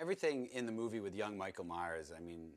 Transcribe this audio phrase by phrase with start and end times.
[0.00, 2.50] Everything in the movie with young Michael Myers, I mean,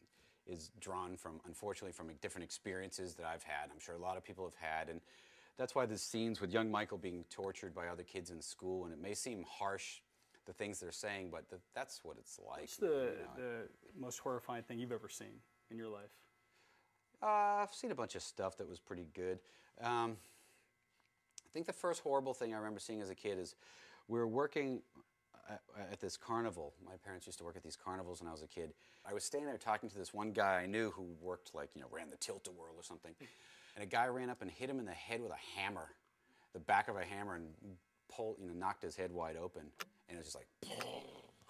[0.46, 3.70] is drawn from, unfortunately, from different experiences that I've had.
[3.72, 4.90] I'm sure a lot of people have had.
[4.90, 5.02] And
[5.58, 8.94] that's why the scenes with young Michael being tortured by other kids in school, and
[8.94, 10.02] it may seem harsh,
[10.46, 12.62] the things they're saying, but th- that's what it's like.
[12.62, 13.10] What's the, you know.
[13.36, 16.12] the most horrifying thing you've ever seen in your life?
[17.22, 19.40] Uh, I've seen a bunch of stuff that was pretty good.
[19.82, 20.18] Um,
[21.40, 23.56] I think the first horrible thing I remember seeing as a kid is
[24.08, 24.82] we were working
[25.50, 25.62] at,
[25.92, 26.74] at this carnival.
[26.86, 28.74] My parents used to work at these carnivals when I was a kid.
[29.08, 31.82] I was standing there talking to this one guy I knew who worked, like, you
[31.82, 33.14] know, ran the tilt-a-whirl or something.
[33.20, 33.26] Hmm.
[33.76, 35.90] And a guy ran up and hit him in the head with a hammer,
[36.54, 37.46] the back of a hammer, and
[38.12, 39.64] pulled, you know, knocked his head wide open.
[40.10, 40.48] And it was just like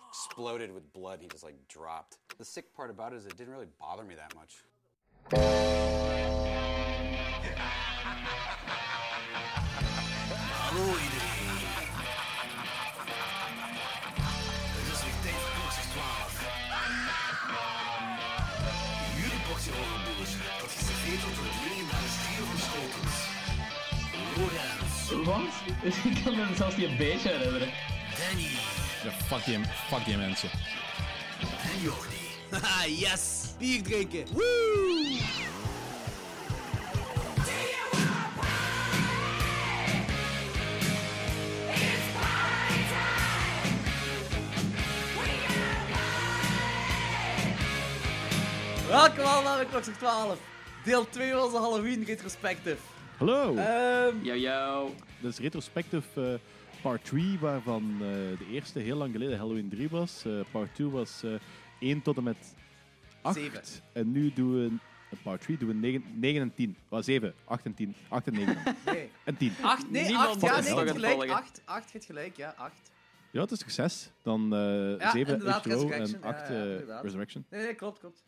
[0.10, 1.20] exploded with blood.
[1.22, 2.18] He just like dropped.
[2.38, 4.56] The sick part about it is it didn't really bother me that much.
[25.16, 25.54] Want?
[25.84, 27.70] Ik kan me zelfs niet een beetje herinneren.
[28.18, 28.48] Danny
[29.04, 30.50] Ja, fuck die, fuck die mensen.
[31.40, 32.16] en Jordi.
[32.52, 33.46] Haha, yes!
[33.58, 34.26] Bier drinken!
[34.34, 35.18] Woo!
[48.88, 50.38] Welkom allemaal bij Klokslag 12.
[50.84, 52.78] Deel 2 van onze Halloween retrospective.
[53.18, 53.56] Hallo!
[53.56, 54.92] Ehm Yo, yo.
[55.20, 58.00] Dat is retrospective eh, part 3, waarvan eh,
[58.38, 60.26] de eerste heel lang geleden Halloween 3 was.
[60.26, 61.32] Eh, part 2 was eh
[61.80, 62.56] 1 tot en met
[63.22, 63.36] 8.
[63.36, 63.62] Zeven.
[63.94, 64.80] En nu doen we een
[65.24, 66.78] part 3 doen we 9, 9 en 10.
[66.90, 67.96] Wel 7, 8 en 10.
[68.08, 69.10] 8 en 9 nee.
[69.24, 69.54] en 10.
[69.62, 70.42] 8, nee, Niemand 8.
[70.42, 71.14] Ja, nee, het gelijk.
[71.14, 71.36] volgen.
[71.36, 72.92] 8, 8 het gelijk, ja, 8.
[73.32, 74.12] Ja, het is 6.
[74.22, 77.04] Dan eh Ja, 7 inderdaad, H2O en Resurrection, 8 ja, ja, eh, inderdaad.
[77.04, 77.46] Resurrection.
[77.50, 78.24] Nee, nee, klopt, klopt.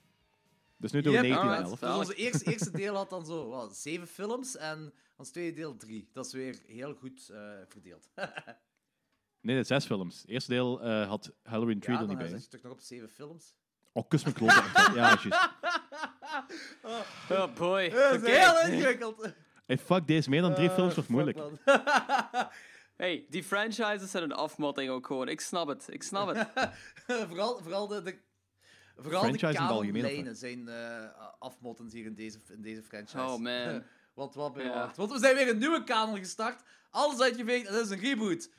[0.80, 1.82] Dus nu doen we Yep, 19 en alright.
[1.82, 1.98] 11.
[1.98, 5.78] Dus onze eerste, eerste deel had dan zo wat, zeven films en ons tweede deel
[5.78, 6.10] drie.
[6.14, 8.10] Dat is weer heel goed eh, verdeeld.
[9.42, 10.22] Nee, het 6 films.
[10.22, 12.40] Het eerste deel eh, had Halloween 3 ja, er dan niet bij.
[12.40, 12.58] zit hè.
[12.58, 13.56] je toch nog op zeven films.
[13.92, 14.64] Oh, kus mijn kloten.
[14.74, 15.50] ja, juist.
[17.30, 17.90] Oh boy.
[17.90, 18.32] Dat is Oké.
[18.32, 19.34] heel ingewikkeld.
[19.66, 21.38] Hey, fuck deze, meer dan drie Eh, films wordt moeilijk.
[22.96, 25.28] Hey, die franchises zijn een afmatting ook gewoon.
[25.28, 25.88] Ik snap het.
[25.90, 26.48] Ik snap het.
[27.30, 28.20] vooral, vooral de, de,
[29.02, 31.06] vooral Franchise de kanonlijnen zijn eh
[31.40, 33.18] afmottend hier in deze, in deze franchise.
[33.24, 33.84] Oh, man.
[34.14, 34.86] Wat wat Ja.
[34.88, 34.96] wat.
[34.98, 36.62] Want we zijn weer een nieuwe kanon gestart.
[36.90, 38.50] Alles uitgeveegd en dat is een reboot.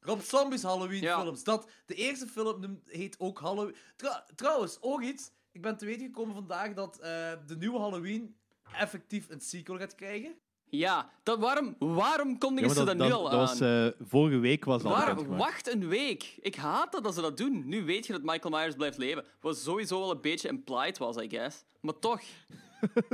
[0.00, 1.20] Rob Zombies Halloween Ja.
[1.22, 1.44] films.
[1.44, 3.76] Dat, de eerste film heet ook Halloween.
[3.96, 5.30] Trouw- trouwens, ook iets.
[5.52, 8.36] Ik ben te weten gekomen vandaag dat eh, de nieuwe Halloween
[8.72, 10.34] effectief een sequel gaat krijgen.
[10.70, 13.38] Ja, dat, waarom, waarom Ja, kondigen ze dat, dat, nu al dat aan?
[13.38, 15.14] was, eh, vorige week was dat al Waarom?
[15.16, 15.52] bekendgemaakt.
[15.52, 16.36] Wacht een week.
[16.40, 17.62] Ik haat dat dat ze dat doen.
[17.68, 19.24] Nu weet je dat Michael Myers blijft leven.
[19.40, 21.64] Wat sowieso wel een beetje implied was, I guess.
[21.80, 22.20] Maar toch.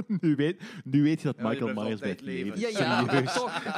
[0.20, 2.60] nu, weet, nu weet je dat Ja, Michael Myers blijft leven.
[2.60, 2.60] leven.
[2.74, 3.62] Ja, ja, toch.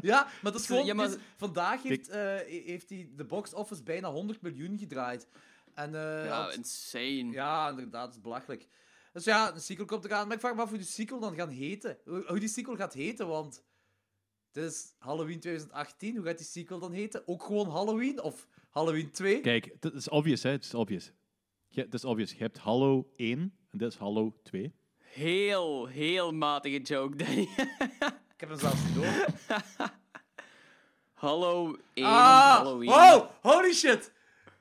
[0.00, 0.84] Ja, maar dat is gewoon...
[0.84, 2.34] Ja, maar- dus vandaag heeft, eh,
[2.66, 5.26] heeft hij de box office bijna 100 miljoen gedraaid.
[5.74, 7.30] En, eh, Ja, had- insane.
[7.30, 8.66] ja, inderdaad, dat is belachelijk.
[9.16, 10.26] Dus ja, een sequel komt eraan.
[10.26, 11.98] Maar ik vraag me af hoe die sequel dan gaat heten.
[12.04, 13.64] Hoe, die sequel gaat heten, want...
[14.52, 16.16] Het is Halloween 2018.
[16.16, 17.28] Hoe gaat die sequel dan heten?
[17.28, 18.22] Ook gewoon Halloween?
[18.22, 19.40] Of Halloween 2?
[19.40, 20.50] Kijk, het is obvious, hè.
[20.50, 21.12] Het is obvious.
[21.70, 22.32] Het is obvious.
[22.32, 23.38] Je hebt Hallo 1
[23.70, 24.74] en dit is Hallo 2.
[24.96, 27.48] Heel, heel matige joke, Danny.
[28.34, 29.26] Ik heb hem zelfs niet door.
[31.24, 32.56] Hallo 1 Ah!
[32.56, 32.88] Halloween.
[32.88, 33.30] Wow!
[33.42, 34.12] Holy shit!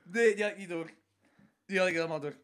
[0.03, 0.89] Nee, die had ik niet door.
[1.65, 2.43] Die had ik helemaal door.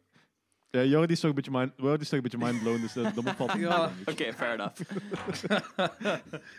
[0.72, 3.14] Ja, Jordi is toch een beetje mind, Jordi is toch een beetje mindblown, dus dat,
[3.14, 3.92] dat valt Ja.
[4.06, 4.80] Oké, fair enough.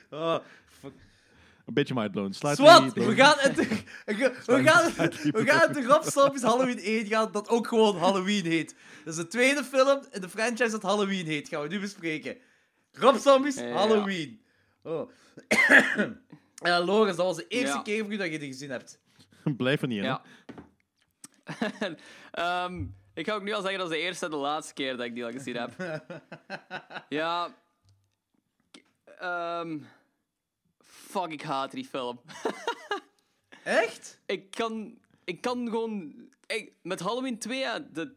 [0.09, 0.37] Oh,
[0.79, 0.91] fuck.
[1.65, 2.31] een beetje mindblown.
[2.31, 3.67] Sluit Zwat, die- we gaan het de,
[4.05, 4.91] we gaan,
[5.31, 8.75] we gaan het de Rob Zombies Halloween 1 gaan, dat ook gewoon Halloween heet.
[9.05, 12.37] Dat is de tweede film in de franchise dat Halloween heet, gaan we nu bespreken.
[12.91, 13.71] Rob Zombies Ja.
[13.71, 14.41] Halloween.
[14.83, 15.09] Oh.
[16.55, 17.81] Ja, Loris, dat was de eerste Ja.
[17.81, 18.99] keer voor u dat je die gezien hebt.
[19.57, 20.03] Blijf er niet in.
[20.03, 20.09] hè.
[20.09, 20.21] Ja.
[22.31, 24.97] Ehm, ik ga ook nu al zeggen dat is de eerste en de laatste keer
[24.97, 26.01] dat ik die al gezien heb.
[27.09, 27.55] ja.
[29.19, 29.79] Ehm,
[30.83, 32.21] fuck, ik haat die film.
[33.63, 34.19] Echt?
[34.25, 36.13] ik kan, ik kan gewoon.
[36.45, 38.13] Ik, met Halloween 2, ja, de,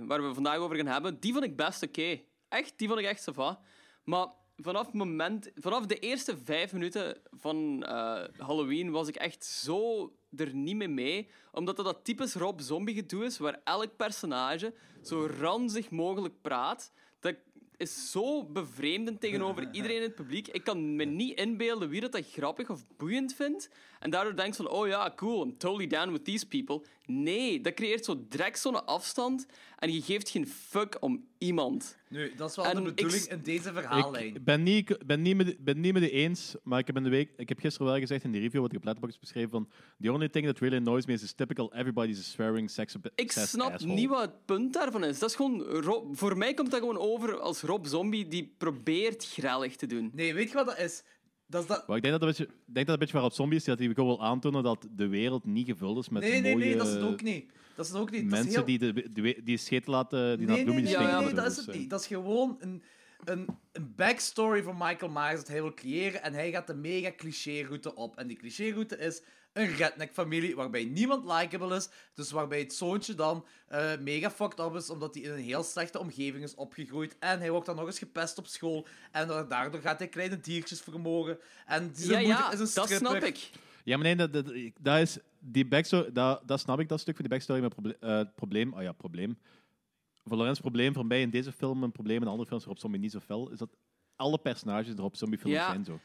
[0.00, 2.20] waar we vandaag over gaan hebben, die vond ik best oké.
[2.48, 3.60] Echt, die vond ik echt sava.
[4.04, 9.44] Maar vanaf, het moment, vanaf de eerste vijf minuten van eh, Halloween was ik echt
[9.44, 11.28] zo er niet mee mee.
[11.52, 16.92] Omdat dat dat typisch Rob Zombie gedoe is, waar elk personage zo ranzig mogelijk praat.
[17.20, 17.34] Dat
[17.76, 20.48] is zo bevreemdend tegenover iedereen in het publiek.
[20.48, 23.70] Ik kan me niet inbeelden wie dat, dat grappig of boeiend vindt.
[24.02, 26.82] En daardoor denkt van, oh ja, cool, I'm totally down with these people.
[27.06, 29.46] Nee, dat creëert zo direct zo'n afstand
[29.78, 31.96] en je geeft geen fuck om iemand.
[32.08, 34.34] Nu, dat is wel En de bedoeling in deze verhaallijn.
[34.34, 36.96] Ik ben niet, ik ben, niet met, ben niet met u eens, maar ik heb,
[36.96, 39.20] in de week, ik heb gisteren wel gezegd in die review wat ik op Letterboxd
[39.20, 39.68] beschreven van
[40.00, 43.32] the only thing that really annoys me is this typical everybody's a swearing sex Ik
[43.32, 45.18] snap niet wat het punt daarvan is.
[45.18, 49.24] Dat is gewoon Rob- voor mij komt dat gewoon over als Rob Zombie die probeert
[49.24, 50.10] grellig te doen.
[50.14, 51.02] Nee, weet je wat dat is?
[51.52, 51.86] Dat is dat...
[51.86, 53.64] Maar ik denk dat, dat een beetje, ik denk dat een beetje waarop zombie is,
[53.64, 56.64] dat hij gewoon wil aantonen dat de wereld niet gevuld is met Nee, nee, mooie
[56.64, 57.50] nee, dat is het ook niet.
[57.74, 58.24] Dat is het ook niet.
[58.24, 61.16] Mensen heel- die, de, die, die scheet laten, die naar Nee, nee, bloemetjes nee, Ja,
[61.18, 61.90] nee, nee, dat is Dus, het eh, niet.
[61.90, 62.82] Dat is gewoon een,
[63.24, 66.22] een, een backstory van Michael Myers dat hij wil creëren.
[66.22, 68.16] En hij gaat de mega cliché-route op.
[68.16, 69.22] En die cliché-route is
[69.52, 71.88] een redneck-familie waarbij niemand likable is.
[72.14, 75.62] Dus waarbij het zoontje dan eh, mega fucked up is omdat hij in een heel
[75.62, 77.16] slechte omgeving is opgegroeid.
[77.18, 78.86] En hij wordt dan nog eens gepest op school.
[79.10, 81.38] En da- daardoor gaat hij kleine diertjes vermogen.
[81.66, 83.50] En Ja, zijn moeder ja, is een dat snap ik.
[83.84, 87.14] Ja, maar nee, dat, dat, dat is die backstory, dat, dat snap ik, dat stuk
[87.14, 87.60] van die backstory.
[87.60, 89.38] Maar proble eh, het probleem, oh ja, probleem.
[90.24, 93.00] Voor Lorenz probleem, voor mij in deze film een probleem, in andere films waarop zombie
[93.00, 93.76] niet zo fel, is dat
[94.16, 95.66] alle personages er op zombiefilms Ja.
[95.68, 96.00] zijn zo.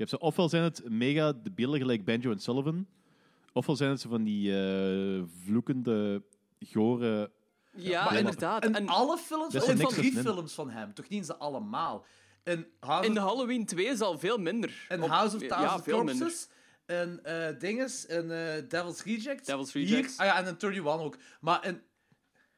[0.00, 2.86] Je hebt ze, ofwel zijn het mega debielen gelijk Banjo en Sullivan,
[3.52, 6.22] ofwel zijn het ze van die eh, vloekende,
[6.70, 7.30] gore...
[7.72, 8.64] Ja, maar- inderdaad.
[8.64, 12.04] In En alle films, in niks drie films van hem, toch niet in ze allemaal.
[12.44, 14.86] In House in of de Halloween 2 is al veel minder.
[14.88, 16.04] In Op- House of ja, Thousand minder.
[16.16, 16.48] Corpses.
[16.86, 18.06] En eh dinges.
[18.06, 18.22] En
[18.56, 19.46] eh, Devil's Rejects.
[19.46, 20.18] Devil's Hier- Rejects.
[20.18, 21.16] ah ja, en in 31 ook.
[21.40, 21.82] Maar in...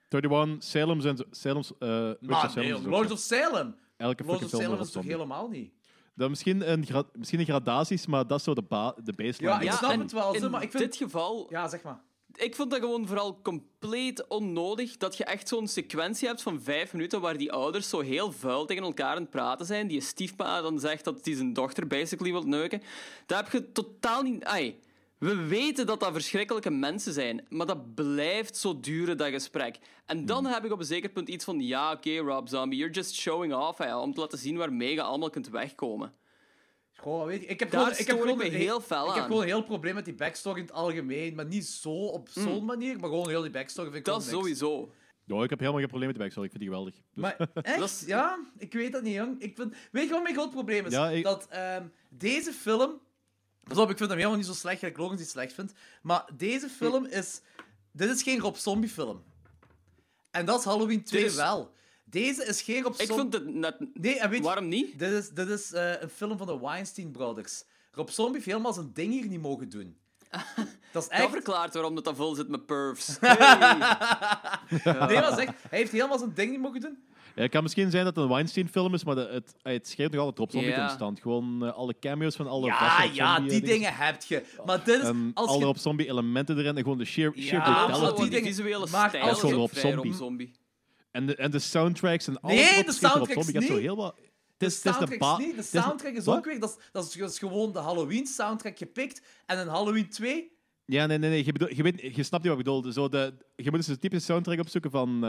[0.08, 3.14] 31, Salem zijn zo- Salem's, eh Witch of Maar Salem nee, Lords zo.
[3.14, 3.74] of Salem.
[3.96, 5.72] Elke fucking of film Salem is is toch helemaal niet?
[6.14, 9.48] Dat misschien een, gra misschien een gradaties, maar dat is zo de, ba de baseline.
[9.52, 11.68] Ja, ik Ja, snap en het wel, zo, In maar ik vind- dit geval, Ja,
[11.68, 12.00] zeg maar.
[12.34, 16.92] ik vond dat gewoon vooral compleet onnodig dat je echt zo'n sequentie hebt van vijf
[16.92, 19.86] minuten waar die ouders zo heel vuil tegen elkaar aan het praten zijn.
[19.86, 22.82] Die stiefpa dan zegt dat hij zijn dochter basically wil neuken.
[23.26, 24.44] Daar heb je totaal niet...
[24.44, 24.78] Ai,
[25.22, 29.78] we weten dat dat verschrikkelijke mensen zijn, maar dat blijft zo duren, dat gesprek.
[30.06, 32.94] En dan heb ik op een zeker punt iets van, ja, oké, Rob Zombie, you're
[32.94, 36.12] just showing off, hè, om te laten zien waarmee je allemaal kunt wegkomen.
[36.92, 39.44] Gewoon, weet je, ik heb Daar gewoon, ik heb gewoon heel fel Ik heb gewoon
[39.44, 41.34] heel probleem met die backstory in het algemeen.
[41.34, 44.92] Maar niet zo op zo'n manier, maar gewoon heel die backstory vind ik Dat sowieso.
[45.24, 46.46] Ja, ik heb helemaal geen probleem met de backstory.
[46.46, 46.94] Ik vind die geweldig.
[46.94, 48.04] Dus- Maar echt?
[48.06, 49.40] Ja, ik weet dat niet, jong.
[49.40, 49.74] Ik vind...
[49.92, 50.92] Weet je wat mijn groot probleem is?
[50.92, 53.00] Ja, ik- Dat ehm, deze film...
[53.64, 55.72] Pas op, ik vind hem helemaal niet zo slecht dat ik Logans niet slecht vind.
[56.02, 57.40] Maar deze film is...
[57.92, 59.22] Dit is geen Rob Zombie film.
[60.30, 61.72] En dat is Halloween 2 is- wel.
[62.04, 63.16] Deze is geen Rob Ik Zombie...
[63.16, 63.76] vond het net...
[63.94, 64.98] Nee, en weet Waarom niet?
[64.98, 67.64] Dit is, dit is eh, een film van de Weinstein Brothers.
[67.92, 69.96] Rob Zombie heeft helemaal zijn ding hier niet mogen doen.
[70.92, 71.30] Dat is Dat echt...
[71.30, 73.18] verklaart waarom dat, dat vol zit met pervs.
[74.84, 77.04] Nee, hij heeft helemaal zijn ding niet mogen doen.
[77.34, 80.10] Ja, het kan misschien zijn dat het een Weinstein-film is, maar de- het, het schreeuwt
[80.12, 80.96] nog altijd op zombie Ja.
[81.20, 84.42] Gewoon eh, alle cameo's van alle Ja, ja, die eh, dingen heb je.
[84.66, 85.08] Maar dit is...
[85.08, 85.66] En Als alle je...
[85.66, 88.00] op zombie elementen erin en gewoon de sheer, sheer Ja, brutality.
[88.00, 90.14] maar die dingen- visuele stijl alles is gewoon op zombie.
[90.14, 90.52] Zombie.
[91.10, 93.52] En, de, en de soundtracks en alles Nee, de soundtracks zombie.
[93.52, 94.14] Je hebt zo heel wat...
[94.56, 95.56] De Het is, het is de soundtrack ba- is niet.
[95.56, 96.60] De soundtrack is ook weer...
[96.60, 99.22] Dat is, dat is gewoon de Halloween-soundtrack gepikt.
[99.46, 100.52] En een Halloween 2...
[100.84, 101.44] Ja, nee, nee, nee.
[101.44, 102.92] Je, bedoel, je, weet, je snapt niet wat ik bedoel.
[102.92, 105.24] Zo de, je moet dus een typische soundtrack opzoeken van...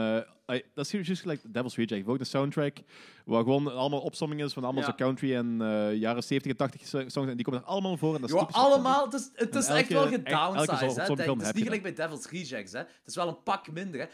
[0.46, 2.06] eh, dat is juist gelijk Devil's Reject.
[2.06, 2.76] Ook de soundtrack
[3.24, 4.88] waar gewoon allemaal opsomming is van allemaal Ja.
[4.88, 7.14] zo country en eh, jaren 70 en 80 songs.
[7.16, 8.14] En die komen er allemaal voor.
[8.14, 9.04] En dat is op allemaal.
[9.04, 10.70] Het is, het is En echt wel gedownsized.
[10.80, 12.72] Het is niet je gelijk bij Devil's Rejects.
[12.72, 12.78] Hè.
[12.78, 14.00] Het is wel een pak minder.
[14.00, 14.06] Hè.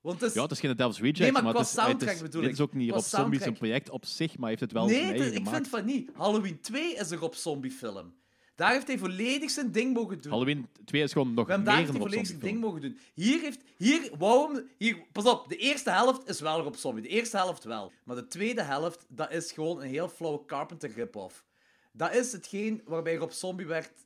[0.00, 0.36] Want het is...
[0.36, 2.52] Ja, het is geen Devil's Reject, Nee, maar het is, het soundtrack is, bedoel dit
[2.52, 3.58] is ook niet Qua Rob Zombie zijn soundtrack.
[3.58, 6.10] project op zich, maar heeft het wel Nee, ik vind van niet.
[6.14, 8.14] Halloween 2 is een Rob Zombie film.
[8.56, 10.32] Daar heeft hij volledig zijn ding mogen doen.
[10.32, 12.98] Halloween 2 is gewoon nog meer daar heeft hij volledig zijn ding mogen doen.
[13.14, 13.60] Hier heeft...
[13.76, 14.68] Hier, hem...
[14.78, 17.02] Hier, pas op, de eerste helft is wel Rob Zombie.
[17.02, 17.92] De eerste helft wel.
[18.04, 21.44] Maar de tweede helft, dat is gewoon een heel flauwe Carpenter rip-off.
[21.92, 24.05] Dat is hetgeen waarbij Rob Zombie werd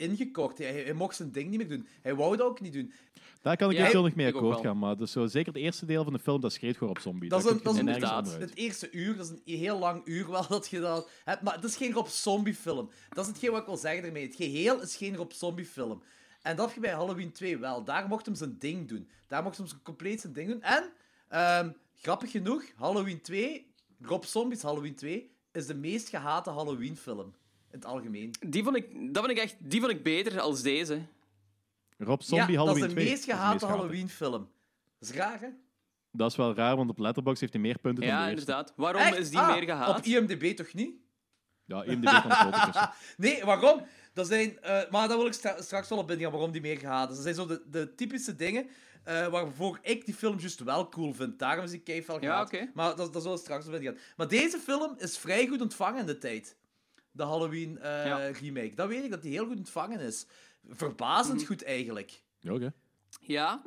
[0.00, 0.58] ingekocht.
[0.58, 1.86] Hij, hij mocht zijn ding niet meer doen.
[2.02, 2.92] Hij wou dat ook niet doen.
[3.42, 5.86] Daar kan ik Ja, eventueel nog mee akkoord gaan, maar dus zo, zeker het eerste
[5.86, 7.28] deel van de film, dat schreeuwt gewoon op zombie.
[7.28, 8.32] Dat is een- dat is inderdaad.
[8.38, 11.42] Het eerste uur, dat is een heel lang uur wel dat je dat hebt.
[11.42, 12.90] Maar het is geen Rob Zombie film.
[13.08, 14.26] Dat is hetgeen wat ik wil zeggen ermee.
[14.26, 16.02] Het geheel is geen Rob Zombie film.
[16.42, 17.84] En dat heb je bij Halloween 2 wel.
[17.84, 19.08] Daar mocht hem zijn ding doen.
[19.26, 20.62] Daar mocht hem zijn compleet zijn ding doen.
[20.62, 20.92] En,
[21.28, 27.34] ehm, grappig genoeg, Halloween 2, Rob Zombie's Halloween 2, is de meest gehate Halloween film.
[27.70, 28.30] In het algemeen.
[28.46, 31.00] Die vond ik, dat vond ik echt die vond ik beter als deze.
[31.98, 33.04] Rob Zombie ja, Halloween dat is de 2.
[33.10, 34.48] meest gehate Halloween film.
[34.98, 35.48] Dat is raar, hè?
[36.12, 38.40] Dat is wel raar, want op Letterboxd heeft hij meer punten dan Ja, de eerste.
[38.50, 38.72] inderdaad.
[38.76, 39.16] Waarom Echt?
[39.18, 39.98] is die Ah, meer gehaat?
[39.98, 40.94] Op IMDb toch niet?
[41.64, 42.90] Ja, IMDb kan het.
[43.16, 43.82] Nee, waarom?
[44.12, 46.78] Dat zijn, eh, maar daar wil ik stra- straks wel op ingaan waarom die meer
[46.78, 47.14] gehaat is.
[47.14, 48.66] Dat zijn zo de, de typische dingen
[49.04, 51.38] eh, waarvoor ik die film juist wel cool vind.
[51.38, 52.46] Daarom is die keihard Ja, gehaat.
[52.46, 52.70] oké.
[52.74, 53.96] Maar dat, dat zullen we straks op ingaan.
[54.16, 56.56] Maar deze film is vrij goed ontvangen in de tijd.
[57.20, 58.26] De Halloween eh, Ja.
[58.26, 58.74] remake.
[58.74, 60.26] Dat weet ik, dat die heel goed ontvangen is.
[60.68, 61.46] Verbazend Mhm.
[61.46, 62.22] goed, eigenlijk.
[62.38, 62.72] Ja, oké.
[63.20, 63.62] Ja,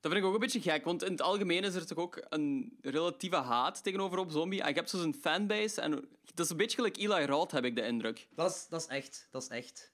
[0.00, 2.26] dat vind ik ook een beetje gek, want in het algemeen is er toch ook
[2.28, 4.62] een relatieve haat tegenover Rob Zombie.
[4.62, 5.90] En je hebt zo zijn fanbase en
[6.34, 8.28] dat is een beetje gelijk Eli Roth, heb ik de indruk.
[8.34, 9.28] Dat is, dat is echt.
[9.30, 9.90] Dat is echt.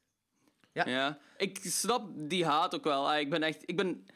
[0.72, 3.10] Ja, ik snap die haat ook wel.
[3.10, 3.62] Ah, Ik ben echt...
[3.66, 4.06] Ik, ben,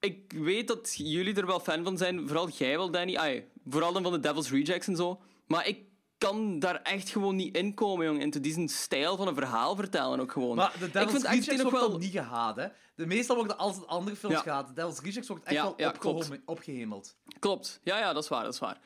[0.00, 3.46] ik weet dat jullie er wel fan van zijn, vooral jij wel, Danny.
[3.68, 5.20] Vooral dan van de Devil's Rejects en zo.
[5.46, 5.78] Maar ik
[6.18, 8.20] kan daar echt gewoon niet in komen, jong.
[8.20, 10.56] Into die stijl van een verhaal vertellen ook gewoon.
[10.56, 11.90] Maar de ik Devil's vind nog wordt wel...
[11.90, 12.66] dan niet gehaat, hè.
[12.94, 14.42] De, meestal worden altijd andere films Ja.
[14.42, 14.66] gehaat.
[14.68, 16.30] De Devil's Rejects wordt echt Ja, wel ja, klopt.
[16.44, 17.16] opgehemeld.
[17.38, 17.80] Klopt.
[17.82, 18.80] Ja, ja, dat is waar, dat is waar.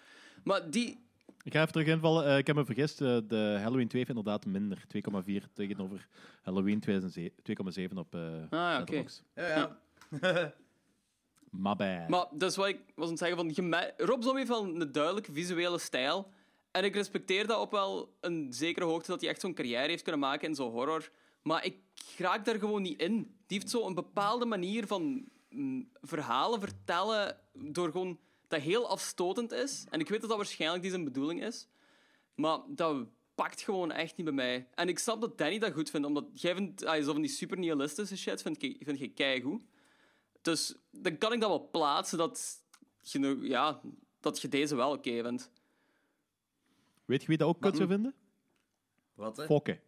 [0.44, 1.08] Maar die...
[1.42, 2.26] Ik ga even terug invallen.
[2.26, 3.00] Eh, ik heb me vergist.
[3.00, 4.84] eh, de Halloween 2 heeft inderdaad minder.
[4.88, 6.08] 2,4 tegenover
[6.42, 9.04] Halloween 2007 2,7 op eh Ah, ja, oké.
[9.34, 9.78] Ja, ja.
[11.50, 12.08] My bad.
[12.08, 13.36] Maar dat is wat ik was aan het zeggen.
[13.36, 16.32] Van, Rob Zombie heeft wel een duidelijke visuele stijl.
[16.70, 20.02] En ik respecteer dat op wel een zekere hoogte, dat hij echt zo'n carrière heeft
[20.02, 21.10] kunnen maken in zo'n horror.
[21.42, 21.76] Maar ik
[22.16, 23.14] raak daar gewoon niet in.
[23.46, 29.52] Die heeft zo een bepaalde manier van mm, verhalen vertellen, door gewoon dat heel afstotend
[29.52, 29.84] is.
[29.90, 31.68] En ik weet dat dat waarschijnlijk die zijn bedoeling is.
[32.34, 34.68] Maar dat pakt gewoon echt niet bij mij.
[34.74, 37.30] En ik snap dat Danny dat goed vindt, omdat jij vindt, ah, zo van die
[37.30, 39.62] super nihilistische shit vind je, vind je keigoed.
[40.42, 42.62] Dus dan kan ik dat wel plaatsen dat
[43.02, 43.80] je, ja,
[44.20, 45.50] dat je deze wel oké vindt.
[47.10, 48.14] Weet je wie dat ook kut zou vinden?
[49.14, 49.44] Wat, hè?
[49.44, 49.78] Fokke.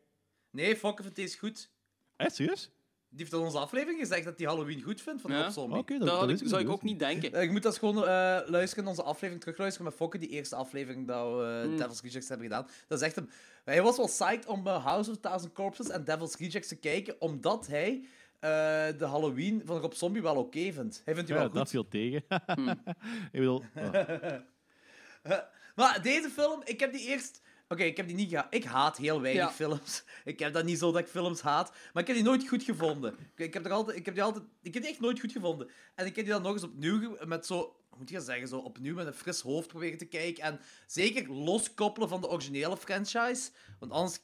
[0.50, 1.71] Nee, Fokke vindt deze goed.
[2.17, 2.71] Eh, serieus?
[3.09, 5.43] Die heeft in onze aflevering gezegd dat hij Halloween goed vindt van Ja?
[5.43, 5.79] Rob Zombie.
[5.79, 7.33] Oké, Dat, wist ik, zou ik dat ook niet denken.
[7.33, 11.07] Eh, Je moet dat gewoon eh, luisteren, onze aflevering terugluisteren met Fokke, die eerste aflevering
[11.07, 11.73] dat we Hmm.
[11.73, 12.67] eh, Devil's Rejects hebben gedaan.
[12.88, 13.31] Dat is echt een...
[13.64, 16.76] Hij was wel psyched om eh, House of a Thousand Corpses en Devil's Rejects te
[16.76, 18.05] kijken, omdat hij
[18.41, 18.50] eh,
[18.99, 21.02] de Halloween van Rob Zombie wel oké vindt.
[21.05, 21.71] Hij vindt die Ja, wel dat goed.
[21.71, 22.23] viel tegen.
[23.33, 23.93] ik bedoel, oh.
[25.75, 27.41] Maar deze film, ik heb die eerst...
[27.69, 28.55] Oké, ik heb die niet gehaat.
[28.55, 29.50] Ik haat heel weinig Ja.
[29.50, 30.05] films.
[30.25, 31.73] Ik heb dat niet zo dat ik films haat.
[31.93, 33.12] Maar ik heb die nooit goed gevonden.
[33.35, 34.45] Ik, ik heb, er altijd, ik heb die altijd...
[34.62, 35.71] Ik heb die echt nooit goed gevonden.
[35.95, 37.17] En ik heb die dan nog eens opnieuw...
[37.26, 37.76] Met zo...
[37.88, 38.49] Hoe moet je dat zeggen?
[38.49, 40.43] Zo opnieuw met een fris hoofd proberen te kijken.
[40.45, 43.50] En zeker loskoppelen van de originele franchise.
[43.79, 44.19] Want anders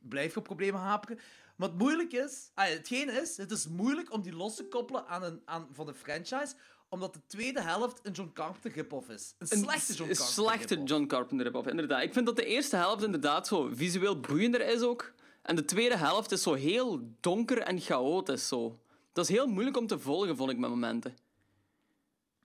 [0.00, 1.18] blijf je op problemen haperen.
[1.56, 2.50] Maar het moeilijk is...
[2.54, 5.86] Ah, hetgeen is, het is moeilijk om die los te koppelen aan een, aan, van
[5.86, 6.54] de franchise
[6.92, 9.34] omdat de tweede helft een John Carpenter rip-off is.
[9.38, 10.90] Een slechte John Een Carpenter slechte rip-off.
[10.90, 12.02] John Carpenter rip-off, inderdaad.
[12.02, 15.12] Ik vind dat de eerste helft inderdaad zo visueel boeiender is ook.
[15.42, 18.48] En de tweede helft is zo heel donker en chaotisch.
[18.48, 18.78] Zo.
[19.12, 21.16] Dat is heel moeilijk om te volgen, vond ik met momenten.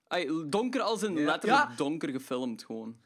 [0.08, 1.76] Ay, donker als in letterlijk Ja.
[1.76, 2.98] donker gefilmd, gewoon.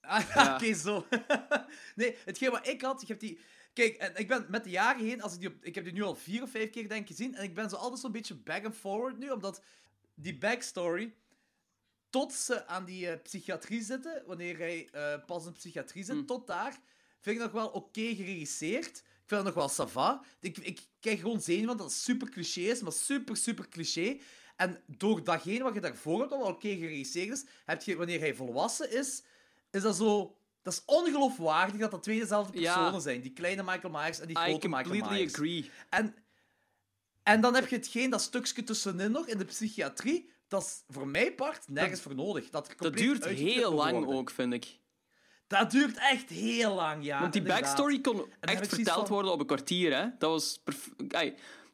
[0.00, 0.54] Ah, Ja.
[0.54, 1.04] oké, zo.
[1.96, 3.38] nee, hetgeen wat ik had, ik heb die...
[3.72, 6.02] Kijk, ik ben met de jaren heen, als ik, die op, ik heb die nu
[6.02, 8.34] al vier of vijf keer denk ik gezien, en ik ben zo altijd zo'n beetje
[8.34, 9.62] back and forward nu, omdat
[10.16, 11.14] die backstory,
[12.10, 16.26] tot ze aan die eh, psychiatrie zitten, wanneer hij eh, pas in psychiatrie zit, Mm.
[16.26, 16.78] tot daar,
[17.20, 18.96] vind ik nog wel oké geregisseerd.
[18.98, 20.22] Ik vind het nog wel sava.
[20.40, 24.18] Ik, ik krijg gewoon zenuwen, want dat is super cliché is, maar super, super cliché.
[24.56, 28.20] En door datgene wat je daarvoor hebt, dat wel oké geregisseerd is, heb je, wanneer
[28.20, 29.22] hij volwassen is,
[29.70, 30.36] is dat zo...
[30.62, 32.74] Dat is ongeloofwaardig dat dat twee dezelfde Ja.
[32.74, 33.20] personen zijn.
[33.20, 35.32] Die kleine Michael Myers en die I grote Michael completely Myers.
[35.34, 35.70] agree.
[35.90, 36.14] En,
[37.26, 41.06] en dan heb je hetgeen, dat stukje tussenin nog, in de psychiatrie, dat is voor
[41.06, 42.50] mij part nergens voor nodig.
[42.50, 44.14] Dat, Dat duurt heel lang worden.
[44.14, 44.78] ook, vind ik.
[45.46, 47.20] Dat duurt echt heel lang, ja.
[47.20, 47.64] Want die inderdaad.
[47.64, 50.06] backstory kon echt verteld van- worden op een kwartier, hè.
[50.18, 50.62] Dat was...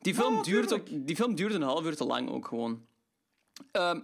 [0.01, 2.87] die, film duurt ook, die film duurt een half uur te lang ook gewoon.
[3.73, 4.01] Ehm,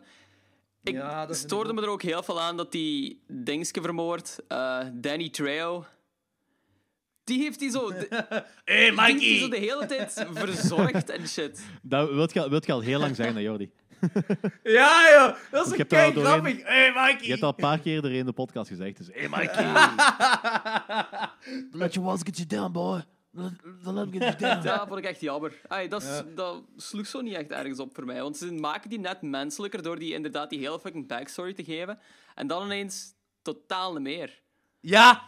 [0.83, 5.28] ik Ja, stoorde me er ook heel veel aan dat die dingske vermoord, eh, Danny
[5.31, 5.85] Trejo,
[7.28, 8.08] die heeft die zo, de,
[8.64, 9.61] Hey, die heeft die zo Mikey!
[9.61, 11.61] de hele tijd verzorgd en shit.
[11.82, 13.70] dat wilt je, wilt je al heel lang zeggen, Jordi.
[14.62, 15.35] Ja, joh!
[15.50, 16.62] Dat is Ik een heb daar kei grappig.
[16.64, 17.25] Hey, Mikey!
[17.25, 18.97] Je hebt al een paar keer er in de podcast gezegd.
[18.97, 19.73] Dus, hey Mikey.
[21.80, 23.02] Let your walls get you down, boy.
[23.30, 23.52] Let,
[23.85, 24.62] let get you down.
[24.66, 25.52] Dat vond ik echt jammer.
[25.88, 28.23] Dat, is- dat sloeg zo niet echt ergens op voor mij.
[28.23, 31.99] Want ze maken die net menselijker door die inderdaad die hele fucking backstory te geven.
[32.35, 34.40] En dan ineens totaal niet meer.
[34.80, 35.23] Ja!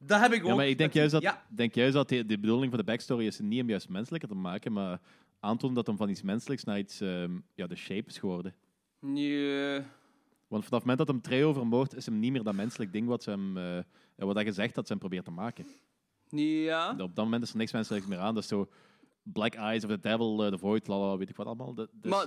[0.00, 0.48] Dat heb ik ook.
[0.48, 2.84] Ja, maar ik denk juist dat, Ja, denk juist dat de, de bedoeling van de
[2.84, 5.00] backstory is niet om juist menselijker te maken, maar
[5.40, 8.54] aantonen dat hem van iets menselijks naar iets, ehm, ja, de shape is geworden.
[9.00, 9.82] Nee.
[10.48, 13.06] Want vanaf het moment dat hem Treo vermoordt, is hem niet meer dat menselijk ding
[13.06, 13.78] wat, ze hem, eh,
[14.14, 15.66] wat hij gezegd dat ze hem probeert te maken.
[16.28, 16.90] Ja.
[16.90, 18.34] Op dat moment is er niks menselijks meer aan.
[18.34, 18.68] Dat is zo
[19.22, 21.74] Black Eyes of the Devil, uh, The Void, lala, weet ik wat allemaal.
[21.74, 22.26] Dus maar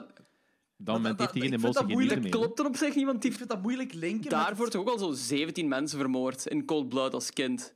[0.81, 2.21] op dat moment dat- heeft hij geen dat emotie, moeilijk.
[2.21, 2.31] meer.
[2.31, 4.19] klopt er op zich niet, want die vind dat moeilijk linken.
[4.21, 7.73] met daarvoor toch ook al zo 17 mensen vermoord in cold blood als kind.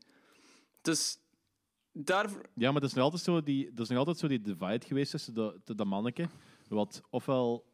[0.82, 1.18] Dus
[1.92, 2.42] daarvoor...
[2.56, 4.86] Ja, maar dat is nog altijd zo die, dat is nog altijd zo die divide
[4.86, 6.28] geweest tussen de, de, de manneke,
[6.70, 7.66] wat ofwel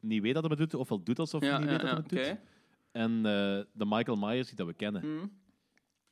[0.00, 1.90] niet weet dat hij het doet, ofwel doet alsof hij Ja, niet ja, weet dat
[1.90, 2.18] ja, hij het doet.
[2.38, 2.40] oké.
[2.92, 5.02] En eh, de Michael Myers die dat we kennen.
[5.02, 5.18] Hm.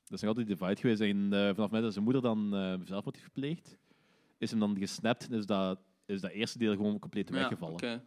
[0.05, 1.01] Dat is nog altijd die divide geweest.
[1.01, 3.77] En eh, vanaf het moment dat zijn moeder dan eh zelfmoord heeft gepleegd,
[4.39, 7.75] is hem dan gesnapt en is dat, is dat eerste deel gewoon compleet weggevallen.
[7.75, 8.05] oké.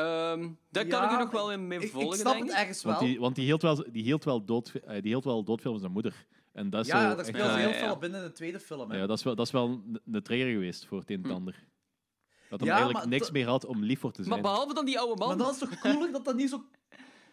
[0.00, 2.52] Ehm, daar kan ik je nog wel in mee Ik, ik volgen, snap denk het
[2.54, 2.58] ik.
[2.60, 2.92] ergens wel.
[2.94, 5.72] Want, die, want die hield wel, die hield wel dood, eh, die hield wel doodfilm
[5.72, 6.26] van zijn moeder.
[6.52, 8.90] En dat is ja, zo echt speelt Ja, heel veel binnen de tweede film.
[8.90, 8.96] Hè.
[8.98, 11.28] Ja, dat is wel, dat is wel een, een trigger geweest voor het een en
[11.28, 11.34] Hm.
[11.34, 11.64] ander.
[12.48, 14.34] Dat hij Ja, eigenlijk maar niks dat- meer had om lief voor te zijn.
[14.34, 15.28] Maar behalve dan die oude man.
[15.28, 16.64] Maar dan is het toch cooler dat dat niet zo...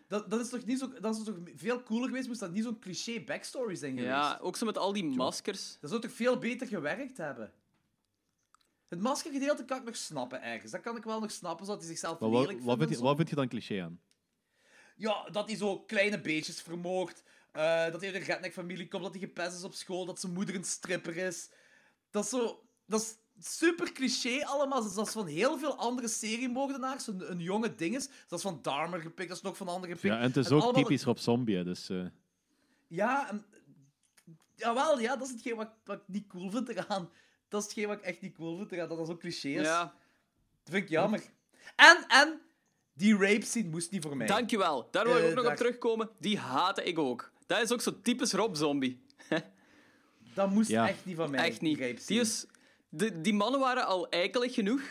[0.07, 0.89] Dat, dat is toch niet zo...
[1.01, 4.09] Dat is toch veel cooler geweest, moest dat niet zo'n cliché backstory zijn geweest.
[4.13, 5.77] ja, ook zo met al die maskers.
[5.81, 7.51] Dat zou toch veel beter gewerkt hebben.
[8.88, 10.72] Het maskergedeelte kan ik nog snappen, ergens.
[10.72, 13.03] Dat kan ik wel nog snappen, zodat hij zichzelf Maar lelijk wat, wat, vind je,
[13.06, 14.00] wat vind je dan cliché aan?
[14.96, 17.24] Ja, dat hij zo kleine beestjes vermoogt.
[17.51, 20.34] eh, dat hij uit een redneck-familie komt, dat hij gepest is op school, dat zijn
[20.34, 21.50] moeder een stripper is.
[22.12, 22.62] Dat is zo...
[22.86, 23.15] Dat is
[23.50, 24.94] super cliché allemaal.
[24.94, 27.08] Dat is van heel veel andere seriemoordenaars.
[27.08, 28.10] Een, een jonge ding is.
[28.27, 30.13] Dat is van Dahmer gepikt, dat is nog van anderen gepikt.
[30.13, 31.89] Ja, en het is En ook allemaal- typisch Rob Zombie, dus...
[31.89, 32.06] eh,
[32.88, 33.46] Ja, en...
[34.56, 37.10] Jawel, ja, dat is hetgeen wat, ik- wat ik niet cool vind eraan.
[37.47, 39.65] Dat is hetgeen wat ik echt niet cool vind dat dat zo cliché is.
[39.65, 39.81] Ja,
[40.63, 41.21] Dat vind ik jammer.
[41.75, 42.41] En, en,
[42.93, 44.27] die rape scene moest niet voor mij.
[44.27, 44.87] dankjewel.
[44.91, 46.09] Daar wil ik Eh, ook nog daar- op terugkomen.
[46.19, 47.31] Die haatte ik ook.
[47.45, 49.01] Dat is ook zo typisch Rob Zombie.
[50.33, 50.87] Dat moest Ja.
[50.87, 51.45] echt niet van mij.
[51.45, 51.77] Echt niet.
[51.77, 52.45] Die, Die, is,
[52.89, 54.81] de, die mannen waren al eikelig genoeg.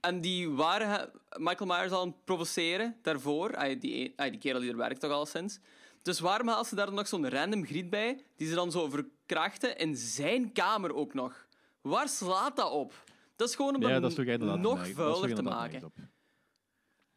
[0.00, 3.56] En die waren Michael Myers al aan het provoceren daarvoor.
[3.56, 5.58] Ay, die, ay, die kerel die er werkt toch al sinds.
[6.02, 8.88] Dus waarom haalt ze daar dan nog zo'n random griet bij, die ze dan zo
[8.88, 11.46] verkrachten in zijn kamer ook nog?
[11.80, 13.04] Waar slaat dat op?
[13.36, 14.16] Dat is gewoon om ja, dat
[14.60, 15.92] nog vuiler te inderdaad maken.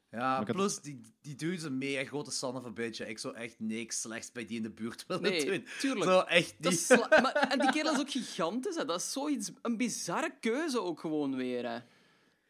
[0.09, 2.99] Ja, plus die, die dude is een mega grote son of a bitch.
[3.07, 5.65] Ik zou echt niks slechts bij die in de buurt willen Nee, doen.
[5.79, 6.11] tuurlijk.
[6.11, 6.71] Zo, echt niet.
[6.71, 8.75] is sla- maar, en die kerel is ook gigantisch.
[8.75, 8.85] Hè.
[8.85, 11.63] Dat is zoiets, een bizarre keuze ook gewoon weer.
[11.69, 11.75] Hè.
[11.75, 11.81] Ja,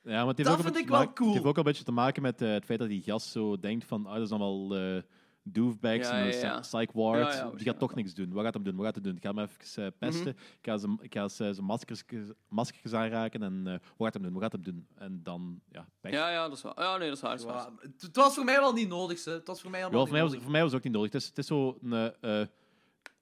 [0.03, 1.27] maar het heeft Dat ook een vind beetje ik te wel maken- cool.
[1.27, 3.60] Het heeft ook een beetje te maken met eh, het feit dat die gast zo
[3.60, 5.01] denkt van, ah, dat is allemaal eh
[5.43, 6.59] doofbags Ja, en ja, ja.
[6.59, 7.33] psych ward.
[7.33, 8.33] Ja, ja, die gaat toch niks doen.
[8.33, 8.75] Wat gaat hem doen?
[8.75, 9.15] Wat gaat hij doen?
[9.15, 10.27] Ik ga hem even eh, pesten.
[10.38, 12.03] Ik ga zijn, ik ga zijn maskers,
[12.47, 14.33] maskers aanraken en eh, wat gaat hem doen?
[14.33, 14.88] Wat gaat hem doen?
[14.95, 16.12] En dan, ja, pech.
[16.12, 16.73] Ja, ja, dat is waar.
[16.81, 17.31] Ja, nee, dat is waar.
[17.31, 17.55] Dat is waar.
[17.55, 19.31] Ja, het, het was voor mij wel niet nodig, hè.
[19.31, 20.85] Het was voor mij Ja, allemaal voor, mij was, niet voor mij was het ook
[20.85, 21.11] niet nodig.
[21.11, 22.48] Het is, het is zo een, eh, eh,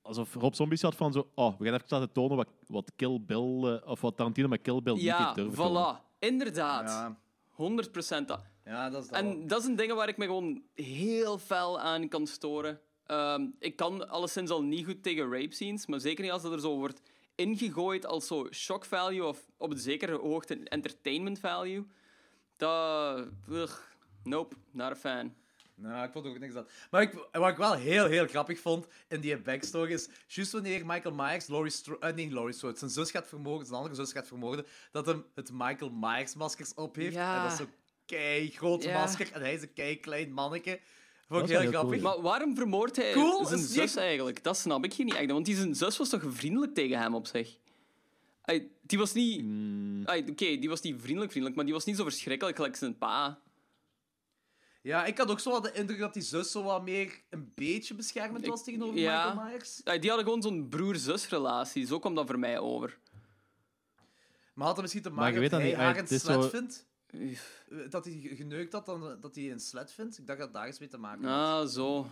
[0.02, 3.20] alsof Rob Zombie had van zo, oh, we gaan even laten tonen wat, wat Kill
[3.26, 5.96] Bill, of wat Tarantino met Kill Bill niet Ja, heeft durven tonen.
[5.96, 6.10] voilà.
[6.20, 6.90] Inderdaad.
[6.90, 7.18] Ja,
[7.52, 8.46] 100% dat.
[8.66, 9.32] Ja, dat is dat wel.
[9.32, 12.80] En dat zijn dingen waar ik me gewoon heel fel aan kan storen.
[13.06, 16.52] Ehm, ik kan alleszins al niet goed tegen rape scenes, maar zeker niet als dat
[16.52, 17.02] er zo wordt
[17.36, 21.86] ingegooid als zo shock value of op een zekere hoogte entertainment value.
[22.58, 23.28] Dat...
[23.50, 23.80] ugh,
[24.24, 25.34] nope, not a fan.
[25.76, 26.68] Nou, ik vond ook niks aan.
[26.92, 30.86] Maar ik, wat ik wel heel, heel grappig vond in die backstory is, juist wanneer
[30.86, 34.12] Michael Myers Laurie Stro eh, nee, Laurie Strode, zijn zus gaat vermoorden, zijn andere zus
[34.12, 37.14] gaat vermoorden, dat hem het Michael Myers maskers op heeft.
[37.14, 37.36] Ja.
[37.36, 37.66] En dat is
[38.16, 39.00] kei groot Ja.
[39.00, 40.80] masker en hij is een kei klein manneke.
[41.28, 42.02] Vond Dat ik heel grappig.
[42.02, 44.44] cool, Maar waarom vermoordt hij Cool, zijn zus echt- eigenlijk?
[44.44, 45.32] Dat snap ik hier niet echt.
[45.32, 47.58] Want die zijn zus was toch vriendelijk tegen hem op zich?
[48.42, 49.42] Ay, die was niet...
[49.44, 52.76] Mm, Ay, Oké, die was niet vriendelijk vriendelijk, maar die was niet zo verschrikkelijk gelijk
[52.76, 53.40] zijn pa.
[54.82, 57.52] Ja, ik had ook zo wat de indruk dat die zus zo wat meer een
[57.56, 59.28] beetje beschermend was tegenover ja.
[59.34, 59.76] Michael Myers.
[59.84, 61.86] Die hadden gewoon zo'n broer-zus-relatie.
[61.86, 62.98] Zo kwam dat voor mij over.
[64.54, 66.02] Maar had het misschien te Maar maken je weet dat dat hij niet, haar een
[66.04, 66.86] het is slet zo- vindt?
[67.12, 67.38] Eh,
[67.90, 70.18] Dat hij geneukt had, dan dat hij een slet vindt?
[70.18, 71.62] Ik dacht dat daar iets mee te maken had.
[71.64, 72.08] Ah, zo.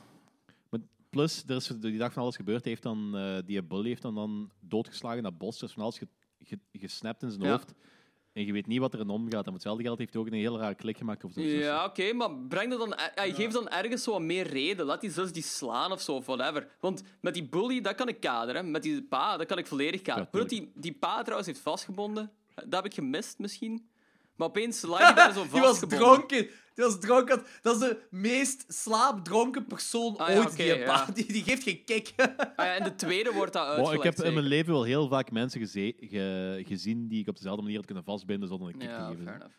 [0.69, 2.61] Maar plus, er is die dag van alles gebeurd.
[2.61, 5.57] Hij heeft dan, eh, die bully heeft hem dan doodgeslagen in dat bos.
[5.57, 6.07] Er is van alles ge,
[6.43, 7.49] ge- gesnapt in zijn Ja.
[7.51, 7.73] hoofd.
[8.33, 9.33] En je weet niet wat er in omgaat.
[9.33, 11.43] En met hetzelfde geld heeft hij ook een hele rare klik gemaakt zus.
[11.63, 12.95] Ja, oké, maar breng dat dan...
[13.15, 14.85] Ay, Geef dan ergens zo wat meer reden.
[14.85, 16.67] Laat die zus die slaan of zo, of whatever.
[16.79, 18.71] Want met die bully, dat kan ik kaderen.
[18.71, 20.29] Met die pa, dat kan ik volledig kaderen.
[20.31, 23.89] Ja, Hoe dat die, die pa trouwens heeft vastgebonden, dat heb ik gemist misschien.
[24.39, 26.47] Maar opeens lag hij daar zo Die was dronken.
[26.73, 27.43] Die was dronken.
[27.61, 30.55] Dat is de meest slaapdronken persoon Ah, ja, ooit.
[30.55, 31.05] die, ja.
[31.13, 32.13] die, die geeft geen kick.
[32.55, 34.05] Ah, ja, en de tweede wordt dat Maar uitgelegd.
[34.05, 37.35] ik heb in mijn leven wel heel vaak mensen geze- ge- gezien die ik op
[37.35, 39.23] dezelfde manier had kunnen vastbinden zonder een kick te Ja, geven.
[39.23, 39.55] fair enough.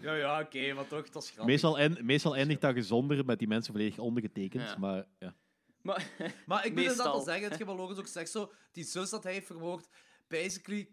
[0.00, 1.46] ja, ja, oké, maar toch, dat is grappig.
[1.52, 4.62] Meestal, en, meestal eindigt dat gezonder met die mensen volledig ondergetekend.
[4.62, 4.76] Ja.
[4.78, 5.34] Maar ja.
[5.82, 6.06] Maar,
[6.46, 7.12] Maar ik moet inderdaad Meestal.
[7.12, 9.88] wel zeggen, het je logisch ook zegt zo, die zus dat hij heeft vermoord,
[10.28, 10.88] basically,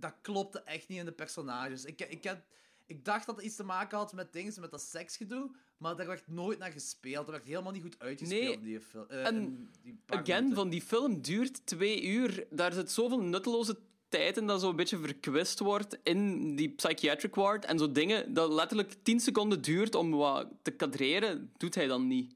[0.00, 1.84] dat klopte echt niet in de personages.
[1.84, 2.44] Ik, ik, heb,
[2.86, 6.06] ik dacht dat het iets te maken had met dingen, met dat seksgedoe, maar daar
[6.06, 7.26] werd nooit naar gespeeld.
[7.26, 9.06] Er werd helemaal niet goed uitgespeeld Nee, in die film.
[9.08, 10.54] eh, en die again, minuten.
[10.56, 12.46] van die film duurt twee uur.
[12.50, 17.34] Daar zit zoveel nutteloze tijd in dat zo een beetje verkwist wordt in die psychiatric
[17.34, 17.64] ward.
[17.64, 22.06] En zo dingen dat letterlijk 10 seconden duurt om wat te kadreren, doet hij dan
[22.06, 22.34] niet.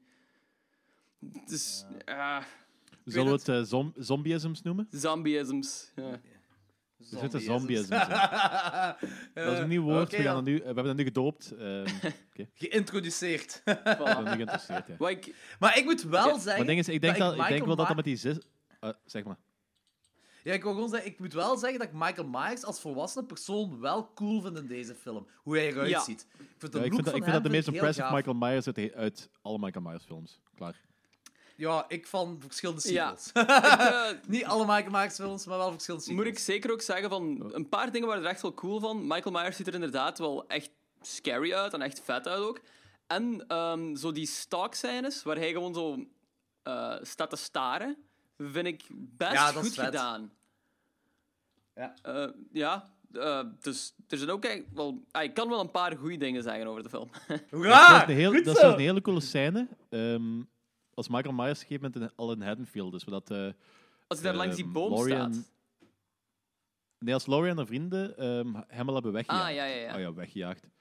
[1.47, 2.45] Dus, ja,
[3.05, 4.87] Zullen we weet het eh, zom zombieisms noemen?
[4.91, 5.91] zombieisms.
[5.95, 6.21] Ja.
[7.11, 8.07] Er zitten Zombie zombies in.
[9.43, 10.11] Dat is een nieuw woord.
[10.11, 10.35] We, gaan dan.
[10.35, 11.51] dat nu, we hebben dat nu gedoopt.
[11.51, 11.85] Ehm
[12.53, 13.61] Geïntroduceerd.
[13.65, 13.71] nu.
[14.99, 15.09] Ja.
[15.09, 16.57] Ik, maar ik moet wel Ja, zeggen...
[16.57, 18.37] Maar ding is, ik denk, dat ik denk wel dat dat met die zes...
[18.79, 19.37] eh, zeg maar.
[20.43, 23.25] Ja, ik wil gewoon zeggen, ik moet wel zeggen dat ik Michael Myers als volwassen
[23.25, 25.27] persoon wel cool vind in deze film.
[25.35, 25.99] Hoe hij eruit Ja.
[26.03, 26.27] ziet.
[26.39, 28.15] Ik vind de Ja, ik look vind dat, ik vind dat de meest impressive gaaf.
[28.15, 30.39] Michael Myers uit, uit alle Michael Myers films.
[30.55, 30.81] Klaar.
[31.55, 33.15] Ja, ik van verschillende Ja.
[33.15, 33.47] sequels.
[33.79, 36.25] eh, Niet alle Michael Myers films, maar wel verschillende sequels.
[36.25, 39.07] moet ik zeker ook zeggen van een paar dingen waren er echt wel cool van.
[39.07, 40.69] Michael Myers ziet er inderdaad wel echt
[41.01, 42.59] scary uit en echt vet uit ook.
[43.07, 46.05] En ehm, zo die stalk scènes waar hij gewoon zo
[46.63, 47.97] eh, staat te staren,
[48.37, 49.85] vind ik best Ja, dat is goed vet.
[49.85, 50.31] gedaan.
[51.75, 51.93] Ja.
[52.01, 52.89] Eh, ja,
[53.61, 55.03] dus er zijn ook echt wel.
[55.11, 57.09] ah, ik kan wel een paar goede dingen zeggen over de film.
[57.51, 57.91] Hoera!
[57.99, 59.67] dat is een, heel, Goed dat een hele coole scène.
[59.89, 60.41] Ehm,
[60.93, 63.03] als Michael Myers op een gegeven moment al in Haddonfield is.
[63.03, 63.37] Dat, eh,
[64.07, 65.51] Als hij daar langs die Ehm, boom staat.
[66.99, 69.49] nee, als Laurie en haar vrienden ehm, hem al hebben weggejaagd.
[69.49, 69.93] Ah, ja, ja, ja.
[69.95, 70.61] Oh ja, weggejaagd.
[70.61, 70.73] Je op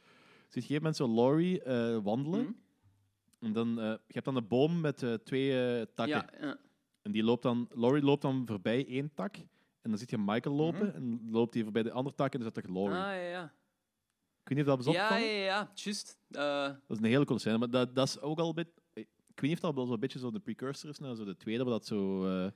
[0.55, 2.40] een gegeven moment zo Laurie eh, wandelen.
[2.42, 2.53] Mhm.
[3.40, 5.51] En dan, eh, je hebt dan een boom met twee
[5.94, 6.16] takken.
[6.16, 6.57] Ja, ja.
[7.03, 9.37] En die loopt dan, Laurie loopt dan voorbij één tak.
[9.81, 10.87] En dan ziet je Michael lopen.
[10.87, 10.96] Mhm.
[10.96, 12.96] En loopt hij voorbij de andere tak en dan zit er Laurie.
[12.96, 13.44] Ah, ja, ja.
[14.42, 15.35] Ik weet niet of dat is Ja, opgevallen.
[15.35, 16.18] ja, ja, juist.
[16.29, 17.59] Dat is een hele coole scène.
[17.59, 18.72] Maar dat, dat is ook al een beetje...
[19.34, 21.36] Ik weet niet of dat wel zo'n beetje zo de precursor is naar zo de
[21.36, 22.26] tweede, maar dat zo...
[22.26, 22.50] eh,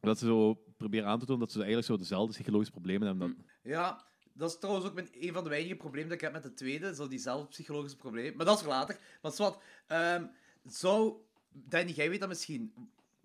[0.00, 3.28] dat ze zo proberen aan te tonen dat ze eigenlijk zo dezelfde psychologische problemen hebben.
[3.28, 6.32] Dat, Ja, dat is trouwens ook mijn, een van de weinige problemen dat ik heb
[6.32, 6.94] met de tweede.
[6.94, 8.36] Zo diezelfde psychologische probleem.
[8.36, 8.98] Maar dat is voor later.
[9.22, 10.24] Maar zwart, ehm
[10.64, 11.14] zou...
[11.52, 12.72] Danny, jij weet dat misschien.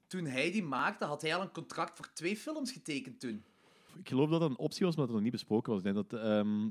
[0.08, 3.44] Toen hij die maakte, had hij al een contract voor twee films getekend toen.
[3.98, 5.84] Ik geloof dat dat een optie was, maar dat het nog niet besproken was.
[5.84, 6.70] Ik, denk dat, ehm,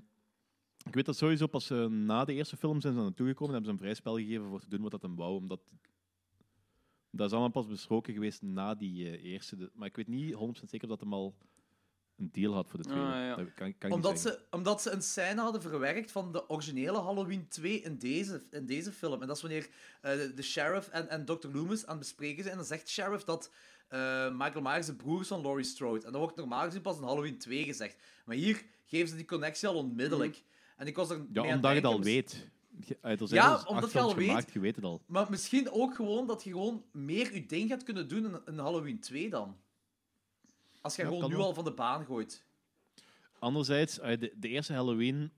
[0.85, 3.63] ik weet dat sowieso pas eh, na de eerste film zijn ze naartoe gekomen en
[3.63, 5.37] hebben ze een vrij spel gegeven voor te doen wat dat hem wou.
[5.37, 5.61] Omdat
[7.11, 9.57] dat is allemaal pas besproken geweest na die eh, eerste.
[9.57, 11.35] De- maar ik weet niet 100% zeker of dat hem al
[12.17, 13.05] een deal had voor de tweede.
[13.05, 13.37] Ah, ja.
[13.37, 16.99] Dat kan, kan ik Omdat ze, omdat ze een scène hadden verwerkt van de originele
[16.99, 19.21] Halloween 2 in deze, in deze film.
[19.21, 19.69] En dat is wanneer
[20.01, 21.49] eh, de, sheriff en, en Dr.
[21.53, 22.51] Loomis aan het bespreken zijn.
[22.51, 23.51] En dan zegt de sheriff dat
[23.89, 26.07] eh, Michael Myers de broer is van Laurie Strode.
[26.07, 27.97] En dat wordt normaal gezien pas in Halloween 2 gezegd.
[28.25, 30.43] Maar hier geven ze die connectie al onmiddellijk.
[30.77, 32.51] En ik was er mee Ja, omdat je het al denken, weet.
[33.01, 34.27] Zijn Ja, dus omdat je al weet.
[34.29, 35.03] gemaakt, je weet het al.
[35.07, 38.59] Maar misschien ook gewoon dat je gewoon meer je ding gaat kunnen doen in, in
[38.59, 39.57] Halloween 2 dan.
[40.81, 41.45] Als je Ja, gewoon nu wel.
[41.45, 42.45] al van de baan gooit.
[43.39, 45.31] Anderzijds, de, de eerste Halloween...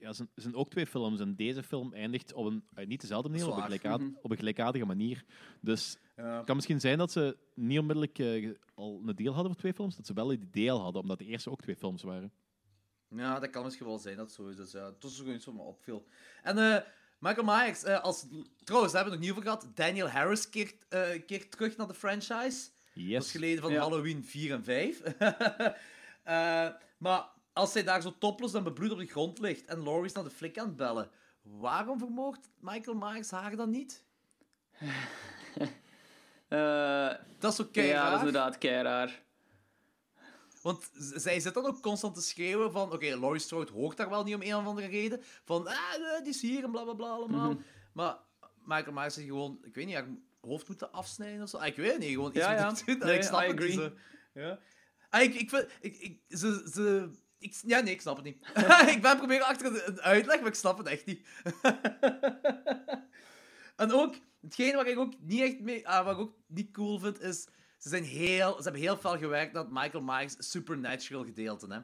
[0.00, 3.44] Ja, zijn, zijn ook twee films en deze film eindigt op een, niet dezelfde manier,
[3.46, 3.68] op een, waar.
[3.68, 3.78] Mhm.
[3.78, 5.24] gelijkaardige, op een gelijkaardige manier.
[5.60, 6.36] Dus Ja.
[6.36, 9.72] het kan misschien zijn dat ze niet onmiddellijk eh, al een deal hadden voor twee
[9.74, 12.32] films, dat ze wel een idee al hadden, omdat de eerste ook twee films waren.
[13.16, 14.56] Ja, dat kan misschien wel zijn, dat zo is.
[14.56, 16.06] Dus ja, het is gewoon iets wat me opviel.
[16.42, 16.80] En eh,
[17.18, 18.26] Michael Myers, eh, als...
[18.64, 19.66] Trouwens, daar hebben we het nog niet over gehad.
[19.76, 22.32] Daniel Harris keert, eh, keert terug naar de franchise.
[22.94, 23.30] Dat is Yes.
[23.30, 23.80] geleden van Ja.
[23.80, 25.00] Halloween 4 en 5.
[26.24, 30.04] Eh, maar als hij daar zo topless en bebloed op de grond ligt en Laurie
[30.04, 31.10] is naar de flik aan het bellen,
[31.42, 34.04] waarom vermoogt Michael Myers haar dan niet?
[36.48, 39.22] eh, Dat is ook ja, dat is inderdaad keiraar.
[40.64, 42.92] Want zij zit dan ook constant te schreeuwen van...
[42.92, 45.20] Oké, Laurie Strode hoort daar wel niet om een of andere reden.
[45.44, 47.50] Van, ah, eh, die is hier en bla bla bla allemaal.
[47.50, 47.62] Mhm.
[47.92, 48.16] Maar
[48.64, 49.58] Michael Myers zegt gewoon...
[49.62, 50.08] Ik weet niet, haar
[50.40, 51.56] hoofd moeten afsnijden of zo.
[51.56, 52.98] Ah, ik weet niet, gewoon iets Ja, moeten ja.
[52.98, 52.98] doen.
[53.08, 53.92] Nee, ik snap I het niet agree.
[54.34, 54.58] Ja.
[55.10, 55.66] Ah, ik, ik vind...
[55.80, 58.46] Ik, ik, ze, ze, ik, ja, nee, ik snap het niet.
[58.94, 61.26] ik ben proberen achter een, een uitleg, maar ik snap het echt niet.
[63.76, 65.88] en ook, hetgeen wat ik ook niet echt mee...
[65.88, 67.46] Ah, wat ik ook niet cool vind, is...
[67.84, 71.66] Ze, zijn heel, ze hebben heel veel gewerkt het Michael Myers Supernatural gedeelte.
[71.68, 71.78] Hè.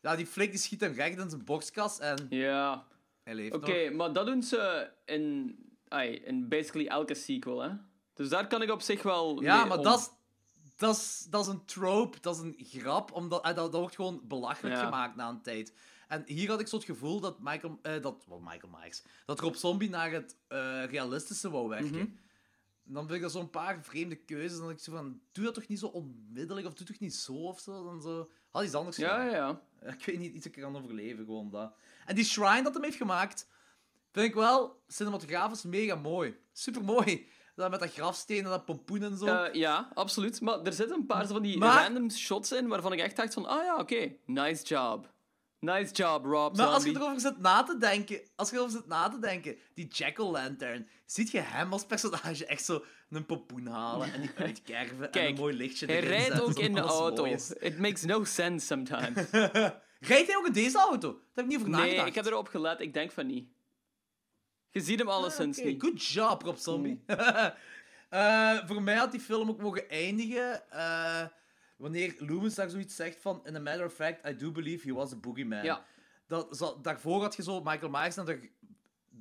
[0.00, 2.86] Ja, die flik die schiet hem recht in zijn bokskas en Ja.
[3.22, 5.56] hij leeft Oké, maar dat doen ze in,
[5.88, 7.70] ai, in basically elke sequel, hè?
[8.14, 9.42] Dus daar kan ik op zich wel.
[9.42, 9.84] Ja, maar om.
[9.84, 10.10] dat is,
[10.76, 13.94] dat, is, dat is een trope, dat is een grap, omdat, eh, dat, dat wordt
[13.94, 14.84] gewoon belachelijk Ja.
[14.84, 15.74] gemaakt na een tijd.
[16.08, 19.40] En hier had ik zo het gevoel dat Michael, eh, dat, wel, Michael Myers, dat
[19.40, 21.90] Rob Zombie naar het eh, realistische wou werken.
[21.96, 22.06] Mhm.
[22.92, 24.56] Dan vind ik dat zo'n paar vreemde keuzes.
[24.58, 27.14] Dan denk ik zo van, doe dat toch niet zo onmiddellijk, of doe toch niet
[27.14, 27.84] zo of zo.
[27.84, 29.30] Dan zo, had iets anders Ja, gedaan.
[29.30, 29.88] ja, ja.
[29.98, 31.74] Ik weet niet, iets dat ik kan overleven, gewoon dat.
[32.06, 33.48] En die shrine dat hem heeft gemaakt,
[34.12, 36.36] vind ik wel cinematografisch mega mooi.
[36.52, 37.26] Super mooi.
[37.54, 39.26] Dat met dat grafsteen en dat pompoen en zo.
[39.26, 40.40] Eh, ja, absoluut.
[40.40, 43.34] Maar er zitten een paar van die Maar- random shots in waarvan ik echt dacht
[43.34, 45.12] van, ah ja, oké, nice job.
[45.60, 48.86] Nice job, Rob maar als je erover zit na te denken, als je erover zit
[48.86, 54.12] na te denken, die Jack-o'-lantern, ziet je hem als personage echt zo een pompoen halen
[54.12, 57.24] en die uitkerven en een mooi lichtje Hij rijdt ook in de auto.
[57.24, 59.30] It makes no sense sometimes.
[60.00, 61.10] Rijdt hij ook in deze auto?
[61.10, 62.08] Daar heb ik niet over nee, nagedacht.
[62.08, 62.80] ik heb erop gelet.
[62.80, 63.48] Ik denk van niet.
[64.70, 65.82] Je ziet hem alleszins Oké, niet.
[65.82, 67.02] Good job, Rob Zombie.
[68.10, 71.22] Eh, voor mij had die film ook mogen eindigen eh,
[71.80, 73.40] wanneer Loomis daar zoiets zegt van...
[73.44, 75.64] In a matter of fact, I do believe he was a boogeyman.
[75.64, 75.84] Ja.
[76.26, 78.50] Dat, zo, daarvoor had je zo Michael Myers naar de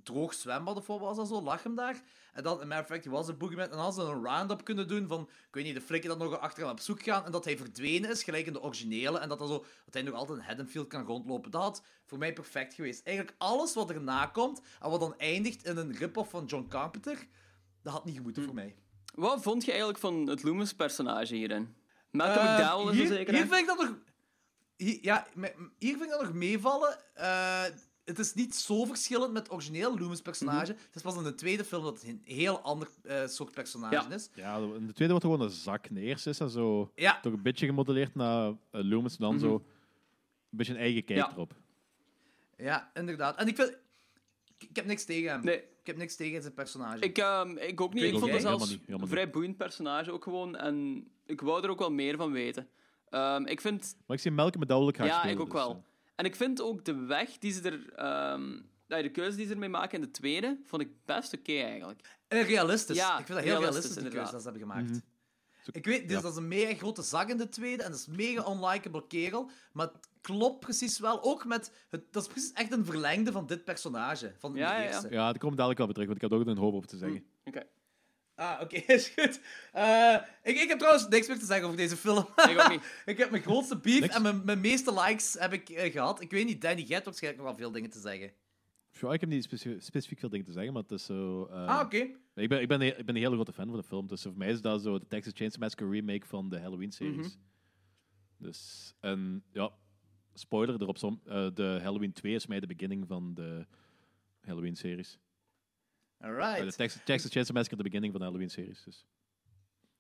[0.04, 2.02] droog zwembad of wat was dat zo, lag hem daar.
[2.34, 3.66] En dan, in matter of fact, he was a boogeyman.
[3.66, 6.20] En dan hadden ze een round-up kunnen doen van, ik weet niet, de flikken dat
[6.20, 9.20] nog achter hem op zoek gaan en dat hij verdwenen is, gelijk in de originele.
[9.20, 11.52] En dat, dat, zo, dat hij nog altijd in Haddonfield kan rondlopen.
[11.52, 13.06] Dat had voor mij perfect geweest.
[13.06, 17.28] Eigenlijk alles wat erna komt en wat dan eindigt in een rip-off van John Carpenter,
[17.82, 18.76] dat had niet gemoeten voor mij.
[19.14, 21.76] Wat vond je eigenlijk van het Loomis-personage hierin?
[22.12, 23.50] Malcolm Eh, McDowell is hier, er zeker hier in?
[23.50, 23.98] vind ik dat nog...
[24.76, 25.28] Hier, ja,
[25.78, 26.98] hier vind ik dat nog meevallen.
[27.14, 27.64] Eh,
[28.06, 30.72] het is niet zo verschillend met het origineel Loomis personage.
[30.72, 34.10] Het is pas in de tweede film dat het een heel ander eh, soort personage
[34.10, 34.16] Ja.
[34.16, 34.30] is.
[34.36, 35.88] Ja, in de tweede wordt er gewoon een zak.
[35.88, 39.18] In de eerste is dat zo Ja, toch een beetje gemodelleerd naar eh, Loomis.
[39.18, 39.44] Dan Mhm.
[39.44, 41.32] zo een beetje een eigen kijk Ja.
[41.32, 41.54] erop.
[42.58, 43.38] ja, inderdaad.
[43.38, 43.78] En ik vind...
[44.58, 45.44] Ik, heb niks tegen hem.
[45.44, 47.00] Nee, Ik heb niks tegen zijn personage.
[47.04, 48.04] ik, ehm, ik ook niet.
[48.04, 50.56] Ik vond het zelfs een vrij boeiend personage ook gewoon.
[50.56, 52.68] En ik wou er ook wel meer van weten.
[53.10, 53.96] Ehm, ik vind...
[54.06, 55.72] Maar ik zie Malcolm McDowell graag Ja, spelen, ik ook dus, wel.
[55.72, 55.82] eh.
[56.16, 57.94] En ik vind ook de weg die ze er...
[57.94, 58.52] ehm,
[58.88, 62.18] ja, de keuze die ze ermee maken in de tweede, vond ik best oké eigenlijk.
[62.28, 62.98] En realistisch.
[62.98, 64.32] Ja, ik vind dat heel realistisch, realistisch, die keuze inderdaad.
[64.32, 64.90] dat ze hebben gemaakt.
[64.90, 65.00] Mhm.
[65.72, 66.22] Ik weet, dus Ja.
[66.22, 69.08] dat is een mega grote zak in de tweede en dat is een mega unlikable
[69.08, 71.24] kerel, maar het klopt precies wel.
[71.24, 71.72] Ook met...
[71.90, 74.88] Het, dat is precies echt een verlengde van dit personage, van Ja, de ja, ja.
[74.88, 75.08] eerste.
[75.10, 76.86] Ja, daar kom ik dadelijk wel op terug, want ik had ook een hoop op
[76.86, 77.26] te zeggen.
[77.44, 77.64] Oké.
[78.40, 79.40] Ah, oké, is goed.
[79.74, 82.18] Eh, ik, ik heb trouwens niks meer te zeggen over deze film.
[82.50, 82.94] Ik ook niet.
[83.06, 84.16] ik heb mijn grootste beef Niks?
[84.16, 86.22] en mijn, mijn meeste likes heb ik eh, gehad.
[86.22, 88.32] Ik weet niet, Danny, jij hebt waarschijnlijk nog wel veel dingen te zeggen.
[88.92, 89.44] Ja, ik heb niet
[89.80, 91.46] specifiek veel dingen te zeggen, maar het is zo...
[91.46, 91.98] eh, ah, oké.
[92.36, 94.22] ik, ben, ik, ben, een- ik ben een hele grote fan van de film, dus
[94.22, 97.16] voor mij is dat zo de Texas Chainsaw Massacre remake van de Halloween-series.
[97.38, 97.38] Mhm.
[98.38, 99.72] Dus, en ja,
[100.34, 103.66] spoiler erop, som, eh, de Halloween 2 is mij de beginning van de
[104.42, 105.18] Halloween-series.
[106.20, 106.78] Eh, de Alright.
[106.78, 108.84] Texas, Texas Chainsaw Massacre de beginning van de Halloween-series.
[108.84, 109.06] Dus.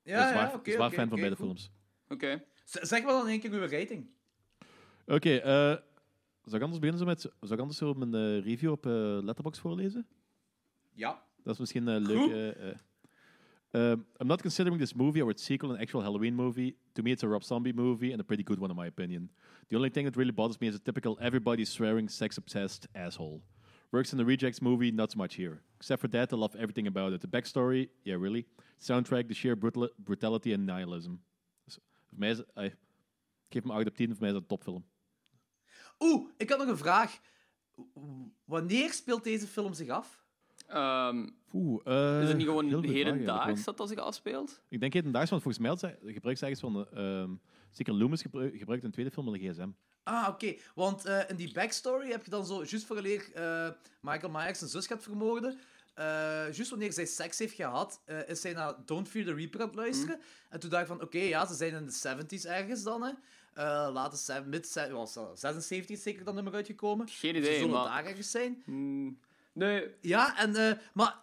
[0.03, 0.71] Ja, ik ben ja, zwaar, oké.
[0.71, 1.47] zwaar oké, fan van beide cool.
[1.47, 1.71] films.
[2.08, 2.43] Oké.
[2.63, 4.10] Zeg maar dan in één keer uw rating.
[5.05, 5.77] Oké, eh,
[6.43, 7.21] zou ik anders beginnen zo met...
[7.21, 10.08] Zou ik anders zo mijn eh, review op eh Letterboxd voorlezen?
[10.93, 11.23] Ja.
[11.43, 12.53] Dat is misschien een leuke...
[12.53, 12.77] eh, eh,
[13.71, 16.77] um, I'm not considering this movie or its sequel an actual Halloween movie.
[16.93, 19.32] To me, it's a Rob Zombie movie and a pretty good one, in my opinion.
[19.67, 23.41] The only thing that really bothers me is a typical everybody swearing, sex obsessed asshole.
[23.91, 25.62] Works in the Rejects movie, not so much here.
[25.78, 27.21] Except for that, I love everything about it.
[27.21, 28.45] The backstory, yeah, really.
[28.78, 31.13] Soundtrack, the sheer brutal- brutality and nihilism.
[31.65, 32.75] Dus voor mij is, eh, ik
[33.49, 34.86] geef hem 8 op 10, voor mij is dat een topfilm.
[35.99, 37.19] Oeh, ik had nog een vraag.
[38.45, 40.23] Wanneer speelt deze film zich af?
[40.67, 44.62] Ehm, Oeh, eh, is het niet gewoon eigenlijk, hedendaags dat dat zich afspeelt?
[44.69, 46.88] Ik denk hedendaags, want volgens mij gebruikt ze ergens van...
[46.88, 47.32] eh, ehm,
[47.71, 49.69] zeker Loomis gebruikt in de tweede film wel een gsm.
[50.03, 50.55] Ah, oké.
[50.75, 53.69] Want eh, in die backstory heb je dan zo, juist vooraleer eh
[54.01, 55.59] Michael Myers zijn zus gaat vermoorden,
[55.93, 56.05] eh
[56.51, 59.67] juist wanneer zij seks heeft gehad, eh, is zij naar Don't Fear the Reaper aan
[59.67, 60.15] het luisteren.
[60.17, 60.25] Mhm.
[60.49, 63.12] En toen dacht ik van, oké, ja, ze zijn in de 70s ergens dan, hè.
[63.53, 67.07] Eh later, mid, was dat 76 is zeker dat nummer uitgekomen.
[67.07, 67.83] Geen Ze idee, zullen maar...
[67.83, 68.62] daar ergens zijn.
[68.65, 69.19] Hmm,
[69.53, 71.15] nee, Ja, en, maar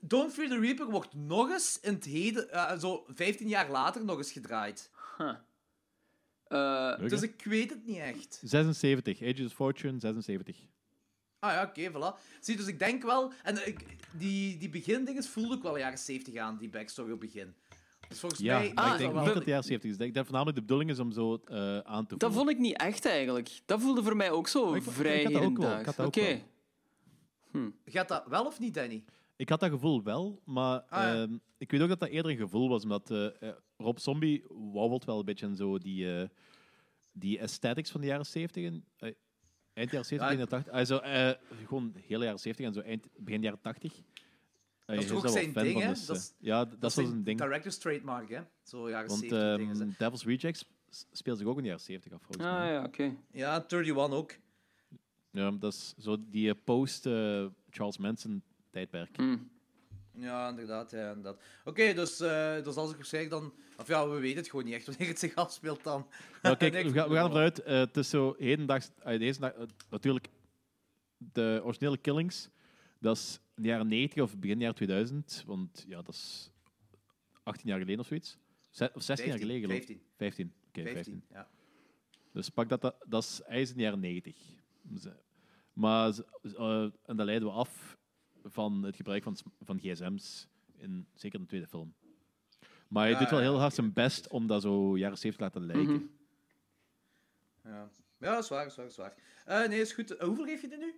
[0.00, 4.16] Don't Fear the Reaper wordt nog eens in het heden, zo 15 jaar later, nog
[4.18, 4.90] eens gedraaid.
[5.16, 5.34] huh.
[6.48, 8.40] Eh, Leuk, Dus ik weet het niet echt.
[8.44, 10.56] 76, Ages of Fortune, 76.
[11.38, 12.20] Ah ja, oké, voilà.
[12.40, 13.32] Zie, dus ik denk wel...
[13.42, 17.54] En ik, die, die begindinges voelde ik wel jaren 70 aan, die backstory op begin.
[18.08, 18.72] Dus volgens Ja, mij...
[18.74, 19.96] maar Ah, ik denk wel- niet dat het de jaren 70 is.
[19.96, 22.32] Ik denk dat voornamelijk de bedoeling is om zo eh, aan te dat voelen.
[22.32, 23.50] vond ik niet echt eigenlijk.
[23.66, 25.96] Dat voelde voor mij ook zo Maar vrij ik had dat ook wel, ik hedendaags.
[25.96, 26.20] had Oké.
[26.20, 26.42] dat ook
[27.52, 27.72] wel.
[27.84, 29.04] Gaat dat wel of niet, Danny?
[29.38, 31.22] Ik had dat gevoel wel, maar Ah, ja.
[31.22, 34.44] ehm, ik weet ook dat dat eerder een gevoel was, omdat eh, eh, Rob Zombie
[34.72, 36.28] wauwelt wel een beetje in zo die, eh,
[37.12, 38.64] die aesthetics van de jaren 70.
[38.64, 39.12] En, eh,
[39.72, 40.72] eind jaren 70, Ja, begin jaren 80.
[40.72, 43.92] Also, eh, gewoon hele jaren 70 en zo eind, begin jaren 80.
[43.96, 44.02] Eh,
[44.86, 45.88] Dat is hij toch ook wel zijn fan ding, van, hè?
[45.88, 47.40] dus, Dat eh, is- ja, d- dat, was zijn een ding.
[47.40, 48.40] director's trademark, hè?
[48.62, 49.74] Zo jaren Want 70 dingen.
[49.80, 49.94] ehm, hè.
[49.98, 52.60] Devil's Rejects s- speelt zich ook in de jaren 70 af, volgens mij.
[52.60, 53.16] Ah ja, oké.
[53.32, 54.36] Ja, 31 ook.
[55.30, 58.42] Ja, dat is zo die eh, post-Charles Manson
[58.78, 59.16] tijdperk.
[59.16, 59.50] Hmm.
[60.12, 60.90] Ja, inderdaad.
[60.90, 61.42] Ja, inderdaad.
[61.64, 63.54] Oké, dus, eh dus als ik zeg dan...
[63.76, 66.06] Of ja, we weten het gewoon niet echt wanneer het zich afspeelt dan.
[66.42, 67.62] Nou, kijk, we, gaan, we gaan het ervan uit.
[67.62, 68.90] eh, het is zo hedendaags.
[68.98, 70.28] eh, deze dag, eh, natuurlijk,
[71.16, 72.48] de originele Killings,
[73.00, 75.42] dat is in de jaren 90 of begin jaren 2000.
[75.46, 76.50] Want ja, dat is
[77.42, 78.38] 18 jaar geleden of zoiets.
[78.70, 80.06] Ze- Of 16 jaar 15, geleden, geloof ik.
[80.16, 80.52] 15.
[80.52, 80.52] 15.
[80.68, 81.24] Oké, 15, 15.
[81.30, 81.48] ja.
[82.32, 84.36] Dus pak dat, dat, dat is, hij is in de jaren 90.
[85.00, 85.16] Ze-
[85.72, 87.97] Maar ze- eh, en dat leiden we af
[88.48, 91.94] van het gebruik van, van gsm's, in, zeker in de tweede film.
[92.88, 94.96] Maar hij Ja, doet wel ja, heel ja, hard oké, zijn best om dat zo
[94.98, 95.94] jaren 70 te laten lijken.
[95.94, 96.04] Mhm.
[97.72, 99.14] Ja, ja dat is waar, dat is waar, dat is waar.
[99.62, 100.14] Eh, nee, is goed.
[100.18, 100.94] Hoeveel geef je dit nu?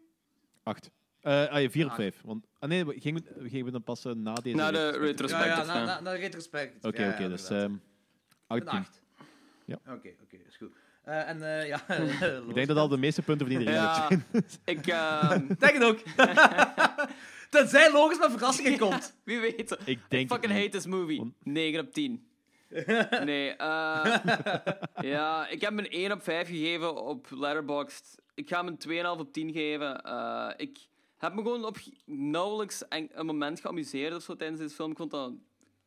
[0.62, 0.90] Acht.
[1.20, 2.00] Eh ah, ja, vier op Acht.
[2.00, 2.20] vijf.
[2.24, 4.56] Want, ah, nee, we gingen, we gingen dan pas eh, na deze...
[4.56, 5.48] Na de retrospective.
[5.50, 5.84] Ja, ja, na, ja.
[5.84, 6.84] na, na retrospect.
[6.84, 7.70] Oké, Ja, oké, ja, dus inderdaad.
[7.70, 7.78] ehm
[8.46, 8.78] acht, Een tien.
[8.78, 9.02] acht.
[9.96, 10.72] Oké, oké, is goed.
[11.02, 11.88] Eh, en eh, ja,
[12.48, 14.24] Ik denk dat al de meeste punten van iedereen Ja, zijn.
[14.78, 14.86] ik...
[14.86, 15.98] ehm, Denk het ook.
[17.50, 19.16] Tenzij logisch met verrassingen komt.
[19.24, 19.76] wie weet.
[19.84, 21.18] Ik denk fucking hate this movie.
[21.18, 22.24] Want- 9 op 10.
[23.24, 24.18] Nee, eh
[25.00, 28.18] ja, ik heb hem een 1 op 5 gegeven op Letterboxd.
[28.34, 30.02] Ik ga hem een 2,5 op 10 geven.
[30.04, 30.78] Eh, ik
[31.16, 34.90] heb me gewoon op nauwelijks en- een moment geamuseerd of zo tijdens deze film.
[34.90, 35.32] Ik vond dat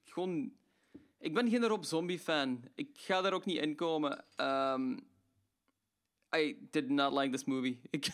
[0.03, 0.51] gewoon...
[1.19, 2.63] Ik ben geen Rob Zombie fan.
[2.75, 4.25] Ik ga daar ook niet in komen.
[4.35, 4.97] Ehm,
[6.35, 7.79] I did not like this movie.
[7.89, 8.07] Ik,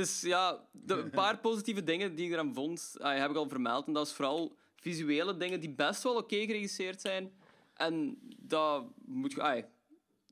[0.00, 3.48] is ja, de een paar positieve dingen die ik eraan vond, ah, heb ik al
[3.48, 3.86] vermeld.
[3.86, 7.32] En dat is vooral visuele dingen die best wel oké geregisseerd zijn.
[7.74, 9.42] En dat moet je.
[9.42, 9.64] ah,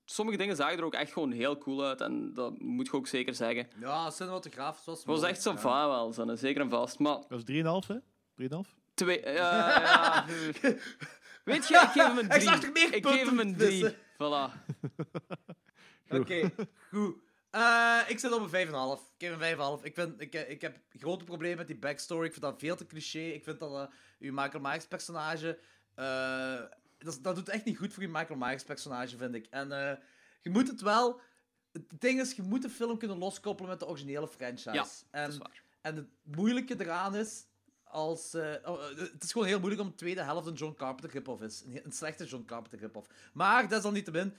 [0.05, 2.01] sommige dingen zagen er ook echt gewoon heel cool uit.
[2.01, 3.69] En dat moet je ook zeker zeggen.
[3.81, 6.99] Ja, cinematografisch was Het was echt zo van wel, zo, zeker en vast.
[6.99, 7.43] Maar Dat was
[7.87, 7.97] 3,5, hè?
[8.49, 8.49] 3,5?
[8.95, 9.21] twee.
[9.21, 10.25] eh, ja,
[11.45, 12.67] weet je, ik geef hem een Ik zag 3.
[12.67, 13.69] er meer Ik geef hem een 3.
[13.69, 13.95] tussen.
[13.95, 14.53] Voilà.
[16.21, 16.51] Oké,
[16.91, 17.17] goed.
[17.51, 19.03] Eh, ik zit op een 5,5.
[19.19, 19.85] Ik geef een 5,5.
[19.85, 22.25] Ik, vind, ik, ik heb grote problemen met die backstory.
[22.27, 23.19] Ik vind dat veel te cliché.
[23.19, 25.59] Ik vind dat uh, uw Michael Myers personage...
[25.95, 26.61] eh,
[26.99, 29.47] dat, is- dat doet echt niet goed voor je Michael Myers personage, vind ik.
[29.51, 29.97] En eh,
[30.41, 31.21] je moet het wel...
[31.73, 34.73] Het ding is, je moet de film kunnen loskoppelen met de originele franchise.
[34.73, 35.63] Ja, en, dat is waar.
[35.81, 37.47] en het moeilijke eraan is...
[37.85, 40.75] Als, eh, oh, eh, het is gewoon heel moeilijk om de tweede helft een John
[40.75, 41.63] Carpenter rip-off is.
[41.65, 43.09] Een, een slechte John Carpenter rip-off.
[43.33, 44.35] Maar, desalniettemin,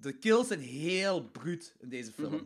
[0.00, 2.32] de kills zijn heel bruut in deze film.
[2.32, 2.42] Mhm.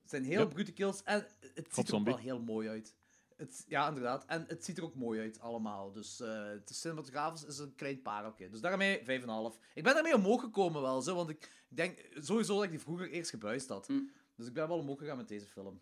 [0.00, 0.50] Het zijn heel Yep.
[0.50, 2.94] brute kills en het ziet er ook wel heel mooi uit.
[3.36, 4.24] Het, ja, inderdaad.
[4.26, 5.92] En het ziet er ook mooi uit, allemaal.
[5.92, 8.48] Dus eh het is cinematografisch is een klein pareltje.
[8.48, 9.58] Dus daarmee 5,5.
[9.74, 13.10] Ik ben daarmee omhoog gekomen wel, zo, want ik denk sowieso dat ik die vroeger
[13.10, 13.88] eerst gebuist had.
[13.88, 14.10] Mm.
[14.36, 15.80] Dus ik ben wel omhoog gegaan met deze film.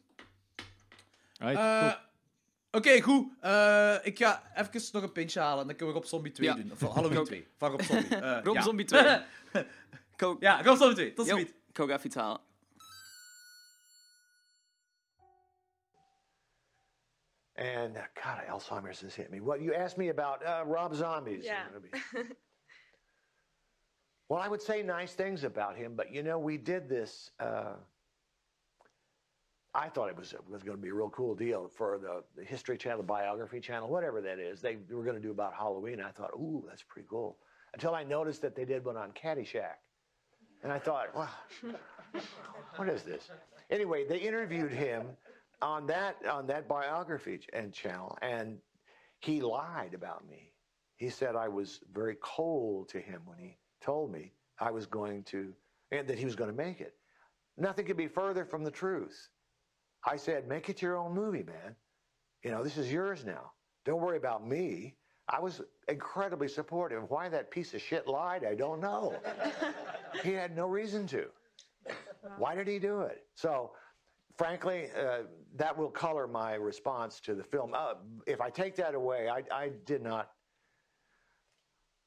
[1.39, 1.93] Eh, cool.
[2.71, 3.33] Oké, goed.
[3.41, 6.47] Eh, ik ga even nog een pintje halen en dan kunnen we Rob Zombie 2
[6.49, 6.55] Ja.
[6.55, 6.73] doen.
[6.73, 7.27] Of Halloween Ook.
[7.27, 7.47] 2.
[7.57, 8.17] Van Rob Zombie.
[8.17, 8.63] Eh, Rob ja.
[8.63, 9.03] Zombie 2.
[10.17, 11.13] Ik ook, ja, Rob Zombie 2.
[11.13, 11.51] Tot Yo, ziens.
[11.51, 12.41] ik ga ook even iets halen.
[17.57, 19.41] And uh, God, Alzheimer's has hit me.
[19.41, 21.45] What you asked me about uh, Rob Zombies?
[21.45, 21.67] Yeah.
[24.29, 27.31] well, I would say nice things about him, but you know, we did this.
[27.39, 27.75] Uh,
[29.73, 32.45] I thought it was was going to be a real cool deal for the, the
[32.45, 34.61] History Channel, the Biography Channel, whatever that is.
[34.61, 36.01] They were going to do about Halloween.
[36.01, 37.39] I thought, ooh, that's pretty cool.
[37.73, 39.79] Until I noticed that they did one on Caddyshack,
[40.65, 41.29] and I thought, wow,
[42.77, 43.31] what is this?
[43.71, 45.07] Anyway, they interviewed him
[45.63, 48.59] on that on that biography and channel, and
[49.21, 50.51] he lied about me.
[50.97, 55.23] He said I was very cold to him when he told me I was going
[55.25, 55.53] to,
[55.93, 56.95] and that he was going to make it.
[57.57, 59.29] Nothing could be further from the truth.
[60.07, 61.77] I said, make it your own movie, man.
[62.43, 63.53] You know, this is yours now.
[63.85, 64.97] Don't worry about me.
[65.29, 67.11] I was incredibly supportive.
[67.11, 69.15] Why that piece of shit lied, I don't know.
[70.23, 71.27] he had no reason to.
[72.39, 73.25] Why did he do it?
[73.35, 73.73] So,
[74.37, 75.21] frankly, uh,
[75.57, 77.73] that will color my response to the film.
[77.75, 77.95] Uh,
[78.27, 80.31] if I take that away, I, I did not.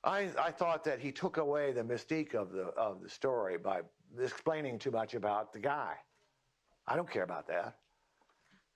[0.04, 3.82] I, I thought that he took away the mystique of the of the story by
[4.20, 5.96] explaining too much about the guy.
[6.88, 7.78] I don't care about that.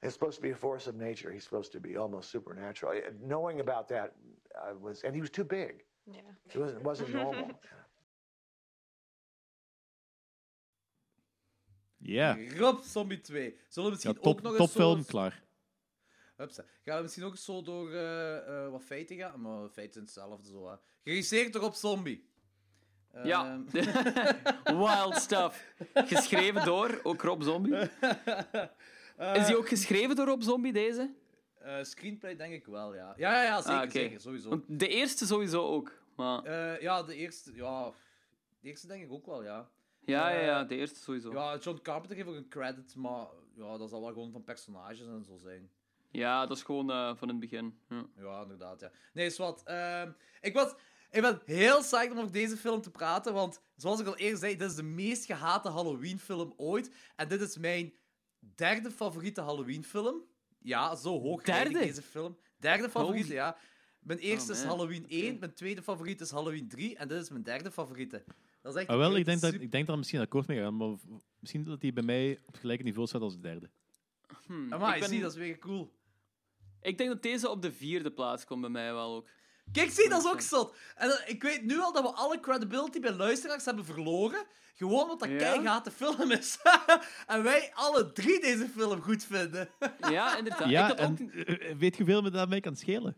[0.01, 1.31] It's supposed to be a force of nature.
[1.31, 2.93] He's supposed to be almost supernatural.
[2.97, 4.15] Uh, Knowing about that
[4.55, 5.83] uh, was, and he was too big.
[6.05, 6.21] Yeah.
[6.49, 7.51] It wasn't, wasn't normal.
[11.97, 13.57] Ja, Rob Zombie 2.
[13.67, 15.07] Zullen we misschien ja top, ook nog top eens film, zo...
[15.07, 15.43] klaar.
[16.37, 16.63] Hupsa.
[16.83, 19.41] Gaan we misschien ook zo door eh, eh, wat feiten gaan?
[19.41, 20.69] Maar feiten zijn hetzelfde zo.
[20.69, 20.75] hè.
[21.03, 22.29] Geregisseerd door Rob Zombie.
[23.23, 23.63] Ja.
[23.73, 25.73] Ehm, Wild stuff.
[25.93, 27.75] Geschreven door, ook Rob Zombie.
[29.17, 31.13] Is die ook geschreven door Rob Zombie, deze?
[31.59, 33.13] eh, screenplay denk ik wel, ja.
[33.17, 34.49] Ja, ja, ja zeker, Ah, zeker, sowieso.
[34.49, 35.91] Want de eerste sowieso ook.
[36.15, 37.91] Maar, Eh, ja, de eerste, ja,
[38.61, 39.69] de eerste denk ik ook wel, ja.
[39.99, 41.31] ja, ja, ja, de eerste sowieso.
[41.33, 44.99] Ja, John Carpenter geeft ook een credit, maar ja, dat zal wel gewoon van personages
[45.07, 45.69] en zo zijn.
[46.11, 47.77] Ja, dat is gewoon eh, van het begin.
[47.89, 48.05] Ja.
[48.17, 48.91] Ja, inderdaad, ja.
[49.13, 49.61] Nee, is wat.
[49.65, 50.73] ehm, ik, was,
[51.11, 54.39] ik ben heel psyched om over deze film te praten, want zoals ik al eerder
[54.39, 56.91] zei, dit is de meest gehate Halloween-film ooit.
[57.15, 57.93] En dit is mijn
[58.55, 60.23] derde favoriete Halloween-film.
[60.59, 61.87] Ja, zo hoog rijd ik Derde?
[61.87, 62.37] deze film.
[62.57, 63.57] Derde favoriete, Holy- ja.
[63.99, 64.75] Mijn eerste Oh, is man.
[64.77, 65.39] Halloween 1, Oké.
[65.39, 68.23] mijn tweede favoriet is Halloween 3 en dit is mijn derde favoriete.
[68.61, 70.59] Dat is echt Ah, wel, ik denk, dat, ik denk dat er misschien akkoord mee
[70.59, 70.95] gaat, maar
[71.39, 73.69] misschien dat hij bij mij op het gelijke niveau staat als de derde.
[74.45, 75.93] Hm, Amai, ik, ben- zie, dat is weer cool.
[76.81, 79.27] ik denk dat deze op de vierde plaats komt bij mij wel ook.
[79.71, 80.75] Kijk, zie, dat is ook zot.
[80.95, 84.45] En eh, ik weet nu al dat we alle credibility bij luisteraars hebben verloren.
[84.75, 85.37] Gewoon omdat dat Ja?
[85.37, 86.57] keigaat de film is.
[87.27, 89.69] en wij alle drie deze film goed vinden.
[90.09, 90.69] Ja, inderdaad.
[90.69, 91.19] ja, ik had en ook...
[91.47, 93.17] eh, eh, weet je hoeveel me daarmee kan schelen?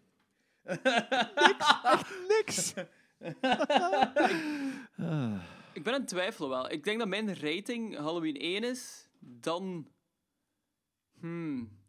[0.63, 2.73] niks, echt niks.
[5.73, 6.71] Ik ben in twijfel wel.
[6.71, 9.07] Ik denk dat mijn rating Halloween 1 is.
[9.19, 9.87] Dan.
[11.19, 11.81] Hmm.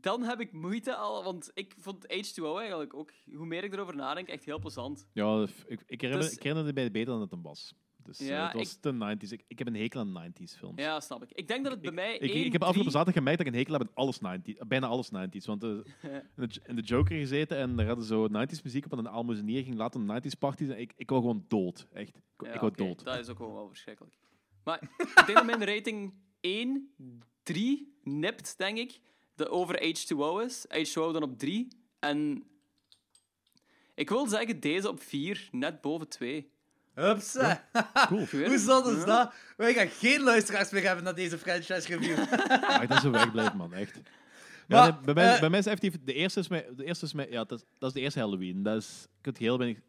[0.00, 3.96] Dan heb ik moeite al, want ik vond H2O eigenlijk ook, hoe meer ik erover
[3.96, 5.06] nadenk, echt heel plezant.
[5.12, 7.74] Ja, ik, ik, herinner, Dus- ik herinnerde mij beter dan het een was.
[8.02, 9.32] Dus eh, het was ik- de 90s.
[9.32, 10.80] Ik, ik heb een hekel aan 90s films.
[10.80, 11.32] Ja, snap ik.
[11.32, 12.14] Ik denk dat het bij mij.
[12.14, 13.94] Ik, ik, 1, ik heb 3 afgelopen zaterdag gemerkt dat ik een hekel heb aan
[13.94, 15.44] alles 90s, eh, bijna alles 90s.
[15.46, 15.70] Want eh,
[16.10, 19.08] in, de, in de Joker gezeten en daar hadden zo 90s muziek op en een
[19.08, 20.68] aalmoezenier ging later naar 90s parties.
[20.68, 21.86] En ik, ik wou gewoon dood.
[21.92, 22.16] Echt.
[22.16, 23.04] Ik, Ja, wou dood.
[23.04, 24.18] Dat is ook gewoon wel verschrikkelijk.
[24.64, 26.94] Maar ik denk dat mijn rating 1,
[27.42, 29.00] 3 nipt, denk ik.
[29.40, 30.66] De over H2O is.
[30.66, 31.68] H2O dan op 3.
[31.98, 32.44] En
[33.94, 36.50] ik wil zeggen deze op 4, net boven 2.
[36.94, 37.68] Hupsa.
[38.06, 38.26] Cool.
[38.26, 39.32] Hoe zot is dat?
[39.56, 42.16] Wij gaan geen luisteraars meer hebben naar deze franchise review.
[42.16, 43.72] Ja, dat is zo wegblijven, man.
[43.72, 43.94] Echt.
[43.94, 44.02] Ja,
[44.66, 46.04] Maar, nee, bij, mij, eh, bij mij is effectief...
[46.04, 48.18] De eerste is, mij, de eerste is mij, ja, dat, is, dat is de eerste
[48.18, 48.62] Halloween.
[48.62, 49.02] Dat is...
[49.02, 49.82] Ik kan het heel weinig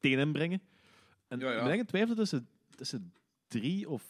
[0.00, 0.62] tegenin brengen.
[1.28, 1.56] En Ja, ja.
[1.56, 3.12] ik ben echt in twijfel tussen, tussen
[3.48, 4.02] drie of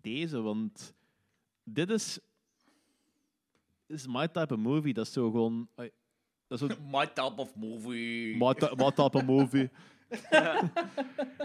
[0.00, 0.94] deze, want
[1.64, 2.18] dit is...
[3.90, 4.92] Is my type of movie.
[4.94, 5.68] Dat is zo gewoon...
[5.74, 5.90] ai,
[6.46, 8.36] Dat is My type of movie.
[8.36, 9.70] my, ty- my type of movie.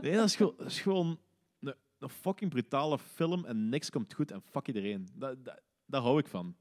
[0.02, 1.20] nee, dat is gewoon, dat is gewoon
[1.60, 5.08] een, een fucking brutale film en niks komt goed en fuck iedereen.
[5.14, 6.56] Dat, dat, daar hou ik van.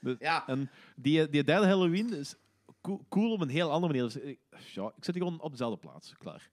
[0.00, 0.46] Dus- Ja.
[0.46, 2.34] En die, die derde Halloween is
[2.80, 4.08] cool, cool op een heel andere manier.
[4.12, 4.38] Dus ik,
[4.72, 6.14] ja, ik zit hier gewoon op dezelfde plaats.
[6.18, 6.50] Klaar.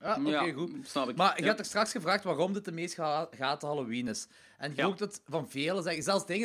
[0.00, 0.70] Ja, oké, ja, goed.
[0.82, 1.16] Snap ik.
[1.16, 4.28] Maar je had er straks gevraagd waarom dit de meest geha- gehate Halloween is.
[4.58, 4.84] En je Ja.
[4.84, 6.02] hoort het van velen zeggen.
[6.02, 6.42] Zelfs ding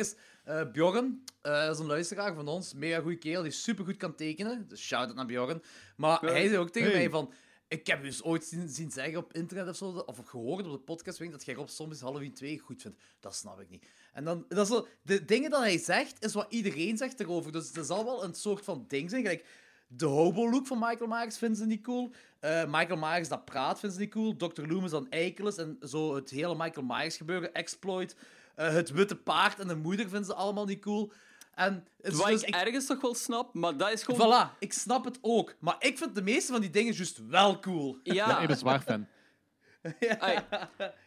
[0.48, 4.68] eh Bjorn, dat is een luisteraar van ons, mega goede kerel, die supergoed kan tekenen.
[4.68, 5.62] Dus shout-out naar Bjorn.
[5.96, 6.98] Maar hij zei ook tegen Hey.
[6.98, 7.32] mij van...
[7.68, 10.78] Ik heb dus ooit zien, zien zeggen op internet of zo, of gehoord op de
[10.78, 13.00] podcast, dat jij Rob soms Halloween 2 goed vindt.
[13.20, 13.86] Dat snap ik niet.
[14.12, 17.52] En dan, dat is zo, de dingen dat hij zegt, is wat iedereen zegt erover.
[17.52, 19.22] Dus er zal wel een soort van ding zijn.
[19.22, 19.46] Gelijk,
[19.86, 22.10] de hobo-look van Michael Myers vinden ze niet cool.
[22.40, 24.36] Eh, Michael Myers dat praat vinden ze niet cool.
[24.36, 24.66] Dr.
[24.66, 25.56] Loomis dan eikel is.
[25.56, 28.16] En zo het hele Michael Myers gebeuren, exploit.
[28.58, 31.12] Eh, het witte paard en de moeder vinden ze allemaal niet cool.
[31.54, 34.50] En het is Wat dus, ik ik, ergens toch wel snap, maar dat is gewoon...
[34.52, 35.54] voilà, ik snap het ook.
[35.58, 37.98] Maar ik vind de meeste van die dingen juist wel cool.
[38.02, 39.06] Ja, Ik ben zwaar fan.
[40.18, 40.38] ai,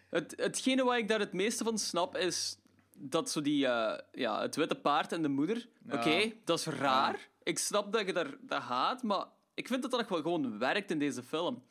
[0.09, 2.57] het, hetgene wat ik daar het meeste van snap, is
[2.97, 3.67] dat zo die...
[3.67, 5.67] eh, ja, het witte paard en de moeder.
[5.87, 5.95] Ja.
[5.95, 7.29] Oké, dat is raar.
[7.43, 10.59] Ik snap dat je daar, dat haat, maar ik vind dat dat nog wel gewoon
[10.59, 11.63] werkt in deze film.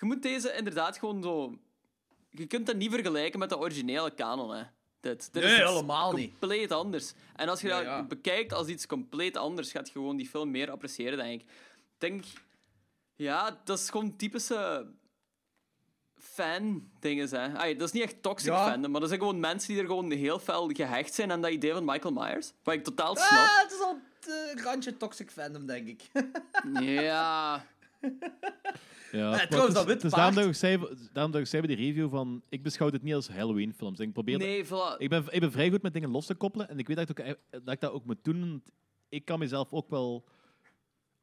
[0.00, 1.58] Je moet deze inderdaad gewoon zo...
[2.30, 4.62] Je kunt dat niet vergelijken met de originele canon, hè.
[5.00, 6.30] Dit, dit Nee, is helemaal niet.
[6.38, 7.12] compleet anders.
[7.36, 8.02] En als je Ja, dat ja.
[8.02, 11.48] bekijkt als iets compleet anders, gaat je gewoon die film meer appreciëren, denk ik.
[11.98, 12.24] Denk...
[13.16, 14.86] Ja, dat is gewoon typische
[16.16, 17.28] fan-dingen.
[17.28, 17.58] Hè.
[17.58, 18.70] Ai, dat is niet echt toxic Ja.
[18.70, 21.50] fandom, maar dat zijn gewoon mensen die er gewoon heel fel gehecht zijn aan dat
[21.50, 22.52] idee van Michael Myers.
[22.62, 23.30] Wat ik totaal snap.
[23.48, 26.02] Ah, het is al het randje toxic fandom, denk ik.
[26.80, 27.64] Ja.
[29.12, 31.46] Ja, Nee, maar trouwens, dat wit is daarom paard- dat ik zei, daarom dat ik
[31.46, 32.42] zei bij die review van...
[32.48, 33.98] Ik beschouw dit niet als Halloween-films.
[34.00, 34.96] Ik probeer Nee, voilà.
[34.98, 36.68] Ik ben, ik ben vrij goed met dingen los te koppelen.
[36.68, 38.40] En ik weet dat ik, ook, e- dat, ik dat ook moet doen.
[38.48, 38.70] want
[39.08, 40.24] Ik kan mezelf ook wel...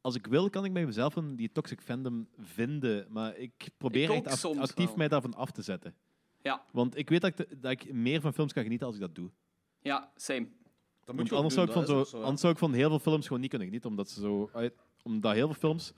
[0.00, 3.06] Als ik wil, kan ik bij mezelf een, die toxic fandom vinden.
[3.10, 4.96] Maar ik probeer Ik echt act- actief wel.
[4.96, 5.94] mij daarvan af te zetten.
[6.42, 8.96] Ja, Want ik weet dat ik, te- dat ik meer van films kan genieten als
[8.96, 9.30] ik dat doe.
[9.82, 10.48] ja, same.
[11.04, 13.40] Dat Want anders, zou ik van zo, anders zou ik van heel veel films gewoon
[13.40, 13.90] niet kunnen genieten.
[13.90, 15.92] Omdat, ze zo, uit- omdat heel veel films,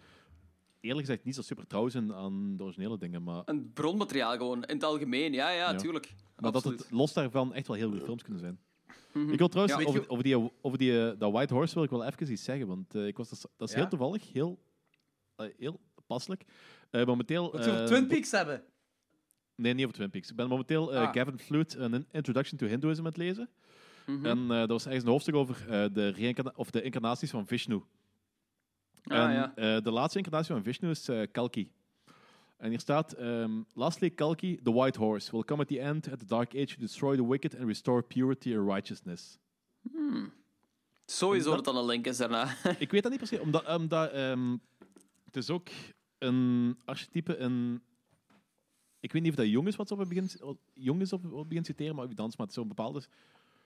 [0.81, 3.23] eerlijk gezegd, niet zo super trouw zijn aan de originele dingen.
[3.23, 5.33] Maar, Een bronmateriaal gewoon, in het algemeen.
[5.33, 5.77] Ja, ja, Ja.
[5.77, 6.15] tuurlijk.
[6.37, 8.59] maar dat het los daarvan echt wel heel goede films kunnen zijn.
[9.13, 9.33] Mhm.
[9.33, 9.85] Ik wil trouwens, Ja.
[9.89, 12.45] Over, je- over, die, over die, eh, dat White Horse wil ik wel even iets
[12.45, 12.67] zeggen.
[12.67, 13.81] Want eh, ik was, dat is, dat is Ja?
[13.81, 14.59] heel toevallig, heel,
[15.37, 16.45] eh, heel passelijk.
[16.91, 17.51] Eh, momenteel...
[17.53, 18.63] Wat we over Twin Peaks hebben.
[19.55, 20.31] Nee, niet over Twin Peaks.
[20.31, 21.13] Ik ben momenteel eh, Ah.
[21.15, 23.49] Gavin Flute, een Introduction to Hinduism aan het lezen.
[24.07, 24.27] Mhm.
[24.27, 27.81] En eh dat was ergens een hoofdstuk over eh, de, of de incarnaties van Vishnu.
[29.05, 29.55] Ah, en ja.
[29.55, 31.71] eh, de laatste incarnatie van Vishnu is eh, Kalki.
[32.57, 36.19] En hier staat: ehm, Lastly, Kalki, the white horse, will come at the end at
[36.19, 39.39] the dark age to destroy the wicked and restore purity and righteousness.
[41.07, 42.55] Sowieso dat- dat dan een link is daarna.
[42.79, 44.57] Ik weet dat niet precies, omdat, omdat ehm,
[45.25, 45.69] het is ook
[46.19, 47.83] een archetype, een...
[49.01, 50.31] Ik weet niet of dat jong is wat ze op het begin,
[50.75, 53.09] jong is op, het begin citeren, maar wie dans, maar het is zo bepaald is.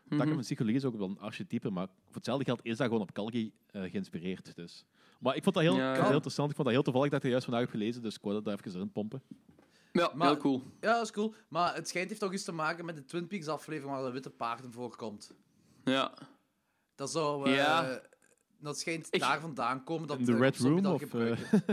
[0.09, 3.03] Dat van psychologie is ook wel een archetype, maar voor hetzelfde geld is dat gewoon
[3.03, 4.55] op Kalki eh, geïnspireerd.
[4.57, 4.85] Dus.
[5.23, 5.93] Maar ik vond dat heel, Ja.
[6.05, 6.51] heel interessant.
[6.51, 8.35] Ik vond dat heel toevallig dat ik dat juist vandaag heb gelezen, dus ik wou
[8.35, 9.23] dat daar even erin pompen.
[9.93, 10.63] Ja, Maar- heel cool.
[10.81, 11.35] Ja, dat is cool.
[11.49, 14.11] Maar het schijnt heeft toch iets te maken met de Twin Peaks aflevering waar de
[14.11, 15.35] witte paarden voorkomt.
[15.85, 16.13] Ja.
[16.95, 17.47] Dat zou...
[17.49, 18.01] eh, Ja.
[18.61, 20.09] Dat schijnt Ik- daar vandaan komen.
[20.09, 20.83] Dat In de Red Room?
[20.83, 21.33] dat Of, eh.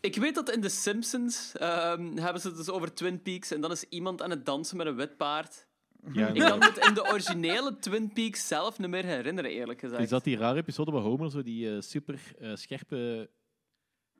[0.00, 3.60] Ik weet dat in The Simpsons ehm, hebben ze het dus over Twin Peaks en
[3.60, 5.65] dan is iemand aan het dansen met een wit paard.
[6.12, 9.80] Ja, Ik kan me het in de originele Twin Peaks zelf niet meer herinneren, eerlijk
[9.80, 10.02] gezegd.
[10.02, 13.30] Is dat die rare episode waar Homer zo die eh, super eh, scherpe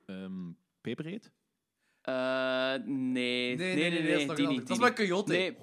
[0.07, 1.33] ehm, peper eet?
[2.01, 3.57] Eh, nee.
[3.57, 4.61] Nee, nee, nee, dat is die niet.
[4.67, 5.33] Dat is met Coyote.
[5.33, 5.57] Nee.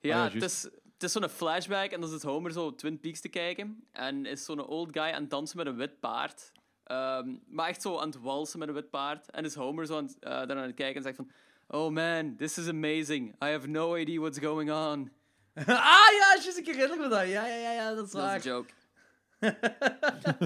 [0.00, 3.20] Ja, ja, het, is, het is zo'n flashback en dan zit Homer zo Twin Peaks
[3.20, 3.84] te kijken.
[3.92, 6.52] En is zo'n old guy aan het dansen met een wit paard.
[6.84, 9.30] Ehm, maar echt zo aan het walsen met een wit paard.
[9.30, 11.30] En is Homer zo aan, het- eh, daar aan het kijken en zegt van...
[11.70, 13.28] Oh man, this is amazing.
[13.44, 15.10] I have no idea what's going on.
[15.66, 17.20] ah ja, juist, ik herinner me dat.
[17.28, 18.36] Ja, ja, ja, ja dat is Dat waar.
[18.36, 18.72] is een joke.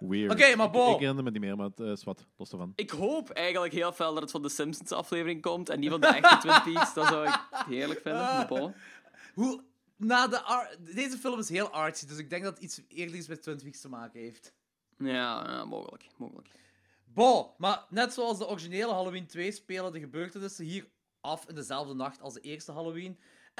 [0.00, 0.32] Weird.
[0.32, 0.92] Oké, maar Ik- Bo.
[0.92, 2.26] Ik herinner me niet meer, maar het eh, is wat.
[2.36, 2.72] Los ervan.
[2.76, 6.00] Ik hoop eigenlijk heel fel dat het van de Simpsons aflevering komt en niet van
[6.00, 6.94] de echte Twin Peaks.
[6.94, 8.20] Dat zou ik heerlijk vinden.
[8.22, 8.74] Maar bon.
[9.34, 9.62] Hoe,
[9.96, 13.16] na de ar- Deze film is heel artsy, dus ik denk dat het iets eerder
[13.16, 14.52] iets met Twin Peaks te maken heeft.
[14.98, 16.06] Ja, ja, mogelijk.
[16.16, 16.48] mogelijk.
[17.04, 20.86] Bon, maar net zoals de originele Halloween 2 spelen de gebeurtenissen hier
[21.20, 23.18] af in dezelfde nacht als de eerste Halloween.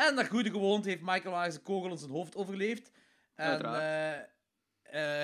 [0.09, 2.91] En naar goede gewoonte heeft Michael Myers een kogel in zijn hoofd overleefd.
[3.35, 4.23] En eh, eh,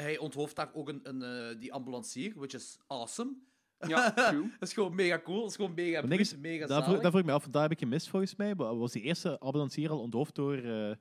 [0.03, 3.33] hij onthoofdt daar ook een, een, eh, die ambulancier, which is awesome.
[3.79, 4.51] Ja, true.
[4.59, 7.21] dat is gewoon mega cool, dat is gewoon mega, is, mega daar, vroeg, daar vroeg
[7.21, 8.55] ik me af, daar heb ik gemist volgens mij.
[8.55, 10.97] Maar Was die eerste ambulancier al onthoofd door, eh, Door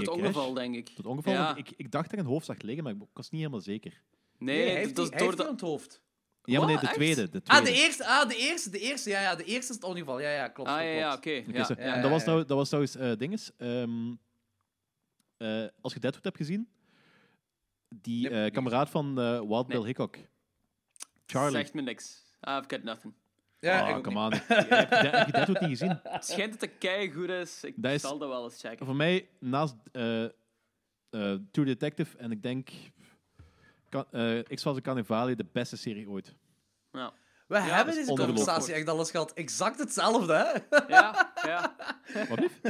[0.00, 0.08] het crash?
[0.08, 0.90] ongeval, denk ik.
[0.96, 1.32] het ongeval?
[1.32, 1.56] Ja.
[1.56, 4.02] Ik, ik dacht dat ik een hoofd zag liggen, maar ik was niet helemaal zeker.
[4.38, 5.48] Nee, Nee, hij heeft, die, hij door heeft de...
[5.48, 6.02] onthoofd.
[6.50, 7.28] Ja, maar nee, de tweede.
[7.28, 7.78] De Ah, tweede.
[7.78, 10.20] de eerste, ah, de eerste, de eerste, ja, ja, de eerste is het ongeval.
[10.20, 10.70] Ja, ja, klopt.
[10.70, 11.30] Ah, ja, klopt, ja, oké.
[11.30, 11.94] Ja, ja.
[11.94, 12.30] en dat was, ja.
[12.30, 13.50] nou, dat was trouwens eh dinges.
[13.56, 14.12] ehm,
[15.36, 16.68] eh, als je Deadwood hebt gezien,
[17.88, 19.76] die eh, kameraad van eh Wild Nee.
[19.78, 20.16] Bill Hickok.
[21.26, 21.56] Charlie.
[21.56, 22.22] Zegt me niks.
[22.40, 23.14] I've got nothing.
[23.58, 24.32] Ja, Ah, ook come on.
[24.46, 26.00] heb, je, heb je Deadwood niet gezien?
[26.02, 27.64] Het schijnt dat het kei goed is.
[27.64, 28.86] Ik Dat is- zal dat wel eens checken.
[28.86, 30.30] Voor mij, naast eh eh,
[31.50, 32.68] True Detective en ik denk
[33.90, 36.34] kan, eh X-Files en Carnivali, de beste serie ooit.
[36.92, 37.12] Ja,
[37.46, 39.32] We hebben dat deze conversatie echt alles gehad.
[39.32, 40.76] Exact hetzelfde, hè?
[40.94, 41.32] ja.
[41.42, 41.76] ja.
[42.28, 42.60] Wat lief?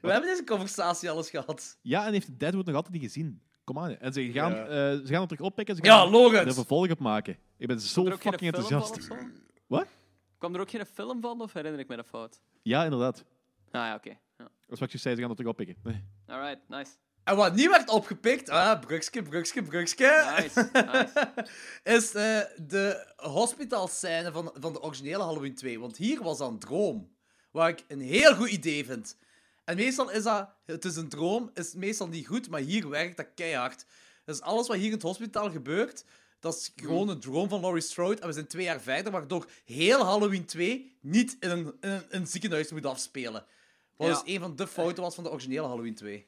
[0.00, 1.78] We hebben deze conversatie alles gehad.
[1.82, 3.42] Ja, en heeft Deadwood nog altijd niet gezien.
[3.64, 3.96] Kom aan.
[3.98, 4.64] En ze gaan, Ja.
[4.66, 5.76] eh, ze gaan het terug oppikken.
[5.76, 6.46] Ze Ja, gaan Logans!
[6.46, 7.36] er vervolg op maken.
[7.56, 9.08] Ik ben zo fucking enthousiast.
[9.66, 9.86] Wat?
[10.38, 12.40] Kwam er ook geen film van, of herinner ik me dat fout?
[12.62, 13.24] Ja, inderdaad.
[13.70, 14.08] Ah ja, oké.
[14.08, 14.16] Ja.
[14.36, 15.76] Dat is wat je zei, ze gaan het terug oppikken.
[15.82, 16.04] Nee.
[16.26, 16.90] Alright, nice.
[17.24, 21.32] En wat niet werd opgepikt, ah, brugske, brugske, brugske, Nice, nice.
[21.96, 25.80] is eh, de hospitaalscène van, van de originele Halloween 2.
[25.80, 27.12] Want hier was dat een droom,
[27.50, 29.16] waar ik een heel goed idee vind.
[29.64, 33.16] En meestal is dat, het is een droom, is meestal niet goed, maar hier werkt
[33.16, 33.84] dat keihard.
[34.24, 36.04] Dus alles wat hier in het hospitaal gebeurt,
[36.40, 38.20] dat is gewoon een droom van Laurie Strode.
[38.20, 42.04] En we zijn twee jaar verder, waardoor heel Halloween 2 niet in een, in een,
[42.08, 43.44] een ziekenhuis moet afspelen.
[43.96, 44.14] Wat Ja.
[44.14, 46.26] dus een van de fouten was van de originele Halloween 2.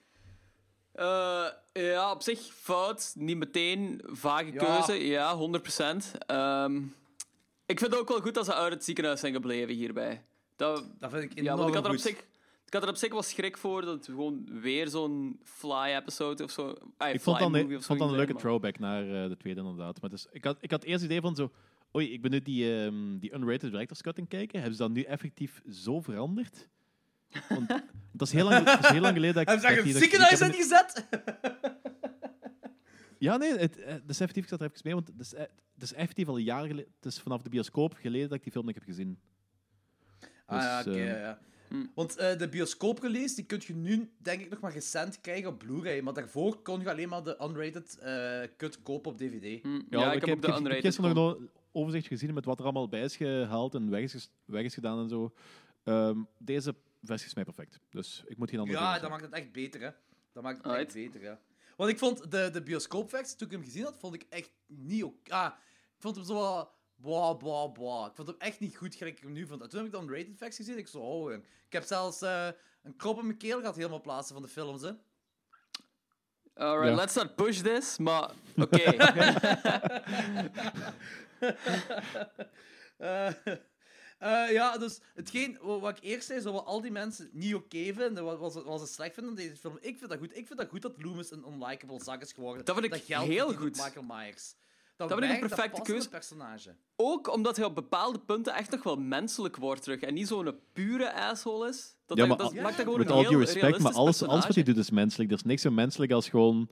[0.94, 3.12] Eh, ja, op zich fout.
[3.16, 4.00] Niet meteen.
[4.04, 4.64] Vage Ja.
[4.64, 5.06] keuze.
[5.06, 6.12] Ja, 100%.
[6.26, 6.76] Ehm,
[7.66, 10.24] ik vind het ook wel goed dat ze uit het ziekenhuis zijn gebleven hierbij.
[10.56, 12.06] Dat, Dat vind ik ja, enorm want ik had, er op goed.
[12.06, 12.18] zich,
[12.66, 16.50] ik had er op zich wel schrik voor dat het gewoon weer zo'n fly-episode of
[16.50, 16.68] zo...
[16.70, 19.60] Ik vond dat een, fly-movie ik vond dat een leuke throwback naar eh, de tweede,
[19.60, 20.00] inderdaad.
[20.00, 21.50] Maar dus, ik, had, ik had eerst het idee van zo...
[21.96, 24.58] Oei, ik ben nu die, ehm, die unrated director's cut kijken.
[24.60, 26.68] Hebben ze dat nu effectief zo veranderd?
[27.48, 27.68] Want
[28.12, 29.62] dat is heel lang, dat is heel lang geleden dat ik...
[29.62, 31.06] Daar dat een ik- ziekenhuis ik in heb gezet?
[33.18, 35.40] Ja, nee, het, dat is effectief, ik zat er even mee, want het is, eh,
[35.74, 38.42] het is effectief al een jaar geleden, het is vanaf de bioscoop geleden dat ik
[38.42, 39.18] die film nog heb gezien.
[40.46, 41.38] Ah ja, Dus, oké, eh, ja, ja.
[41.94, 45.58] Want eh, de bioscooprelease die kun je nu, denk ik, nog maar recent krijgen op
[45.58, 46.00] Blu-ray.
[46.00, 49.62] Maar daarvoor kon je alleen maar de unrated eh cut kopen op DVD.
[49.62, 51.28] Hm, Ja, ik, heb de ik heb unrated gisteren gewoon.
[51.28, 54.64] nog een overzicht gezien met wat er allemaal bij is gehaald en weg is, weg
[54.64, 55.34] is gedaan en zo.
[55.84, 56.74] Ehm, deze
[57.06, 57.78] versie is mij perfect.
[57.90, 59.10] Dus ik moet geen andere Ja, dat zeggen.
[59.10, 59.90] maakt het echt beter, hè.
[60.32, 60.84] Dat maakt het Alright.
[60.86, 61.40] echt beter, ja.
[61.76, 65.04] Want ik vond de, de bioscoopversie, toen ik hem gezien had, vond ik echt niet
[65.04, 65.30] oké.
[65.32, 65.52] Ah,
[65.96, 66.72] ik vond hem zo wat...
[66.96, 68.06] Blah, blah, blah.
[68.08, 69.62] Ik vond hem echt niet goed gelijk ik hem nu vond.
[69.62, 70.78] En toen heb ik de unrated versie gezien.
[70.80, 71.42] Ik zo, oh, jong.
[71.66, 72.48] Ik heb zelfs eh,
[72.82, 74.92] een krop in mijn keel gehad helemaal plaatsen van de films, hè.
[76.54, 76.94] Alright, Ja.
[76.94, 78.82] let's not push this, maar oké.
[82.96, 83.30] Eh,
[84.18, 87.54] eh, ja, dus hetgeen wa- wat ik eerst zei, zo wat al die mensen niet
[87.54, 90.18] oké vinden, wat, wat, ze- wat ze slecht vinden aan deze film, ik vind dat
[90.18, 90.36] goed.
[90.36, 92.64] Ik vind dat goed dat Loomis een unlikable zak is geworden.
[92.64, 93.76] Dat vind ik heel goed.
[93.76, 94.54] Michael Myers.
[94.96, 96.08] Dat, vind ik een dat perfecte in keuze.
[96.08, 96.74] personage.
[96.96, 100.00] Ook omdat hij op bepaalde punten echt nog wel menselijk wordt terug.
[100.00, 101.96] En niet zo'n pure asshole is.
[102.06, 103.92] Dat, Ja, dat, maar dat al- maakt dat gewoon Met een heel due respect, maar
[103.92, 105.30] alles, alles wat hij doet is menselijk.
[105.30, 106.68] Er is niks zo menselijk als gewoon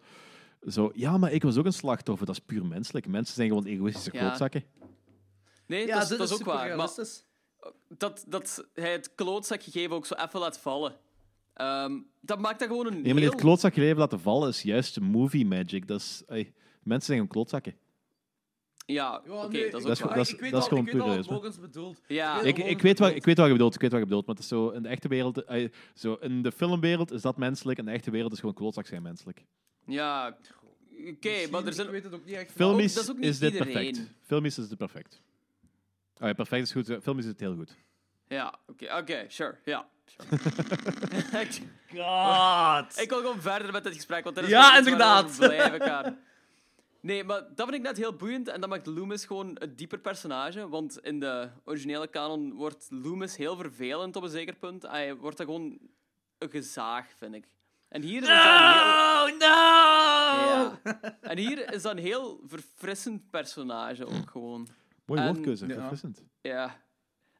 [0.68, 0.90] zo...
[0.94, 2.26] Ja, maar ik was ook een slachtoffer.
[2.26, 3.06] Dat is puur menselijk.
[3.06, 4.18] Mensen zijn gewoon egoïstische Ja.
[4.20, 4.64] klootzakken.
[5.66, 6.76] Nee, Ja, dat, is, dat is ook super waar.
[6.76, 6.88] Maar.
[7.88, 10.96] Dat, dat hij het klootzakgegeven ook zo even laat vallen.
[11.54, 13.30] Ehm, dat maakt dat gewoon een Nee, maar heel...
[13.30, 15.86] dit klootzakje leven laten vallen is juist movie magic.
[15.88, 16.22] Dat is...
[16.26, 16.52] ey,
[16.82, 17.74] mensen zijn gewoon klootzakken.
[18.86, 20.14] Ja, oké, nee, dat is ik- ook Dat is- waar.
[20.16, 21.94] dat is- ik weet dat is al- gewoon puur.
[22.06, 22.40] Ja.
[22.42, 24.44] Ik, weet wat, ik weet wat je bedoelt, ik weet wat je bedoelt, maar het
[24.44, 25.44] is zo, in de echte wereld,
[25.94, 29.02] zo, in de filmwereld is dat menselijk, in de echte wereld is gewoon klootzak zijn
[29.02, 29.44] menselijk.
[29.86, 30.36] Ja,
[31.08, 31.86] oké, maar er zijn...
[31.86, 32.52] Ik weet het ook niet echt.
[32.52, 33.72] Film- Filmisch dat is ook niet is dit iedereen.
[33.72, 34.10] perfect.
[34.26, 35.22] Filmisch is dit perfect.
[36.22, 36.86] Ah, ja, perfect is goed.
[36.86, 37.76] De Film is het heel goed.
[38.28, 39.88] Ja, oké, oké, sure, ja.
[40.06, 40.28] Sure.
[41.94, 43.00] God!
[43.00, 45.36] ik wil gewoon verder met dit gesprek, want dit is Ja, inderdaad.
[45.38, 46.18] blijven gaan.
[47.00, 49.98] Nee, maar dat vind ik net heel boeiend en dat maakt Loomis gewoon een dieper
[49.98, 54.82] personage, want in de originele canon wordt Loomis heel vervelend op een zeker punt.
[54.82, 55.78] Hij wordt dan gewoon
[56.38, 57.44] een gezaag, vind ik.
[57.88, 58.82] En hier is dat een heel...
[58.82, 59.36] Oh, no!
[60.48, 60.80] Ja.
[61.20, 64.68] En hier is dat een heel verfrissend personage ook gewoon.
[65.14, 65.74] Mooie En- woordkeuze, ja.
[65.74, 66.22] verfrissend.
[66.40, 66.80] Ja.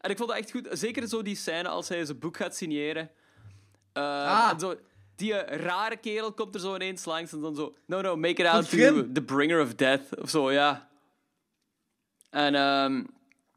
[0.01, 0.69] En ik vond dat echt goed.
[0.71, 3.11] Zeker zo die scène als hij zijn boek gaat signeren.
[3.93, 4.51] Eh, Ah.
[4.53, 4.75] en zo,
[5.17, 7.75] die eh, rare kerel komt er zo ineens langs en dan zo...
[7.87, 10.19] No, no, make it out to the bringer of death.
[10.21, 10.89] Of zo, ja.
[12.31, 13.05] En ehm,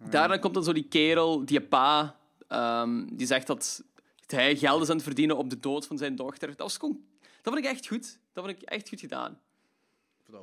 [0.09, 2.15] daarna komt dan zo die kerel, die pa,
[2.47, 3.83] ehm, die zegt dat
[4.25, 6.47] hij geld is aan het verdienen op de dood van zijn dochter.
[6.47, 6.99] Dat was gewoon...
[7.41, 8.19] Dat vond ik echt goed.
[8.33, 9.39] Dat vond ik echt goed gedaan.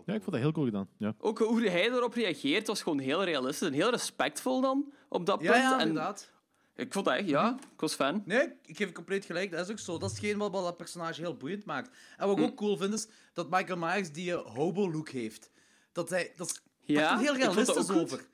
[0.06, 0.88] Ja, ik vond dat heel cool gedaan.
[0.96, 1.14] Ja.
[1.18, 5.40] Ook hoe hij erop reageert was gewoon heel realistisch en heel respectvol dan op dat
[5.40, 5.62] Ja, punt.
[5.62, 6.30] ja, en inderdaad.
[6.76, 8.22] ik vond dat echt, ja, ik was fan.
[8.26, 9.50] Nee, ik geef je compleet gelijk.
[9.50, 9.98] Dat is ook zo.
[9.98, 11.96] Dat is hetgeen wat dat personage heel boeiend maakt.
[12.16, 12.50] En wat ik Hm.
[12.50, 15.50] ook cool vind, is dat Michael Myers die eh, hobo-look heeft.
[15.92, 16.32] Dat hij...
[16.36, 18.26] Dat, is, Ja, heel realistisch over.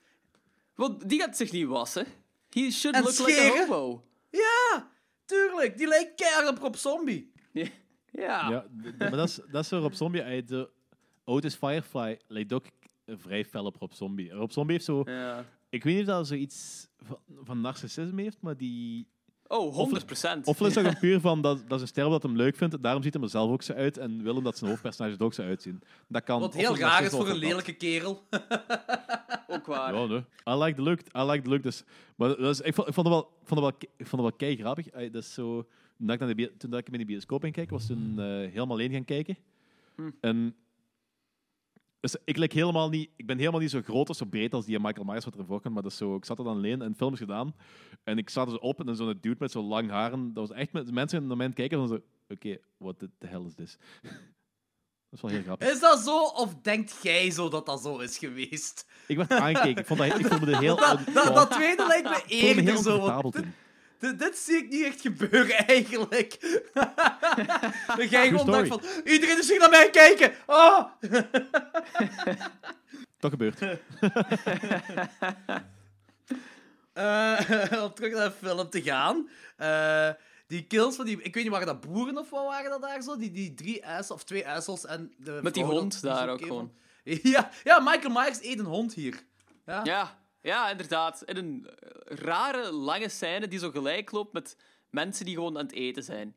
[0.75, 2.05] Want die gaat zich niet wassen.
[2.49, 4.03] He should En look like a hobo.
[4.29, 4.89] Ja,
[5.25, 5.77] tuurlijk.
[5.77, 7.31] Die lijkt keihard op Rob Zombie.
[8.11, 8.49] Ja.
[8.49, 8.49] ja.
[8.49, 8.65] Ja,
[8.99, 10.21] maar dat is, dat is zo Rob Zombie.
[10.21, 10.69] Hij, de
[11.29, 12.65] Otis Firefly lijkt ook
[13.05, 14.31] vrij fel op Rob Zombie.
[14.31, 15.01] Rob Zombie heeft zo...
[15.05, 15.45] Ja.
[15.69, 19.07] Ik weet niet of dat zoiets van, van narcissisme heeft, maar die...
[19.47, 20.47] Oh, 100 procent.
[20.47, 22.83] Of is dat gewoon puur van dat, dat is een ster dat hem leuk vindt,
[22.83, 25.23] daarom ziet hij er zelf ook zo uit en wil hem dat zijn hoofdpersonage er
[25.23, 25.81] ook zo uitzien.
[26.07, 28.23] Dat kan, Wat heel raar is voor een lelijke kerel.
[29.47, 29.95] Ook waar.
[29.95, 30.23] Ja, nee.
[30.49, 30.99] I like the look.
[30.99, 31.63] I like the look.
[31.63, 31.83] Dus,
[32.15, 34.21] maar dat is, ik, vond, ik vond het wel, vond het wel, ik vond het
[34.21, 34.89] wel kei grappig.
[34.89, 35.67] Dat is zo,
[35.97, 38.25] toen, ik naar de, toen ik hem in de bioscoop ging kijken, was toen eh,
[38.25, 39.37] helemaal alleen gaan kijken.
[40.21, 40.55] En
[41.99, 44.65] dus ik, lijk helemaal niet, ik ben helemaal niet zo groot of zo breed als
[44.65, 46.81] die Michael Myers wat erin voorkomt, maar dat is zo, ik zat er dan alleen
[46.81, 47.55] en de film is gedaan.
[48.03, 50.33] En ik zat er zo op en dan zo'n dude met zo'n lang haren.
[50.33, 53.45] Dat was echt met mensen naar mij kijken en dan zo, oké, what the hell
[53.45, 53.77] is this?
[55.09, 55.69] dat is wel heel grappig.
[55.69, 56.23] Is dat zo?
[56.23, 58.85] Of denkt jij zo dat dat zo is geweest?
[59.07, 59.81] Ik werd aangekeken.
[59.81, 63.21] Ik, vond dat, ik voelde me heel, Dat, dat, dat tweede lijkt me eerder zo.
[63.99, 66.37] Dit, zie ik niet echt gebeuren, eigenlijk.
[67.97, 68.69] dat jij gewoon story.
[68.69, 69.03] dacht van...
[69.03, 70.31] Iedereen is hier naar mij kijken!
[70.45, 70.85] Oh!
[73.19, 73.59] Dat gebeurt.
[76.93, 79.29] Eh, om terug naar de film te gaan.
[79.57, 80.09] Eh,
[80.47, 81.21] die kills van die...
[81.21, 83.17] Ik weet niet, waren dat boeren of wat waren dat daar zo?
[83.17, 86.73] Die, die drie ijsels, of twee ijsels en de Met die hond daar ook gewoon.
[87.03, 89.23] Ja, ja, Michael Myers eet een hond hier.
[89.65, 89.81] Ja.
[89.83, 91.23] Ja, ja, inderdaad.
[91.23, 94.57] In een eh, rare, lange scène die zo gelijk loopt met
[94.89, 96.35] mensen die gewoon aan het eten zijn.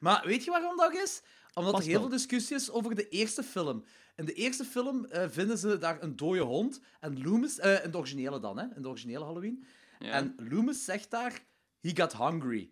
[0.00, 1.22] Maar weet je waarom dat is?
[1.54, 2.00] Omdat er heel wel.
[2.00, 3.84] veel discussie is over de eerste film.
[4.16, 6.80] In de eerste film eh, vinden ze daar een dode hond.
[7.00, 7.58] En Loomis...
[7.58, 8.66] eh in de originele dan, hè.
[8.76, 9.64] In de originele Halloween.
[9.98, 10.10] Ja.
[10.10, 11.44] En Loomis zegt daar...
[11.80, 12.70] He got hungry.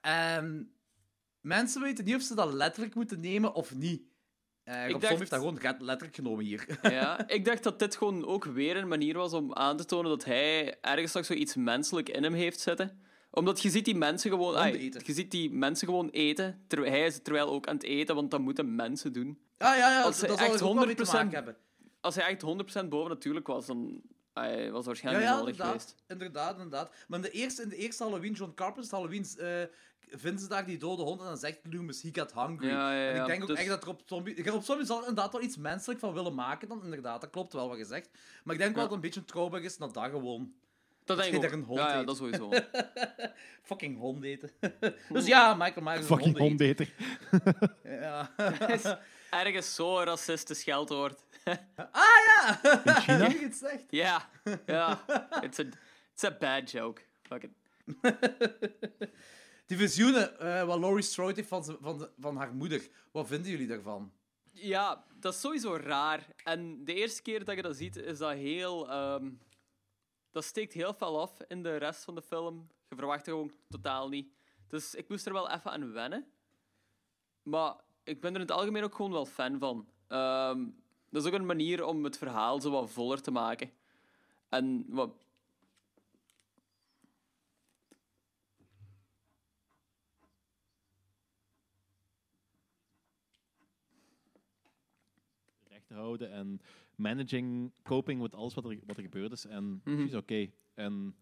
[0.00, 0.74] En
[1.40, 4.11] mensen weten niet of ze dat letterlijk moeten nemen of niet.
[4.64, 6.66] Eh Rob dacht- heeft dat gewoon letterlijk genomen hier.
[6.82, 10.10] Ja, ik dacht dat dit gewoon ook weer een manier was om aan te tonen
[10.10, 13.00] dat hij ergens nog zoiets menselijk in hem heeft zitten.
[13.30, 14.56] Omdat je ziet die mensen gewoon...
[14.56, 18.14] Ai, je ziet die mensen gewoon eten, terwijl hij is terwijl ook aan het eten,
[18.14, 19.38] want dat moeten mensen doen.
[19.58, 21.10] Ah ja, ja Als dat, hij dat zal echt er ook wel mee te 100%
[21.12, 21.56] maken hebben.
[22.00, 24.00] Als hij echt 100% boven natuurlijk was, dan
[24.32, 25.80] ai, was Ja, waarschijnlijk ja, niet nodig inderdaad.
[25.82, 26.02] geweest.
[26.08, 26.90] Inderdaad, inderdaad.
[27.08, 29.62] Maar in de eerste, in de eerste Halloween, John Carpenter's Halloween, eh,
[30.16, 32.68] vinden ze daar die dode hond en dan zegt Loomis, he got hungry.
[32.68, 34.50] Ja, ja, En ik denk ook dus- echt dat Rob Zombie...
[34.50, 37.20] Rob Zombie zal er inderdaad wel iets menselijk van willen maken dan, inderdaad.
[37.20, 38.10] Dat klopt wel wat je zegt.
[38.44, 40.52] Maar ik denk wel dat het een beetje een throwback is naar dat gewoon.
[41.04, 41.42] Dat denk ik ook.
[41.42, 42.50] daar een hond ja, dat sowieso.
[43.62, 44.50] Fucking hond eten.
[45.08, 46.88] dus ja, Michael Myers is een Fucking hond eten.
[47.30, 47.70] hondeter.
[48.00, 48.30] Ja.
[48.68, 48.94] is
[49.30, 51.20] ergens zo'n racistisch scheldwoord.
[51.76, 52.60] ah ja!
[52.84, 53.28] In China?
[53.28, 53.84] Je het zegt.
[53.88, 54.28] Ja,
[54.66, 55.04] ja.
[55.40, 55.62] It's a,
[56.12, 57.00] it's a bad joke.
[57.22, 57.50] Fuck it.
[59.72, 62.88] Die visioenen eh, wat Laurie Strode heeft van, van, van haar moeder.
[63.10, 64.12] Wat vinden jullie daarvan?
[64.50, 66.26] Ja, dat is sowieso raar.
[66.44, 68.90] En de eerste keer dat je dat ziet, is dat heel...
[68.90, 69.30] ehm,
[70.30, 72.68] dat steekt heel veel af in de rest van de film.
[72.88, 74.32] Je verwacht er gewoon totaal niet.
[74.68, 76.26] Dus ik moest er wel even aan wennen.
[77.42, 79.88] Maar ik ben er in het algemeen ook gewoon wel fan van.
[80.08, 80.64] Ehm,
[81.10, 83.70] dat is ook een manier om het verhaal zo wat voller te maken.
[84.48, 85.10] En wat...
[95.92, 96.60] houden en
[96.94, 99.46] managing, coping met alles wat er, wat er gebeurd is.
[99.46, 100.50] En die is oké.
[100.74, 101.14] En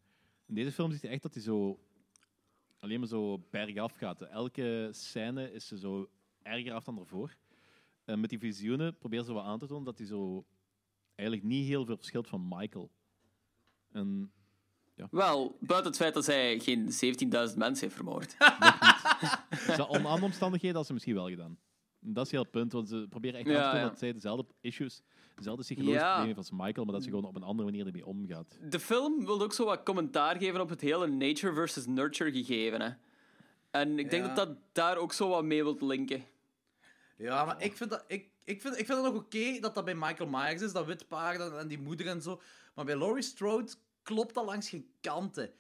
[0.46, 1.78] in deze film ziet je echt dat hij zo
[2.78, 4.22] alleen maar zo bergaf gaat.
[4.22, 6.08] Elke scène is ze zo
[6.42, 7.36] erger af dan ervoor.
[8.04, 10.44] En met die visioenen probeert ze wat aan te tonen dat hij zo
[11.14, 12.90] eigenlijk niet heel veel verschilt van Michael.
[13.92, 14.32] En
[15.10, 18.36] Wel, buiten het feit dat zij geen 17.000 mensen heeft vermoord.
[19.88, 21.58] Onder andere omstandigheden had ze misschien wel gedaan.
[22.01, 23.88] Dat is heel het punt, want ze proberen echt Ja, aan te ja.
[23.88, 25.03] dat zij dezelfde issues,
[25.34, 26.12] dezelfde psychologische Ja.
[26.14, 28.59] problemen heeft als Michael, maar dat ze gewoon op een andere manier ermee omgaat.
[28.70, 32.80] De film wil ook zo wat commentaar geven op het hele nature versus nurture gegeven.
[32.80, 32.90] Hè.
[33.70, 34.34] En ik denk Ja.
[34.34, 36.24] dat dat daar ook zo wat mee wilt linken.
[37.16, 39.84] Ja, maar ik vind dat, ik, ik vind, ik vind het nog oké dat dat
[39.84, 42.40] bij Michael Myers is, dat wit paard en, en die moeder en zo.
[42.74, 43.72] Maar bij Laurie Strode
[44.03, 45.51] klopt dat langs geen kanten.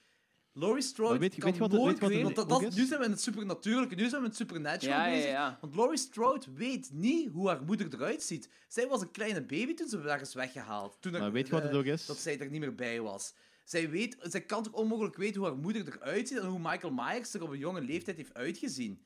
[0.52, 2.72] Laurie Strode weet kan weet je wat nooit weet je wat het weten- want dat,
[2.72, 2.78] is?
[2.78, 5.30] Nu zijn we in het supernatuurlijke, nu zijn we in het supernatural Ja, ja, bezig.
[5.30, 5.58] ja.
[5.60, 8.48] Want Laurie Strode weet niet hoe haar moeder eruit ziet.
[8.68, 10.96] Zij was een kleine baby toen ze daar is weggehaald.
[11.00, 12.06] Toen er, Maar weet je wat het eh, ook is?
[12.06, 13.34] Dat zij er niet meer bij was.
[13.64, 16.92] Zij, weet, zij kan toch onmogelijk weten hoe haar moeder eruit ziet en hoe Michael
[16.92, 19.02] Myers er op een jonge leeftijd heeft uitgezien.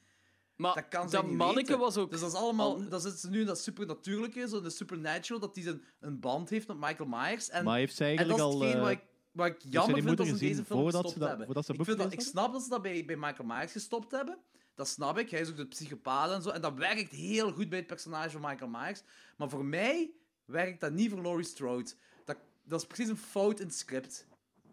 [0.57, 1.79] Maar Dat kan zij dat niet manneke weten.
[1.79, 2.11] was ook...
[2.11, 2.89] Dus dat is allemaal...
[2.89, 6.51] Dat zit nu in dat supernatuurlijke, zo in de supernatural, dat hij een, een band
[6.51, 7.51] heeft met Michael Myers.
[7.51, 8.59] En, Maar heeft zij en dat is al...
[8.59, 9.01] wat eh, ik,
[9.35, 11.47] wat ik zij jammer die vind dat ze deze film voordat gestopt ze dat- hebben.
[11.47, 14.11] voordat ze ik, vind dat, ik snap dat ze dat bij, bij Michael Myers gestopt
[14.11, 14.39] hebben.
[14.75, 15.31] Dat snap ik.
[15.31, 16.49] Hij is ook de psychopaat en zo.
[16.51, 19.03] En dat werkt heel goed bij het personage van Michael Myers.
[19.37, 20.11] Maar voor mij
[20.45, 21.91] werkt dat niet voor Laurie Strode.
[22.25, 24.27] Dat, dat is precies een fout in het script.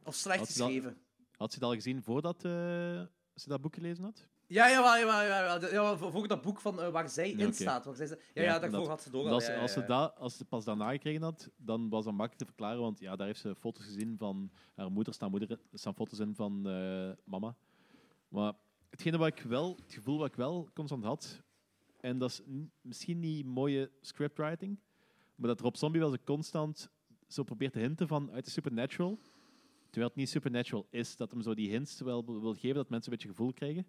[0.03, 0.97] Of slecht Had ze dat- geschreven.
[1.37, 2.51] Had ze het al gezien voordat eh,
[3.35, 4.27] ze dat boek gelezen had?
[4.51, 7.53] Ja, ja, ja, ja, ja, ja, ja, voor dat boek van, eh, waar zij in
[7.53, 7.85] staat.
[7.85, 8.87] Waar zij, ja, Ja, ja, daarvoor inderdaad.
[8.87, 9.29] had ze al.
[9.29, 12.37] Als, ja, als, ze dat, als ze pas daarna gekregen had, dan was dat makkelijk
[12.37, 15.59] te verklaren, want ja, daar heeft ze foto's gezien van haar moeder, staan, moeder, er
[15.79, 17.55] staan foto's in van eh, mama.
[18.27, 18.53] Maar
[18.89, 21.41] hetgene wat ik wel, het gevoel wat ik wel constant had,
[21.99, 22.41] en dat is
[22.81, 24.79] misschien niet mooie scriptwriting,
[25.35, 26.89] maar dat Rob Zombie wel zo constant
[27.27, 29.19] zo probeert te hinten van uit de supernatural,
[29.89, 33.11] terwijl het niet supernatural is, dat hem zo die hints wel wil geven, dat mensen
[33.11, 33.85] een beetje gevoel krijgen.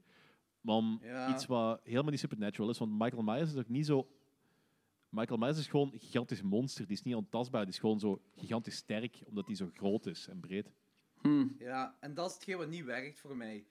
[0.63, 1.35] Maar om Ja.
[1.35, 4.09] iets wat helemaal niet supernatural is, want Michael Myers is ook niet zo
[5.09, 6.87] Michael Myers is gewoon een gigantisch monster.
[6.87, 7.65] Die is niet ontastbaar.
[7.65, 10.71] Die is gewoon zo gigantisch sterk, omdat hij zo groot is en breed.
[11.59, 13.67] Ja, en dat is hetgeen wat niet werkt voor mij.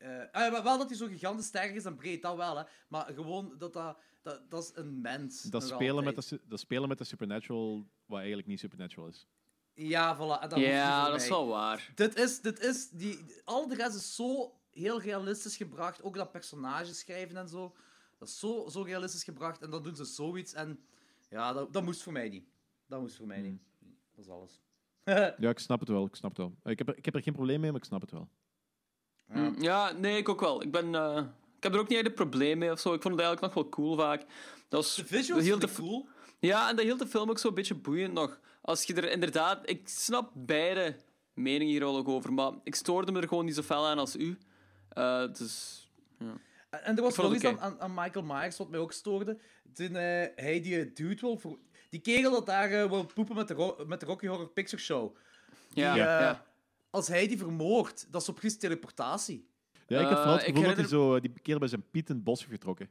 [0.00, 2.64] Ah, ja, maar wel dat hij zo gigantisch sterk is en breed, dat wel, hè.
[2.88, 3.98] Maar gewoon dat dat...
[4.22, 5.42] Dat, dat is een mens.
[5.42, 9.26] Dat spelen, met de, dat spelen met de supernatural, wat eigenlijk niet supernatural is.
[9.74, 10.48] Ja, voilà.
[10.48, 11.92] dat Ja, dat is wel waar.
[11.94, 12.40] Dit is...
[12.40, 16.02] Dit is die, al de rest is zo heel realistisch gebracht.
[16.02, 17.74] Ook dat personage schrijven en zo.
[18.18, 19.62] Dat is zo, zo realistisch gebracht.
[19.62, 20.52] En dan doen ze zoiets.
[20.52, 20.80] En
[21.30, 22.44] ja, dat, dat moest voor mij niet.
[22.86, 23.62] Dat moest voor mij niet.
[24.14, 24.60] Dat is alles.
[25.04, 26.04] Ja, ik snap het wel.
[26.04, 26.72] Ik snap het wel.
[26.72, 28.28] Ik heb er, ik heb er geen probleem mee, maar ik snap het wel.
[29.26, 30.62] Mm, Ja, nee, ik ook wel.
[30.62, 31.24] Ik, ben, eh,
[31.56, 32.92] ik heb er ook niet echt een probleem mee of zo.
[32.94, 34.20] Ik vond het eigenlijk nog wel cool vaak.
[34.68, 36.08] Dat was, De visuals vind de cool.
[36.38, 38.40] Ja, en dat hield de film ook zo'n beetje boeiend nog.
[38.60, 39.68] Als je er inderdaad...
[39.70, 40.96] Ik snap beide
[41.34, 43.98] meningen hier wel ook over, maar ik stoorde me er gewoon niet zo fel aan
[43.98, 44.38] als u.
[44.90, 45.84] Eh, dus...
[46.70, 49.38] En en er was nog iets aan, aan, aan Michael Myers wat mij ook stoorde.
[49.72, 51.38] Toen eh, hij die eh, dude wil...
[51.38, 51.58] Voor...
[51.90, 54.82] Die kegel dat daar eh, wil poepen met de, Ro- met de Rocky Horror Picture
[54.82, 55.16] Show.
[55.68, 56.46] Ja, Die, ja.
[56.90, 59.48] Als hij die vermoordt, dat is precies teleportatie.
[59.86, 62.08] Ja, ik heb vooral het ik gevoel dat hij zo die keer bij zijn piet
[62.08, 62.90] in het bos heeft getrokken.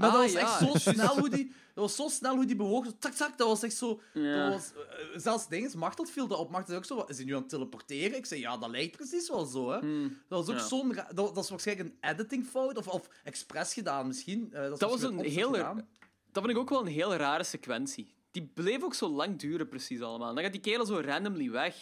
[0.00, 0.40] Maar Ah, dat was ja.
[0.40, 1.52] echt zo snel hoe die...
[1.74, 2.86] Dat was zo snel hoe die bewoog.
[2.98, 4.00] Tak, tak, dat was echt zo...
[4.14, 4.48] Ja.
[4.50, 6.50] Dat was, eh, zelfs dingen, Machtel viel dat op.
[6.50, 6.96] Machtel ook zo...
[6.96, 8.16] wat, Is hij nu aan het teleporteren?
[8.16, 9.80] Ik zei, ja, dat lijkt precies wel zo, hè.
[9.80, 10.56] Dat was ook Hmm.
[10.56, 10.62] Ja.
[10.64, 11.14] zo'n...
[11.14, 12.76] Dat, dat is waarschijnlijk een editingfout.
[12.76, 14.52] Of, of expres gedaan, misschien.
[14.52, 15.88] Eh, dat, Dat was een gedaan.
[16.32, 18.14] Dat vond ik ook wel een heel rare sequentie.
[18.30, 20.34] Die bleef ook zo lang duren, precies allemaal.
[20.34, 21.74] Dan gaat die kerel zo randomly weg.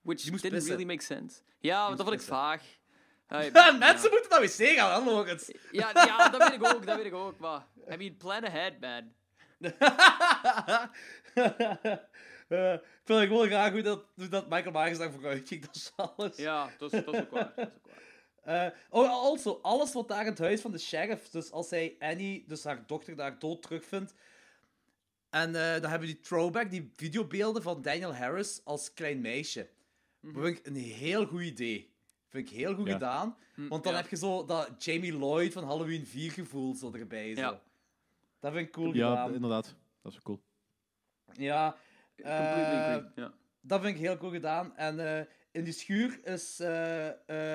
[0.00, 0.62] Which didn't pissen.
[0.70, 1.40] really make sense.
[1.60, 2.34] Ja, dat vond ik pissen.
[2.34, 2.62] vaag.
[3.78, 5.50] Mensen moeten naar wc gaan, hè, Logans.
[5.70, 7.38] ja, ja, dat weet ik ook, dat weet ik ook.
[7.38, 9.12] Maar, I mean, plan ahead, man.
[12.48, 15.66] Eh, ik vind het gewoon graag hoe dat, hoe dat Michael Myers daar vooruit ging.
[15.66, 16.36] Dat is alles.
[16.36, 17.52] Ja, dat is, dat is ook waar.
[17.56, 18.02] Dat is ook waar.
[18.44, 21.96] Eh, oh, also, alles wat daar in het huis van de sheriff, dus als hij
[21.98, 24.14] Annie, dus haar dochter, daar dood terugvindt.
[25.30, 29.68] En eh, dan hebben we die throwback, die videobeelden van Daniel Harris als klein meisje.
[30.20, 31.93] Dat vind ik een heel goed idee.
[32.34, 32.92] Vind ik heel goed Ja.
[32.92, 33.36] gedaan.
[33.56, 33.98] Want dan ja.
[34.00, 37.34] heb je zo dat Jamie Lloyd van Halloween 4 gevoel zo erbij.
[37.34, 37.40] Zo.
[37.40, 37.60] Ja.
[38.40, 39.34] Dat vind ik cool Ja, gedaan.
[39.34, 39.74] inderdaad.
[40.02, 40.42] Dat is wel cool.
[41.32, 41.76] Ja.
[42.16, 43.04] Completely eh.
[43.14, 43.34] Ja.
[43.60, 44.76] dat vind ik heel cool gedaan.
[44.76, 47.08] En eh, in die schuur is, eh,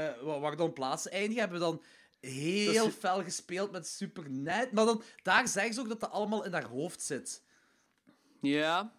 [0.07, 1.83] eh, waar, dan plaatsen eindigen, hebben we dan
[2.31, 4.71] heel is- fel gespeeld met Supernet.
[4.71, 7.43] Maar dan, daar zeggen ze ook dat dat allemaal in haar hoofd zit.
[8.41, 8.93] ja,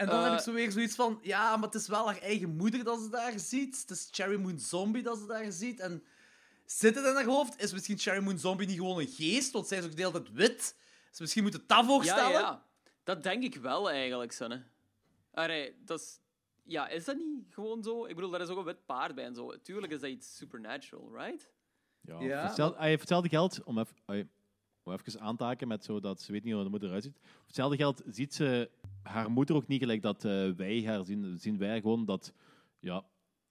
[0.00, 0.24] En dan Eh.
[0.24, 3.00] heb ik zo weer zoiets van, ja, maar het is wel haar eigen moeder dat
[3.00, 3.80] ze daar ziet.
[3.80, 5.80] Het is Cherry Moon Zombie dat ze daar ziet.
[5.80, 6.04] En
[6.66, 7.62] zit het in haar hoofd?
[7.62, 9.52] Is misschien Cherry Moon Zombie niet gewoon een geest?
[9.52, 10.76] Want zij is ook de hele tijd wit.
[11.10, 12.30] Dus misschien moet het dat ja, voorstellen.
[12.30, 12.64] ja.
[13.04, 14.62] Dat denk ik wel eigenlijk, Sanne.
[15.34, 16.18] Allee, dat is...
[16.64, 18.06] Ja, is dat niet gewoon zo?
[18.06, 19.60] Ik bedoel, daar is ook een wit paard bij en zo.
[19.62, 21.50] Tuurlijk is dat iets supernatural, right?
[22.00, 23.96] Ja, Ja, hetzelfde- hij heeft hetzelfde geld, om even,
[24.92, 27.18] even aan te haken met zo dat ze weet niet hoe de moeder eruit ziet.
[27.22, 28.70] Voor hetzelfde geld ziet ze
[29.02, 31.38] haar moeder ook niet gelijk dat eh, wij haar zien.
[31.38, 32.32] Zien wij gewoon dat
[32.80, 33.04] ja,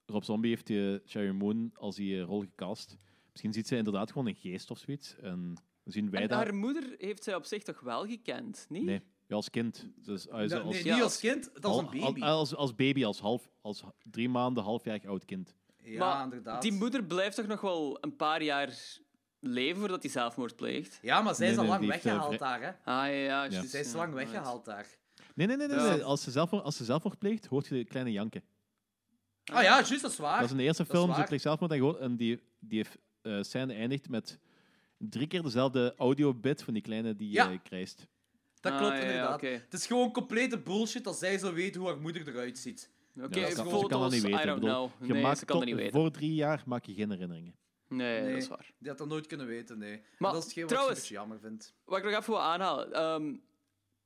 [0.06, 2.98] Rob Zombie heeft die Sherry Moon als die eh, rol gecast.
[3.32, 5.16] Misschien ziet ze inderdaad gewoon een geest of zoiets.
[5.22, 6.38] En zien wij En dat...
[6.38, 8.84] haar moeder heeft zij op zich toch wel gekend, niet?
[8.84, 9.88] Nee, ja, als kind.
[9.96, 12.22] Dus, als, Nee, als, ja, niet als- als kind, dat is al- een baby.
[12.22, 15.56] Als, als, als baby, als, half, als drie maanden, halfjarig oud kind.
[15.84, 16.62] ja, maar inderdaad.
[16.62, 19.00] Die moeder blijft toch nog wel een paar jaar
[19.40, 21.00] leven voordat hij zelfmoord pleegt?
[21.02, 22.68] Ja, maar zij Nee, is al nee, lang die heeft, eh, weggehaald daar, hè.
[22.70, 23.44] Ah, ja, ja.
[23.44, 23.50] Ja.
[23.50, 24.88] juist, Zij is ja, lang weggehaald daar.
[25.36, 25.68] Nee, nee, nee.
[25.68, 25.90] nee, Ja.
[25.90, 26.04] nee.
[26.04, 28.42] Als, ze zelfmoord, als ze zelfmoord pleegt, hoort je de kleine janken.
[29.46, 30.36] Ah ja, juist, dat is waar.
[30.36, 31.12] Dat is in de eerste dat is film.
[31.12, 31.28] Ze waar.
[31.28, 32.86] pleegt zelfmoord en, gewoon, en die, die
[33.22, 34.40] eh, scène eindigt met
[34.98, 37.52] drie keer dezelfde audiobit van die kleine die Ja.
[37.52, 38.08] eh, krijst.
[38.60, 39.34] Dat Ah, klopt ja, ja, inderdaad.
[39.36, 39.48] oké.
[39.48, 42.90] Het is gewoon complete bullshit als zij zo weet hoe haar moeder eruit ziet.
[43.22, 44.40] Oké, Ja, ze kan- ze kan dat niet weten.
[44.42, 45.08] I don't Ik bedoel, know.
[45.08, 46.00] Je Nee, maakt ze kan dat tot- niet weten.
[46.02, 47.56] Voor drie jaar maak je geen herinneringen.
[47.90, 48.32] Nee, Nee.
[48.34, 48.72] dat is waar.
[48.78, 50.04] Die had dat nooit kunnen weten, nee.
[50.18, 51.74] Maar dat is hetgeen wat trouwens- ik super jammer vind.
[51.86, 52.94] Wat ik nog even wil aanhalen.
[52.94, 53.34] ehm,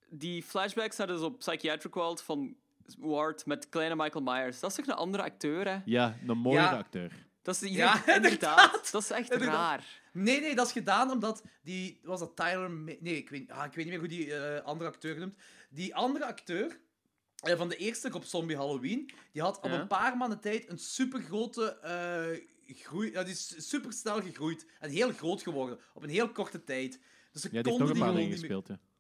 [0.10, 2.56] die flashbacks hadden dus op Psychiatric World van
[2.98, 4.60] Ward met kleine Michael Myers.
[4.60, 5.78] Dat is toch een andere acteur, hè?
[5.86, 6.78] Ja, een mooiere Ja.
[6.78, 7.12] acteur.
[7.42, 8.16] Dat is, Ja, inderdaad.
[8.16, 8.92] inderdaad.
[8.92, 9.56] Dat is echt Inderdaad.
[9.56, 10.02] raar.
[10.14, 12.00] Nee, nee, dat is gedaan omdat die...
[12.04, 12.70] Was dat Tyler...
[12.72, 15.36] Nee, ik weet, ah, ik weet niet meer hoe die eh, andere acteur noemt.
[15.70, 16.80] Die andere acteur
[17.36, 19.80] eh, van de eerste op Zombie Halloween, die had op Ja.
[19.80, 23.12] een paar maanden tijd een supergrote eh groei...
[23.12, 25.80] Die is super snel gegroeid en heel groot geworden.
[25.94, 27.00] Op een heel korte tijd.
[27.32, 28.58] Dus ze Ja, die heeft konden nog een die paar gewoon dingen niet meer...
[28.58, 28.68] gespeeld.
[28.68, 28.92] Ja.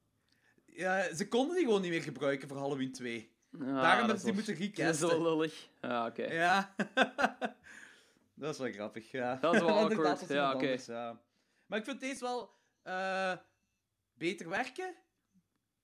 [1.05, 3.31] Ja, ze konden die gewoon niet meer gebruiken voor Halloween 2.
[3.51, 4.53] Ja, Daarom dat hebben ze die moeten
[4.85, 5.21] Dat is wel recasten.
[5.21, 5.69] lullig.
[5.81, 6.23] Ja, oké.
[6.33, 6.75] Ja.
[8.35, 9.35] dat is wel grappig, ja.
[9.35, 10.77] Dat is wel awkward, ja, oké.
[10.85, 11.21] ja.
[11.65, 12.49] Maar ik vind deze wel
[12.83, 13.33] eh,
[14.13, 14.95] beter werken.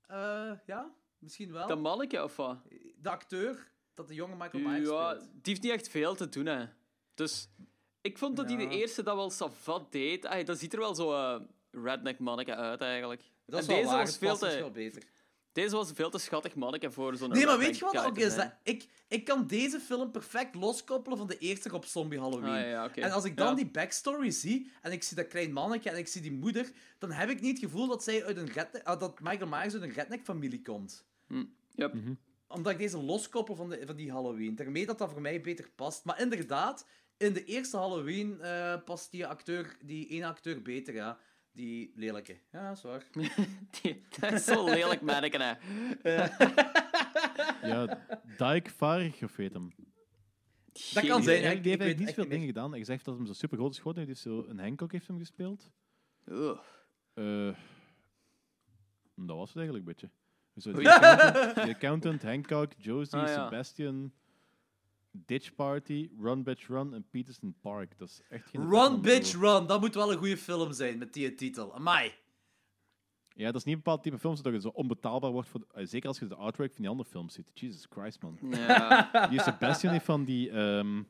[0.07, 1.67] Eh, ja, misschien wel.
[1.67, 2.57] Dat manneke of wat?
[2.97, 5.29] De acteur, dat de jonge Michael Myers Ja, speelt.
[5.31, 6.65] die heeft niet echt veel te doen, hè.
[7.19, 7.49] Dus
[8.01, 8.69] ik vond dat hij Ja.
[8.69, 10.25] de eerste dat wel savat deed.
[10.25, 11.39] Ay, dat ziet er wel zo eh,
[11.71, 13.23] redneck manneke uit, eigenlijk.
[13.45, 14.69] Dat is en wel deze waar, was veel dus te...
[14.73, 15.03] beter.
[15.51, 18.35] Deze was veel te schattig manneke voor zo'n Nee, maar weet je wat ook is?
[18.35, 22.63] Dat ik, ik kan deze film perfect loskoppelen van de eerste op Zombie Halloween.
[22.63, 22.95] Ah, ja.
[22.95, 23.53] En als ik dan Ja.
[23.53, 27.11] die backstory zie, en ik zie dat klein mannetje en ik zie die moeder, dan
[27.11, 29.81] heb ik niet het gevoel dat, zij uit een redneck, ah, dat Michael Myers uit
[29.83, 31.05] een redneck-familie komt.
[31.75, 31.93] Yep.
[32.47, 34.55] Omdat ik deze loskoppel van, de, van die Halloween.
[34.55, 36.05] Daarmee dat dat voor mij beter past.
[36.05, 36.85] Maar inderdaad,
[37.19, 41.19] in de eerste Halloween eh, past die acteur, die ene acteur beter, ja.
[41.51, 42.39] Die lelijke.
[42.51, 43.03] Ja, dat is waar.
[43.81, 45.53] Die- dat is zo lelijk manneke, hè.
[47.67, 47.99] Ja,
[48.53, 49.73] Dike Varig, of weet hem.
[50.93, 52.71] Dat kan zijn, die, ja, heeft ik- die ik heeft niet veel dingen gedaan.
[52.71, 54.03] Hij zegt dat hem zo super groot is geworden.
[54.03, 55.71] Hij heeft zo een Hancock heeft hem gespeeld.
[57.13, 57.55] Eh,
[59.15, 60.09] dat was het eigenlijk een beetje.
[60.55, 63.43] Zo, accountant, The Accountant, Hancock, Josie, Ah, ja.
[63.49, 64.13] Sebastian,
[65.11, 67.97] Ditch Party, Run Bitch Run en Peterson Park.
[67.97, 68.69] Dat is echt geen...
[68.69, 69.67] Run, bitch, run.
[69.67, 71.75] Dat moet wel een goede film zijn met die titel.
[71.75, 72.11] Amai.
[73.33, 75.49] Ja, dat is niet een bepaald type film dat het zo onbetaalbaar wordt.
[75.49, 77.51] Voor, eh, zeker als je de artwork van die andere films ziet.
[77.53, 78.37] Jesus Christ, man.
[78.49, 79.27] Ja.
[79.29, 81.03] Die Sebastian heeft van die, ehm,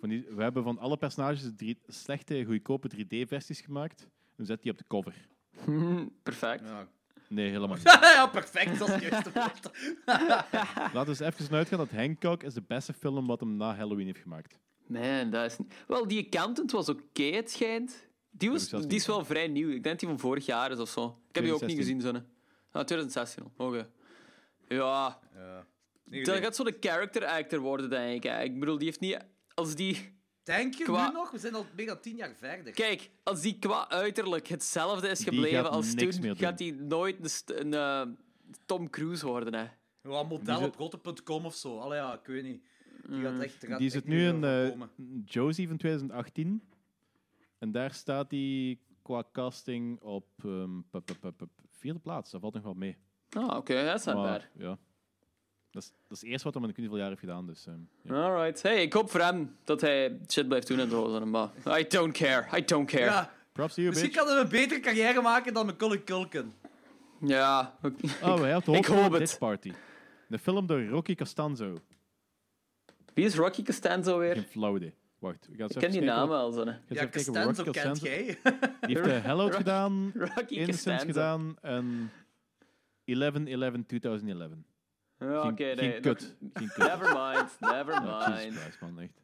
[0.00, 0.26] van die...
[0.30, 4.08] We hebben van alle personages drie, slechte, goedkope 3D-versies gemaakt.
[4.36, 5.28] En zet die op de cover.
[6.22, 6.68] Perfect.
[6.68, 6.88] Ja,
[7.34, 7.82] Nee, helemaal niet.
[8.02, 8.78] ja perfect.
[8.78, 9.70] Dat is woord.
[10.92, 14.06] Laten we eens even uitgaan dat Hancock is de beste film wat hem na Halloween
[14.06, 14.58] heeft gemaakt.
[14.86, 15.58] Man, dat is...
[15.58, 18.06] niet- Wel, die accountant was oké, het schijnt.
[18.30, 19.66] Die, was, die is wel vrij nieuw.
[19.68, 21.18] Ik denk dat die van vorig jaar is of zo.
[21.28, 21.84] Ik heb die ook niet 2016.
[21.84, 22.24] gezien, zonne.
[22.72, 23.66] Ah, 2016 al.
[23.66, 23.88] Oké.
[24.68, 26.22] Ja, Ja.
[26.24, 28.42] dat gaat zo'n character actor worden, denk ik.
[28.42, 29.16] Ik bedoel, die heeft niet...
[29.54, 30.20] Als die...
[30.42, 31.30] Denk je Qua- nu nog?
[31.30, 32.72] We zijn al meer dan tien jaar verder.
[32.72, 37.74] Kijk, als die qua uiterlijk hetzelfde is gebleven als toen, gaat hij nooit een, een
[37.74, 38.14] eh,
[38.66, 39.66] Tom Cruise worden, hè.
[40.10, 41.78] Ja, model op rotte.com of zo.
[41.78, 42.62] Allee, ja, ik weet niet.
[43.08, 44.82] Die gaat echt, gaat Die zit nu in eh.
[45.24, 46.62] Josie van 2018.
[47.58, 52.30] En daar staat hij qua casting op ehm, pup, pup, pup, vierde plaats.
[52.30, 52.96] Dat valt nog wel mee.
[53.30, 54.04] Ah, oké, dat is.
[54.04, 54.78] Maar, ja.
[55.72, 57.46] Dat is, dat is eerste wat hij in ik weet niet hoeveel jaar heeft gedaan.
[57.46, 58.24] Dus, ehm, ja.
[58.24, 58.62] Alright.
[58.62, 61.26] Hey, ik hoop voor hem dat hij shit blijft doen en zo.
[61.26, 61.50] Maar
[61.80, 62.58] I don't care.
[62.58, 63.04] I don't care.
[63.04, 64.24] Ja, Props to you, misschien bitch.
[64.24, 66.52] kan hij een betere carrière maken dan Macaulay Culkin.
[67.20, 67.78] Ja.
[68.22, 69.36] Oh, hij had de Ik hoop in het.
[69.38, 69.72] Party.
[70.28, 71.76] De film door Rocky Costanzo.
[73.14, 74.34] Wie is Rocky Costanzo weer?
[74.34, 74.94] Geen flauw idee.
[75.18, 76.64] Wacht, ik Ik ken die naam wel, zo.
[76.88, 78.38] Ja, Costanzo kent jij.
[78.80, 81.06] Die heeft uh, Hellowed gedaan, Rocky Innocence Costanzo.
[81.06, 82.10] gedaan en
[83.04, 84.71] 11-11-2011.
[85.22, 86.00] Ja, oké, geen nee.
[86.00, 86.36] kut.
[86.54, 86.76] Geen kut.
[86.76, 87.56] Never mind.
[87.74, 88.54] Never mind.
[88.56, 89.20] Christ, man, echt.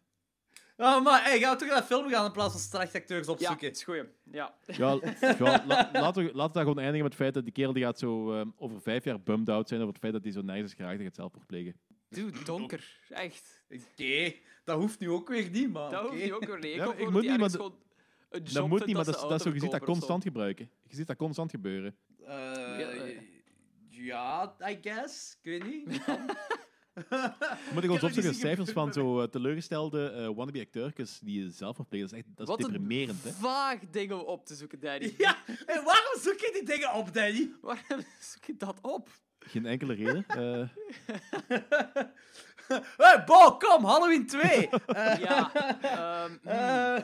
[0.76, 3.26] Oh, maar hey, gaan we toch naar de film gaan in plaats van slechte acteurs
[3.26, 3.70] Ja, opzoeken?
[3.70, 4.04] is goed.
[4.30, 4.54] Ja.
[4.66, 4.98] Ja,
[5.38, 7.72] ja, la- laten, we, laten we daar gewoon eindigen met het feit dat die kerel
[7.72, 10.32] die gaat zo ehm, over vijf jaar bummed out zijn over het feit dat hij
[10.32, 11.74] zo nergens is geraakt dat hij het zelfmoord plegen.
[12.08, 12.98] Dude, donker.
[13.08, 13.62] Echt.
[13.70, 14.32] Oké,
[14.64, 15.90] dat hoeft nu ook weer niet, man.
[15.90, 16.58] Dat hoeft niet ook weer.
[16.58, 17.74] Nee, ik Ja, ik moet niet, maar gewoon
[18.30, 20.70] een job Dat moet niet, maar dat, is- dat zo, je ziet dat constant gebruiken.
[20.88, 21.96] Je ziet dat constant gebeuren.
[22.18, 23.18] Ja, eh.
[24.04, 25.38] Ja, I guess.
[25.42, 26.00] Ik weet niet.
[27.74, 32.08] Moet ik ons opzoeken cijfers van zo eh, teleurgestelde eh, wannabe acteurtjes die zelf verplegen.
[32.08, 33.30] Dat is echt dat is Wat een deprimerend, hè?
[33.30, 35.14] vaag ding om op te zoeken, Danny.
[35.18, 37.50] Ja, en waarom zoek je die dingen op, Danny?
[37.62, 39.08] Waarom zoek je dat op?
[39.38, 40.24] Geen enkele reden.
[40.26, 40.68] Eh,
[42.96, 44.68] Hey, Bo, kom, Halloween 2.
[44.68, 47.02] Eh, Ja, ehm, eh,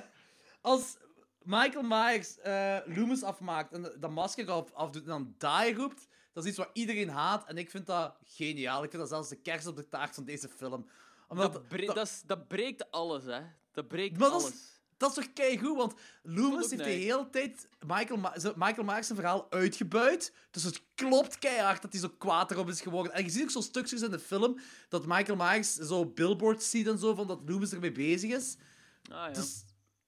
[0.61, 0.97] als
[1.43, 6.45] Michael Myers eh Loomis afmaakt en dat masker af, afdoet en dan die roept, dat
[6.45, 7.49] is iets wat iedereen haat.
[7.49, 8.83] En ik vind dat geniaal.
[8.85, 10.87] Ik vind dat zelfs de kerst op de taart van deze film.
[11.29, 13.41] Omdat, dat, bre- dat, is- dat breekt alles, hè.
[13.73, 14.73] Dat breekt Maar dat is- alles.
[14.97, 19.19] Dat is toch keigoed, want Loomis heeft de hele tijd Michael, Ma Michael Myers zijn
[19.19, 20.33] verhaal uitgebuit.
[20.51, 23.13] Dus het klopt keihard dat hij zo kwaad erop is geworden.
[23.13, 24.59] En je ziet ook zo stukjes in de film
[24.89, 28.57] dat Michael Myers zo billboards ziet en zo, van dat Loomis ermee bezig is.
[29.03, 29.31] Ah, ja.
[29.31, 29.65] Dus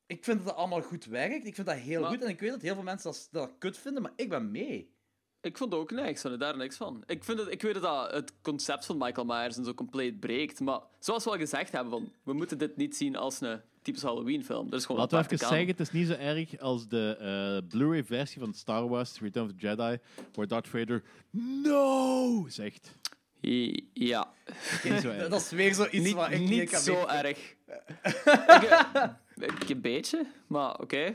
[0.07, 1.45] ik vind dat dat allemaal goed werkt.
[1.47, 2.23] Ik vind dat heel Maar- goed.
[2.23, 4.95] En ik weet dat heel veel mensen dat, dat kut vinden, maar ik ben mee.
[5.47, 7.03] Ik vond het ook niks, vond er daar niks van.
[7.07, 10.61] Ik, vind het, ik weet dat het concept van Michael Myers en zo compleet breekt,
[10.61, 14.07] maar zoals we al gezegd hebben, van, we moeten dit niet zien als een typische
[14.07, 14.71] Halloween-film.
[14.71, 17.69] Dat is gewoon Laten we even zeggen, het is niet zo erg als de eh,
[17.69, 19.99] Blu-ray versie van Star Wars Return of the Jedi,
[20.35, 21.03] waar Darth Vader
[21.63, 22.95] No zegt.
[23.43, 24.33] I- Ja.
[25.29, 27.39] Dat is weer zoiets niet, wat ik niet, niet kan zo erg.
[27.57, 27.57] ik,
[28.25, 31.15] eh, ik- een beetje, maar oké.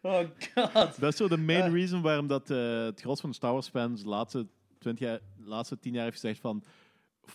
[0.02, 0.20] Oh
[0.54, 1.00] god.
[1.00, 3.68] Dat is zo de main reason waarom dat, eh, het gros van de Star Wars
[3.68, 4.46] fans de laatste,
[4.78, 6.64] 20 jaar, laatste 10 jaar heeft gezegd van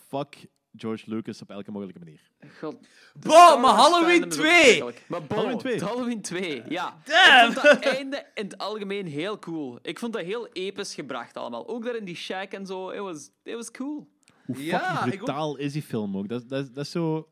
[0.09, 0.45] fuck
[0.77, 2.21] George Lucas op elke mogelijke manier.
[2.59, 2.75] God,
[3.19, 4.51] Bo, maar Halloween fandom is ook 2!
[4.53, 5.03] verschrikkelijk.
[5.07, 5.79] Maar Bo, Halloween 2.
[5.83, 6.97] Halloween 2, ja.
[7.05, 7.51] Damn!
[7.51, 9.79] Ik vond dat einde in het algemeen heel cool.
[9.81, 11.67] Ik vond dat heel episch gebracht allemaal.
[11.67, 12.89] Ook daar in die shack en zo.
[12.89, 14.07] It was, it was cool.
[14.45, 15.25] Hoe Ja, fucking ik ook.
[15.25, 16.27] brutaal is die film ook?
[16.27, 17.27] Dat, dat, dat is zo...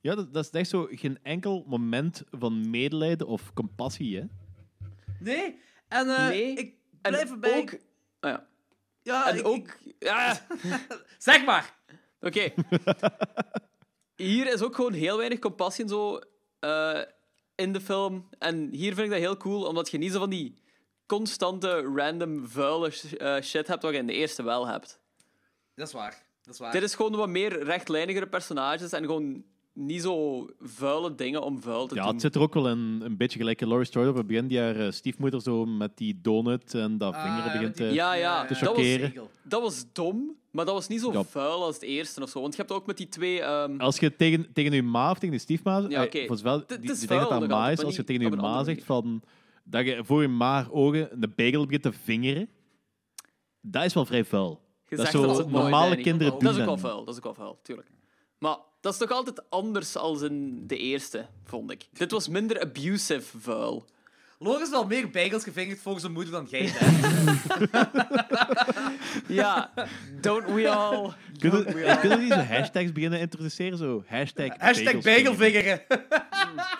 [0.00, 4.24] Ja, dat, dat is echt zo geen enkel moment van medelijden of compassie, hè?
[5.20, 7.58] Nee, en eh, Nee, ik En blijf erbij.
[7.60, 7.70] ook...
[8.20, 8.46] ah ja.
[9.02, 9.78] ja, En ik- ook...
[9.98, 10.46] Ja,
[11.18, 11.74] zeg maar.
[12.20, 12.52] oké.
[14.16, 16.20] Hier is ook gewoon heel weinig compassie en zo
[16.60, 17.00] eh,
[17.54, 18.28] in de film.
[18.38, 20.54] En hier vind ik dat heel cool, omdat je niet zo van die
[21.06, 25.00] constante, random, vuile sh- eh, shit hebt wat je in de eerste wel hebt.
[25.74, 26.22] Dat is waar.
[26.42, 26.72] Dat is waar.
[26.72, 29.44] Dit is gewoon wat meer rechtlijnigere personages en gewoon
[29.80, 32.12] niet zo vuile dingen om vuil te Ja, doen.
[32.12, 34.46] het zit er ook wel een, een beetje gelijk in Laurie Strode op het begin,
[34.46, 37.86] die haar eh, stiefmoeder zo met die donut en dat Ah, vingeren ja, begint die-
[37.88, 37.92] te...
[37.94, 38.44] Ja, ja.
[38.46, 41.24] te dat, was, dat was dom, maar dat was niet zo Ja.
[41.24, 42.40] vuil als het eerste of zo.
[42.40, 43.40] Want je hebt ook met die twee...
[43.40, 45.78] ehm, Als je tegen, tegen je ma of tegen je stiefma...
[45.78, 46.26] Ja, eh, oké.
[46.66, 47.84] die, die denkt dat dat ma is.
[47.84, 49.22] Als je tegen je ma zegt van...
[49.64, 52.48] Dat je voor je ma ogen een bagel begint te vingeren.
[53.60, 54.60] Dat is wel vrij vuil.
[54.88, 57.08] je dat is zo dat normale kinderen Dat doen is ook wel dat vuil, dat
[57.08, 57.88] is ook wel vuil, tuurlijk.
[58.38, 61.86] Maar dat is toch altijd anders als in de eerste, vond ik.
[61.92, 63.86] Dit was minder abusive vuil.
[64.42, 66.86] Logan is wel meer bagels gevingerd volgens zijn moeder dan jij, hè?
[69.34, 69.72] Ja,
[70.20, 71.12] don't we all...
[71.38, 71.64] Kunnen,
[72.00, 73.78] kunnen we niet zo hashtags beginnen introduceren?
[73.78, 75.82] Zo, hashtag, Hashtag bagelvingeren.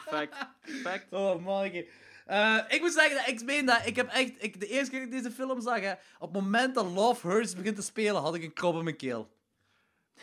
[0.06, 0.34] Fact.
[0.60, 1.06] Fact.
[1.10, 1.84] Oh, man.
[2.26, 4.32] Eh, ik moet zeggen, dat ik meen dat ik heb echt...
[4.38, 7.28] Ik, de eerste keer dat ik deze film zag, hè, op het moment dat Love
[7.28, 9.30] Hurts begint te spelen, had ik een krop in mijn keel.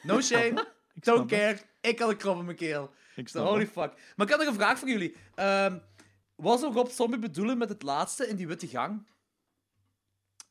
[0.01, 0.67] No shame.
[0.97, 1.59] Ik Don't snap care.
[1.81, 2.91] Ik had een krop in mijn keel.
[3.15, 3.93] Ik So, snap holy fuck.
[4.15, 5.15] Maar ik had nog een vraag voor jullie.
[5.35, 5.77] Ehm
[6.35, 9.07] wat zou Rob Zombie bedoelen met het laatste in die witte gang?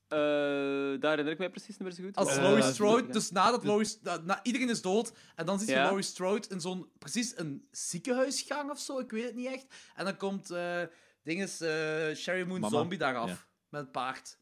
[0.09, 2.16] Eh, daar herinner ik mij precies niet meer zo goed.
[2.16, 3.99] Als Eh, Laurie Strode, dus nadat Laurie...
[4.03, 5.82] Na, na- iedereen is dood, en dan ziet je Ja.
[5.82, 6.90] Laurie Strode in zo'n...
[6.99, 9.66] Precies een ziekenhuisgang of zo, ik weet het niet echt.
[9.94, 10.51] En dan komt...
[10.51, 10.82] eh
[11.22, 12.76] dinges, eh Sherry Moon Mama.
[12.78, 13.28] Zombie daar af.
[13.28, 13.38] Ja.
[13.68, 14.38] Met het paard.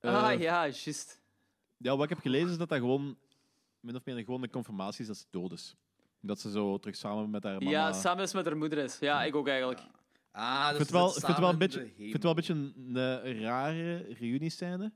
[0.00, 1.20] Ah, ja, juist.
[1.76, 3.18] Ja, wat ik heb gelezen is dat dat gewoon
[3.84, 5.76] min of meer gewoon een confirmatie is dat ze dood is.
[6.20, 7.70] Dat ze zo terug samen met haar mama...
[7.70, 8.98] Ja, samen is met haar moeder is.
[8.98, 9.80] Ja, ik ook eigenlijk.
[10.30, 12.06] Ah, ik dus vind het wel, ze ik vind het wel een zitten beetje, vind
[12.06, 14.92] de het wel een beetje een, eh, rare reuniescène.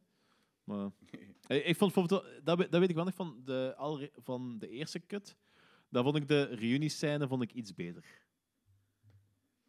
[0.65, 0.91] Maar
[1.49, 4.69] ik vond bijvoorbeeld, wel- dat, dat weet ik wel nog van de, alre- van de
[4.69, 5.37] eerste cut.
[5.89, 8.05] Daar vond ik de reuniescène vond ik iets beter.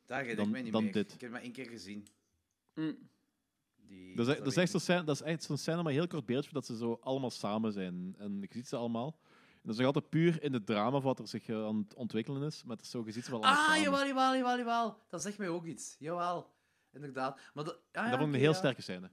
[0.06, 0.94] Daar dan- ik mij niet dan meer.
[0.94, 1.06] dit.
[1.06, 2.08] Ik heb het maar één keer gezien.
[2.76, 3.10] Mm.
[3.90, 5.92] Die, Dat is, echt- dat is echt zo'n scène, dat is echt zo'n scène, maar
[5.94, 8.16] heel kort beeldje, dat ze zo allemaal samen zijn.
[8.18, 9.20] En je ziet ze allemaal.
[9.52, 11.78] En dat is nog altijd puur in het drama van wat er zich eh, aan
[11.78, 12.64] het ontwikkelen is.
[12.64, 13.64] Maar het is zo, je ziet ze wel ik allemaal.
[13.64, 13.84] Ah, samen.
[13.84, 14.98] jawel, jawel, jawel, jawel.
[15.10, 15.96] Dat zegt mij ook iets.
[16.00, 16.54] Jawel.
[16.92, 17.40] Inderdaad.
[17.54, 18.58] Maar dat, ah, ja, dat vond ik een heel ja.
[18.58, 19.10] sterke scène.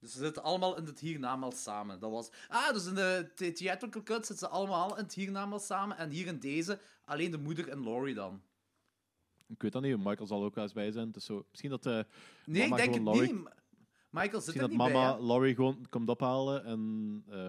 [0.00, 2.00] Dus ze zitten allemaal in het hiernamaals samen.
[2.00, 2.30] Dat was...
[2.48, 5.96] Ah, dus in de the- theatrical cut zitten ze allemaal in het hiernamaals samen.
[5.96, 8.42] En hier in deze alleen de moeder en Laurie dan.
[9.48, 11.10] Ik weet dat niet, Michael zal ook wel eens bij zijn.
[11.12, 12.00] Dus zo, misschien dat, eh,
[12.44, 13.48] Nee, Mama ik denk het Laurie- niet.
[14.10, 15.20] Michael zit er dat niet mama bij.
[15.20, 15.26] hè?
[15.26, 17.48] Laurie gewoon komt ophalen en eh,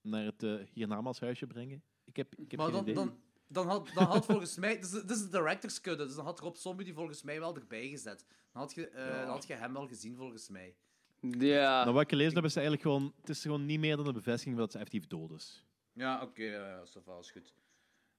[0.00, 1.18] naar het uh, hiernamaals
[1.48, 1.82] brengen.
[2.04, 2.94] Ik heb, ik heb Maar geen dan, idee.
[2.94, 3.16] dan,
[3.46, 4.74] dan, had, dan had volgens mij...
[4.74, 7.40] Dit is, dit is de director's cut, dus dan had Rob Zombie die volgens mij
[7.40, 8.24] wel erbij gezet.
[8.52, 10.74] Dan had je, eh, dan had je hem wel gezien, volgens mij.
[11.20, 11.82] Ja.
[11.82, 13.12] Nou, wat ik gelezen heb, is eigenlijk gewoon...
[13.20, 15.64] Het is gewoon niet meer dan een bevestiging dat ze effectief dood is.
[15.92, 17.54] Ja, oké, ja, ja, dat is is goed.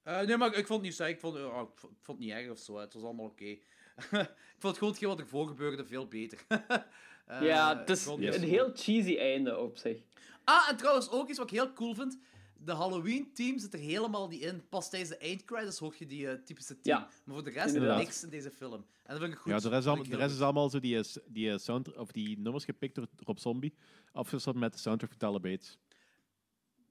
[0.03, 1.13] Eh, nee, maar ik, ik vond het niet saai.
[1.13, 2.77] Ik vond, oh, ik vond, ik vond het niet erg of zo.
[2.77, 3.45] Het was allemaal oké.
[3.45, 6.39] ik vond gewoon hetgeen wat ervoor gebeurde veel beter.
[7.25, 10.01] Eh, ja, het is een heel cheesy einde op zich.
[10.43, 12.19] Ah, en trouwens ook iets wat ik heel cool vind.
[12.57, 14.67] De Halloween-team zit er helemaal niet in.
[14.69, 16.99] Pas tijdens de eindcredits hoor je die eh, typische team.
[16.99, 17.09] Ja.
[17.23, 17.97] Maar voor de rest Inderdaad.
[17.97, 18.73] niks in deze film.
[18.73, 19.51] En dat vind ik goed.
[19.51, 21.03] Ja, de rest, is allemaal, vind de ik rest heel is allemaal zo die, eh,
[21.25, 23.73] die, eh, sound, of die nummers gepikt door Rob Zombie.
[24.11, 25.69] Afgewisseld met de soundtrack van Tyler Bates.
[25.69, 25.79] goed.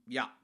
[0.05, 0.39] Ja,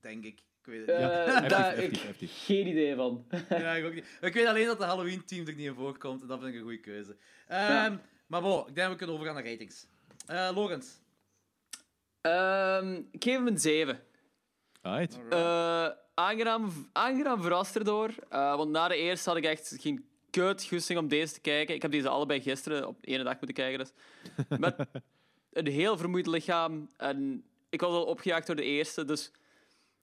[0.00, 0.42] denk ik.
[0.64, 1.08] Ik weet het Eh, niet.
[1.42, 2.44] Ja, daar effectief, ik effectief.
[2.44, 3.26] geen idee van.
[3.48, 4.18] Ja, ik, ook niet.
[4.20, 6.22] ik weet alleen dat de Halloween-team er niet in voorkomt.
[6.22, 7.16] En dat vind ik een goede keuze.
[7.48, 8.00] Ehm, Ja.
[8.26, 9.86] Maar bon, ik denk dat we kunnen overgaan naar ratings.
[10.26, 10.86] Eh Lorenz.
[12.20, 14.00] Ehm, ik geef hem een 7.
[14.82, 15.18] Alright.
[15.30, 18.10] Eh, aangenaam, aangenaam verrast erdoor.
[18.28, 21.74] Eh, want na de eerste had ik echt geen kut goesting om deze te kijken.
[21.74, 23.78] Ik heb deze allebei gisteren op één dag moeten kijken.
[23.78, 23.92] Dus.
[24.60, 24.76] Met
[25.52, 26.88] een heel vermoeid lichaam.
[26.96, 29.04] En ik was al opgejaagd door de eerste.
[29.04, 29.32] Dus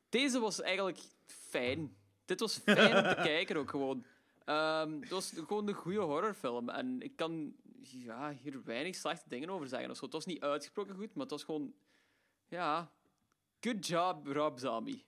[0.09, 1.95] deze was eigenlijk fijn.
[2.25, 4.05] Dit was fijn om te kijken ook gewoon.
[4.45, 6.69] Ehm, het was gewoon een goede horrorfilm.
[6.69, 9.89] En ik kan ja, hier weinig slechte dingen over zeggen.
[9.89, 10.03] of zo.
[10.05, 11.73] Het was niet uitgesproken goed, maar het was gewoon...
[12.47, 12.91] Ja,
[13.61, 15.05] good job, Rob Zombie.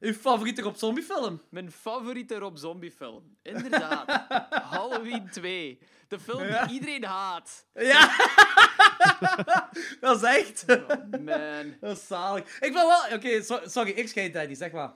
[0.00, 1.42] Uw favoriete Rob Zombie film?
[1.48, 3.36] Mijn favoriete Rob Zombie film.
[3.42, 4.26] Inderdaad.
[4.74, 5.78] Halloween 2.
[6.08, 7.66] De film die iedereen haat.
[7.74, 8.16] Ja!
[10.00, 10.66] dat is echt.
[11.20, 11.74] Man.
[11.80, 12.60] Dat is zalig.
[12.60, 13.16] Ik ben wel...
[13.16, 14.92] Oké, so- sorry, ik scheid Danny, zeg maar.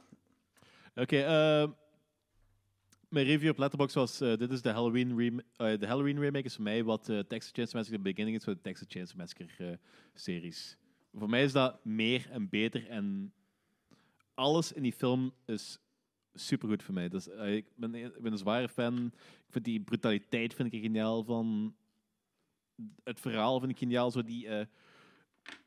[0.94, 1.70] Oké, eh,
[3.12, 6.44] mijn review op Letterboxd was: eh, dit is de Halloween, rem eh, de Halloween remake
[6.44, 9.18] is voor mij wat eh, Texas Chainsaw Massacre de beginning is voor de Texas Chainsaw
[9.18, 9.78] Massacre
[10.14, 10.76] series.
[11.14, 13.32] Voor mij is dat meer en beter en
[14.34, 15.78] alles in die film is
[16.34, 17.09] supergoed voor mij.
[17.09, 19.12] Dus, ik, ben, ik ben een zware fan.
[19.46, 21.74] Ik vind die brutaliteit vind ik er geniaal van.
[23.04, 24.10] Het verhaal vind ik geniaal.
[24.10, 24.66] Zo die, eh,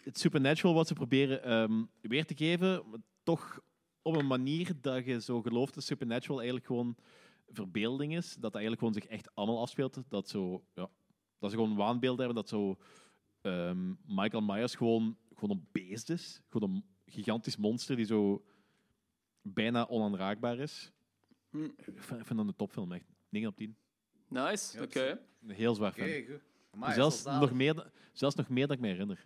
[0.04, 3.60] het supernatural wat ze proberen ehm, weer te geven, maar toch
[4.02, 6.96] op een manier dat je zo gelooft dat Supernatural eigenlijk gewoon
[7.48, 8.34] verbeelding is.
[8.34, 10.04] Dat dat eigenlijk gewoon zich echt allemaal afspeelt.
[10.08, 10.90] Dat, zo, ja,
[11.40, 12.44] dat ze gewoon waanbeelden hebben.
[12.44, 12.78] Dat zo
[13.42, 16.42] ehm, Michael Myers gewoon, gewoon een beest is.
[16.50, 18.46] Gewoon een gigantisch monster die zo
[19.42, 20.92] bijna onaanraakbaar is.
[21.50, 21.64] Hm.
[21.64, 23.06] Ik vind, dat een topfilm, echt.
[23.30, 23.78] 9 op 10.
[24.28, 25.22] Nice, oké.
[25.48, 26.40] Heel zwaar Oké, fan.
[26.76, 29.26] Amai, zelfs, dat nog meer, zelfs nog meer dan ik me herinner.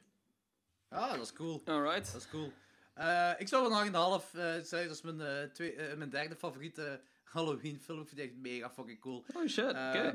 [0.89, 1.61] Ah, dat is cool.
[1.65, 2.11] Alright.
[2.11, 2.51] Dat is cool.
[2.93, 6.35] Eh, ik zou wel nog een eh zeggen, dat is mijn, eh, twee, mijn derde
[6.35, 8.01] favoriete Halloween film.
[8.01, 9.25] Ik vind het echt mega fucking cool.
[9.35, 9.75] Oh shit, oké.
[9.75, 10.13] Eh,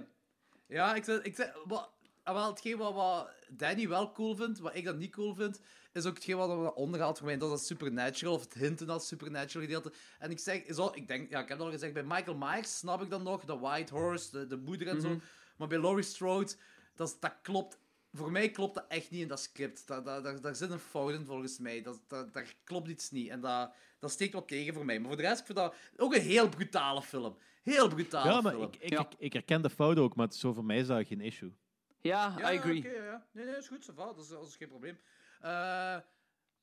[0.67, 1.91] ja, ik zeg, ik zeg wat,
[2.23, 5.61] ah, wel, hetgeen wat, wat Danny wel cool vindt, wat ik dan niet cool vind,
[5.93, 7.37] is ook hetgeen wat we onderhaalt voor mij.
[7.37, 9.93] Dat is dat Supernatural, of het hinten dat Supernatural gedeelte.
[10.19, 12.79] En ik zeg, zo, ik denk, ja, ik heb het al gezegd, bij Michael Myers
[12.79, 15.21] snap ik dan nog, de White Horse, de, de moeder en zo.
[15.57, 16.53] Maar bij Laurie Strode,
[16.95, 17.79] dat, dat klopt.
[18.13, 19.87] Voor mij klopt dat echt niet in dat script.
[19.87, 21.83] Dat, daar, daar zit een fout in volgens mij.
[21.83, 23.29] Dat, dat, daar klopt iets niet.
[23.29, 24.99] En dat, dat steekt wat tegen voor mij.
[24.99, 27.37] Maar voor de rest, ik vind dat ook een heel brutale film.
[27.63, 28.65] Heel brutale Ja, maar film.
[28.65, 29.01] ik, ik, Ja.
[29.01, 31.53] ik, ik herken de fout ook, maar zo voor mij is dat geen issue.
[32.01, 32.79] Ja, Ja, I ja, agree.
[32.79, 33.27] oké, ja, ja.
[33.33, 33.97] Nee, nee, is goed.
[33.97, 34.99] Dat is, dat is geen probleem.
[35.41, 35.51] Eh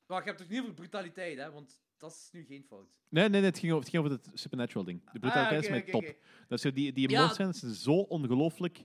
[0.06, 1.50] maar je hebt het niet over brutaliteit, hè?
[1.50, 3.00] Want dat is nu geen fout.
[3.08, 5.10] Nee, nee, nee het, ging over, het ging over het supernatural ding.
[5.12, 6.04] De brutaliteit Ah, is mij oké, top.
[6.48, 7.18] Dat is zo, die die Ja.
[7.18, 8.84] emoties zijn zo ongelooflijk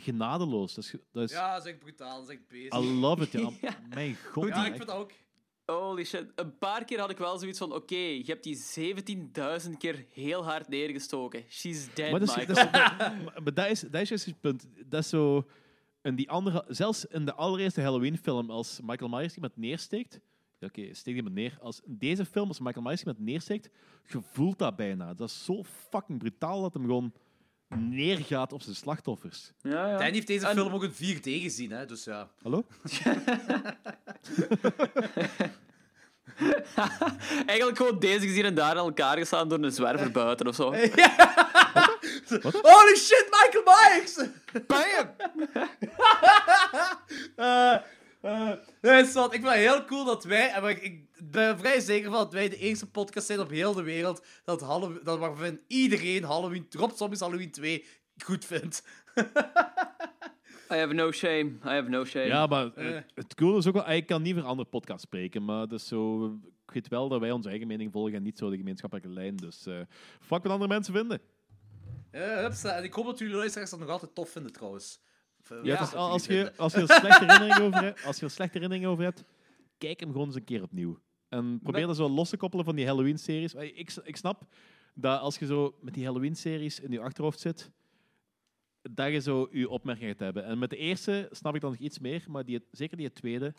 [0.00, 0.74] genadeloos.
[0.74, 2.18] Dat is, dat is, Ja, dat is echt brutaal.
[2.20, 2.74] Dat is echt bezig.
[2.74, 3.50] I love it, ja.
[3.60, 3.78] Ja.
[3.94, 4.48] Mijn god.
[4.48, 5.10] ja, ik vind dat ook.
[5.66, 6.32] Holy shit.
[6.34, 8.56] Een paar keer had ik wel zoiets van: oké, je hebt die
[9.64, 11.44] 17.000 keer heel hard neergestoken.
[11.48, 12.54] She's dead, Maar dat is, Michael.
[12.54, 14.66] dat is, maar- maar dat is, dat is juist het punt.
[14.86, 15.46] Dat is zo...
[16.02, 20.20] In die andere, zelfs in de allereerste Halloween-film, als Michael Myers iemand neersteekt...
[20.60, 21.58] Oké, steek iemand neer.
[21.60, 23.70] Als in deze film, als Michael Myers iemand neersteekt,
[24.08, 25.14] je voelt dat bijna.
[25.14, 27.12] Dat is zo fucking brutaal dat hem gewoon
[27.76, 29.52] neergaat op zijn slachtoffers.
[29.62, 29.96] Ja, ja.
[29.96, 31.86] Danny heeft deze En- film ook in 4D gezien, hè?
[31.86, 32.28] Dus ja.
[32.42, 32.64] Hallo?
[37.46, 40.64] Eigenlijk gewoon deze gezien en daar aan elkaar gestaan door een zwerver buiten of zo.
[42.62, 44.14] Holy shit, Michael Myers!
[44.66, 45.10] Bam!
[47.36, 47.76] Eh,
[48.22, 49.00] eh, nee.
[49.00, 52.32] Ik vind het heel cool dat wij, en ik, ik ben vrij zeker van dat
[52.32, 56.66] wij de eerste podcast zijn op heel de wereld dat, Halloween, dat waarvan iedereen Halloween,
[56.70, 57.84] Rob Zombies Halloween 2
[58.24, 58.82] goed vindt.
[60.72, 61.44] I have no shame.
[61.64, 62.26] I have no shame.
[62.26, 62.94] Ja, maar Eh.
[62.94, 63.90] het, het coole is ook wel...
[63.90, 66.24] Ik kan niet voor andere podcasts spreken, maar dat is zo...
[66.66, 69.36] Ik weet wel dat wij onze eigen mening volgen en niet zo de gemeenschappelijke lijn.
[69.36, 69.80] Dus eh
[70.20, 71.20] fuck wat andere mensen vinden.
[72.12, 75.00] Ja, hups, en ik hoop dat jullie luisteraars dat nog altijd tof vinden, trouwens.
[75.48, 78.88] Ja, jullie als, je, als, je er slechte herinneringen over hebt, als je slechte herinneringen
[78.88, 79.24] over hebt,
[79.78, 80.98] kijk hem gewoon eens een keer opnieuw.
[81.28, 83.54] En probeer dat zo los te koppelen van die Halloween-series.
[83.54, 84.42] Ik, ik snap
[84.94, 87.70] dat als je zo met die Halloween-series in je achterhoofd zit,
[88.82, 90.44] dat je zo je opmerking gaat hebben.
[90.44, 93.54] En met de eerste snap ik dan nog iets meer, maar die, zeker die tweede,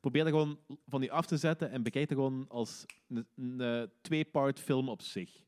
[0.00, 3.60] probeer dat gewoon van die af te zetten en bekijk het gewoon als een, een,
[3.60, 5.44] eh, twee-part film op zich.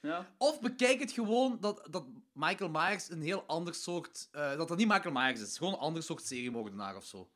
[0.00, 0.30] Ja.
[0.38, 4.28] Of bekijk het gewoon dat, dat Michael Myers een heel ander soort...
[4.32, 5.58] eh, dat dat niet Michael Myers is.
[5.58, 7.30] Gewoon een ander soort seriemoordenaar of zo.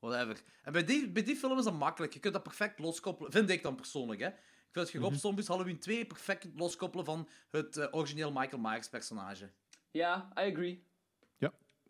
[0.00, 0.42] Whatever.
[0.62, 2.12] En bij die, bij die film is dat makkelijk.
[2.12, 3.32] Je kunt dat perfect loskoppelen.
[3.32, 4.28] Vind ik dan persoonlijk, hè.
[4.28, 8.62] Ik vind dat je Rob Zombies Halloween 2 perfect loskoppelen van het eh, origineel Michael
[8.62, 9.50] Myers personage.
[9.90, 10.86] Ja, I agree.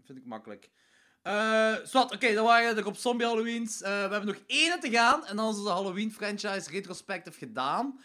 [0.04, 0.70] Vind ik makkelijk.
[1.22, 3.82] Eh Zwat, oké, dan waren de Rob Zombie Halloweens.
[3.82, 5.26] Eh, we hebben nog één te gaan.
[5.26, 8.00] En dan is onze Halloween franchise retrospective gedaan.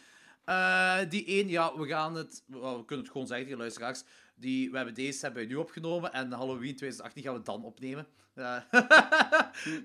[0.45, 2.43] Eh, die één, ja, we gaan het...
[2.47, 4.03] we kunnen het gewoon zeggen, die luisteraars.
[4.35, 6.13] Die, we hebben deze hebben we nu opgenomen.
[6.13, 8.07] En Halloween 2018 gaan we dan opnemen.
[8.33, 8.57] Eh,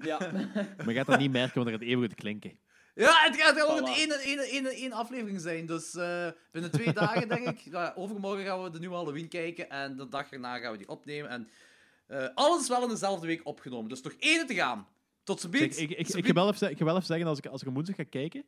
[0.02, 0.18] Ja.
[0.76, 2.58] Maar je gaat dat niet merken, want dat gaat even goed klinken.
[2.94, 3.96] ja, het gaat gewoon Voilà.
[3.98, 5.66] één, één, één, één aflevering zijn.
[5.66, 7.58] Dus eh, binnen twee dagen, denk ik.
[7.58, 9.70] Ja, overmorgen gaan we de nieuwe Halloween kijken.
[9.70, 11.30] En de dag erna gaan we die opnemen.
[11.30, 11.48] En
[12.06, 13.88] eh, alles wel in dezelfde week opgenomen.
[13.88, 14.86] Dus nog één te gaan.
[15.22, 15.78] Tot z'n biet.
[15.78, 17.62] ik, ik, ik, ga wel even, ze- ik ga wel even zeggen, als ik, als
[17.62, 18.44] ik woensdag ga kijken,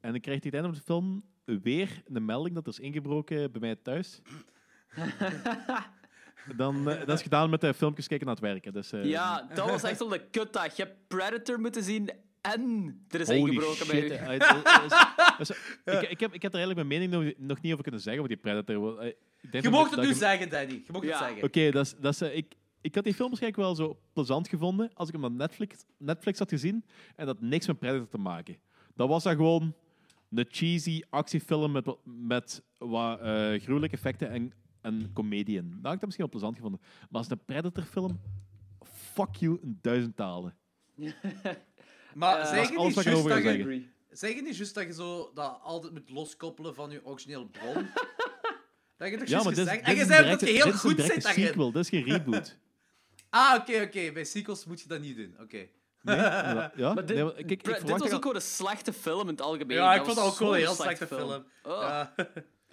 [0.00, 1.22] en dan krijgt hij het einde van de film
[1.62, 4.20] weer een melding dat er is ingebroken bij mij thuis.
[6.56, 8.72] dan, eh, dat is gedaan met de filmpjes kijken naar het werken.
[8.72, 10.76] Dus, eh, ja, dat was echt wel de kutdag.
[10.76, 12.10] Je hebt Predator moeten zien
[12.40, 14.34] en er is ingebroken bij eh,
[14.86, 15.50] is- dus,
[16.00, 18.22] ik, ik, heb, ik heb er eigenlijk mijn mening nog, nog niet over kunnen zeggen
[18.22, 18.98] over die Predator.
[18.98, 19.06] eh,
[19.40, 20.72] ik denk Je mocht het nu ik- zeggen, Danny.
[20.86, 21.10] Je mocht Ja.
[21.10, 21.42] het zeggen.
[21.42, 24.48] Oké, dat is, dat is, eh, ik, ik had die film waarschijnlijk wel zo plezant
[24.48, 26.84] gevonden als ik hem op Netflix, Netflix had gezien
[27.16, 28.56] en dat had niks met Predator te maken.
[28.94, 29.74] Dat was dan gewoon
[30.30, 33.24] een cheesy actiefilm met, met wat eh,
[33.60, 35.68] gruwelijke effecten en, en comedie in.
[35.68, 36.80] Dat had ik dat misschien wel plezant gevonden.
[37.10, 38.20] Maar als een Predator-film,
[38.84, 40.56] fuck you in duizend talen.
[42.14, 43.62] Maar Eh, zeg is je niet wat ik juist erover dat je...
[43.62, 43.92] zeggen.
[44.10, 47.74] Zeg je niet juist dat je zo dat altijd moet loskoppelen van je origineel bron?
[48.96, 49.78] dat je toch Ja, maar dit, is- gezegd...
[49.78, 51.46] dit En je is een zei dat je heel dit is een goed zit daarin.
[51.46, 52.56] sequel, dit is geen reboot.
[53.30, 54.12] Ah, oké, oké.
[54.12, 55.34] Bij sequels moet je dat niet doen.
[55.40, 55.68] Oké.
[56.02, 56.16] Nee?
[56.16, 56.72] Ja?
[56.94, 59.20] Maar dit, Nee, maar kijk, ik Pre- dit verwacht was ook gewoon een slechte film
[59.20, 59.76] in het algemeen.
[59.76, 61.44] Ja, ik Dat vond dat ook gewoon een heel slechte film.
[61.62, 61.80] Oh.
[61.80, 62.14] Ja.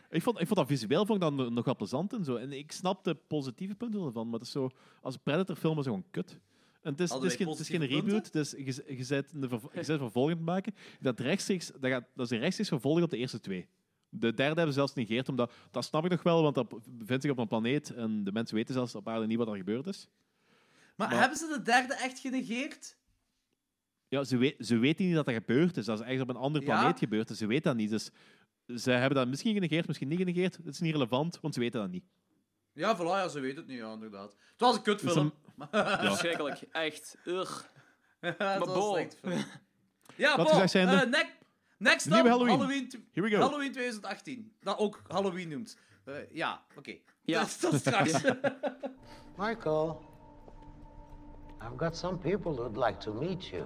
[0.09, 2.35] Ik vond, ik vond dat visueel vond ik dat nog wel plezant en zo.
[2.35, 4.69] En ik snap de positieve punten ervan, maar het is zo,
[5.01, 6.39] als een Predator-film is het gewoon kut.
[6.81, 9.33] En het is, het is, geen, het is geen reboot, dus je, je, bent
[9.87, 10.75] een te maken.
[10.99, 13.67] Dat, rechtstreeks, dat, gaat, dat is een rechtstreeks vervolg op de eerste twee.
[14.09, 17.23] De derde hebben ze zelfs negeerd, omdat, dat snap ik nog wel, want dat bevindt
[17.23, 19.87] zich op een planeet en de mensen weten zelfs op aarde niet wat er gebeurd
[19.87, 20.07] is.
[20.95, 22.97] Maar, Maar- hebben ze de derde echt genegeerd?
[24.07, 25.85] Ja, ze, weet, ze weten niet dat dat gebeurd is.
[25.85, 26.71] Dat is echt op een andere Ja?
[26.79, 27.27] planeet gebeurd.
[27.27, 27.89] Dus ze weten dat niet.
[27.89, 28.09] Dus
[28.83, 30.57] ze hebben dat misschien genegeerd, misschien niet genegeerd.
[30.57, 32.05] Het is niet relevant, want ze weten dat niet.
[32.73, 34.31] Ja, voilà, ja, ze weten het niet, ja, inderdaad.
[34.31, 35.33] Het was een kutfilm.
[35.71, 35.99] Ja.
[36.05, 36.61] Verschrikkelijk.
[36.71, 37.17] Echt.
[37.25, 37.61] Ugh.
[38.37, 38.91] Maar was een Bo.
[38.93, 39.43] slechte film.
[40.15, 40.93] Ja, Bo, zijnde?
[40.95, 41.29] eh, ne-
[41.77, 42.47] next up, Halloween.
[42.47, 43.41] Halloween, Here we go.
[43.41, 44.51] Halloween 2018.
[44.59, 45.77] Dat ook Halloween noemt.
[46.05, 46.95] Eh, ja, oké.
[47.21, 47.45] Ja.
[47.45, 48.21] Tot, tot straks.
[49.37, 50.01] Michael,
[51.61, 53.63] I've got some people who'd like to meet you.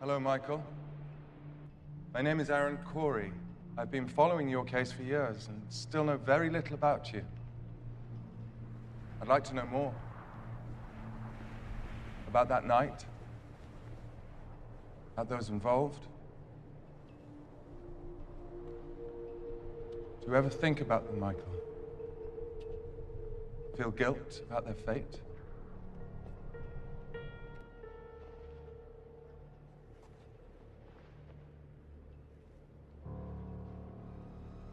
[0.00, 0.62] Hello, Michael.
[2.14, 3.32] My name is Aaron Corey.
[3.76, 7.24] I've been following your case for years and still know very little about you.
[9.20, 9.92] I'd like to know more.
[12.28, 13.06] About that night?
[15.14, 16.06] About those involved?
[20.20, 21.42] Do you ever think about them, Michael?
[23.76, 25.18] Feel guilt about their fate?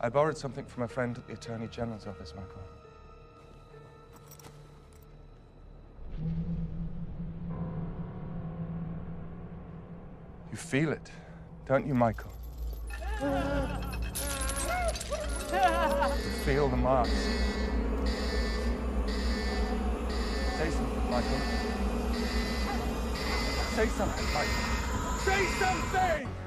[0.05, 2.61] I borrowed something from a friend at the Attorney General's office, Michael.
[10.51, 11.09] You feel it,
[11.65, 12.29] don't you, Michael?
[13.19, 13.27] You
[16.45, 17.09] feel the marks.
[20.55, 21.39] Say something, Michael.
[23.73, 24.53] Say something, Michael.
[25.25, 26.44] Say something!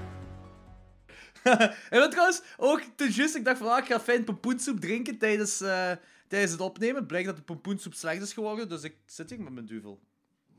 [1.91, 5.19] en wat trouwens, ook te juist, ik dacht van, ah, ik ga fijn pompoensoep drinken
[5.19, 5.91] tijdens, eh,
[6.29, 7.07] tijdens het opnemen.
[7.07, 10.01] Blijkt dat de pompoensoep slecht is geworden, dus ik zit hier met mijn duvel.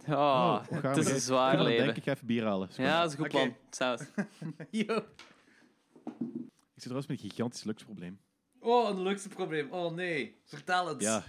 [0.08, 1.86] Oh, het is een zwaar Dan leven.
[1.86, 2.70] denk ik, ga even bier halen.
[2.78, 3.56] Ja, dat is een goed plan.
[3.70, 4.02] Saus.
[4.72, 4.96] Yo.
[6.76, 8.20] Ik zit trouwens met een gigantisch luxeprobleem.
[8.60, 9.72] Oh, een luxe probleem.
[9.72, 11.02] Oh nee, vertel het.
[11.02, 11.24] Ja.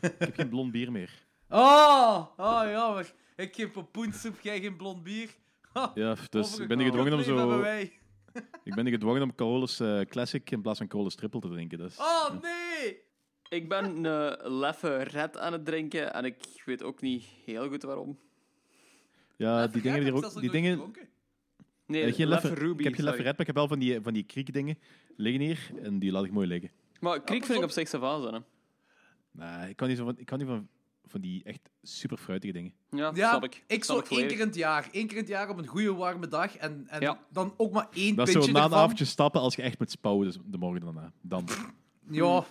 [0.00, 1.10] ik heb geen blond bier meer.
[1.48, 3.14] Oh, oh jammer.
[3.36, 5.30] Ik geen pompoensoep, jij geen blond bier.
[5.94, 7.64] Ja, dus ik ben gedwongen om zo...
[8.64, 11.78] Ik ben gedwongen om Carolus eh, Classic in plaats van Carolus Triple te drinken.
[11.78, 11.98] Dus.
[11.98, 13.02] Oh nee!
[13.48, 17.82] Ik ben een leffe red aan het drinken en ik weet ook niet heel goed
[17.82, 18.18] waarom.
[19.36, 21.08] Ja, die dingen, die, Heb je ook, die dingen, gedronken?
[21.86, 22.78] Nee, Eh, geen leffe leffe, ruby.
[22.78, 24.78] ik heb geen leffe red, maar ik heb wel van die, van die kriek dingen
[25.16, 25.70] liggen hier.
[25.82, 26.70] En die laat ik mooi liggen.
[27.00, 28.38] Maar Kriek vind ik op zich savant, hè.
[29.30, 30.68] Nee, ik kan niet, zo van, ik kan niet van,
[31.06, 32.72] van die echt super fruitige dingen.
[32.90, 33.64] Ja, Ja, snap ik.
[33.66, 34.88] ik Snap zo één keer in het jaar.
[34.92, 36.56] Één keer in het jaar op een goede warme dag.
[36.56, 37.18] En, en Ja.
[37.30, 39.78] dan ook maar één Dat is pintje zo na een avondje stappen als je echt
[39.78, 41.12] moet spouwen dus de morgen daarna.
[41.20, 41.48] Dan.
[42.10, 42.44] Ja, ik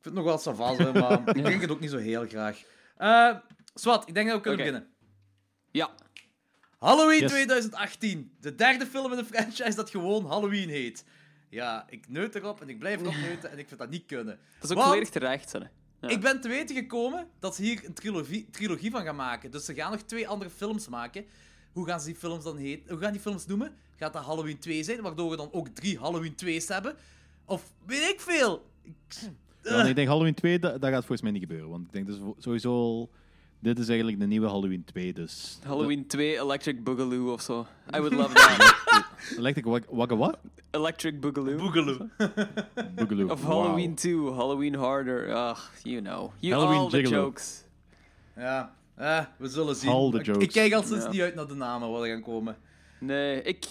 [0.00, 2.62] vind het nog wel savant, hè, maar ik drink het ook niet zo heel graag.
[2.96, 3.36] Eh
[3.74, 4.88] Swat, ik denk dat we kunnen beginnen.
[5.70, 5.90] Ja.
[6.78, 7.30] Halloween Yes.
[7.30, 8.36] 2018.
[8.40, 11.04] De derde film in de franchise dat gewoon Halloween heet.
[11.50, 14.38] Ja, ik neut erop en ik blijf erop neuten en ik vind dat niet kunnen.
[14.60, 15.60] Dat is ook Want volledig terecht, hè.
[16.00, 16.08] Ja.
[16.08, 19.50] Ik ben te weten gekomen dat ze hier een trilogie, trilogie van gaan maken.
[19.50, 21.24] Dus ze gaan nog twee andere films maken.
[21.72, 22.90] Hoe gaan ze die films dan heten?
[22.90, 23.74] Hoe gaan die films noemen?
[23.96, 26.94] Gaat dat Halloween 2 zijn, waardoor we dan ook drie Halloween 2's hebben?
[27.44, 28.66] Of weet ik veel?
[28.82, 29.30] Ik-
[29.62, 31.68] Ja, ik denk Halloween 2, dat, dat gaat volgens mij niet gebeuren.
[31.68, 33.10] Want ik denk dus sowieso al...
[33.66, 35.58] Dit is eigenlijk de nieuwe Halloween 2, dus...
[35.64, 37.66] Halloween 2 Electric Boogaloo of zo.
[37.94, 38.74] I would love that.
[39.38, 40.38] Electric Wag- Wagga what?
[40.70, 41.56] Electric Boogaloo.
[41.56, 42.08] Boogaloo.
[42.96, 43.30] Boogaloo.
[43.30, 43.42] Of.
[43.42, 45.28] Halloween 2, Halloween Harder.
[45.30, 46.32] Ugh, you know.
[46.40, 47.10] You Halloween all the Gigolo.
[47.22, 47.64] jokes.
[48.36, 49.90] Ja, eh, we zullen zien.
[49.90, 50.42] All the Ik- jokes.
[50.44, 51.10] Ik kijk al sinds Ja.
[51.10, 52.56] niet uit naar de namen wat er gaan komen.
[53.00, 53.66] Nee, ik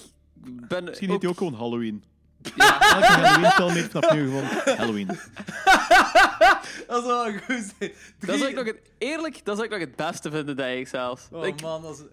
[0.68, 1.22] ben Misschien heet ook...
[1.22, 2.04] hij ook gewoon Halloween.
[2.56, 2.82] Ja.
[2.96, 4.44] Elke Halloween-film heeft nu gewoon
[4.78, 5.08] Halloween.
[6.88, 7.46] Dat is wel goed.
[7.48, 7.70] zijn.
[7.80, 10.80] Dat is Drie- eigenlijk nog het, eerlijk, dat is eigenlijk nog het beste vinden, denk
[10.80, 11.28] ik zelfs.
[11.32, 12.04] Oh ik, man, dat is...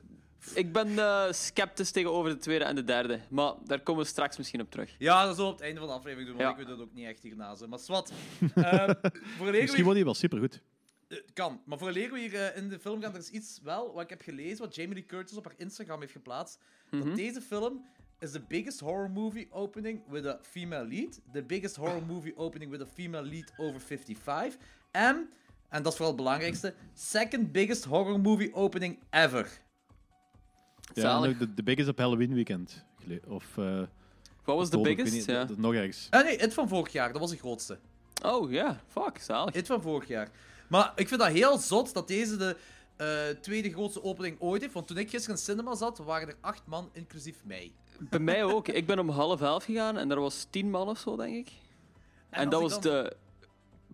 [0.55, 3.21] ik ben eh, sceptisch tegenover de tweede en de derde.
[3.31, 4.95] Maar daar komen we straks misschien op terug.
[4.99, 6.61] Ja, dat zullen we op het einde van de aflevering doen, want Ja.
[6.63, 7.55] ik weet het ook niet echt hierna.
[7.55, 7.67] zo.
[7.69, 8.13] Maar swat.
[8.55, 8.89] Eh
[9.39, 10.61] voor Misschien wordt hij wel supergoed.
[11.09, 11.61] Eh, kan.
[11.65, 14.11] Maar voor we hier eh, in de film gaan, er is iets wel wat ik
[14.11, 16.59] heb gelezen, wat Jamie Lee Curtis op haar Instagram heeft geplaatst.
[16.91, 17.05] Mhm.
[17.07, 17.85] Dat deze film
[18.23, 21.21] is the biggest horror movie opening with a female lead.
[21.33, 24.57] The biggest horror movie opening with a female lead over 55.
[24.91, 25.29] En,
[25.69, 29.61] en dat is vooral het belangrijkste, second biggest horror movie opening ever.
[30.95, 31.25] Ja, Zalig.
[31.27, 32.85] en ook de, de biggest op Halloween weekend.
[33.27, 33.59] Of...
[33.59, 33.83] eh
[34.45, 35.13] Wat was de biggest?
[35.13, 35.47] niet, Ja.
[35.57, 36.07] nog ergens.
[36.11, 37.79] Ah nee, het van vorig jaar, dat was de grootste.
[38.25, 39.55] Oh ja, fuck, zalig.
[39.55, 40.29] Het van vorig jaar.
[40.69, 42.57] Maar ik vind dat heel zot dat deze de
[42.97, 44.75] eh, tweede grootste opening ooit heeft.
[44.75, 47.73] Want toen ik gisteren in cinema zat, waren er acht man, inclusief mij.
[47.99, 48.69] Bij mij ook.
[48.69, 51.53] Ik ben om half elf gegaan en er was tien man of zo, denk ik.
[52.31, 53.17] En, dat ik was dan- de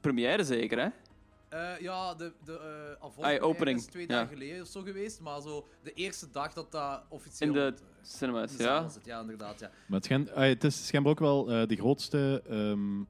[0.01, 0.89] première zeker, hè?
[1.49, 2.97] Eh, ja, de, de
[3.39, 4.09] uh, opening, is twee ja.
[4.09, 5.21] dagen geleden of zo geweest.
[5.21, 8.59] Maar zo de eerste dag dat dat officieel In de het- cinema, in de ja.
[8.59, 9.05] zaal was het.
[9.05, 9.61] Ja, inderdaad.
[9.61, 9.71] Ja.
[9.87, 13.01] Maar het, schijnt, het is schijnbaar ook wel eh, de grootste ehm,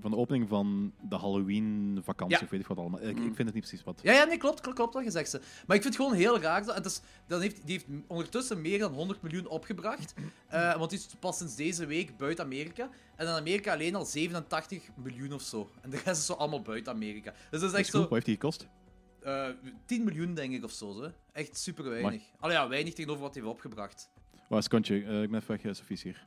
[0.00, 2.44] van de opening van de Halloween-vakantie, Ja.
[2.44, 3.00] of weet ik wat allemaal.
[3.02, 3.26] Ik, Mm.
[3.26, 4.00] ik vind het niet precies wat.
[4.02, 5.30] Ja, ja, nee, klopt, klopt, klopt wat je zegt.
[5.30, 5.38] Ze.
[5.66, 6.64] Maar ik vind het gewoon heel raar.
[6.64, 10.14] Dat, het is, dan heeft, die heeft ondertussen meer dan 100 miljoen opgebracht.
[10.48, 12.88] Eh, want die is pas sinds deze week buiten Amerika.
[13.16, 15.70] En in Amerika alleen al 87 miljoen of zo.
[15.80, 17.34] En de rest is zo allemaal buiten Amerika.
[17.50, 17.94] Dus dat is echt goed.
[17.94, 18.00] zo...
[18.00, 18.68] Wat heeft die gekost?
[19.22, 19.48] eh
[19.86, 20.92] 10 miljoen, denk ik, of zo.
[20.92, 21.10] Zo.
[21.32, 22.22] Echt super weinig.
[22.38, 24.10] Allee, ja, weinig tegenover wat hij heeft opgebracht.
[24.48, 24.94] Waar is Kontje?
[24.94, 26.26] Eh, ik ben even weg, uh, Sofie is hier.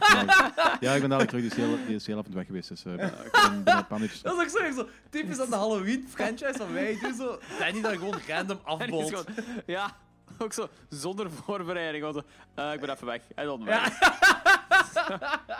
[0.00, 1.42] Ja, ja, ik ben dadelijk terug.
[1.42, 2.68] Die is heel, die is heel af en toe weg geweest.
[2.68, 5.50] Dus eh, ik ben een paar minuutjes Dat is ook zo, echt zo typisch aan
[5.50, 7.38] de Halloween-franchise van wij doen zo.
[7.58, 9.08] Danny dat gewoon random afbolt.
[9.08, 9.24] gewoon-
[9.66, 9.96] ja,
[10.38, 12.04] ook zo zonder voorbereiding.
[12.04, 12.16] Want,
[12.54, 13.20] eh, ik ben even weg.
[13.34, 13.98] En dan weg.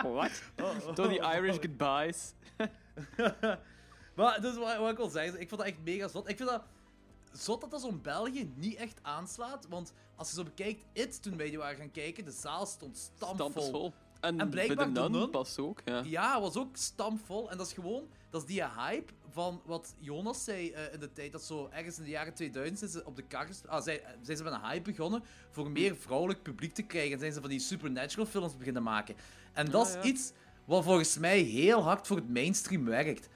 [0.03, 0.43] Wat?
[0.95, 2.33] Door die Irish goodbyes.
[4.15, 6.29] Maar dus wat, wat ik wil zeggen, ik vond dat echt mega zot.
[6.29, 6.63] Ik vind dat
[7.33, 9.67] zot dat dat zo'n België niet echt aanslaat.
[9.69, 12.97] Want als je zo bekijkt, It, toen wij die waren gaan kijken, de zaal stond
[12.97, 13.93] stampvol.
[14.21, 16.03] En, En blijkbaar de Nun pas ook, ja.
[16.05, 17.51] Ja, was ook stampvol.
[17.51, 21.13] En dat is gewoon, dat is die hype van wat Jonas zei eh, in de
[21.13, 21.33] tijd.
[21.33, 24.37] Dat zo ergens in de jaren 2000 zijn ze op de kar ah, zij, zijn
[24.37, 27.13] ze met een hype begonnen voor meer vrouwelijk publiek te krijgen.
[27.13, 29.15] En zijn ze van die supernatural films beginnen maken.
[29.53, 30.03] En dat is ja.
[30.03, 30.33] iets
[30.65, 33.29] wat volgens mij heel hard voor het mainstream werkt.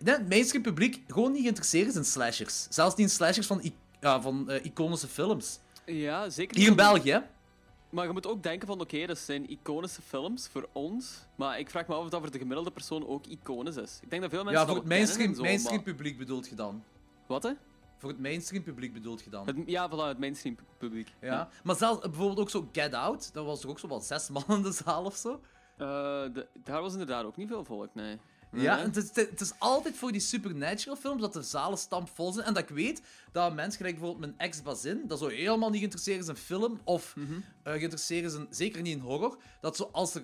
[0.00, 2.66] Ik denk het mainstream publiek gewoon niet geïnteresseerd is in slashers.
[2.70, 3.62] Zelfs niet in slashers van,
[4.00, 5.58] ja, van eh, iconische films.
[5.86, 6.56] Ja, zeker.
[6.56, 7.18] Hier in België, hè?
[7.90, 11.26] Maar je moet ook denken van, oké, dat zijn iconische films voor ons.
[11.36, 13.98] Maar ik vraag me af of dat voor de gemiddelde persoon ook iconisch is.
[14.02, 16.54] Ik denk dat veel mensen Ja, voor het mainstream, zo, mainstream maar- publiek bedoelt je
[16.54, 16.84] dan.
[17.26, 17.52] Wat, hè?
[17.98, 19.46] Voor het mainstream publiek bedoelt je dan.
[19.46, 21.14] Het, ja, voilà, het mainstream publiek.
[21.20, 21.48] Ja.
[21.64, 24.28] Maar zelfs eh, bijvoorbeeld ook zo Get Out, dat was er ook zo wel zes
[24.34, 25.40] man in de zaal of zo.
[25.76, 25.86] Eh,
[26.32, 28.18] de- daar was inderdaad ook niet veel volk, nee.
[28.52, 32.32] Ja, en het is, het is altijd voor die supernatural films dat de zalen stampvol
[32.32, 32.46] zijn.
[32.46, 33.02] En dat ik weet
[33.32, 36.80] dat mensen, gelijk bijvoorbeeld mijn ex Bazin, dat zo helemaal niet geïnteresseerd is in film,
[36.84, 37.14] of
[37.62, 40.22] eh, geïnteresseerd is in, zeker niet in horror, dat zo als er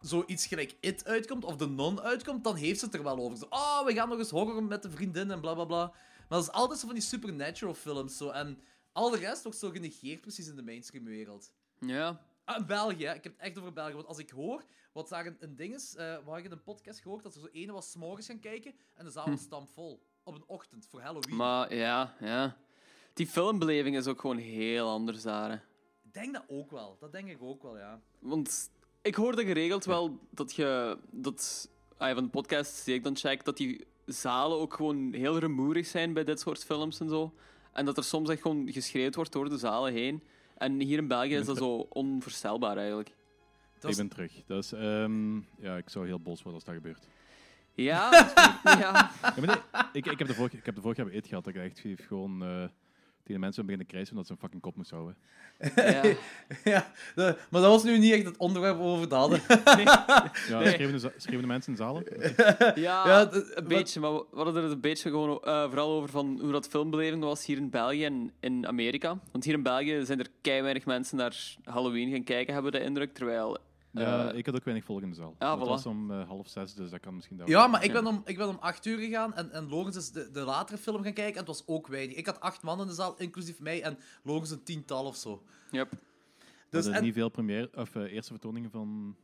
[0.00, 3.38] zoiets gelijk It uitkomt, of The Non uitkomt, dan heeft ze het er wel over.
[3.38, 5.92] Zo, oh, we gaan nog eens horror met de vriendin en bla bla bla.
[6.28, 8.16] Maar dat is altijd zo van die supernatural films.
[8.16, 8.28] Zo.
[8.28, 8.58] En
[8.92, 11.52] al de rest wordt zo genegeerd precies in de mainstream wereld.
[11.80, 12.20] Ja.
[12.44, 13.94] Ah, België, ik heb het echt over België.
[13.94, 14.64] Want als ik hoor
[14.94, 15.94] wat daar een, een ding is,
[16.24, 18.74] waar ik in een podcast gehoord dat er zo ene was 's morgens gaan kijken
[18.94, 20.02] en de zaal was stampvol.
[20.22, 21.30] Op een ochtend voor Halloween.
[21.30, 21.36] Hm.
[21.36, 22.56] Maar ja, ja.
[23.12, 25.50] Die filmbeleving is ook gewoon heel anders daar.
[25.50, 25.56] Hè.
[26.02, 26.96] Ik denk dat ook wel.
[27.00, 28.00] Dat denk ik ook wel, ja.
[28.18, 28.70] Want
[29.02, 30.98] ik hoorde geregeld wel dat je.
[31.10, 35.38] Dat ah, van de podcast die ik dan check, dat die zalen ook gewoon heel
[35.38, 37.34] rumoerig zijn bij dit soort films en zo.
[37.72, 40.22] En dat er soms echt gewoon geschreeuwd wordt door de zalen heen.
[40.56, 43.14] En hier in België is dat zo onvoorstelbaar eigenlijk.
[43.84, 44.32] Dat is- Ik ben terug.
[44.46, 47.06] Dus ehm, ja, ik zou heel boos worden als dat gebeurt.
[47.74, 48.10] Ja,
[48.80, 49.10] ja.
[49.40, 49.56] Nee,
[49.92, 51.82] ik, ik heb de vorige, ik heb de vorige bij Eet gehad dat ik echt
[52.06, 52.64] gewoon eh
[53.24, 55.16] tegen mensen beginnen krijgen omdat ze een fucking kop moesten houden.
[55.76, 56.14] ja.
[56.74, 59.40] ja, de- maar dat was nu niet echt het onderwerp waar we over het hadden.
[59.84, 62.04] Ja, schreven, de, za- schreven de mensen in zalen?
[62.74, 64.00] Ja, een beetje.
[64.00, 67.46] Maar we hadden er een beetje gewoon eh, vooral over van hoe dat filmbeleving was
[67.46, 69.18] hier in België en in Amerika.
[69.32, 72.78] Want hier in België zijn er kei weinig mensen naar Halloween gaan kijken, hebben we
[72.78, 73.14] de indruk.
[73.14, 73.58] Terwijl...
[73.94, 75.34] Ja, eh, ik had ook weinig volk in de zaal.
[75.38, 77.36] Het was om eh, half zes, dus dat kan misschien...
[77.36, 79.68] daar Ja, ook- maar ik ben om, ik ben om acht uur gegaan en, en
[79.68, 82.16] Logans is de, de latere film gaan kijken en het was ook weinig.
[82.16, 85.42] Ik had acht man in de zaal, inclusief mij, en Logans een tiental of zo.
[85.70, 85.92] Yep.
[86.70, 89.16] Dus, er en, niet veel première, of, eh, eerste vertoningen van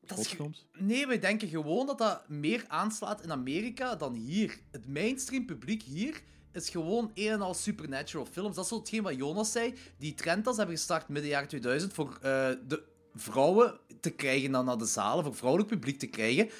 [0.00, 4.58] Dat is ge- nee, wij denken gewoon dat dat meer aanslaat in Amerika dan hier.
[4.70, 6.22] Het mainstream publiek hier
[6.52, 8.54] is gewoon een en al supernatural films.
[8.54, 9.74] Dat is zo hetgeen wat Jonas zei.
[9.98, 12.20] Die trend als hebben gestart midden jaren 2000 voor eh,
[12.68, 12.82] de
[13.14, 16.50] vrouwen te krijgen dan naar de zalen, voor vrouwelijk publiek te krijgen,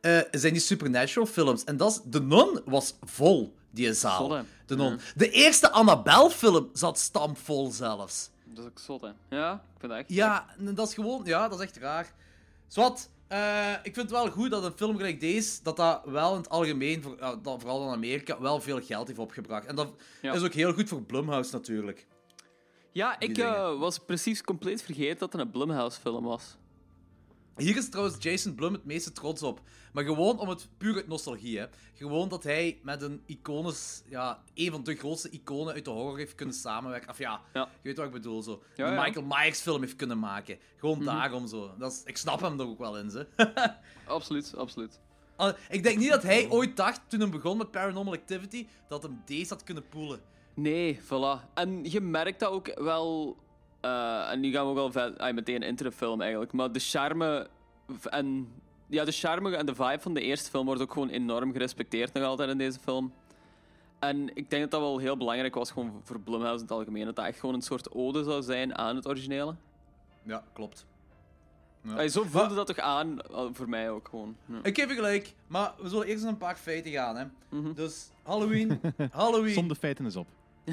[0.00, 1.64] eh, zijn die supernatural films.
[1.64, 4.28] En dat is, De Nun was vol, die zaal.
[4.30, 4.98] Zot, de Non.
[5.16, 8.30] De eerste Annabelle-film zat stampvol zelfs.
[8.44, 9.10] Dat is ook zot, hè.
[9.36, 10.08] Ja, ik vind dat echt...
[10.12, 11.20] Ja, dat is gewoon...
[11.24, 12.12] Ja, dat is echt raar.
[12.66, 16.30] Zwat, eh, ik vind het wel goed dat een film gelijk deze, dat dat wel
[16.30, 19.66] in het algemeen, voor, vooral in Amerika, wel veel geld heeft opgebracht.
[19.66, 19.88] En dat
[20.22, 20.32] Ja.
[20.32, 22.06] is ook heel goed voor Blumhouse natuurlijk.
[22.92, 26.56] Ja, ik eh, was precies compleet vergeten dat het een Blumhouse-film was.
[27.56, 29.60] Hier is trouwens Jason Blum het meeste trots op.
[29.92, 31.66] Maar gewoon om het puur uit nostalgie, hè.
[31.94, 34.02] Gewoon dat hij met een iconisch...
[34.08, 37.10] Ja, een van de grootste iconen uit de horror heeft kunnen samenwerken.
[37.10, 37.60] Of ja, Ja.
[37.60, 38.62] je weet wat ik bedoel, zo.
[38.76, 39.02] Ja, de ja.
[39.02, 40.58] Michael Myers film heeft kunnen maken.
[40.76, 41.74] Gewoon daarom zo.
[41.78, 43.26] Dat is, ik snap hem er ook wel in, ze.
[44.06, 45.00] Absoluut, absoluut.
[45.68, 49.22] Ik denk niet dat hij ooit dacht, toen hij begon met Paranormal Activity, dat hem
[49.24, 50.20] deze had kunnen poelen.
[50.54, 51.52] Nee, voilà.
[51.54, 53.36] En je merkt dat ook wel...
[53.80, 56.52] eh, en nu gaan we ook al vet, ah, meteen into de film eigenlijk.
[56.52, 57.48] Maar de charme
[58.04, 58.48] en...
[58.86, 62.12] Ja, de charme en de vibe van de eerste film wordt ook gewoon enorm gerespecteerd
[62.12, 63.12] nog altijd in deze film.
[63.98, 67.04] En ik denk dat dat wel heel belangrijk was gewoon voor Blumhouse in het algemeen.
[67.04, 69.54] Dat dat echt gewoon een soort ode zou zijn aan het originele.
[70.22, 70.86] Ja, klopt.
[71.96, 73.18] Ah, zo voelde dat toch aan,
[73.52, 74.36] voor mij ook gewoon.
[74.46, 74.58] Ja.
[74.62, 77.24] Ik geef je gelijk, maar we zullen eerst een paar feiten gaan, hè.
[77.48, 77.72] Mhm.
[77.74, 78.80] Dus, Halloween,
[79.10, 80.26] Halloween, Som de feiten eens op.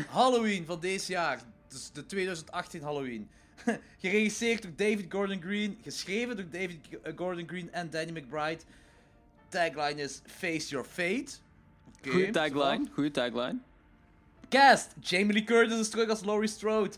[0.08, 1.42] Halloween van deze jaar.
[1.68, 3.30] Dus de 2018 Halloween.
[4.02, 8.62] Geregisseerd door David Gordon Green, geschreven door David eh, Gordon Green en Danny McBride.
[9.50, 11.28] Tagline is Face Your Fate.
[11.98, 13.58] Oké, Goeie tagline, goede tagline.
[14.50, 16.96] Cast: Jamie Lee Curtis is terug als Laurie Strode.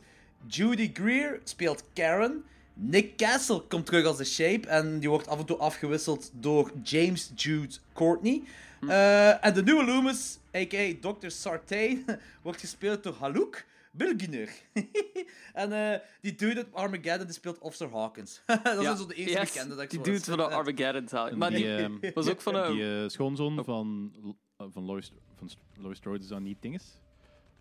[0.47, 2.43] Judy Greer speelt Karen.
[2.73, 6.71] Nick Castle komt terug als The Shape en die wordt af en toe afgewisseld door
[6.83, 8.43] James Jude Courtney.
[8.87, 11.13] Eh, en de nieuwe Loomis, a.k.a.
[11.13, 11.29] Dr.
[11.29, 12.05] Sartain,
[12.43, 14.49] wordt gespeeld door Halouk Bilginer.
[15.53, 18.41] en eh, die dude uit Armageddon die speelt Officer Hawkins.
[18.45, 21.35] dat zijn zo de eerste yes, bekende dat ik Die dude van de Armageddon zaal.
[21.35, 22.73] Maar die, ehm, was ook van een...
[22.73, 24.13] die eh, schoonzoon van,
[24.61, 26.83] uh, van Lois, van Lois Strode is dat niet dinges?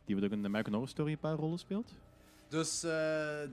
[0.04, 1.94] Die wordt ook in de American Horror Story een paar rollen speelt.
[2.50, 2.90] Dus eh,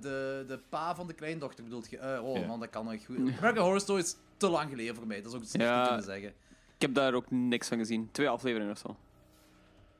[0.02, 1.98] de, de pa van de kleindochter bedoelt je?
[1.98, 3.18] Eh, oh man, dat kan nog goed.
[3.18, 5.22] American Horror Story is te lang geleden voor mij.
[5.22, 5.82] Dat is ook slecht Ja.
[5.82, 6.34] te kunnen zeggen.
[6.78, 8.10] Ik heb daar ook niks van gezien.
[8.12, 8.98] Twee afleveringen of zo.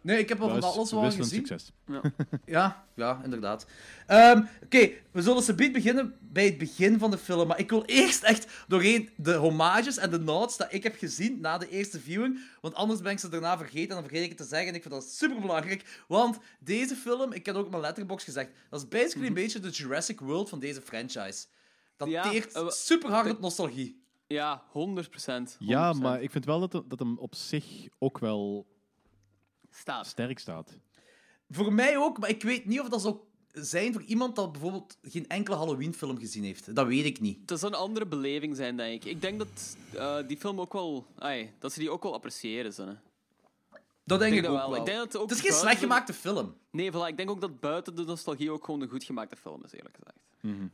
[0.02, 1.46] Nee, ik heb wel van alles wel gezien.
[1.46, 1.72] succes.
[2.46, 3.66] Ja, ja, inderdaad.
[4.08, 7.48] Ehm, Oké, we zullen subiet beginnen bij het begin van de film.
[7.48, 11.40] Maar ik wil eerst echt doorheen de homages en de notes dat ik heb gezien
[11.40, 12.40] na de eerste viewing.
[12.62, 14.68] Want anders ben ik ze daarna vergeten en dan vergeet ik het te zeggen.
[14.68, 16.04] En ik vind dat super belangrijk.
[16.08, 19.60] Want deze film, ik heb ook op mijn letterbox gezegd, dat is basically een beetje
[19.60, 21.46] de Jurassic World van deze franchise.
[21.98, 24.02] Dat Ja, teert eh, super hard op nostalgie.
[24.28, 25.56] Ja, 100 procent.
[25.60, 28.68] Ja, maar ik vind wel dat, hem- dat hem op zich ook wel
[29.70, 30.08] Staat.
[30.08, 30.80] sterk staat.
[31.50, 33.18] Voor mij ook, maar ik weet niet of dat zou
[33.52, 36.76] zijn voor iemand dat bijvoorbeeld geen enkele Halloween-film gezien heeft.
[36.76, 37.50] Dat weet ik niet.
[37.50, 39.12] Het zou een andere beleving zijn, denk ik.
[39.12, 41.06] Ik denk dat eh, die film ook wel...
[41.18, 42.74] ai, dat ze die ook wel appreciëren.
[42.74, 42.94] Zo, hè.
[44.04, 44.70] Dat denk ik, dat ook wel.
[44.70, 44.80] wel.
[44.80, 46.56] Ik denk dat het ook het is geen buiten slecht gemaakte film.
[46.72, 49.64] Nee, voilà, ik denk ook dat buiten de nostalgie ook gewoon een goed gemaakte film
[49.64, 50.20] is, eerlijk gezegd.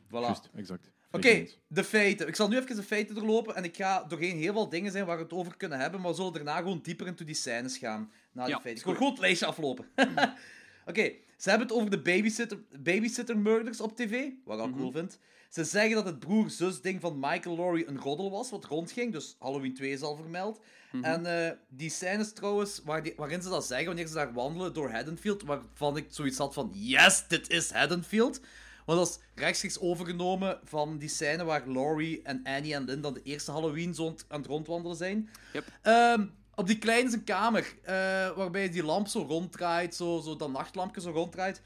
[0.07, 0.09] Voilà.
[0.25, 0.91] Juist, exact.
[1.15, 2.27] Oké, de feiten.
[2.27, 5.05] Ik zal nu even de feiten doorlopen en ik ga doorheen heel veel dingen zijn
[5.05, 7.77] waar we het over kunnen hebben, maar we zullen daarna gewoon dieper into die scènes
[7.77, 8.11] gaan.
[8.31, 8.71] Na die Ja, feiten.
[8.71, 8.97] Ik wil goed.
[8.97, 9.85] gewoon het lijstje aflopen.
[10.89, 14.91] Oké, ze hebben het over de babysitter, babysitter murders op tv, wat ik al cool
[14.91, 15.19] vind.
[15.49, 19.73] Ze zeggen dat het broer-zus-ding van Michael Laurie een roddel was, wat rondging, dus Halloween
[19.73, 20.59] 2 is al vermeld.
[21.01, 24.73] En eh, die scènes trouwens, waar die- waarin ze dat zeggen, wanneer ze daar wandelen
[24.73, 28.39] door Haddonfield, waarvan ik zoiets had van, yes, dit is Haddonfield.
[28.85, 33.13] Want dat is rechtstreeks overgenomen van die scène waar Laurie en Annie en Lynn dan
[33.13, 35.29] de eerste Halloween zo aan het rondwandelen zijn.
[35.53, 35.65] Yep.
[35.81, 37.93] Ehm, op die kleine zijn kamer, eh,
[38.35, 41.57] waarbij die lamp zo ronddraait, zo, zo dat nachtlampje zo ronddraait.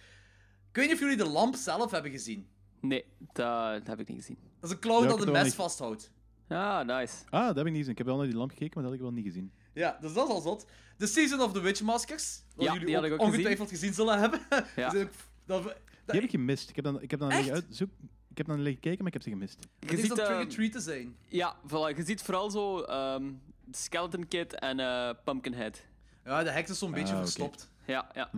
[0.69, 2.47] Ik weet niet of jullie de lamp zelf hebben gezien.
[2.81, 3.33] Nee, dat,
[3.73, 4.37] dat heb ik niet gezien.
[4.59, 6.11] Dat is een clown Ja, dat een mes niet- vasthoudt.
[6.47, 7.13] Ah, nice.
[7.29, 7.91] Ah, dat heb ik niet gezien.
[7.91, 9.51] Ik heb wel naar die lamp gekeken, maar dat heb ik wel niet gezien.
[9.73, 10.65] Ja, dus dat is al zot.
[10.97, 12.41] The Season of the Witch Maskers.
[12.55, 13.93] Wat Ja, jullie die had ook ik ook ongetwijfeld gezien.
[13.93, 14.39] zullen hebben.
[14.75, 14.87] Ja.
[14.93, 15.75] Ook- dat, dat,
[16.15, 16.69] heb ik gemist.
[16.69, 17.63] Ik heb dan, ik heb dan liggen Echt?
[17.65, 17.89] uitzoek.
[18.29, 19.59] Ik heb dan liggen kijken, maar ik heb ze gemist.
[19.79, 21.15] Je is ziet, dan trick or treat te zijn.
[21.27, 23.31] ja, voilà, je ziet vooral zo ehm,
[23.71, 25.81] Skeleton Kid en eh, Pumpkinhead.
[26.25, 27.69] Ja, de heks is zo'n beetje Ah, verstopt.
[27.85, 28.29] Ja, ja.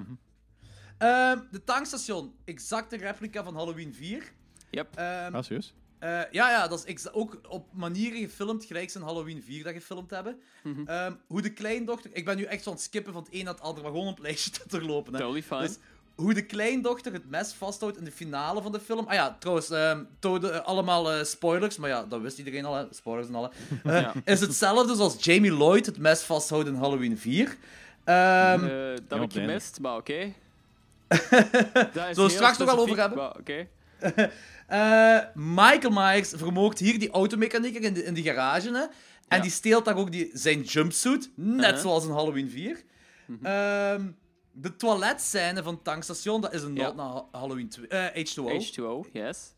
[0.98, 2.34] Ehm, de tankstation.
[2.46, 4.32] Exacte replica van Halloween 4.
[4.72, 4.96] Yep.
[4.96, 5.74] Ehm, Ah, serieus?
[6.00, 9.74] eh, ja, ja, dat is exa- ook op manieren gefilmd, gelijk zijn Halloween 4 dat
[9.74, 10.40] gefilmd hebben.
[10.64, 10.82] Mhm.
[10.86, 12.10] Ehm, hoe de kleindochter...
[12.14, 13.92] Ik ben nu echt zo aan het skippen van het een naar het ander, maar
[13.92, 15.14] gewoon het lijstje te doorlopen.
[15.14, 15.20] Hè.
[15.20, 15.60] Totally fine.
[15.62, 15.78] Dus
[16.20, 19.06] hoe de kleindochter het mes vasthoudt in de finale van de film.
[19.08, 22.86] Ah ja, trouwens, ehm, eh, allemaal eh, spoilers, maar ja, dat wist iedereen al, hè.
[22.92, 23.52] spoilers en alle.
[23.84, 24.14] Eh, Ja.
[24.26, 27.58] Is hetzelfde zoals Jamie Lloyd het mes vasthoudt in Halloween 4.
[28.04, 29.30] Ehm, Eh, dat heb ik op het einde.
[29.40, 30.34] gemist, maar oké.
[31.08, 31.48] Zullen
[31.94, 33.18] Dat is we straks nog wel over hebben?
[33.18, 33.68] maar Oké.
[34.68, 38.72] Eh, Michael Myers vermoogt hier die automechanieker in de, in de garage.
[38.72, 38.82] Hè?
[39.28, 39.40] En Ja.
[39.40, 41.78] die steelt daar ook die, zijn jumpsuit, net Uh-huh.
[41.82, 42.84] zoals in Halloween 4.
[43.44, 44.02] Ehm,
[44.62, 46.86] de toiletscène van het tankstation, dat is een Ja.
[46.88, 48.50] nod naar Ha- Halloween 2, eh, H2O.
[48.50, 49.54] H2O, yes.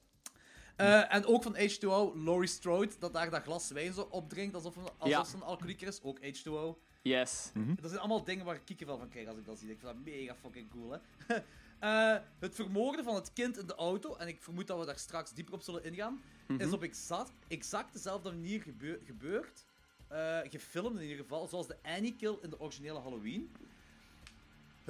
[0.75, 4.75] Eh, en ook van H2O, Laurie Strode, dat daar dat glas wijn zo opdrinkt alsof,
[4.75, 5.23] een- alsof Ja.
[5.23, 6.01] ze een alcoholieker is.
[6.01, 6.77] Ook H2O.
[7.01, 7.51] Yes.
[7.53, 9.69] Dat zijn allemaal dingen waar ik kiekenvel van krijg als ik dat zie.
[9.69, 10.97] Ik vind dat mega fucking cool, hè.
[11.81, 14.97] Eh, het vermoorden van het kind in de auto, en ik vermoed dat we daar
[14.97, 16.21] straks dieper op zullen ingaan,
[16.57, 19.65] is op exact, exact dezelfde manier gebeur- gebeurd.
[20.07, 23.51] Eh, gefilmd in ieder geval, zoals de Annie kill in de originele Halloween.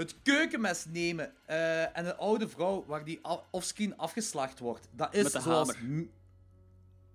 [0.01, 3.19] Het keukenmes nemen eh, en een oude vrouw waar die
[3.51, 4.87] offscreen afgeslacht wordt.
[4.91, 5.75] Dat is Met de zoals...
[5.75, 6.07] hamer.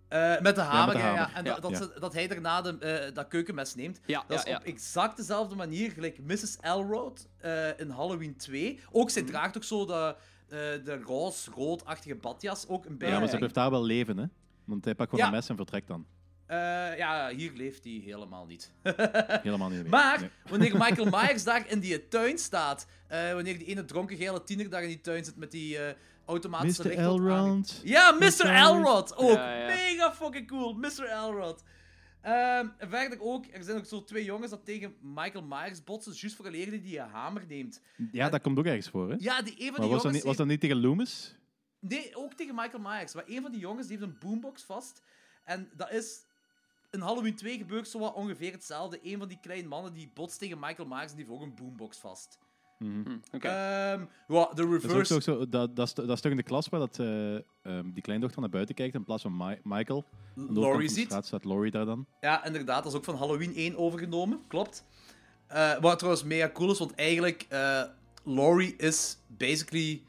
[0.09, 1.35] eh, met de hamer, de ja, ja.
[1.35, 1.53] En Ja.
[1.53, 1.77] dat, dat, Ja.
[1.77, 4.01] ze- dat hij daarna de, eh, dat keukenmes neemt.
[4.07, 4.57] Ja, Dat ja, is ja.
[4.57, 6.57] op exact dezelfde manier, gelijk Mrs.
[6.61, 8.81] Elrod eh, in Halloween 2.
[8.91, 10.17] Ook, zij draagt ook zo de,
[10.49, 13.19] eh, de roze-roodachtige badjas, ook een Ja, beetje.
[13.19, 14.25] maar ze blijft daar wel leven, hè?
[14.65, 15.31] Want hij pakt gewoon Ja.
[15.31, 16.07] een mes en vertrekt dan.
[16.47, 18.73] Eh, ja, hier leeft hij helemaal niet.
[19.43, 19.91] Helemaal niet meer.
[19.91, 20.31] Maar Nee.
[20.49, 24.71] wanneer Michael Myers daar in die tuin staat, eh, wanneer die ene dronken gele tiener
[24.71, 25.95] daar in die tuin zit met die eh,
[26.25, 26.91] automatische Mr.
[26.99, 27.81] Elrond.
[27.85, 28.47] Ja, Mr.
[28.47, 29.17] Elrod!
[29.17, 29.67] Ook Ja, ja.
[29.67, 31.05] mega fucking cool, Mr.
[31.05, 31.63] Elrod.
[32.21, 36.37] Ehm, verder ook, er zijn ook zo twee jongens dat tegen Michael Myers botsen, juist
[36.37, 37.81] vooraleer die die hamer neemt.
[38.13, 39.17] Ja, dat komt ook ergens voor, hè?
[39.19, 41.35] Ja, die, een van Maar die was dat, jongens niet, was dat niet tegen Loomis?
[41.81, 43.15] Nee, ook tegen Michael Myers.
[43.15, 45.03] Maar een van die jongens die heeft een boombox vast.
[45.45, 46.26] En dat is...
[46.97, 48.99] In Halloween 2 gebeurt zo wat ongeveer hetzelfde.
[49.03, 51.55] Een van die kleine mannen die botst tegen Michael Myers en die heeft ook een
[51.55, 52.39] boombox vast.
[52.79, 53.01] Hm,
[53.33, 53.49] Oké.
[53.49, 55.13] Ehm ja, de Dat is ook reverse...
[55.13, 57.93] zo, zo, dat, dat, is, dat is toch in de klas waar dat, eh, ehm,
[57.93, 60.05] die kleindochter naar buiten kijkt in plaats van Mi- Michael.
[60.35, 61.07] Laurie ziet.
[61.07, 62.07] straat staat Laurie daar dan.
[62.21, 62.83] Ja, inderdaad.
[62.83, 64.41] Dat is ook van Halloween 1 overgenomen.
[64.49, 64.85] Klopt.
[65.47, 67.47] Eh, wat trouwens mega cool is, want eigenlijk...
[67.49, 67.83] eh
[68.25, 70.03] Laurie is basically...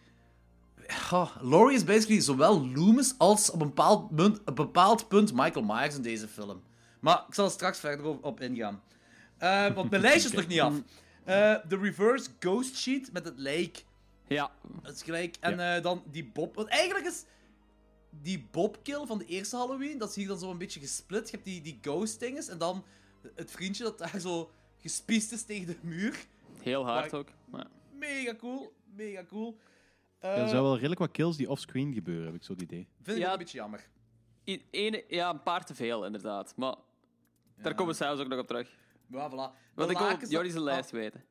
[1.09, 5.65] Ja, Laurie is basically zowel Loomis als op een bepaald, punt, een bepaald punt Michael
[5.65, 6.61] Myers in deze film.
[6.99, 8.83] Maar ik zal er straks verder op, ingaan.
[9.37, 10.73] Eh, want mijn lijstje is nog niet af.
[11.23, 13.83] Eh, De reverse ghost sheet met het lijk.
[14.27, 14.51] Ja.
[14.81, 15.35] Dat is gelijk.
[15.39, 16.55] En eh, dan die Bob.
[16.55, 17.25] Want eigenlijk is
[18.09, 21.25] die Bob-kill van de eerste Halloween, dat is hier dan zo een beetje gesplit.
[21.29, 22.83] Je hebt die, die ghost dinges en dan
[23.35, 26.25] het vriendje dat daar zo gespiest is tegen de muur.
[26.61, 27.27] Heel hard Maar- ook.
[27.53, 27.67] Ja.
[27.93, 29.57] Mega cool, mega cool.
[30.19, 32.87] Er Eh, zijn wel redelijk wat kills die offscreen gebeuren, heb ik zo het idee.
[33.01, 33.31] Vind ik Ja.
[33.31, 33.87] een beetje jammer.
[34.47, 36.53] I- ene, ja, een paar te veel, inderdaad.
[36.55, 36.75] Maar
[37.61, 38.69] daar komen we zelfs ook nog op terug.
[39.09, 39.73] Ja, voilà.
[39.75, 41.23] Want ik wil zijn dat- lijst weten.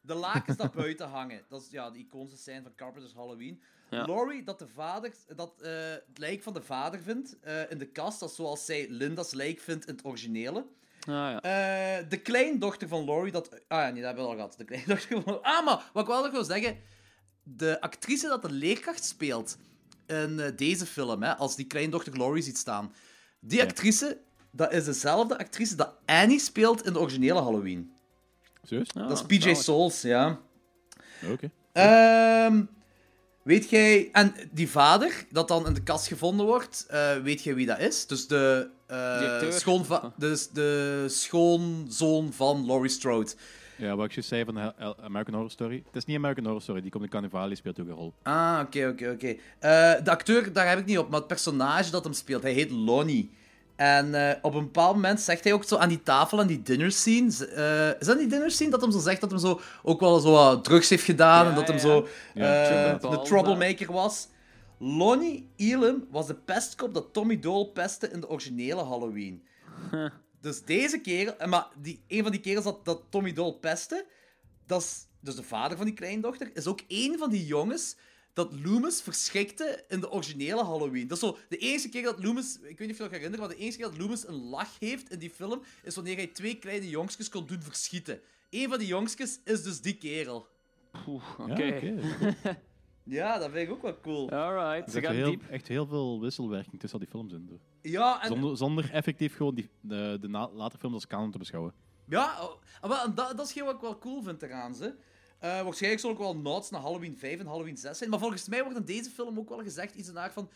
[0.00, 1.44] De lakens dat buiten hangen.
[1.48, 3.62] Dat is ja, de iconische scène van Carpenter's Halloween.
[3.90, 4.04] Ja.
[4.04, 7.86] Laurie dat, de vader, dat eh, het lijk van de vader vindt eh, in de
[7.86, 8.20] kast.
[8.20, 10.66] Dat is zoals zij Linda's lijk vindt in het originele.
[11.00, 11.40] Ah, ja.
[11.42, 13.48] Eh, de kleindochter van Laurie, dat...
[13.68, 14.54] Ah ja, nee, dat hebben we al gehad.
[14.56, 15.42] De kleindochter van...
[15.42, 16.76] Ah, maar wat ik wel nog wil zeggen...
[17.42, 19.56] De actrice dat de leerkracht speelt
[20.06, 22.94] in deze film, hè, als die kleindochter Laurie ziet staan.
[23.40, 27.92] Die actrice, dat is dezelfde actrice dat Annie speelt in de originele Halloween.
[28.62, 28.88] Serieus?
[28.94, 29.58] Ah, dat is PJ zalig.
[29.62, 30.38] Souls, ja.
[31.30, 31.50] Oké.
[31.72, 32.62] Ehm,
[33.42, 34.08] weet jij...
[34.12, 37.78] En die vader, dat dan in de kast gevonden wordt, eh, weet jij wie dat
[37.78, 38.06] is?
[38.06, 43.30] Dus de, eh, schoonva- dus de schoonzoon van Laurie Strode.
[43.76, 45.82] Ja, wat ik juist zei van de Hel- American Horror Story.
[45.86, 48.12] Het is niet American Horror Story, die komt in Carnivali, speelt ook een rol.
[48.22, 49.26] Ah, oké, oké, oké.
[49.58, 52.52] Eh, de acteur, daar heb ik niet op, maar het personage dat hem speelt, hij
[52.52, 53.30] heet Lonnie.
[53.78, 56.62] En eh, op een bepaald moment zegt hij ook zo aan die tafel, aan die
[56.62, 57.46] dinner scene.
[57.46, 60.20] eh, is dat die dinner scene dat hem zo zegt dat hem zo ook wel
[60.20, 64.28] zo wat drugs heeft gedaan Ja, en dat hem zo Ja, eh, de troublemaker was?
[64.78, 69.42] Lonnie Elam was de pestkop dat Tommy Doyle pestte in de originele Halloween.
[70.40, 74.06] Dus deze kerel, maar die, een van die kerels dat, dat Tommy Doyle pestte,
[74.66, 77.96] dat is dus de vader van die kleindochter, is ook een van die jongens
[78.38, 81.06] dat Loomis verschrikte in de originele Halloween.
[81.08, 83.40] Dat is zo de enige keer dat Loomis, ik weet niet of je nog herinnert,
[83.40, 86.26] maar de enige keer dat Loomis een lach heeft in die film, is wanneer hij
[86.26, 88.20] twee kleine jongskes kon doen verschieten.
[88.50, 90.46] Een van die jongskes is dus die kerel.
[91.06, 91.94] Oeh, Ja, oké.
[93.10, 94.30] Ja, dat vind ik ook wel cool.
[94.30, 95.42] Alright, Er ze zit gaan heel, diep.
[95.50, 97.60] echt heel veel wisselwerking tussen al die films in.
[97.82, 101.38] Ja, en Zonder, zonder effectief gewoon die, de, de na- latere films als canon te
[101.38, 101.72] beschouwen.
[102.08, 104.74] Ja, oh, ah, dat, dat is geen wat ik wel cool vind eraan.
[104.74, 104.94] Ze.
[105.38, 108.10] Eh, waarschijnlijk zal ook wel nods naar Halloween 5 en Halloween 6 zijn.
[108.10, 110.50] Maar volgens mij wordt in deze film ook wel gezegd iets in de aard van...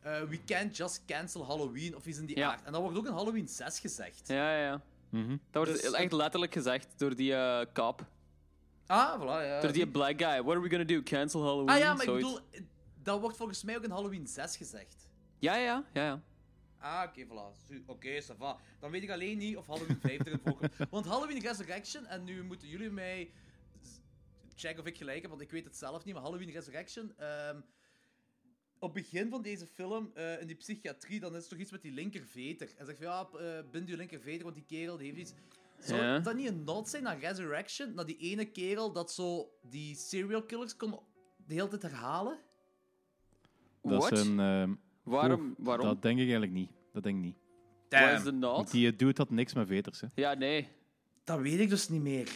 [0.00, 2.50] eh, we can't just cancel Halloween, of iets in die Ja.
[2.50, 2.64] aard.
[2.64, 4.28] En dat wordt ook in Halloween 6 gezegd.
[4.28, 4.80] Ja, ja, ja.
[5.10, 5.28] Mhm.
[5.50, 7.34] Dat wordt Dus- echt letterlijk gezegd door die
[7.72, 8.06] cop.
[8.86, 9.60] Ah, voilà, ja.
[9.60, 10.42] Door die black guy.
[10.42, 11.02] What are we gonna do?
[11.02, 11.68] Cancel Halloween?
[11.68, 12.38] ah ja, maar ik bedoel...
[13.02, 15.06] Dat wordt volgens mij ook in Halloween 6 gezegd.
[15.38, 16.20] Ja, ja, ja, ja.
[16.80, 17.66] Ah, oké, voilà.
[17.68, 18.56] Zu- Oké, ça va.
[18.80, 20.72] Dan weet ik alleen niet of Halloween 5 erin voorkomt.
[20.90, 23.30] Want Halloween Resurrection, en nu moeten jullie mij
[24.58, 27.12] checken of ik gelijk heb, want ik weet het zelf niet, maar Halloween Resurrection...
[27.16, 27.60] ehm,
[28.80, 31.70] op het begin van deze film, eh, in die psychiatrie, dan is er toch iets
[31.70, 32.68] met die linkerveter.
[32.76, 35.34] En zegt van, ja, eh, bind je linkerveter, want die kerel die heeft iets...
[35.78, 36.18] Zou Ja.
[36.18, 37.94] dat niet een nod zijn naar Resurrection?
[37.94, 40.98] Naar die ene kerel dat zo die serial killers kon
[41.46, 42.38] de hele tijd herhalen?
[43.82, 44.12] Dat What?
[44.12, 44.40] is een...
[44.40, 45.54] ehm, Waarom?
[45.58, 45.86] waarom?
[45.86, 46.70] Dat denk ik eigenlijk niet.
[46.92, 47.36] Dat denk ik niet.
[47.88, 48.56] Wat is de nod?
[48.56, 50.00] Want die dude had niks met veters.
[50.00, 50.06] Hè.
[50.14, 50.68] Ja, nee.
[51.24, 52.28] Dat weet ik dus niet meer.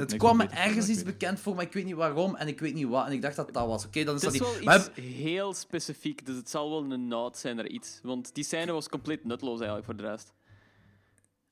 [0.00, 2.60] Het kwam me ergens iets ik bekend voor, maar ik weet niet waarom en ik
[2.60, 3.06] weet niet wat.
[3.06, 3.86] En ik dacht dat dat was.
[3.86, 4.64] Oké, dan is Het dat is niet...
[4.64, 8.00] wel Maar iets heel specifiek, dus het zal wel een nod zijn naar iets.
[8.02, 10.32] Want die scène was compleet nutloos eigenlijk voor de rest.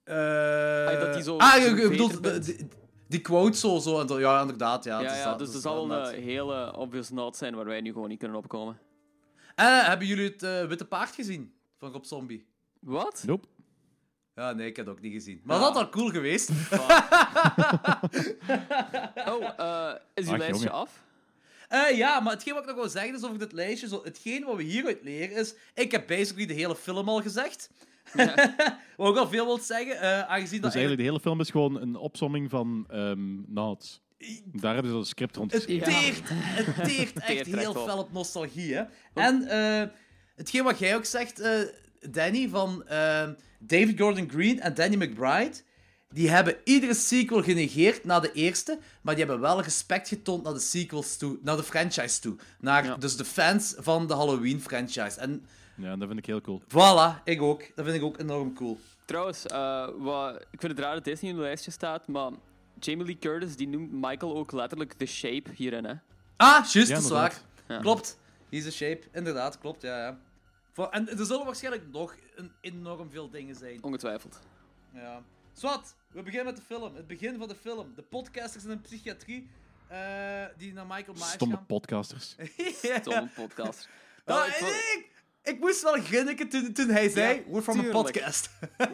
[0.05, 2.45] eh, Ah, dat die zo Ah, je, zo'n je bedoelt veter bent.
[2.45, 2.69] die,
[3.09, 4.01] die quote zo, zo.
[4.01, 4.85] En zo, ja, inderdaad.
[4.85, 7.65] Ja, Ja, ja, dat- dus dat er zal wel een hele obvious nod zijn waar
[7.65, 8.79] wij nu gewoon niet kunnen opkomen.
[9.55, 11.53] Eh, hebben jullie het eh, Witte Paard gezien?
[11.79, 12.47] Van Rob Zombie?
[12.81, 13.23] Wat?
[13.27, 13.47] Nope.
[14.39, 15.41] Ja, nee, ik heb het ook niet gezien.
[15.45, 15.63] Maar Ja.
[15.63, 16.51] dat had wel cool geweest.
[19.27, 20.73] Oh, eh, is uw Ach, lijstje jongen.
[20.73, 21.03] af?
[21.69, 24.45] Eh, ja, maar hetgeen wat ik nog wil zeggen is over dit lijstje, zo, hetgeen
[24.45, 27.71] wat we hieruit leren is, ik heb basically de hele film al gezegd.
[28.97, 31.51] wat ook al veel wil zeggen, eh, aangezien dat Dus eigenlijk de hele film is
[31.51, 34.01] gewoon een opsomming van ehm nods.
[34.45, 35.93] Daar hebben ze een script rond Het geschreven.
[35.93, 37.89] teert, het teert echt Teert heel op.
[37.89, 38.83] fel op nostalgie, hè.
[39.15, 39.89] En eh,
[40.37, 41.61] hetgeen wat jij ook zegt, eh,
[42.11, 45.55] Danny, van eh, David Gordon Green en Danny McBride,
[46.09, 50.53] die hebben iedere sequel genegeerd na de eerste, maar die hebben wel respect getoond naar
[50.53, 52.37] de sequels toe, naar de franchise toe.
[52.61, 52.97] Naar Ja.
[52.97, 55.21] dus de fans van de Halloween-franchise.
[55.21, 55.47] En
[55.77, 56.63] Ja, dat vind ik heel cool.
[56.69, 57.63] voilà, ik ook.
[57.75, 58.79] Dat vind ik ook enorm cool.
[59.05, 62.31] Trouwens, eh, wat, ik vind het raar dat deze niet in het lijstje staat, maar
[62.81, 65.95] Jamie Lee Curtis die noemt Michael ook letterlijk The Shape hierin, hè?
[66.37, 67.41] Ah, juist, Ja, dat is waar.
[67.69, 67.79] Ja.
[67.81, 68.19] Klopt.
[68.51, 69.01] He's a shape.
[69.13, 70.19] Inderdaad, klopt, ja, ja.
[70.87, 73.83] En er zullen waarschijnlijk nog een enorm veel dingen zijn.
[73.83, 74.41] Ongetwijfeld.
[74.93, 75.23] Ja.
[75.53, 76.95] Zwat, we beginnen met de film.
[76.95, 77.93] Het begin van de film.
[77.95, 79.49] De podcasters in een psychiatrie
[79.89, 81.67] eh, die naar Michael Myers Stomme gaan.
[81.67, 82.37] podcasters.
[83.01, 83.89] Stomme podcast.
[84.25, 84.73] Ah, Nou, ik vond-
[85.43, 88.51] ik, moest wel grinniken toen, toen hij zei, Ja, we're from a podcast.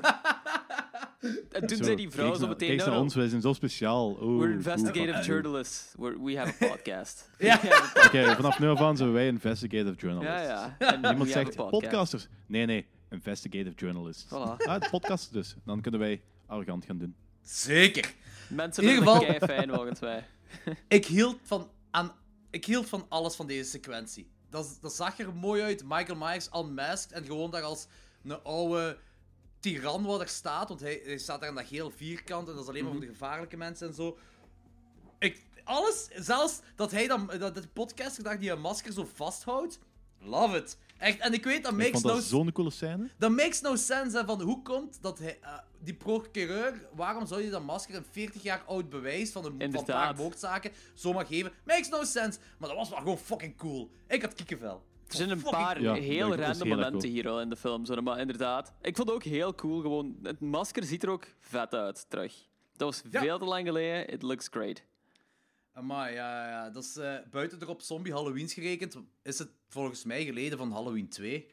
[1.50, 2.76] En toen Zo, zei die vrouw zo meteen...
[2.76, 4.18] Kijk naar ons, wij zijn zo speciaal.
[4.22, 5.92] Oeh, We're investigative journalists.
[5.98, 7.28] We're, we have a podcast.
[7.38, 7.60] Ja.
[8.06, 10.42] Oké, vanaf nu af aan zijn wij investigative journalists.
[10.42, 10.92] Ja, ja.
[10.92, 11.70] En Iemand zegt podcast.
[11.70, 12.28] podcasters.
[12.46, 14.24] Nee, nee, investigative journalists.
[14.26, 14.56] Voilà.
[14.66, 15.56] Ah, podcasters dus.
[15.64, 17.14] Dan kunnen wij arrogant gaan doen.
[17.42, 18.12] Zeker.
[18.48, 20.26] Mensen In ieder vinden geval- het fijn volgens mij.
[20.88, 22.12] Ik hield van, aan,
[22.50, 24.30] ik hield van alles van deze sequentie.
[24.54, 25.82] Dat, dat zag er mooi uit.
[25.84, 27.86] Michael Myers unmasked en gewoon daar als
[28.24, 28.98] een oude
[29.60, 30.68] tiran wat er staat.
[30.68, 33.00] Want hij, hij staat daar in dat geel vierkant en dat is alleen maar voor
[33.00, 34.18] de gevaarlijke mensen en zo.
[35.18, 39.78] Ik, alles, zelfs dat hij dan, dat de podcaster daar die een masker zo vasthoudt.
[40.18, 40.78] Love it.
[41.04, 43.08] Echt, en ik weet, dat makes, no, dat zo'n coole scène.
[43.18, 44.16] dat makes no sense.
[44.18, 48.04] Hè, van hoe komt dat hij, eh, die procureur, waarom zou je dat masker een
[48.10, 51.52] 40 jaar oud bewijs van een, van een paar moordzaken zomaar geven?
[51.64, 52.38] Makes no sense.
[52.58, 53.90] Maar dat was wel gewoon fucking cool.
[54.08, 54.82] Ik had kikkenvel.
[55.08, 57.12] Er zijn een paar Ja, heel random heel momenten cool.
[57.12, 57.84] hier al in de film.
[57.84, 58.72] Zo, maar inderdaad.
[58.82, 59.80] Ik vond het ook heel cool.
[59.80, 62.34] Gewoon, het masker ziet er ook vet uit terug.
[62.76, 63.20] Dat was Ja.
[63.20, 64.08] veel te lang geleden.
[64.08, 64.82] It looks great.
[65.82, 70.24] Maar ja, ja, dat is eh, buiten erop zombie Halloweens gerekend, is het volgens mij
[70.24, 71.46] geleden van Halloween 2.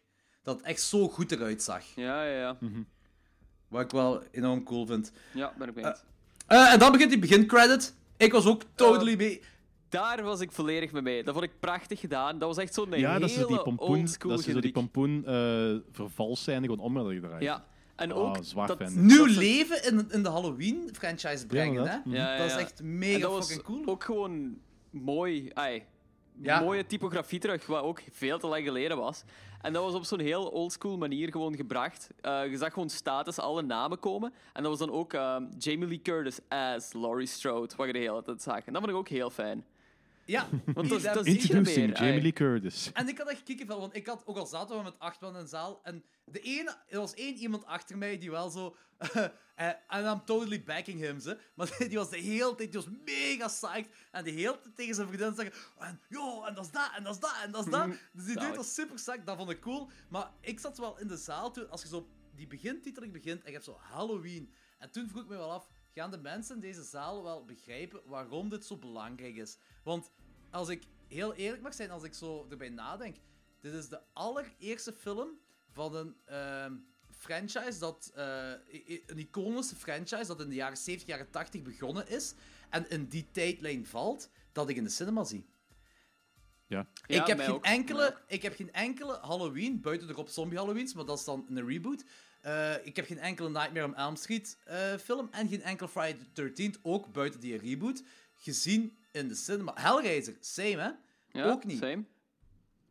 [0.44, 1.84] Dat het echt zo goed eruit zag.
[1.96, 2.58] Ja, ja, ja.
[3.68, 5.12] Wat ik wel enorm cool vind.
[5.34, 6.04] Ja, ben ik mee eens.
[6.48, 7.96] Eh, en dan begint die begincredit.
[8.18, 9.42] Ik was ook totally mee.
[9.90, 11.24] Daar was ik volledig mee mee.
[11.24, 12.40] Dat vond ik prachtig gedaan.
[12.40, 15.26] Dat was echt zo'n Ja, dat ze die hele pompoen, dat ze zo die pompoen
[15.26, 17.42] eh vervalscène gewoon om hadden gedraaid.
[17.42, 17.66] Ja,
[18.02, 18.78] en Ah, ook zwaar dat...
[18.78, 19.06] fan.
[19.06, 21.94] Nieuw dat leven in, in de Halloween-franchise brengen, hè?
[21.94, 23.86] Ja, ja, Dat is echt mega dat was fucking cool.
[23.88, 24.58] ook gewoon
[24.90, 25.50] mooi.
[25.54, 25.84] Ai,
[26.42, 26.60] Ja.
[26.62, 29.24] mooie typografie terug, wat ook veel te lang geleden was.
[29.62, 32.10] En dat was op zo'n heel oldschool manier gewoon gebracht.
[32.22, 34.34] Eh, je zag gewoon status alle namen komen.
[34.54, 38.00] En dat was dan ook eh, Jamie Lee Curtis as Laurie Strode, wat je de
[38.00, 38.66] hele tijd zag.
[38.66, 39.66] En dat vond ik ook heel fijn.
[40.26, 41.98] Ja, Want dat, dat zie je Introducing meer.
[42.04, 42.22] Jamie.
[42.22, 42.90] Lee Curtis.
[42.94, 45.36] En ik had echt kikkenvel, want ik had, ook al zaten we met acht man
[45.36, 48.76] in de zaal, en de ene, er was één iemand achter mij die wel zo,
[49.88, 51.38] en I'm totally backing him, ze.
[51.54, 54.96] Maar die was de hele tijd, die was mega psyched, en de hele tijd tegen
[54.96, 57.66] zijn vriendin zeggen, en, yo, en dat is dat, en dat is dat, en dat
[57.66, 57.88] is dat.
[58.14, 59.90] Dus die dude was super psyched, dat vond ik cool.
[60.10, 63.48] Maar ik zat wel in de zaal toen, als je zo die begintiteling begint, en
[63.48, 64.54] je hebt zo Halloween.
[64.78, 68.02] En toen vroeg ik me wel af, gaan de mensen in deze zaal wel begrijpen
[68.06, 69.58] waarom dit zo belangrijk is?
[69.84, 70.12] Want
[70.50, 73.16] als ik heel eerlijk mag zijn, als ik zo erbij nadenk,
[73.60, 75.40] dit is de allereerste film
[75.72, 76.74] van een ehm,
[77.18, 78.52] franchise dat eh,
[79.06, 82.34] een iconische franchise dat in de jaren 70, jaren 80 begonnen is
[82.70, 85.46] en in die tijdlijn valt, dat ik in de cinema zie.
[86.68, 86.88] Ja.
[87.08, 90.58] Ja, ik, heb geen ook, enkele, ik heb geen enkele Halloween, buiten de Rob Zombie
[90.58, 92.04] Halloweens, maar dat is dan een reboot.
[92.42, 96.18] Eh, ik heb geen enkele Nightmare on Elm Street eh, film en geen enkele Friday
[96.34, 98.04] the 13th, ook buiten die reboot,
[98.36, 99.72] gezien in de cinema.
[99.76, 100.90] Hellraiser, same hè?
[101.40, 101.78] Ja, ook niet.
[101.78, 102.04] Same.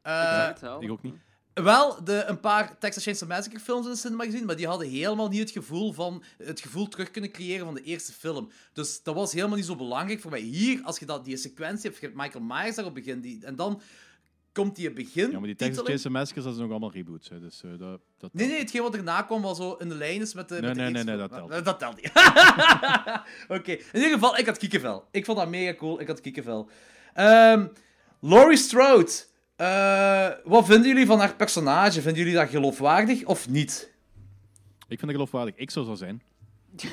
[0.03, 0.87] Eh, Exact hetzelfde.
[0.87, 1.17] Ik ook niet.
[1.55, 4.89] Wel, de, een paar Texas Chainsaw Massacre films in de cinema gezien, maar die hadden
[4.89, 8.51] helemaal niet het gevoel, van, het gevoel terug kunnen creëren van de eerste film.
[8.73, 10.41] Dus dat was helemaal niet zo belangrijk voor mij.
[10.41, 13.57] Hier, als je dat, die sequentie hebt, je hebt Michael Myers daarop begin, die, en
[13.57, 13.81] dan
[14.53, 15.31] komt die begin.
[15.31, 17.29] Ja, maar die Texas Chainsaw Massacres, dat zijn nog allemaal reboots.
[17.29, 19.95] Hè, dus eh, dat, dat Nee, nee, hetgeen wat erna kwam was zo in de
[19.95, 20.55] lijn is met de.
[20.55, 22.11] Nee, met de nee, nee, nee, dat telt Dat telt niet.
[23.59, 25.05] Oké, in ieder geval, ik had kiekenvel.
[25.11, 26.69] Ik vond dat mega cool, ik had kiekenvel.
[27.15, 27.67] Ehm
[28.21, 29.13] Laurie Strode.
[29.61, 32.01] Eh, wat vinden jullie van haar personage?
[32.01, 33.93] Vinden jullie dat geloofwaardig of niet?
[34.89, 35.55] Ik vind het geloofwaardig.
[35.57, 36.23] Ik zou zo zijn.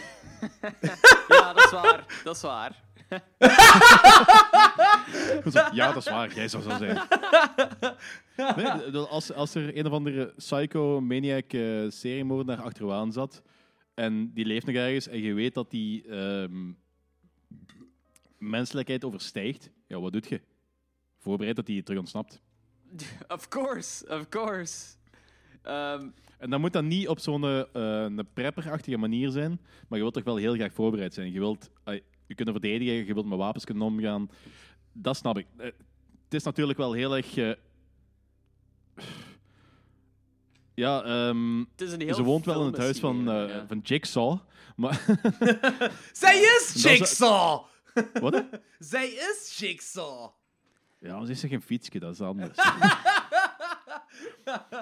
[1.28, 2.06] Ja, dat is waar.
[2.24, 2.84] Dat is waar.
[5.74, 6.34] Ja, dat is waar.
[6.36, 7.02] Jij zou zo zijn.
[8.56, 13.42] Nee, dat- als, als er een of andere psycho, maniac eh seriemoordenaar achteraan zat
[13.94, 16.72] en die leeft nog ergens en je weet dat die ehm,
[18.38, 20.42] menselijkheid overstijgt, ja, wat doet je?
[21.20, 22.42] Voorbereid dat hij terug ontsnapt.
[23.36, 24.86] Of course, of course.
[25.64, 26.08] Ehm,
[26.38, 30.14] En dan moet dat niet op zo'n eh, een prepperachtige manier zijn, maar je wilt
[30.14, 31.32] toch wel heel graag voorbereid zijn.
[31.32, 34.30] Je wilt eh, je kunnen verdedigen, je wilt met wapens kunnen omgaan.
[34.94, 35.48] Dat snap ik.
[35.58, 35.66] Eh,
[36.24, 37.38] het is natuurlijk wel heel erg...
[37.38, 37.52] eh,
[40.74, 41.64] ja, ehm,
[42.14, 43.66] ze woont wel in het huis van, ja.
[43.68, 44.38] van Jigsaw.
[44.76, 45.06] Maar
[46.14, 47.66] Zij is Jigsaw!
[48.22, 48.44] wat?
[48.80, 50.30] Zij is Jigsaw!
[51.00, 52.58] Ja, maar ze is toch geen fietsje, dat is anders.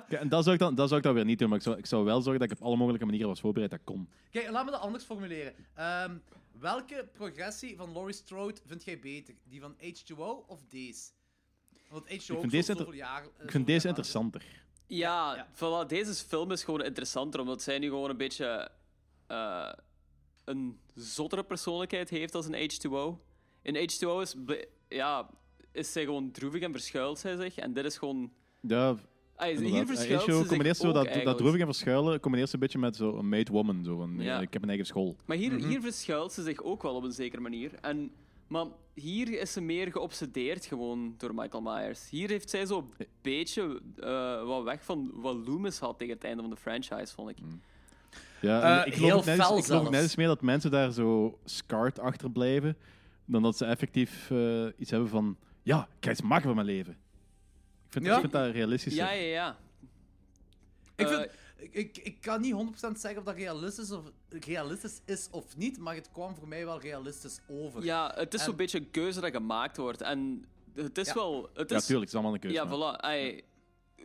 [0.08, 1.64] Kijk, en dat zou, ik dan, dat zou ik dan weer niet doen, maar ik
[1.64, 4.10] zou, ik zou wel zorgen dat ik op alle mogelijke manieren was voorbereid dat kon.
[4.32, 5.54] Kijk, laat me dat anders formuleren.
[5.74, 6.16] Ehm,
[6.60, 9.36] welke progressie van Laurie Strode vind jij beter?
[9.44, 11.10] Die van H2O of deze?
[11.90, 14.46] Want H2O Ik vind zo- deze, zoveel inter- jaar, eh, ik vind deze interessanter.
[14.88, 15.48] Ja, Ja.
[15.56, 18.70] Voilà, deze film is gewoon interessanter, omdat zij nu gewoon een beetje
[19.28, 19.72] eh,
[20.46, 23.20] een zottere persoonlijkheid heeft als een H2O.
[23.62, 24.36] In H2O is,
[24.90, 25.30] ja,
[25.76, 28.32] is zij gewoon droevig en verschuilt zij zich, en dit is gewoon...
[28.62, 28.96] Ja,
[29.38, 32.80] Ah, hier verschuilt ze combineert zo dat, dat droevig en verschuilen, combineert ze een beetje
[32.80, 33.84] met zo'n made woman.
[33.84, 34.40] Zo van, Ja.
[34.42, 35.16] ik heb een eigen school.
[35.26, 35.68] Maar hier, Mhm.
[35.68, 37.72] hier verschuilt ze zich ook wel op een zekere manier.
[37.82, 38.12] En,
[38.48, 42.10] maar hier is ze meer geobsedeerd gewoon door Michael Myers.
[42.10, 46.42] Hier heeft zij zo'n beetje eh, wat weg van wat Loomis had tegen het einde
[46.42, 47.38] van de franchise, vond ik.
[48.42, 51.38] Ja, Eh, ik geloof net eens- ik geloof net eens meer dat mensen daar zo
[51.46, 52.78] scarred achterblijven,
[53.26, 56.68] dan dat ze effectief eh, iets hebben van, ja, ik ga iets maken van mijn
[56.68, 56.94] leven.
[57.86, 58.14] Ik vind, Ja?
[58.14, 58.96] ik vind dat realistisch.
[58.96, 59.58] Ja, ja, ja.
[60.96, 65.02] Ik, Eh, vind, ik, ik, ik kan niet 100% zeggen of dat realistisch, of, realistisch
[65.06, 67.84] is of niet, maar het kwam voor mij wel realistisch over.
[67.84, 70.02] Ja, het is En- zo'n beetje een keuze dat gemaakt wordt.
[70.02, 71.14] En het is Ja.
[71.14, 71.50] wel...
[71.54, 72.58] Het Ja, is, tuurlijk, het is allemaal een keuze.
[72.58, 73.00] Ja, maar- voilà.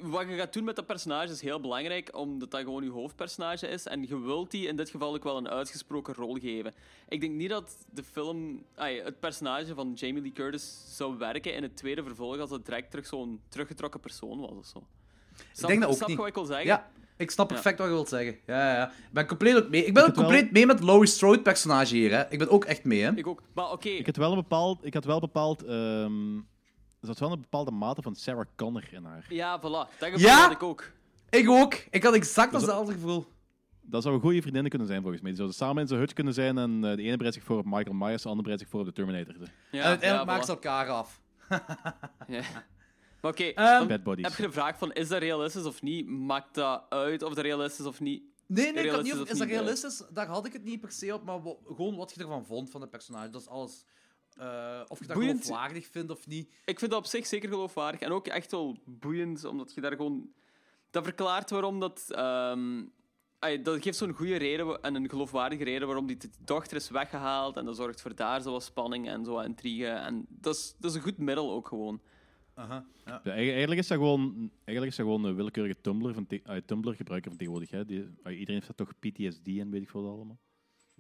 [0.03, 3.67] Wat je gaat doen met dat personage is heel belangrijk, omdat dat gewoon je hoofdpersonage
[3.69, 3.87] is.
[3.87, 6.75] En je wilt die in dit geval ook wel een uitgesproken rol geven.
[7.09, 11.55] Ik denk niet dat de film, ai, het personage van Jamie Lee Curtis zou werken
[11.55, 14.83] in het tweede vervolg als het direct terug zo'n teruggetrokken persoon was of zo.
[15.53, 16.19] Snap, denk dat ook snap niet.
[16.19, 16.67] wat ik wil zeggen?
[16.67, 18.39] Ja, ik snap perfect wat je wilt zeggen.
[18.47, 18.89] Ja, ja, ja.
[18.91, 19.85] Ik ben compleet ook mee.
[19.85, 22.11] Ik ben ook het wel- compleet mee met het Laurie Strode personage hier.
[22.11, 22.31] Hè.
[22.31, 23.03] Ik ben ook echt mee.
[23.03, 23.13] Hè.
[23.17, 23.43] Ik ook.
[23.53, 26.37] Maar oké, Ik had wel een bepaald, ik had wel bepaald, ehm,
[27.01, 29.27] er zat wel een bepaalde mate van Sarah Connor in haar.
[29.29, 29.63] ja, voilà.
[29.63, 30.41] Dat gevoel Ja?
[30.43, 30.91] had ik ook.
[31.31, 31.75] Ik ook.
[31.91, 33.27] Ik had exact Dat is- datzelfde gevoel.
[33.83, 35.31] Dat zou een goede vriendinnen kunnen zijn volgens mij.
[35.31, 37.59] Die zouden samen in zijn hut kunnen zijn en eh, de ene breidt zich voor
[37.59, 39.33] op Michael Myers, de andere breidt zich voor op de Terminator.
[39.39, 39.39] De
[39.71, 40.47] Ja, en uiteindelijk ja, maken voilà.
[40.47, 41.21] ze elkaar af.
[42.27, 42.43] Ja.
[43.21, 44.27] Maar oké, Ehm, dan Bad Bodies.
[44.27, 46.07] heb je de vraag van, is dat realistisch of niet?
[46.07, 48.23] Maakt dat uit of dat realistisch is of niet?
[48.47, 49.63] Nee, nee, ik had niet Realistisch of is dat niet, eh?
[49.63, 50.03] realistisch?
[50.11, 52.71] Daar had ik het niet per se op, maar wa- gewoon wat je ervan vond
[52.71, 53.31] van de personage.
[53.31, 53.85] Dat is alles.
[54.41, 55.43] Eh, of je dat Boeiend.
[55.43, 56.49] geloofwaardig vindt of niet.
[56.65, 58.01] Ik vind dat op zich zeker geloofwaardig.
[58.01, 60.33] En ook echt wel boeiend, omdat je daar gewoon...
[60.91, 62.05] Dat verklaart waarom dat...
[62.11, 62.83] ehm,
[63.63, 67.57] dat geeft zo'n goede reden en een geloofwaardige reden waarom die dochter is weggehaald.
[67.57, 69.87] En dat zorgt voor daar zo wat spanning en zo wat intrigue.
[69.87, 72.01] En dat is, dat is een goed middel ook gewoon.
[72.55, 73.21] Aha, ja.
[73.25, 76.57] Ja, eigen- eigenlijk is dat gewoon, eigenlijk is dat gewoon een willekeurige Tumblr, van ah,
[76.67, 77.71] Tumblr gebruiker van tegenwoordig.
[77.71, 77.85] Hè.
[77.85, 80.39] Die, iedereen heeft dat toch PTSD en weet ik veel wat allemaal.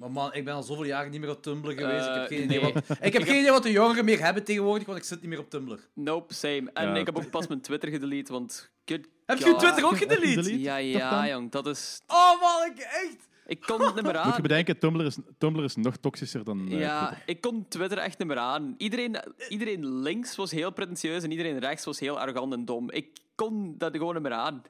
[0.00, 2.06] Maar man, ik ben al zoveel jaren niet meer op Tumblr geweest.
[2.06, 2.58] ik heb Eh, geen, nee.
[2.58, 5.20] idee, wat, ik heb geen idee wat de jongeren meer hebben tegenwoordig, want ik zit
[5.20, 5.78] niet meer op Tumblr.
[5.94, 6.70] Nope, same.
[6.74, 6.94] En Ja.
[6.96, 8.70] ik heb ook pas mijn Twitter gedelete, want...
[8.84, 9.56] Good Heb je je.
[9.56, 10.60] Twitter ook gedelete?
[10.60, 11.50] Ja, ja, jong.
[11.50, 12.00] Dat is...
[12.06, 13.28] Oh man, ik echt...
[13.46, 14.42] Ik kon het niet meer Moet je aan.
[14.42, 17.22] bedenken, Tumblr is, Tumblr is nog toxischer dan eh, Ja, Twitter.
[17.28, 18.74] ik kon Twitter echt niet meer aan.
[18.78, 19.16] Iedereen,
[19.48, 22.90] iedereen links was heel pretentieus en iedereen rechts was heel arrogant en dom.
[22.90, 24.62] Ik kon dat gewoon niet meer aan.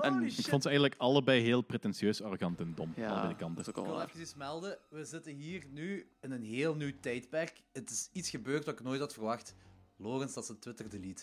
[0.00, 2.92] En- Ik vond ze eigenlijk allebei heel pretentieus, arrogant en dom.
[2.96, 3.92] Ja, allebei de dat kanten.
[3.92, 4.78] Ik wil even iets melden.
[4.90, 7.62] We zitten hier nu in een heel nieuw tijdperk.
[7.72, 9.54] Het is iets gebeurd wat ik nooit had verwacht.
[9.96, 11.22] Lorenz dat zijn Twitter delete.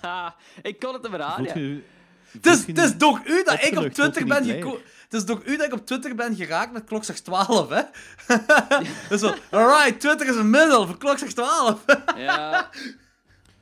[0.00, 1.44] Haha, ik kon het aan.
[1.44, 1.52] Voelt Ja.
[2.32, 3.86] Het is, het is niet- door u dat ik op?
[3.92, 4.82] Twitter ben niet geko- blij?
[5.02, 7.82] Het is door u dat ik op Twitter ben geraakt met klokslag 12, hè?
[9.08, 11.84] dus zo, alright, Twitter is een middel voor klokslag 12.
[12.16, 12.70] Ja.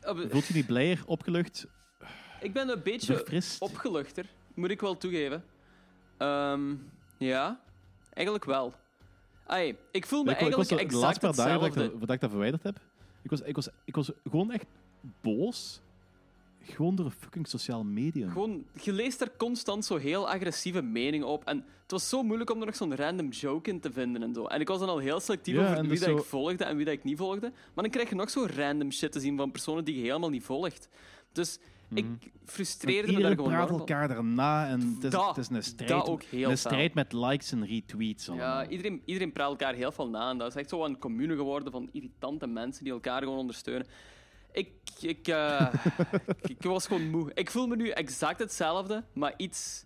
[0.30, 1.66] Voelt je niet blijer, opgelucht,
[2.40, 3.24] Ik ben een beetje
[3.58, 5.44] opgeluchter, moet ik wel toegeven.
[6.16, 6.74] Ehm,
[7.18, 7.60] ja,
[8.12, 8.74] eigenlijk wel.
[9.46, 11.90] Ai, ik voel me Ik, ik was eigenlijk de- laatste exact paar dagen dat ik,
[11.92, 12.80] dat, dat ik dat verwijderd heb,
[13.22, 14.64] ik was, ik, was, ik was gewoon echt
[15.20, 15.80] boos.
[16.62, 18.30] Gewoon door een fucking sociaal medium.
[18.30, 21.44] Gewoon, je leest er constant zo heel agressieve meningen op.
[21.44, 24.34] En het was zo moeilijk om er nog zo'n random joke in te vinden en
[24.34, 24.44] zo.
[24.46, 26.76] En ik was dan al heel selectief Ja, over wie dus dat ik volgde en
[26.76, 27.52] wie dat ik niet volgde.
[27.74, 30.30] Maar dan krijg je nog zo random shit te zien van personen die je helemaal
[30.30, 30.88] niet volgt.
[31.32, 31.58] Dus
[31.94, 32.06] ik
[32.44, 35.62] frustreerde me daar Iedereen gewoon praat elkaar daarna en het is, Dat- het is een
[35.62, 38.26] strijd, dat ook heel een strijd met likes en retweets.
[38.26, 38.64] Ja, allemaal.
[38.64, 40.30] iedereen, iedereen praat elkaar heel veel na.
[40.30, 43.86] En dat is echt zo een commune geworden van irritante mensen die elkaar gewoon ondersteunen.
[44.52, 45.74] Ik, ik, eh,
[46.40, 47.30] ik, ik was gewoon moe.
[47.34, 49.84] Ik voel me nu exact hetzelfde, maar iets,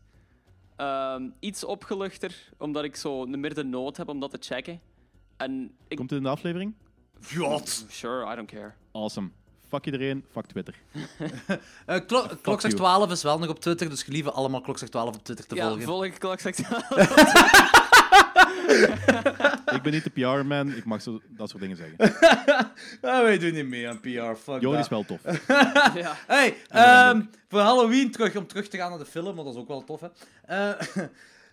[0.77, 4.81] ehm, iets opgeluchter, omdat ik zo meer de nood heb om dat te checken.
[5.37, 5.97] En ik...
[5.97, 6.75] Komt het in de aflevering?
[7.29, 7.87] Jot.
[7.89, 8.73] Sure, I don't care.
[8.93, 9.31] Awesome.
[9.75, 10.75] Fuck iedereen, fuck Twitter.
[11.87, 12.75] Eh, klo- klokslag you.
[12.75, 15.67] 12 is wel nog op Twitter, dus gelieve allemaal klokslag 12 op Twitter te Ja,
[15.69, 15.83] volgen.
[15.85, 16.59] volg ik klok straks.
[19.77, 21.97] ik ben niet de PR-man, ik mag zo, dat soort dingen zeggen.
[23.11, 24.79] Ah, wij doen niet mee aan PR, fuck Jordi dat.
[24.79, 25.21] is wel tof.
[26.03, 26.17] ja.
[26.27, 29.61] Hey, ehm, voor Halloween, terug, om terug te gaan naar de film, want dat is
[29.61, 30.09] ook wel tof, hè.
[30.47, 31.03] Eh,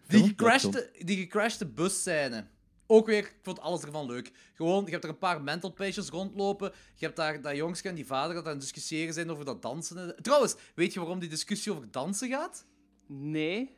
[0.08, 2.44] die, gecrashte, die gecrashte busscène.
[2.92, 4.32] Ook weer, ik vond alles ervan leuk.
[4.54, 6.72] Gewoon, je hebt er een paar mental patients rondlopen.
[6.96, 9.62] Je hebt daar dat jongske en die vader dat aan het discussiëren zijn over dat
[9.62, 10.16] dansen.
[10.22, 12.66] Trouwens, weet je waarom die discussie over dansen gaat?
[13.06, 13.76] Nee.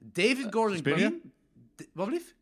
[0.00, 0.78] David Gordon?
[0.78, 1.32] Green...
[1.92, 2.34] Wat blieft?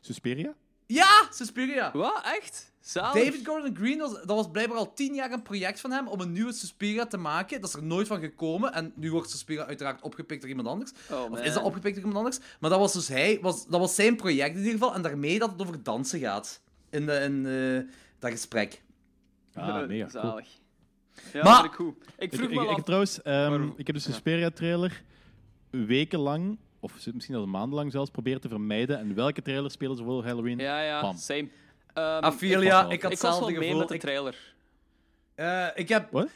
[0.00, 0.54] Suspiria?
[0.86, 1.92] Ja, Suspiria.
[1.92, 2.24] Wat?
[2.24, 2.69] Echt?
[2.80, 3.24] Zalig.
[3.24, 6.20] David Gordon Green, was, dat was blijkbaar al tien jaar een project van hem om
[6.20, 7.60] een nieuwe Suspiria te maken.
[7.60, 8.72] Dat is er nooit van gekomen.
[8.72, 10.92] En nu wordt Suspiria uiteraard opgepikt door iemand anders.
[11.10, 12.38] Oh, Of is dat opgepikt door iemand anders?
[12.60, 14.94] Maar dat was dus hij, was, dat was zijn project in ieder geval.
[14.94, 16.60] En daarmee dat het over dansen gaat.
[16.90, 18.82] In, de, in eh, dat gesprek.
[19.54, 20.06] Ah, mega.
[20.06, 20.22] cool.
[20.22, 20.48] Zalig.
[21.32, 21.94] Ja, Maar- ik goed.
[22.18, 22.74] Ik Ik, vroeg ik, me ik af...
[22.74, 24.10] heb trouwens, ehm, ik heb de ja.
[24.10, 25.02] Suspiria-trailer
[25.70, 28.98] wekenlang, of misschien al maandenlang zelfs, proberen te vermijden.
[28.98, 30.58] En welke trailer spelen ze voor Halloween?
[30.58, 31.16] Ja, ja, Bam.
[31.16, 31.48] same.
[31.94, 33.78] Ophelia, ik ik had ik was wel hetzelfde mee gevoel.
[33.78, 34.54] met de Ik, trailer.
[35.34, 36.10] eh, ik heb...
[36.10, 36.28] Wat?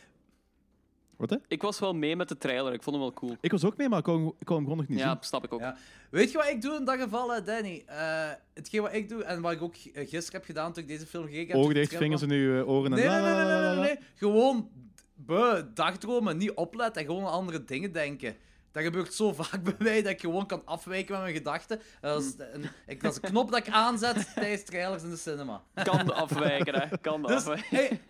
[1.16, 1.36] Wat, hè?
[1.48, 2.72] Ik was wel mee met de trailer.
[2.72, 3.36] Ik vond hem wel cool.
[3.40, 5.08] Ik was ook mee, maar ik kon, hem- ik kon hem gewoon nog niet Ja,
[5.12, 5.16] zien.
[5.20, 5.60] snap ik ook.
[5.60, 5.76] Ja.
[6.10, 7.82] Weet je wat ik doe in dat geval, eh, Danny?
[7.86, 11.06] Eh, hetgeen wat ik doe, en wat ik ook gisteren heb gedaan toen ik deze
[11.06, 11.56] film gekeken heb...
[11.56, 13.98] Ogen ik dicht, vingers in uw eh, oren en Nee, nee, nee, nee, nee, nee.
[14.14, 14.70] Gewoon
[15.14, 18.36] buh, dagdromen, niet opletten en gewoon aan andere dingen denken.
[18.74, 21.78] Dat gebeurt zo vaak bij mij dat ik gewoon kan afwijken met mijn gedachten.
[21.78, 25.10] En Dat is een, ik, dat is een knop dat ik aanzet tijdens trailers in
[25.10, 25.62] de cinema.
[25.74, 26.98] Kan afwijken, hè.
[26.98, 27.66] Kan Dus, afwijken.
[27.72, 28.00] hey,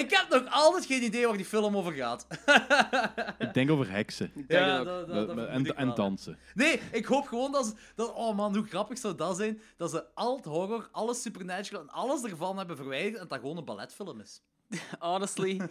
[0.00, 2.26] ik heb nog altijd geen idee waar die film over gaat.
[3.38, 4.30] Ik denk over heksen.
[4.34, 4.84] Denk Ja, het ook.
[4.84, 6.38] dat, dat, Dat- dat vermoed en, en dansen.
[6.54, 7.72] Nee, ik hoop gewoon dat ze...
[7.94, 9.60] Dat, oh man, hoe grappig zou dat zijn?
[9.76, 13.38] Dat ze al het horror, alles supernatural en alles ervan hebben verwijderd en dat dat
[13.40, 14.42] gewoon een balletfilm is.
[14.98, 15.56] Honestly.
[15.60, 15.68] Dan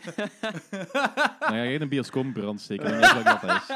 [1.39, 2.89] ga je een bioscoopbrand steken.
[2.91, 3.69] Dan weet je wat dat is.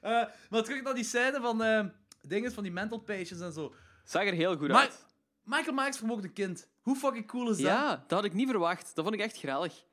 [0.00, 1.62] Eh, maar terug naar die scène van...
[1.62, 1.84] eh
[2.22, 3.74] dingen van die mental patients en zo.
[4.04, 5.04] Zag er heel goed Maar- uit.
[5.44, 6.68] Michael Myers vermoord een kind.
[6.82, 7.66] Hoe fucking cool is dat?
[7.66, 8.90] Ja, dat had ik niet verwacht.
[8.94, 9.84] Dat vond ik echt grellig.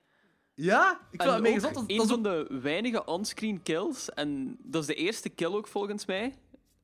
[0.53, 0.99] Ja?
[1.11, 1.73] Ik En vind het mega zot.
[1.73, 4.09] Dat, een van de weinige onscreen kills.
[4.09, 6.35] En dat is de eerste kill ook volgens mij.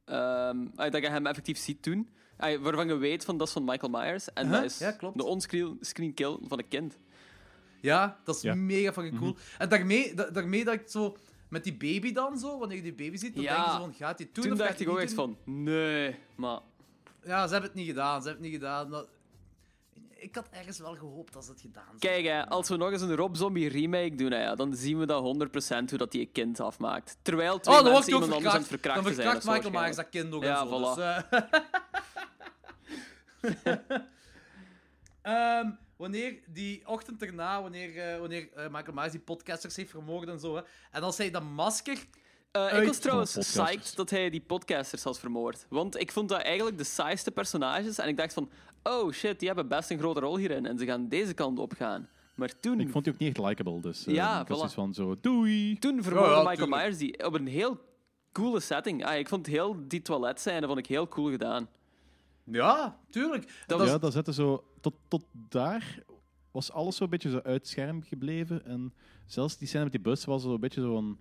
[0.06, 2.10] Ehm, dat je hem effectief ziet doen.
[2.38, 4.34] Ah, waarvan je weet van dat is van Michael Myers.
[4.34, 5.18] En dat is ja, klopt.
[5.18, 6.98] de onscreen screen kill van een kind.
[7.82, 8.56] Ja, dat is Ja.
[8.56, 9.32] mega fucking cool.
[9.32, 9.40] Mhm.
[9.58, 11.18] En daarmee, da- daarmee dat ik zo...
[11.50, 13.54] Met die baby dan zo, wanneer je die baby ziet, dan Ja.
[13.56, 15.14] denk je zo van, gaat hij doen Toen of gaat dacht hij ik ook echt
[15.14, 16.60] van, nee, maar...
[17.24, 18.22] Ja, ze hebben het niet gedaan.
[18.22, 18.90] Ze hebben het niet gedaan.
[18.90, 19.08] Dat...
[20.16, 22.92] ik had ergens wel gehoopt dat ze het gedaan zouden Kijk, hè, als we nog
[22.92, 26.22] eens een Rob Zombie remake doen, hè, dan zien we dat 100% hoe dat die
[26.22, 27.18] een kind afmaakt.
[27.22, 29.04] Terwijl twee Oh, dan wordt mensen hij ook iemand anders aan het verkracht.
[29.04, 29.56] Dan verkrachten zijn.
[29.62, 30.96] verkracht of zo Michael Myers dat kind ook en Ja, zo.
[30.96, 31.62] Dus, eh,
[35.22, 40.28] ehm, wanneer die ochtend erna, wanneer, eh, wanneer eh, Michael Myers die podcasters heeft vermoord
[40.28, 40.62] en zo, hè,
[40.92, 41.98] en als hij dat masker...
[42.52, 45.66] Eh, ik was trouwens psyched dat hij die podcasters had vermoord.
[45.70, 47.98] Want ik vond dat eigenlijk de saaiste personages.
[47.98, 48.50] En ik dacht van,
[48.84, 50.66] oh shit, die hebben best een grote rol hierin.
[50.66, 52.10] En ze gaan deze kant op gaan.
[52.36, 54.60] Maar toen, Ik vond die ook niet echt likable, dus Ja, ik was voilà.
[54.60, 55.80] zoiets van zo, doei.
[55.80, 56.68] toen vermoordde Ja, ja, Michael.
[56.68, 57.80] Myers die op een heel
[58.32, 59.06] coole setting.
[59.06, 61.70] Ah, ik vond heel die toiletscène vond ik heel cool gedaan.
[62.52, 63.64] Ja, tuurlijk.
[63.68, 64.64] Dat ja, dat zette zo...
[64.82, 66.04] Tot, tot daar
[66.52, 68.66] was alles zo'n beetje zo uit het scherm gebleven.
[68.66, 68.94] En
[69.26, 71.20] zelfs die scène met die bus was zo een beetje zo van...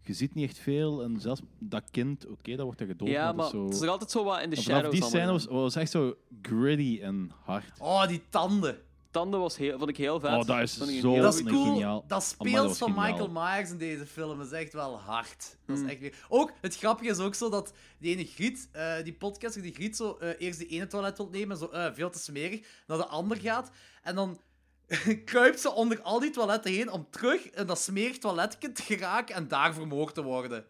[0.00, 1.02] Je ziet niet echt veel.
[1.02, 3.08] En zelfs dat kind, oké, dat wordt er gedood.
[3.08, 4.94] ja, maar het is nog altijd zo wat in de shadows.
[4.94, 7.80] die scène was, was echt zo gritty en hard.
[7.80, 8.78] Oh, die tanden.
[9.10, 10.30] Tanden was heel, vond ik heel vet.
[10.30, 11.64] Oh, dat is Vond ik een zo- heel Dat is cool.
[11.64, 12.04] geniaal.
[12.06, 12.22] Dat Amai,
[12.52, 13.10] speels dat was van geniaal.
[13.28, 15.56] Michael Myers in deze film is echt wel hard.
[15.66, 15.86] Dat Hmm.
[15.86, 16.14] is echt weer...
[16.28, 19.96] Ook, het grappige is ook zo dat die ene Griet, eh, die podcaster, die Griet
[19.96, 23.06] zo eh, eerst de ene toilet wil nemen, zo eh, veel te smerig, naar de
[23.06, 23.70] ander gaat.
[24.02, 24.40] En dan
[25.24, 29.34] kruipt ze onder al die toiletten heen om terug in dat smerig toiletje te geraken
[29.34, 30.66] en daar vermoord te worden.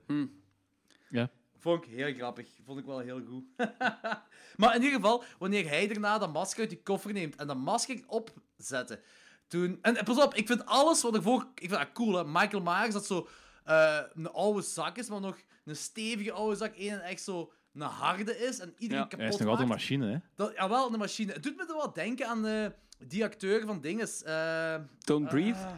[1.11, 1.31] Ja.
[1.59, 2.49] Vond ik heel grappig.
[2.65, 3.45] Vond ik wel heel goed.
[4.57, 7.57] maar in ieder geval, wanneer hij daarna dat masker uit die koffer neemt en dat
[7.57, 9.01] masker opzette.
[9.49, 9.79] Toen...
[9.83, 11.43] En, en pas op, ik vind alles wat ervoor...
[11.55, 12.25] Ik vind dat cool, hè.
[12.25, 13.29] Michael Myers, dat zo
[13.65, 16.75] eh, een oude zak is, maar nog een stevige oude zak.
[16.77, 19.09] één en echt zo een harde is en iedereen Ja.
[19.09, 20.19] kapot Hij is nog altijd een machine, hè.
[20.35, 21.33] Dat, jawel, een machine.
[21.33, 22.67] Het doet me er wel denken aan eh,
[22.99, 24.23] die acteur van dinges.
[24.23, 25.59] eh, Don't Breathe.
[25.61, 25.73] eh,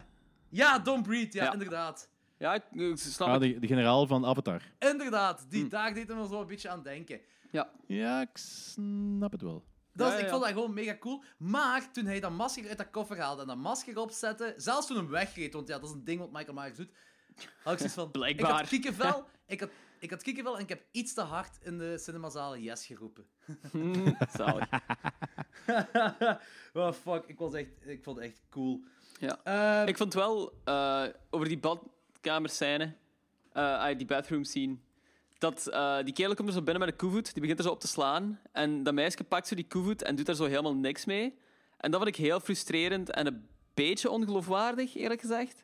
[0.49, 1.53] ja, Don't Breathe, ja, Ja.
[1.53, 2.09] inderdaad.
[2.41, 3.41] Ja, ik, ik snap Ah, het.
[3.41, 4.61] de, de generaal van Avatar.
[4.79, 5.49] Inderdaad, Hm.
[5.49, 7.19] die, daar deed hij me zo een beetje aan denken.
[7.51, 7.71] Ja.
[7.87, 9.63] Ja, ik snap het wel.
[9.93, 10.31] Dat is, Ja, Ik ja.
[10.31, 11.23] vond dat gewoon mega cool.
[11.37, 14.97] Maar toen hij dat masker uit dat koffer haalde en dat masker opzette, zelfs toen
[14.97, 16.89] hem wegreed, want ja, dat is een ding wat Michael Myers doet,
[17.63, 18.11] had ik zoiets van...
[18.11, 18.49] Blijkbaar.
[18.53, 19.69] Ik had kiekenvel, ik had,
[19.99, 23.25] ik had kiekenvel en ik heb iets te hard in de cinemazalen yes geroepen.
[24.37, 24.69] Zalig.
[26.73, 27.23] oh, fuck.
[27.27, 28.83] Ik, was echt, ik vond het echt cool.
[29.19, 29.39] Ja.
[29.43, 31.59] Eh, Ik vond wel eh, over die
[32.21, 32.93] badkamerscène,
[33.53, 34.77] eh ah, die bathroom scene,
[35.39, 37.71] dat eh, die kerel komt er zo binnen met een koevoet, die begint er zo
[37.71, 38.39] op te slaan.
[38.51, 41.37] En dat meisje pakt die koevoet en doet daar zo helemaal niks mee.
[41.77, 45.63] En dat vond ik heel frustrerend en een beetje ongeloofwaardig, eerlijk gezegd.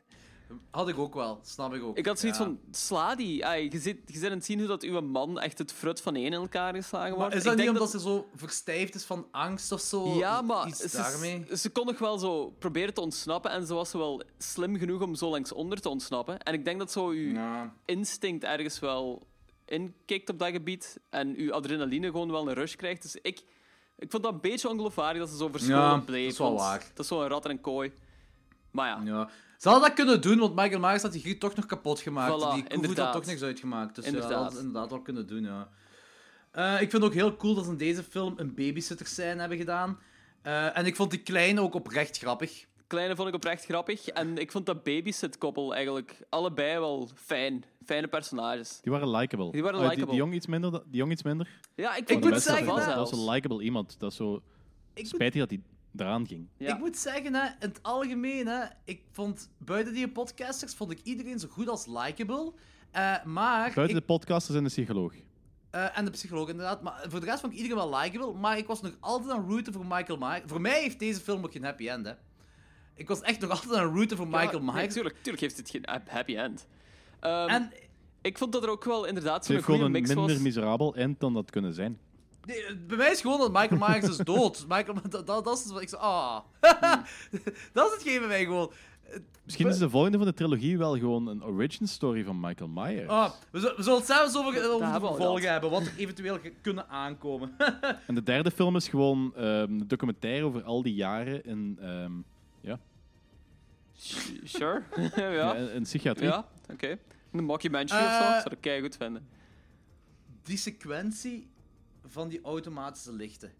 [0.70, 1.98] Had ik ook wel, snap ik ook.
[1.98, 2.44] Ik had zoiets Ja.
[2.44, 3.46] van, sla die.
[3.46, 6.00] Ai, je, zit, je zit aan het zien hoe dat uw man echt het frut
[6.00, 7.34] van één in elkaar geslagen Maar wordt.
[7.34, 10.14] is dat Ik niet denk omdat ze zo verstijfd is van angst of zo?
[10.18, 11.46] Ja, maar Iets ze, daarmee?
[11.56, 15.14] ze kon nog wel zo proberen te ontsnappen en ze was wel slim genoeg om
[15.14, 16.38] zo langs onder te ontsnappen.
[16.38, 17.74] En ik denk dat zo uw Ja.
[17.84, 19.26] instinct ergens wel
[19.64, 23.02] inkikt op dat gebied en uw adrenaline gewoon wel een rush krijgt.
[23.02, 23.42] Dus ik,
[23.98, 26.22] ik vond dat een beetje ongeloofwaardig dat ze zo verscholen Ja, bleef.
[26.24, 26.78] dat is wel waar.
[26.94, 27.92] Dat is zo'n rat en een kooi.
[28.70, 29.28] Maar ja, Ja.
[29.58, 32.32] Ze hadden dat kunnen doen, want Michael Myers had die griet toch nog kapot gemaakt.
[32.32, 33.94] Voilà, die koevoet had toch niks uitgemaakt.
[33.94, 35.68] Dus ja, dat ze inderdaad wel kunnen doen, ja.
[36.50, 39.40] Eh, ik vind het ook heel cool dat ze in deze film een babysitter scène
[39.40, 39.98] hebben gedaan.
[40.42, 42.66] Eh, en ik vond die kleine ook oprecht grappig.
[42.86, 44.08] Kleine vond ik oprecht grappig.
[44.08, 47.64] En ik vond dat babysit-koppel eigenlijk allebei wel fijn.
[47.84, 48.78] Fijne personages.
[48.82, 49.50] Die waren likable.
[49.50, 50.10] Die waren die, likable.
[50.10, 50.70] die jong iets minder.
[50.70, 51.48] Die jong iets minder.
[51.74, 53.96] Ja, ik Ik moet het zeggen, dat was een likable iemand.
[53.98, 54.42] Dat is zo Ik
[55.02, 55.60] moet, spijtig dat hij
[55.96, 56.48] eraan ging.
[56.56, 56.72] Ja.
[56.74, 61.00] ik moet zeggen, hè, in het algemeen, hè, ik vond buiten die podcasters vond ik
[61.02, 62.52] iedereen zo goed als likable.
[62.90, 65.14] Eh, maar Buiten ik- de podcasters en de psycholoog.
[65.70, 66.82] Eh, en de psycholoog, inderdaad.
[66.82, 68.32] Maar voor de rest vond ik iedereen wel likable.
[68.32, 70.42] Maar ik was nog altijd aan rooten voor Michael Myers.
[70.46, 72.12] Voor mij heeft deze film ook geen happy end, hè.
[72.94, 74.92] Ik was echt nog altijd aan rooten voor Michael Ja, nee, Myers.
[74.94, 76.66] tuurlijk, tuurlijk heeft het geen happy end.
[77.20, 77.72] Ehm, en
[78.22, 80.44] Ik vond dat er ook wel inderdaad zo'n heeft gewoon goede een mix minder was.
[80.44, 81.98] miserabel eind dan dat kunnen zijn.
[82.48, 84.64] Nee, bij mij is gewoon dat Michael Myers is dood.
[84.68, 85.96] Michael, dat, dat, dat is wat ik zo...
[85.96, 86.40] Ah.
[87.72, 88.72] dat is hetgeen bij mij gewoon.
[89.44, 93.08] Misschien is de volgende van de trilogie wel gewoon een origin story van Michael Myers.
[93.08, 95.70] Ah, we, zullen- we zullen het zelfs over, de vervolgen hebben.
[95.70, 97.56] Wat er eventueel kunnen aankomen.
[98.06, 102.12] En de derde film is gewoon ehm, een documentaire over al die jaren in, ehm,
[104.44, 104.82] Sure.
[105.16, 105.28] ja.
[105.30, 105.54] ja.
[105.54, 106.28] in, psychiatrie.
[106.28, 106.98] Ja, oké.
[107.32, 109.26] Een mockumentary of zo, Eh, zou ik kei goed vinden.
[110.42, 111.48] die sequentie
[112.08, 113.52] van die automatische lichten.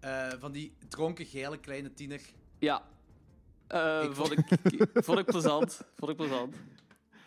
[0.00, 2.20] Eh, van die dronken, geile kleine tiener.
[2.58, 2.82] Ja.
[3.66, 4.44] Eh, Ik vond, ik,
[4.94, 5.80] vond ik plezant.
[5.96, 6.56] Vond ik plezant.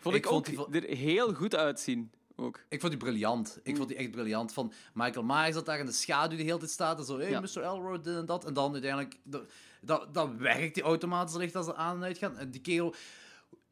[0.00, 2.10] Vond ik, Ik vond ook die er heel goed uitzien.
[2.36, 2.60] Ook.
[2.68, 3.58] Ik vond die briljant.
[3.62, 4.52] Ik vond die echt briljant.
[4.52, 6.98] Van Michael Myers dat daar in de schaduw de hele tijd staat.
[6.98, 7.40] En zo, hey, Ja.
[7.40, 7.62] Mr.
[7.62, 8.44] Elroy, dit en dat.
[8.44, 9.18] En dan uiteindelijk...
[9.22, 9.42] Dat,
[9.80, 12.38] dat, dat werkt, die automatische licht als ze aan en uit gaan.
[12.38, 12.94] En die kerel...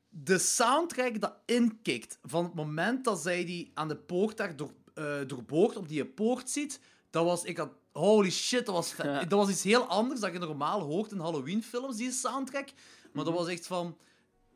[0.08, 4.70] De soundtrack dat inkikt van het moment dat zij die aan de poort daar door,
[4.94, 7.44] eh, doorboort, op die poort ziet, dat was...
[7.44, 8.94] Ik had Holy shit, dat was.
[9.28, 12.68] Dat was iets heel anders dat je normaal hoort in Halloween-films, die soundtrack.
[13.12, 13.96] Maar dat was echt van...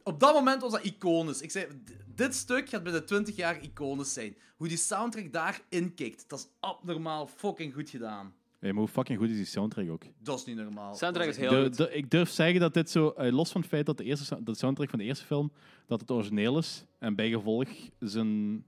[0.03, 1.41] Op dat moment was dat iconisch.
[1.41, 1.67] Ik zei,
[2.15, 4.37] dit stuk gaat binnen 20 jaar iconisch zijn.
[4.57, 8.35] Hoe die soundtrack daarin kikt, dat is abnormaal fucking goed gedaan.
[8.59, 10.03] Hey, maar hoe fucking goed is die soundtrack ook?
[10.19, 10.95] Dat is niet normaal.
[10.95, 11.77] Soundtrack is heel De- goed.
[11.77, 14.35] de- ik durf zeggen dat dit zo, eh, los van het feit dat de, eerste,
[14.35, 15.53] dat de soundtrack van de eerste film
[15.87, 17.69] dat het origineel is en bijgevolg
[18.01, 18.65] zijn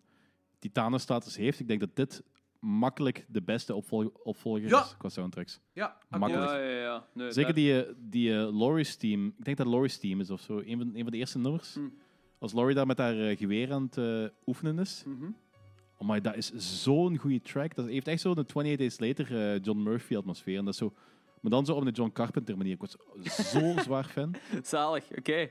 [0.58, 2.22] titanenstatus heeft, ik denk dat dit
[2.60, 4.80] makkelijk de beste opvolger, opvolger Ja.
[4.84, 5.60] is qua soundtracks.
[5.72, 6.50] Ja, Makkelijk.
[6.50, 7.06] Ja, ja, ja.
[7.14, 9.26] Nee, Zeker die, eh, die eh, Laurie's team.
[9.38, 10.58] Ik denk dat Laurie's team is of zo.
[10.58, 11.74] Een van, een van de eerste nummers.
[11.74, 11.80] Hm.
[12.38, 15.02] Als Laurie daar met haar eh, geweer aan het eh, oefenen is.
[15.06, 15.30] Mhm.
[16.00, 16.52] Oh my, dat is
[16.82, 17.74] zo'n goede track.
[17.74, 20.58] Dat heeft echt zo de 28 Days Later eh, John Murphy atmosfeer.
[20.58, 20.92] En dat is zo,
[21.40, 22.72] maar dan zo op een John Carpenter manier.
[22.72, 22.96] Ik was
[23.52, 24.34] zo zwaar fan.
[24.62, 25.50] Zalig, oké.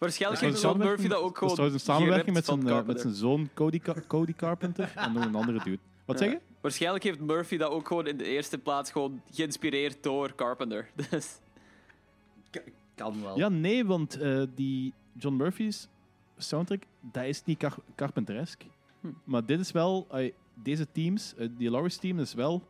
[0.00, 2.72] Waarschijnlijk heeft John Murphy dat ook Dat is gewoon een samenwerking met zijn, eh, met
[2.72, 3.02] Carpenter.
[3.02, 5.78] zijn zoon Cody, Ca- Cody Carpenter en nog een andere dude.
[6.04, 6.40] Wat zeg je?
[6.60, 10.90] Waarschijnlijk heeft Murphy dat ook gewoon in de eerste plaats gewoon geïnspireerd door Carpenter.
[11.10, 11.38] Dus,
[12.94, 13.38] kan wel.
[13.38, 15.88] Ja, nee, want eh, die John Murphy's
[16.36, 18.62] soundtrack, dat is niet Car Carpenteresk.
[19.00, 19.08] Hm.
[19.24, 20.06] Maar dit is wel,
[20.54, 22.62] deze teams, eh, die Laurie's team is wel.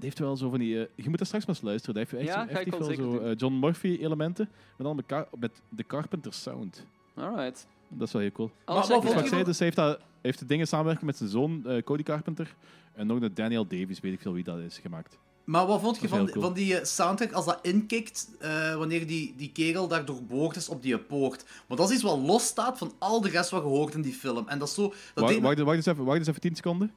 [0.00, 0.80] Die heeft wel zo van die.
[0.80, 1.94] eh, je moet er straks maar eens luisteren.
[1.94, 2.58] Dat heeft echt Ja, zo,
[2.88, 6.86] echt wel eh, John Murphy elementen, maar dan met, met de Carpenter sound.
[7.14, 7.66] alright.
[7.88, 8.50] Dat is wel heel cool.
[8.66, 11.66] Maar wat ik zei, dus hij heeft, dat, heeft de dingen samenwerken met zijn zoon
[11.66, 12.54] eh, Cody Carpenter
[12.94, 15.18] en nog de Daniel Davies, weet ik veel wie dat is gemaakt.
[15.44, 16.44] Maar wat vond je Dat van, cool.
[16.44, 20.82] van die soundtrack als dat inkikt eh, wanneer die, die kerel daar doorboord is op
[20.82, 21.44] die poort?
[21.66, 24.12] Want dat is iets wat losstaat van al de rest wat je hoort in die
[24.12, 24.48] film.
[24.48, 24.82] En dat is zo...
[24.82, 26.92] Dat Wacht, deed me- wacht, wacht, eens even, wacht eens even 10 seconden.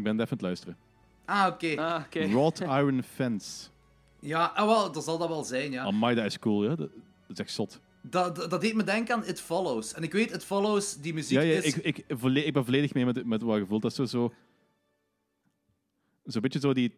[0.00, 0.76] Ik ben even aan het luisteren.
[1.24, 1.76] Ah, oké.
[1.76, 2.28] Ah, oké.
[2.28, 3.68] Wrought Iron Fence.
[4.20, 5.84] Ja, ah, wel, dat zal dat wel zijn, ja.
[5.84, 6.68] Amai, dat is cool, ja.
[6.68, 6.90] Dat, dat
[7.26, 7.80] is echt zot.
[8.02, 9.94] Dat, dat, dat deed me denken aan It Follows.
[9.94, 11.74] En ik weet, It Follows, die muziek Ja, ja is...
[11.74, 13.82] ik, ik, volle- ik ben volledig mee met, met wat je voelt.
[13.82, 14.04] Dat is zo...
[14.06, 14.32] zo
[16.24, 16.94] Zo'n beetje zo die...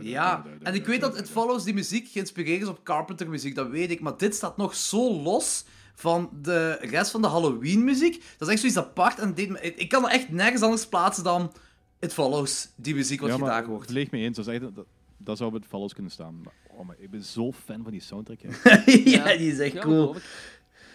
[0.00, 3.68] Ja, en ik weet dat It Follows, die muziek, geïnspireerd is op Carpenter muziek, dat
[3.68, 4.00] weet ik.
[4.00, 5.64] Maar dit staat nog zo los
[5.98, 8.24] van de rest van de Halloween-muziek.
[8.38, 9.18] Dat is echt zoiets apart.
[9.18, 11.52] En het deed me, ik, ik kan er echt nergens anders plaatsen dan
[12.00, 13.86] It Follows, die muziek wat ja, je maar daar hoort.
[13.86, 14.36] volledig mee eens.
[14.36, 14.84] Dat, is echt, dat,
[15.16, 16.40] dat zou bij het Follows kunnen staan.
[16.44, 18.38] Maar, oh, maar ik ben zo fan van die soundtrack.
[18.42, 18.48] hè.
[19.10, 20.16] ja, die is echt Ja, cool.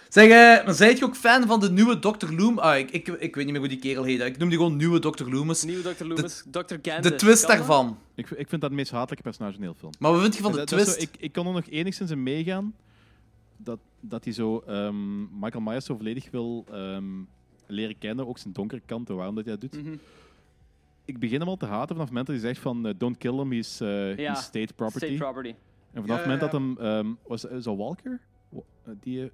[0.10, 2.32] Zeg, eh, maar zijt je ook fan van de nieuwe Dr.
[2.34, 2.60] Loom?
[2.60, 4.22] Ah, ik, ik, ik weet niet meer hoe die kerel heet.
[4.22, 5.30] Ik noem die gewoon nieuwe Dr.
[5.30, 5.64] Loomis.
[5.64, 6.06] Nieuwe Dr.
[6.06, 6.60] Loomis, Dr.
[6.82, 7.02] Candace.
[7.10, 7.98] De twist Kan daarvan.
[8.16, 9.92] ik, ik vind dat het meest hatelijke personage in de hele film.
[10.00, 11.02] Maar wat vind je van de Dat- dat is twist?
[11.02, 12.76] zo- ik, ik kan er nog enigszins in meegaan
[13.58, 17.06] dat, dat hij zo ehm, Michael Myers zo volledig wil ehm,
[17.68, 19.84] leren kennen, ook zijn donkere kant en waarom dat hij dat doet.
[19.84, 19.96] Mhm.
[21.06, 23.18] Ik begin hem al te haten vanaf het moment dat hij zegt van eh, don't
[23.18, 25.06] kill him, he's, eh, Ja, he's state property.
[25.06, 25.50] State property.
[25.92, 28.20] en vanaf Ja, het moment dat hem, ehm, was is dat Walker?
[28.50, 29.32] Wa- eh, Die,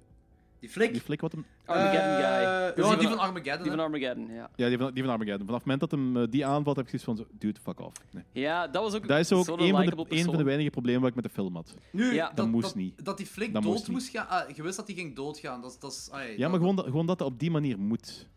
[0.60, 0.92] Die flik?
[0.92, 2.74] die flik wat hem, Armageddon Eh, guy.
[2.74, 3.62] Dus Ja, die van- van Armageddon.
[3.62, 3.80] Die van.
[3.80, 4.50] Armageddon, ja.
[4.56, 5.46] ja, die van, die van Armageddon.
[5.46, 7.80] Vanaf het moment dat hem eh, die aanvalt, heb ik zoiets van, zo, dude, fuck
[7.80, 7.96] off.
[8.10, 8.24] Nee.
[8.32, 10.70] Ja, dat was ook Dat is ook zo'n een van, de, een van de weinige
[10.70, 11.74] problemen wat ik met de film had.
[11.92, 12.26] Nu, Ja.
[12.26, 13.04] dat, Dat moest dat, niet.
[13.04, 14.28] Dat die flik Dat dood moest moest gaan.
[14.28, 15.60] Ah, je wist dat hij ging doodgaan.
[15.60, 17.50] Dat, is- dat is, ah, Ja, dat- maar gewoon dat, gewoon dat dat op die
[17.50, 18.28] manier moet.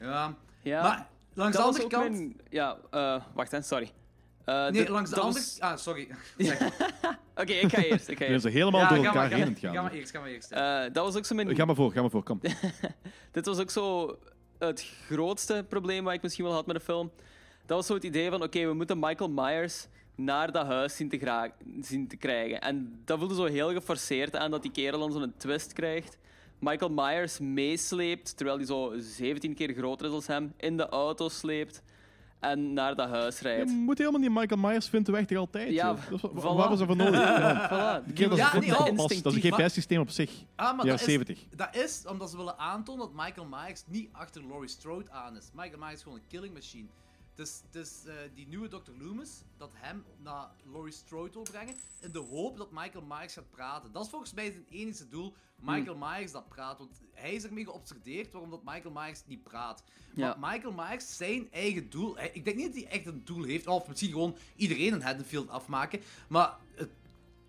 [0.00, 0.34] Ja.
[0.62, 2.10] Ja, Maar langs de andere kant...
[2.10, 3.90] mijn- Ja, eh, wacht hè, sorry.
[4.44, 5.38] Eh, Nee, de- langs de andere...
[5.38, 6.08] was- Ah, sorry.
[7.36, 8.08] Oké, ik ga eerst.
[8.08, 8.44] Ik ga eerst.
[8.44, 9.74] helemaal Ja, door maar, elkaar heen maar, aan het gaan.
[9.74, 10.52] Ga maar eerst, ga maar eerst.
[10.52, 11.56] Eh, dat was ook zo mijn...
[11.56, 12.40] Ga maar voor, ga maar voor, kom.
[13.32, 14.16] Dit was ook zo
[14.58, 17.10] het grootste probleem wat ik misschien wel had met de film.
[17.66, 21.08] Dat was zo het idee van, oké, we moeten Michael Myers naar dat huis zien
[21.08, 22.60] te, gra- zien te krijgen.
[22.60, 26.18] En dat voelde zo heel geforceerd aan dat die kerel dan zo'n twist krijgt.
[26.58, 31.28] Michael Myers meesleept, terwijl hij zo 17 keer groter is als hem, in de auto
[31.28, 31.82] sleept
[32.42, 33.70] en naar dat huis Je rijdt.
[33.70, 35.72] moet helemaal niet Michael Myers vinden weg toch altijd.
[35.72, 36.32] Ja, dat voilà.
[36.32, 37.20] Waar was dat voor nodig?
[37.20, 37.68] Ja.
[37.68, 38.14] Voilà.
[38.14, 38.28] Ja,
[38.58, 39.22] nee, fucking oh, pas.
[39.22, 40.30] Dat is een GPS-systeem op zich.
[40.56, 41.38] Ah, maar Ja, dat is, 70.
[41.56, 45.50] dat is omdat ze willen aantonen dat Michael Myers niet achter Laurie Strode aan is.
[45.54, 46.86] Michael Myers is gewoon een killing machine.
[47.42, 48.90] Dus, dus eh, die nieuwe Dr.
[48.98, 53.50] Loomis, dat hem naar Laurie Strode wil brengen, in de hoop dat Michael Myers gaat
[53.50, 53.92] praten.
[53.92, 56.78] Dat is volgens mij zijn enige doel, Michael Myers dat praat.
[56.78, 59.84] Want hij is ermee geobsedeerd waarom dat Michael Myers niet praat.
[60.14, 60.36] Ja.
[60.38, 63.66] Maar Michael Myers, zijn eigen doel, ik denk niet dat hij echt een doel heeft,
[63.66, 66.90] of misschien gewoon iedereen een Haddonfield afmaken, maar het-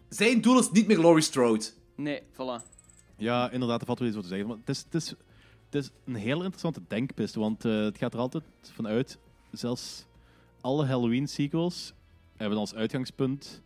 [0.09, 1.65] zijn doel is niet meer Laurie Strode.
[1.95, 2.63] Nee, voilà.
[3.17, 4.47] Ja, inderdaad, er valt wel iets wat te zeggen.
[4.47, 5.09] Maar het, is, het, is,
[5.65, 9.17] het is een heel interessante denkpiste, want eh, het gaat er altijd vanuit,
[9.53, 10.05] zelfs
[10.61, 11.93] alle Halloween-sequels
[12.35, 13.61] hebben als uitgangspunt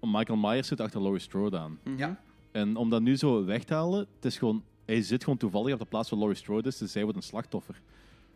[0.00, 1.78] om Michael Myers zit achter Laurie Strode aan.
[1.96, 2.20] Ja.
[2.50, 5.72] En om dat nu zo weg te halen, het is gewoon, hij zit gewoon toevallig
[5.72, 7.80] op de plaats waar Laurie Strode is, dus zij wordt een slachtoffer.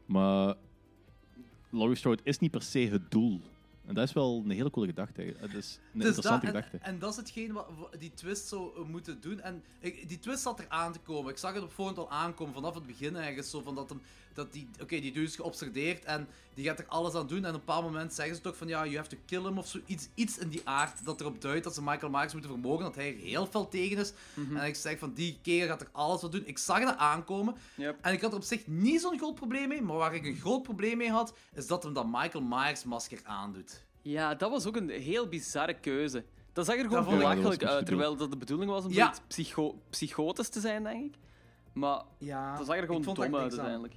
[0.07, 0.55] Maar
[1.71, 3.41] Laurie Strode is niet per se het doel.
[3.91, 5.35] En dat is wel een hele coole gedachte.
[5.39, 6.87] Het is een Dus interessante dat, en, gedachte.
[6.87, 9.41] en dat is hetgeen wat, wat die twist zou eh, moeten doen.
[9.41, 11.31] En ik, die twist zat er aan te komen.
[11.31, 13.51] Ik zag het op voorhand al aankomen, vanaf het begin ergens.
[13.51, 14.01] Zo van dat, hem,
[14.35, 17.39] dat die, oké, die dude is geobsedeerd en die gaat er alles aan doen.
[17.45, 19.59] En op een bepaald moment zeggen ze toch van, ja, you have to kill him
[19.59, 19.79] of zo.
[19.87, 22.95] Iets, iets in die aard dat erop duidt dat ze Michael Myers moeten vermogen, dat
[22.95, 24.13] hij er heel fel tegen is.
[24.55, 26.47] En ik zeg van, die keer gaat er alles aan doen.
[26.47, 27.55] Ik zag dat aankomen.
[27.75, 27.99] Yep.
[28.01, 30.37] En ik had er op zich niet zo'n groot probleem mee, maar waar ik een
[30.37, 33.80] groot probleem mee had, is dat hem dat Michael Myers masker aandoet.
[34.03, 36.25] Ja, dat was ook een heel bizarre keuze.
[36.53, 38.97] Dat zag er gewoon Dat belachelijk uit, terwijl dat de bedoeling was om Ja.
[39.05, 41.15] zoiets psycho psychotisch te zijn, denk ik.
[41.73, 43.95] Maar Ja, dat zag er gewoon dom uit uiteindelijk.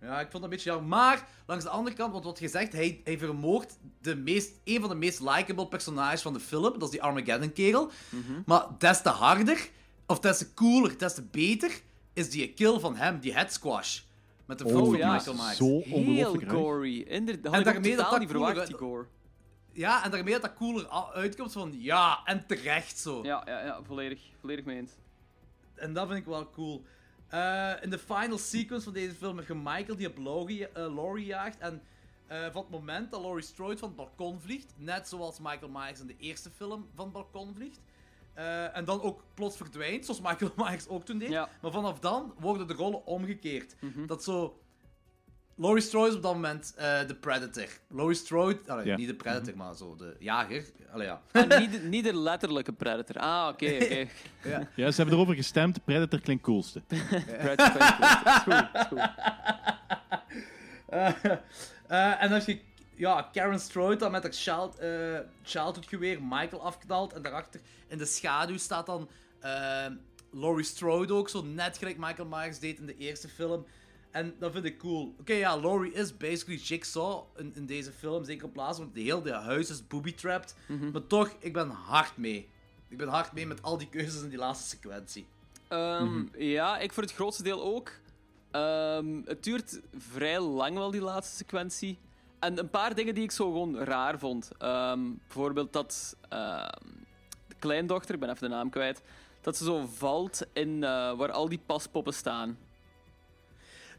[0.00, 0.88] Ja, ik vond dat een beetje jammer.
[0.88, 4.88] Maar, langs de andere kant, want wat gezegd, hij, hij vermoordt de meest, een van
[4.88, 6.62] de meest likable personages van de film.
[6.72, 7.90] Dat is die Armageddon-kerel.
[8.10, 8.42] Mhm.
[8.46, 9.68] Maar des te harder,
[10.06, 11.80] of des te cooler, des te beter,
[12.12, 14.00] is die kill van hem, die head squash.
[14.48, 15.12] Met de vrouw Oh, van ja.
[15.12, 15.56] Michael Myers.
[15.56, 17.00] Zo Heel gory.
[17.00, 19.06] Inderdaad, En had ik ook daarmee dat dat niet cooler verwacht, die gore.
[19.72, 23.22] Ja, en daarmee dat dat cooler uitkomt van, ja, en terecht zo.
[23.22, 24.92] Ja, ja, ja, volledig, volledig mee eens.
[25.74, 26.84] En dat vind ik wel cool.
[27.28, 30.94] Eh, in de final sequence van deze film heb je Michael die op Laurie, eh,
[30.94, 31.58] Laurie jaagt.
[31.58, 31.82] En
[32.26, 36.00] eh, van het moment dat Laurie Strode van het balkon vliegt, net zoals Michael Myers
[36.00, 37.80] in de eerste film van het balkon vliegt.
[38.38, 41.28] Eh, en dan ook plots verdwijnt, zoals Michael Myers ook toen deed.
[41.28, 41.48] Ja.
[41.62, 43.74] Maar vanaf dan worden de rollen omgekeerd.
[44.06, 44.60] Dat zo.
[45.56, 47.66] Laurie Strode is op dat moment eh, de Predator.
[47.88, 48.96] Laurie Strode, allee, Ja.
[48.96, 50.64] niet de Predator, maar zo de jager.
[50.92, 51.20] Allee, ja.
[51.32, 53.16] Ah, niet, de, niet de letterlijke Predator.
[53.16, 54.06] Ah, oké, oké.
[54.74, 55.84] Ja, ze hebben erover gestemd.
[55.84, 56.80] Predator klinkt coolste.
[56.86, 58.24] Predator vind ik goed.
[58.26, 59.10] Is goed, is goed.
[61.88, 62.60] Eh, en als je
[62.98, 67.12] ja, Karen Strode dan met haar child, eh childhood geweer Michael afknalt.
[67.12, 69.08] En daarachter in de schaduw staat dan
[69.40, 69.86] eh,
[70.32, 71.28] Laurie Strode ook.
[71.28, 73.66] Zo net gelijk Michael Myers deed in de eerste film.
[74.10, 75.14] En dat vind ik cool.
[75.20, 78.24] Oké, ja, Laurie is basically Jigsaw in, in deze film.
[78.24, 80.54] Zeker op plaats, want de hele huis is booby-trapped.
[80.92, 82.48] Maar toch, ik ben hard mee.
[82.88, 85.26] Ik ben hard mee met al die keuzes in die laatste sequentie.
[85.68, 87.92] Ehm, Ja, ik voor het grootste deel ook.
[88.50, 91.98] Ehm, het duurt vrij lang wel, die laatste sequentie.
[92.40, 94.50] En een paar dingen die ik zo gewoon raar vond.
[94.58, 96.68] Ehm, bijvoorbeeld dat ehm,
[97.48, 99.02] de kleindochter, ik ben even de naam kwijt,
[99.40, 102.58] dat ze zo valt in eh, waar al die paspoppen staan.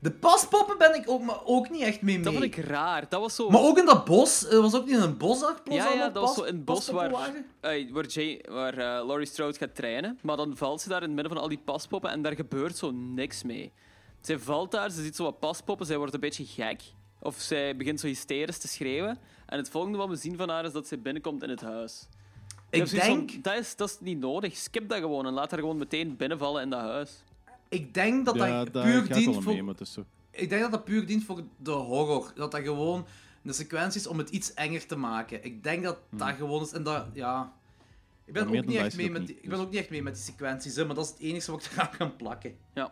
[0.02, 2.24] De paspoppen ben ik ook, maar ook niet echt mee mee.
[2.24, 3.06] Dat vond ik raar.
[3.10, 3.49] Dat was zo...
[3.49, 4.49] Maar ook in dat bos.
[4.49, 6.56] Er was ook niet in een bos dat plots Ja, ja, dat was zo in
[6.56, 7.11] het bos waar,
[7.60, 10.20] eh, waar, Jay, waar eh, Laurie Strode gaat trainen.
[10.22, 12.78] Maar dan valt ze daar in het midden van al die paspoppen en daar gebeurt
[12.78, 13.72] zo niks mee.
[14.22, 16.82] Zij valt daar, ze ziet zo wat paspoppen, zij wordt een beetje gek.
[17.19, 19.17] Of zij begint zo hysterisch te schreeuwen.
[19.45, 22.07] En het volgende wat we zien van haar is dat zij binnenkomt in het huis.
[22.69, 24.57] Ik van, denk, dat, is, dat is niet nodig.
[24.57, 27.23] Skip dat gewoon en laat haar gewoon meteen binnenvallen in dat huis.
[27.69, 29.53] ik denk dat ja, dat puur dient voor...
[29.53, 30.05] mee, maar het is zo.
[30.31, 32.31] Ik denk dat dat puur dient voor de horror.
[32.35, 33.05] Dat dat gewoon
[33.43, 35.43] een sequentie is om het iets enger te maken.
[35.43, 36.71] Ik denk dat dat gewoon is.
[36.71, 37.53] En dat, ja...
[38.25, 38.57] Ik ben, Hmm.
[38.57, 39.65] Ook niet echt mee met die, niet, ik ben dus.
[39.65, 41.71] ook niet echt mee met die sequenties, hè, maar dat is het enige wat ik
[41.75, 42.57] eraan kan plakken.
[42.73, 42.91] Ja.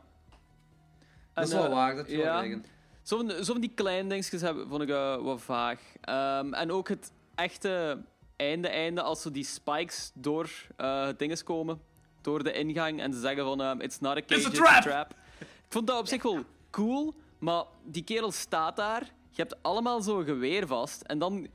[1.33, 2.47] Dat is wel eh, waar, dat je ja.
[2.47, 2.59] wel.
[3.07, 5.79] Zo van, zo van die kleine dingetjes hebben, vond ik eh, wat vaag.
[6.01, 8.01] Ehm, en ook het echte
[8.35, 11.81] einde-einde, als zo die spikes door eh het dinges komen,
[12.21, 15.15] door de ingang, en ze zeggen van, ehm, it's not a cage, It's a trap!
[15.39, 20.01] Ik vond dat op zich wel cool, maar die kerel staat daar, je hebt allemaal
[20.01, 21.47] zo'n geweer vast, en dan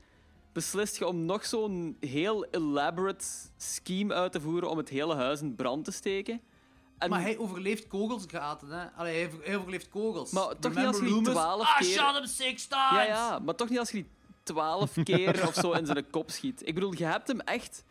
[0.51, 3.25] beslist je om nog zo'n heel elaborate
[3.57, 6.41] scheme uit te voeren om het hele huis in brand te steken.
[6.97, 8.91] En, Maar hij overleeft kogelsgaten, hè.
[8.91, 10.31] Allee, hij, hij overleeft kogels.
[10.31, 11.73] Maar toch niet als je die Remember 12 Loomis?
[11.77, 12.89] keer- I shot him six times!
[12.91, 14.09] Ja, ja, maar toch niet als je die
[14.43, 16.67] twaalf keer of zo in zijn kop schiet.
[16.67, 17.83] Ik bedoel, je hebt hem echt...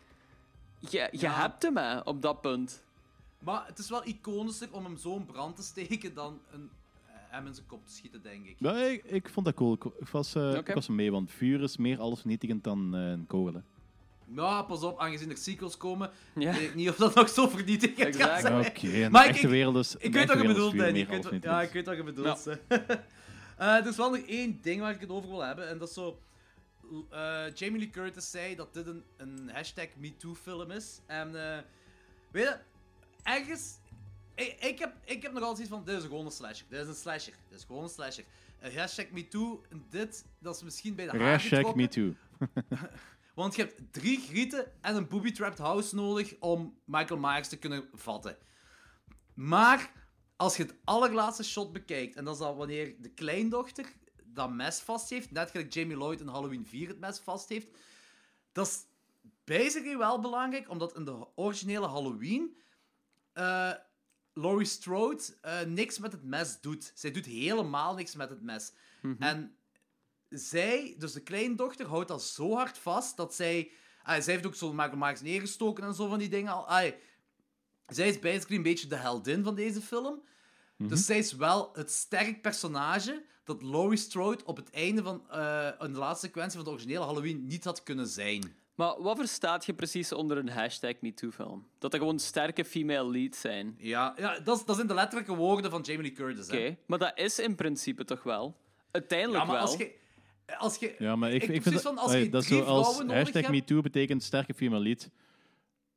[0.79, 1.31] Je, je Ja.
[1.41, 2.83] hebt hem, hè, op dat punt.
[3.39, 6.69] Maar het is wel iconischer om hem zo in brand te steken dan een,
[7.05, 8.55] eh, hem in zijn kop te schieten, denk ik.
[8.59, 9.73] Ja, ik, ik vond dat cool.
[9.73, 10.57] Ik, was, eh, Oké.
[10.69, 13.53] ik was er mee, want vuur is meer allesvernietigend dan eh, een kogel.
[13.53, 13.59] hè.
[14.35, 16.51] Ja, pas op, aangezien er sequels komen, Ja.
[16.51, 18.41] weet ik niet of dat nog zo vernietigend gaat Exact.
[18.41, 18.65] zijn.
[18.67, 19.95] Oké, in de Maar ik- echte wereld is...
[19.95, 20.99] Ik weet wat je bedoelt, Danny.
[20.99, 22.47] Ik weet, ja, ik weet wat je bedoelt.
[23.57, 25.69] Eh, er is wel nog één ding waar ik het over wil hebben.
[25.69, 26.19] En dat is zo...
[27.09, 30.99] eh, Jamie Lee Curtis zei dat dit een, een hashtag MeToo-film is.
[31.05, 31.57] En eh,
[32.31, 32.57] weet je,
[33.23, 33.77] ergens...
[34.35, 36.65] Ik, ik, heb, ik heb nog altijd iets van, dit is gewoon een slasher.
[36.69, 37.33] Dit is een slasher.
[37.49, 38.23] Dit is gewoon een slasher.
[38.75, 42.17] Hashtag MeToo, dit, dat is misschien bij de haar Hashtag getrokken.
[43.33, 47.89] Want je hebt drie grieten en een booby-trapped house nodig om Michael Myers te kunnen
[47.93, 48.37] vatten.
[49.33, 49.91] Maar
[50.35, 53.93] als je het allerlaatste shot bekijkt, en dat is dan wanneer de kleindochter
[54.23, 57.67] dat mes vast heeft, net gelijk Jamie Lloyd in Halloween 4 het mes vast heeft,
[58.51, 58.85] dat is
[59.43, 62.57] basically wel belangrijk, omdat in de originele Halloween
[63.33, 63.73] eh
[64.33, 66.91] Laurie Strode eh, niks met het mes doet.
[66.95, 68.73] Zij doet helemaal niks met het mes.
[69.19, 69.55] En
[70.33, 73.71] zij, dus de kleindochter, houdt dat zo hard vast dat zij...
[74.03, 76.53] ah, zij heeft ook zo Michael neergestoken en zo van die dingen.
[76.53, 76.67] al.
[76.67, 76.91] Ah,
[77.87, 80.21] zij is basically een beetje de heldin van deze film.
[80.77, 85.23] Dus zij is wel het sterk personage dat Laurie Strode op het einde van
[85.77, 88.55] een laatste sequentie van de originele Halloween niet had kunnen zijn.
[88.75, 91.67] Maar wat verstaat je precies onder een hashtag MeToo-film?
[91.79, 93.75] Dat er gewoon sterke female leads zijn.
[93.77, 96.45] Ja, ja dat, is- dat zijn de letterlijke woorden van Jamie Lee Curtis.
[96.47, 98.57] Oké, maar dat is in principe toch wel?
[98.91, 99.65] Uiteindelijk Ja, maar wel.
[99.65, 99.95] als je...
[100.57, 103.49] Als je Ja, maar ik, Ik vind dat, van, als je dat zo als hashtag
[103.49, 105.09] MeToo betekent sterke female lead.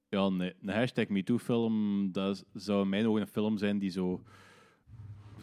[0.08, 0.54] Ja, nee.
[0.62, 4.22] Een hashtag MeToo-film, dat zou in mijn ogen een film zijn die zo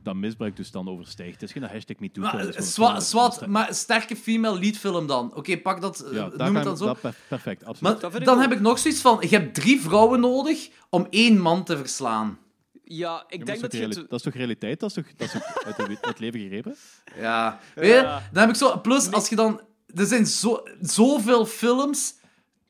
[0.03, 1.33] dat misbruiktoestand overstijgt.
[1.33, 2.43] Het is geen hashtag MeToo-film.
[2.43, 5.35] Maar, zwa- zwart, maar sterke female lead film dan.
[5.35, 6.85] Oké, pak dat, eh, Ja, noem daar het dan zo.
[6.85, 8.01] dat per- perfect, absoluut.
[8.01, 8.41] Maar dan ook.
[8.41, 12.37] heb ik nog zoiets van, je hebt drie vrouwen nodig om één man te verslaan.
[12.83, 13.85] Ja, ik denk dat, dat is je...
[13.99, 14.79] het- dat is toch realiteit?
[14.79, 16.75] Dat is toch, dat is toch uit, de, uit het leven gegrepen?
[17.15, 17.59] Ja.
[17.75, 18.29] Weet je, Ja.
[18.31, 18.79] dan heb ik zo...
[18.79, 19.61] Plus, als je dan...
[19.95, 22.15] Er zijn zo, zoveel films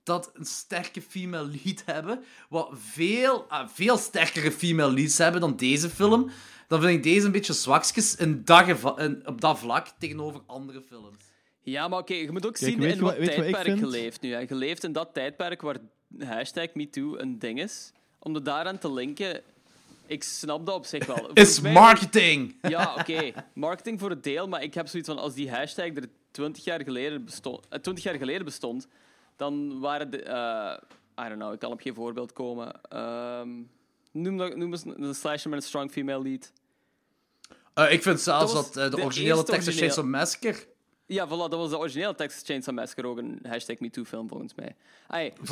[0.03, 5.56] dat een sterke female lead hebben, wat veel, ah, veel sterkere female leads hebben dan
[5.56, 6.30] deze film,
[6.68, 8.84] dan vind ik deze een beetje zwakjes in dat
[9.26, 11.18] op dat vlak tegenover andere films.
[11.61, 14.31] Ja, maar oké, je moet ook Kijk, zien in wat tijdperk je leeft nu.
[14.34, 14.40] Hè.
[14.40, 15.77] Je leeft in dat tijdperk waar
[16.19, 17.91] hashtag MeToo een ding is.
[18.19, 19.41] Om er daaraan te linken,
[20.05, 21.30] ik snap dat op zich wel.
[21.34, 22.57] Is mij- marketing!
[22.61, 23.31] Ja, oké.
[23.53, 26.84] Marketing voor het deel, maar ik heb zoiets van, als die hashtag er 20 jaar
[26.84, 28.88] geleden bestond, eh, 20 jaar geleden bestond
[29.35, 30.21] dan waren de...
[30.23, 32.81] eh, I don't know, ik kan op geen voorbeeld komen.
[32.89, 33.49] Ehm,
[34.11, 36.51] noem, noem eens een slasher met een strong female lead.
[37.73, 40.57] Eh, ik vind zelfs Dat dat, eh, de, de originele Texas Chainsaw Massacre...
[41.14, 44.76] Ja, voilà, dat was de originele Texas Chainsaw Massacre ook een hashtag MeToo-film, volgens mij.
[45.07, 45.45] Ai, Voilà.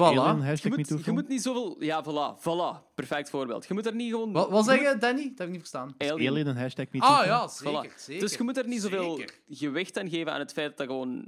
[0.43, 1.75] hashtag je, moet, je moet niet zoveel...
[1.83, 2.93] Ja, voilà, voilà.
[2.95, 3.67] Perfect voorbeeld.
[3.67, 4.31] Je moet er niet gewoon...
[4.31, 5.23] Wat, wat zeg je, Danny?
[5.29, 5.95] Dat heb ik niet verstaan.
[5.97, 6.29] Alien.
[6.29, 7.53] Alien een hashtag MeToo Ah ja, Voilà.
[7.53, 8.21] zeker, zeker.
[8.21, 9.35] Dus je moet er niet zoveel Zeker.
[9.49, 11.27] gewicht aan geven aan het feit dat dat gewoon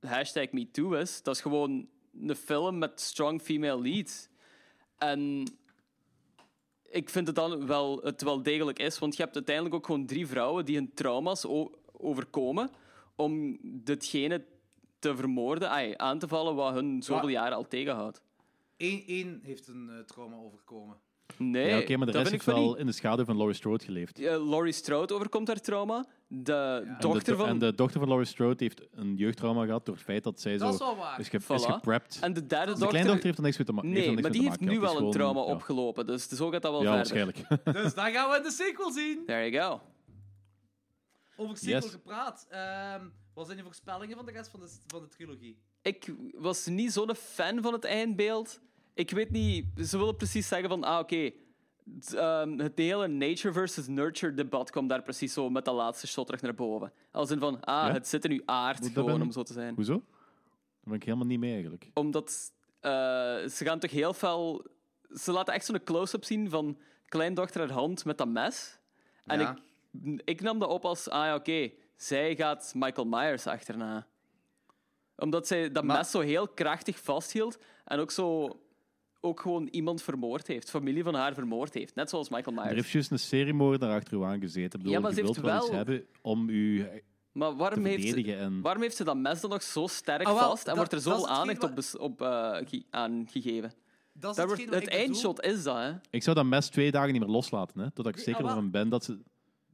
[0.00, 1.22] hashtag MeToo is.
[1.22, 1.86] Dat is gewoon
[2.22, 4.28] een film met strong female leads.
[4.98, 5.46] En
[6.90, 10.06] ik vind het dan wel, het wel degelijk is, want je hebt uiteindelijk ook gewoon
[10.06, 11.46] drie vrouwen die hun trauma's
[11.92, 12.70] overkomen
[13.16, 14.44] om ditgene
[14.98, 18.22] te vermoorden, ai, aan te vallen wat hun zoveel Maar- jaren al tegenhoudt.
[18.76, 20.96] Eén, één heeft een eh, trauma overkomen.
[21.38, 22.76] Nee, Ja, oké, maar de rest heeft wel niet.
[22.78, 24.18] in de schaduw van Laurie Strode geleefd.
[24.18, 26.06] Ja, Laurie Strode overkomt haar trauma.
[26.28, 27.48] De dochter de, van...
[27.48, 30.56] en de dochter van Laurie Strode heeft een jeugdtrauma gehad door het feit dat zij
[30.58, 31.20] Dat is zo wel waar.
[31.20, 31.72] is, ge, is Voilà.
[31.72, 32.18] geprept.
[32.20, 32.88] En de derde de dochter...
[32.88, 34.80] kleindochter heeft er niks mee te, ma- heeft Nee, niks maar die heeft maken nu
[34.80, 35.46] wel een is trauma ja.
[35.46, 37.24] opgelopen, dus zo gaat dat wel Ja, verder.
[37.34, 37.64] waarschijnlijk.
[37.82, 39.22] Dus dan gaan we de sequel zien.
[39.26, 39.80] There you go.
[41.36, 41.90] Over sequel Yes.
[41.90, 42.46] gepraat.
[42.50, 43.04] Ehm,
[43.34, 45.58] wat zijn je voorspellingen van de rest van de, van de trilogie?
[45.82, 48.60] Ik was niet zo'n fan van het eindbeeld.
[48.94, 51.30] Ik weet niet, ze willen precies zeggen van, ah oké,
[52.14, 56.26] ehm, het hele nature versus nurture debat kwam daar precies zo met dat laatste shot
[56.26, 56.92] terug naar boven.
[57.12, 57.92] Als in van, ah, Ja?
[57.92, 59.74] het zit in uw aard, gewoon ben- om zo te zijn.
[59.74, 59.92] Hoezo?
[59.92, 60.04] Daar
[60.84, 61.90] ben ik helemaal niet mee eigenlijk.
[61.94, 62.90] Omdat eh,
[63.46, 64.66] ze gaan toch heel veel...
[65.14, 68.78] Ze laten echt zo'n close-up zien van kleindochter haar hand met dat mes.
[69.24, 69.50] En Ja.
[69.50, 69.58] ik,
[70.24, 74.06] ik nam dat op als, ah ja, oké, zij gaat Michael Myers achterna.
[75.16, 78.60] Omdat zij dat Maar- mes zo heel krachtig vasthield en ook zo
[79.20, 81.94] ook gewoon iemand vermoord heeft, familie van haar vermoord heeft.
[81.94, 82.74] Net zoals Michael Er Myers.
[82.74, 84.78] heeft juist een seriemoordenaar achter u aangezeten.
[84.78, 87.02] Bedoel, Ja, maar ze heeft wel iets hebben om u te
[87.32, 88.26] Maar waarom heeft.
[88.28, 88.60] En...
[88.60, 90.92] waarom heeft ze dat mes dan nog zo sterk Ah, wel, vast en dat- wordt
[90.92, 93.72] er zoveel aandacht wat- op, op eh, ge- aan gegeven?
[94.12, 94.88] Dat is wordt, het bedoel.
[94.88, 95.92] eindshot is dat, hè?
[96.10, 98.70] Ik zou dat mes twee dagen niet meer loslaten, hè, totdat ik zeker ah, ervan
[98.70, 99.18] ben dat ze...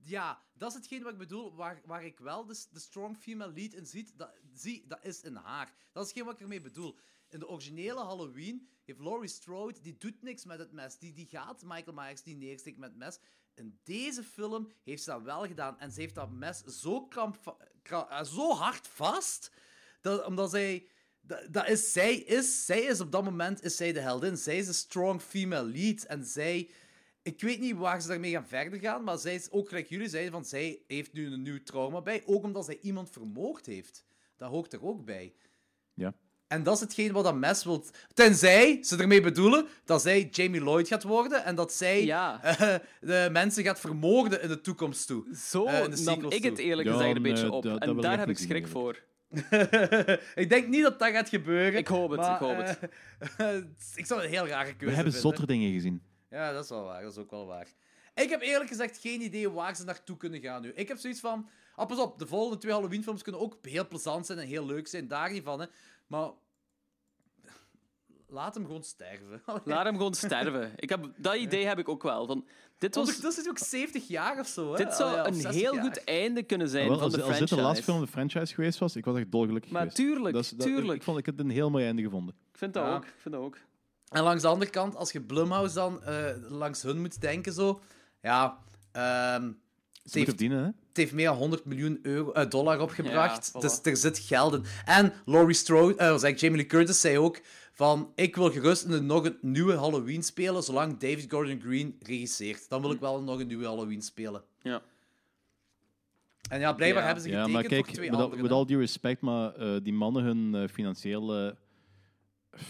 [0.05, 3.73] Ja, dat is hetgeen wat ik bedoel, waar, waar ik wel de, strong female lead
[3.73, 5.74] in ziet, dat, zie, dat is in haar.
[5.93, 6.99] Dat is hetgeen wat ik ermee bedoel.
[7.29, 10.99] In de originele Halloween heeft Laurie Strode, die doet niks met het mes.
[10.99, 13.19] Die, die gaat Michael Myers die neersteken met het mes.
[13.55, 15.79] In deze film heeft ze dat wel gedaan.
[15.79, 19.51] En ze heeft dat mes zo, kramp, kra- eh, zo hard vast,
[20.01, 20.87] dat, omdat zij...
[21.24, 24.37] Dat, dat is, zij, is, zij is op dat moment is zij de heldin.
[24.37, 26.03] Zij is de strong female lead.
[26.03, 26.70] En zij...
[27.23, 30.09] Ik weet niet waar ze daarmee gaan verder gaan, maar zij is ook, gelijk jullie
[30.09, 32.23] zeiden, van zij heeft nu een nieuw trauma bij.
[32.27, 34.05] Ook omdat zij iemand vermoord heeft.
[34.36, 35.32] Dat hoort er ook bij.
[35.94, 36.15] Ja.
[36.47, 37.85] En dat is hetgeen wat dat mes wil.
[38.15, 42.43] Tenzij ze ermee bedoelen dat zij Jamie Lloyd gaat worden en dat zij Ja.
[42.43, 45.24] eh, de mensen gaat vermoorden in de toekomst toe.
[45.36, 47.62] Zo Eh, nam sequels ik het eerlijk Ja, gezegd een beetje dat- op.
[47.62, 48.99] dat en daar ik heb ik schrik voor.
[50.35, 51.78] ik denk niet dat dat gaat gebeuren.
[51.78, 52.78] Ik hoop het, maar, ik hoop het.
[53.36, 53.57] eh,
[54.01, 55.20] ik zou het een heel rare keuze We hebben vinden.
[55.20, 56.03] zotter dingen gezien.
[56.33, 57.03] Ja, dat is wel waar.
[57.03, 57.69] Dat is ook wel waar.
[58.15, 60.73] Ik heb eerlijk gezegd geen idee waar ze naartoe kunnen gaan nu.
[60.75, 61.49] Ik heb zoiets van...
[61.77, 64.87] Ah, pas op, de volgende twee Halloween-films kunnen ook heel plezant zijn en heel leuk
[64.89, 65.09] zijn.
[65.09, 65.67] Daar niet van, hè.
[66.07, 66.31] Maar...
[68.29, 69.43] laat hem gewoon sterven.
[69.65, 70.73] Laat hem gewoon sterven.
[70.77, 72.27] Ik heb, dat idee heb ik ook wel.
[72.27, 72.47] Van,
[72.79, 74.71] dit was, Ondertussen is ook 70 jaar of zo.
[74.73, 74.77] Hè?
[74.85, 75.85] dit zou ja, of een 60 heel jaar.
[75.85, 77.67] goed einde kunnen zijn Wel, van als, de als dit de franchise.
[77.69, 79.99] laatste film van de franchise geweest was, ik was echt dolgelukkig Maar geweest.
[80.01, 80.97] tuurlijk, Dat is- dat- tuurlijk.
[80.99, 82.35] Ik vond ik het een heel mooi einde gevonden.
[82.53, 82.95] Ik vind dat Ja.
[82.95, 83.05] ook.
[83.05, 83.57] Ik vind dat ook.
[84.12, 87.80] En langs de andere kant, als je Blumhouse dan eh, langs hun moet denken, zo.
[88.22, 88.59] Ja,
[88.93, 89.51] ehm,
[90.02, 90.64] het, heeft, verdienen, hè?
[90.64, 93.51] het heeft meer dan 100 miljoen euro, eh, dollar opgebracht.
[93.52, 93.62] Ja, voilà.
[93.62, 94.64] Dus er zit geld in.
[94.84, 97.40] En Laurie Strode, eh, zeg, Jamie Lee Curtis zei ook
[97.72, 102.68] van ik wil gerust een, nog een nieuwe Halloween spelen, zolang David Gordon Green regisseert.
[102.68, 104.43] Dan wil ik wel nog een nieuwe Halloween spelen.
[104.62, 104.82] Ja.
[106.51, 107.06] En ja, blijkbaar Ja.
[107.06, 108.43] hebben ze Ja, getekend maar kijk, voor twee met, al- anderen.
[108.44, 111.56] met all due respect, maar eh, die mannen hun eh, financiële
[112.51, 112.60] eh,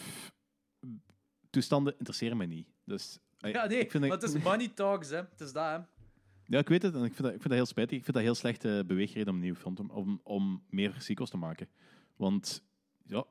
[1.52, 2.68] toestanden interesseren mij niet.
[2.84, 5.16] Dus, eh, Ja, nee, ik vind dat- het is money talks, hè.
[5.16, 5.78] Het is dat, hè.
[6.46, 6.94] Ja, ik weet het.
[6.94, 7.98] En ik vind dat, ik vind dat heel spijtig.
[7.98, 11.30] Ik vind dat heel slechte beweegreden om een nieuwe film te, om, om meer sequels
[11.30, 11.68] te maken.
[12.16, 12.62] Want,
[13.06, 13.24] ja,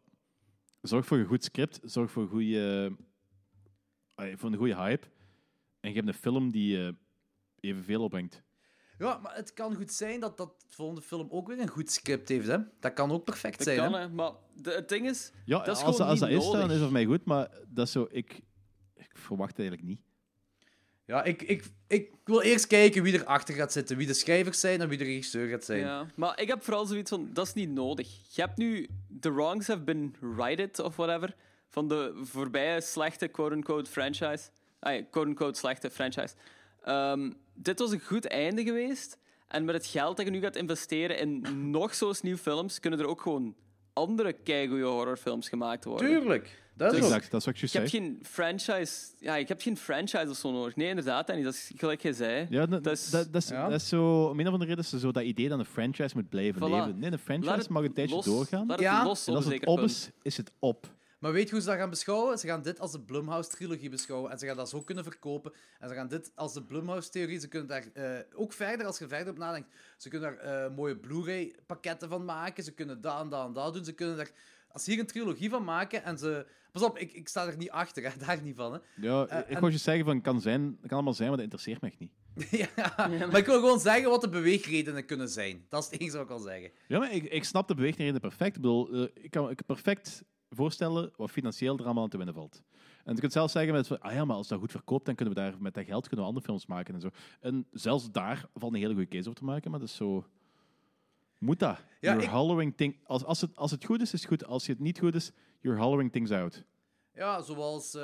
[0.82, 2.92] zorg voor een goed script, zorg voor, goede,
[4.16, 5.08] eh, voor een goede hype.
[5.80, 6.94] En je hebt een film die eh,
[7.60, 8.44] evenveel opbrengt.
[9.02, 12.30] Ja, maar het kan goed zijn dat dat volgende film ook weer een goed script
[12.30, 12.58] heeft, hè.
[12.80, 14.10] Dat kan ook perfect Dat zijn, kan, hè.
[14.10, 15.32] Maar de, het ding is...
[15.46, 17.26] Ja, Dat is als, gewoon als dat niet is, dan is dat voor mij goed.
[17.26, 18.42] Maar dat is zo, ik,
[18.94, 20.00] ik verwacht het eigenlijk niet.
[21.06, 23.98] Ja, ik, ik, ik wil eerst kijken wie erachter gaat zitten.
[23.98, 25.80] Wie de schrijvers zijn en wie de regisseur gaat zijn.
[25.80, 28.36] Ja, maar ik heb vooral zoiets van, dat is niet nodig.
[28.36, 31.36] Je hebt nu, the wrongs have been righted, of whatever,
[31.70, 34.50] van de voorbije slechte quote-unquote franchise.
[34.80, 36.34] Ah, quote-unquote slechte franchise.
[36.82, 39.18] Ehm, dit was een goed einde geweest.
[39.48, 43.00] En met het geld dat je nu gaat investeren in nog zo'n nieuw films, kunnen
[43.00, 43.56] er ook gewoon
[43.94, 46.08] andere keigoede horrorfilms gemaakt worden.
[46.08, 46.60] Tuurlijk.
[46.76, 47.06] Dat is ook.
[47.06, 48.04] Exact, dat is wat ik Je juist hebt zei.
[48.04, 48.96] geen franchise...
[49.20, 50.76] Ja, je hebt geen franchise of zo nodig.
[50.76, 51.44] Nee, inderdaad, Danny.
[51.44, 52.48] Dat is gelijk jij zei.
[52.50, 53.70] Ja, dat, dat is- dat, dat is, ja.
[53.70, 56.16] dat is zo, om een of andere reden is zo dat idee dat een franchise
[56.16, 56.72] moet blijven Voilà.
[56.72, 57.00] leven.
[57.00, 58.68] Nee, een franchise mag een tijdje los- doorgaan.
[58.68, 59.04] Laat het Ja.
[59.04, 60.88] los En als het zeker op is, is het op.
[61.22, 62.40] Maar weet je hoe ze dat gaan beschouwen?
[62.40, 64.32] Ze gaan dit als de Blumhouse-trilogie beschouwen.
[64.32, 65.54] En ze gaan dat zo kunnen verkopen.
[65.80, 67.40] En ze gaan dit als de Blumhouse-theorie...
[67.40, 69.70] Ze kunnen daar eh, ook verder, als je verder op nadenkt...
[69.98, 72.64] Ze kunnen daar eh, mooie Blu-ray-pakketten van maken.
[72.64, 73.86] Ze kunnen dat en dat en dat doen.
[73.86, 74.32] Ze kunnen daar...
[74.74, 76.46] Als ze hier een trilogie van maken en ze...
[76.72, 78.74] Pas op, ik, ik sta er niet achter, hè, daar niet van.
[78.74, 78.80] Hè.
[78.96, 81.38] Ja, Eh, ik en- wou je zeggen van kan zijn, het kan allemaal zijn, maar
[81.38, 82.12] dat interesseert me echt niet.
[82.76, 85.66] ja, maar ik wil gewoon zeggen wat de beweegredenen kunnen zijn.
[85.70, 86.72] Dat is het enige wat ik wil zeggen.
[86.88, 88.56] Ja, maar ik, ik snap de beweegredenen perfect.
[88.56, 92.36] Ik bedoel, eh, ik kan me perfect voorstellen wat financieel er allemaal aan te winnen
[92.36, 92.62] valt.
[93.04, 95.16] En je kunt zelfs zeggen met van, ah ja, maar als dat goed verkoopt, dan
[95.16, 97.10] kunnen we daar met dat geld kunnen we andere films maken en zo.
[97.40, 100.26] En zelfs daar valt een hele goede case over te maken, maar dat is zo...
[101.42, 101.78] Moet dat?
[102.00, 103.00] Ja, you're ik- hollowing thing...
[103.04, 104.46] als, als, het, als het goed is, is het goed.
[104.46, 105.32] Als het niet goed is,
[105.62, 106.64] you're hollowing things out.
[107.14, 108.02] Ja, zoals eh,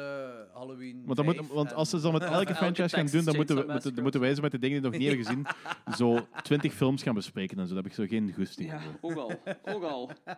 [0.54, 3.06] Halloween Want, dan moet, 5 want en- als ze dan met elke Elke franchise gaan
[3.06, 5.06] doen, dan moeten, we, moeten, dan moeten wij zo met de dingen die we nog
[5.08, 7.74] niet hebben gezien, zo twintig films gaan bespreken en zo.
[7.74, 9.32] Daar heb ik zo geen goesting Ja, ook al.
[9.64, 10.12] Ook al.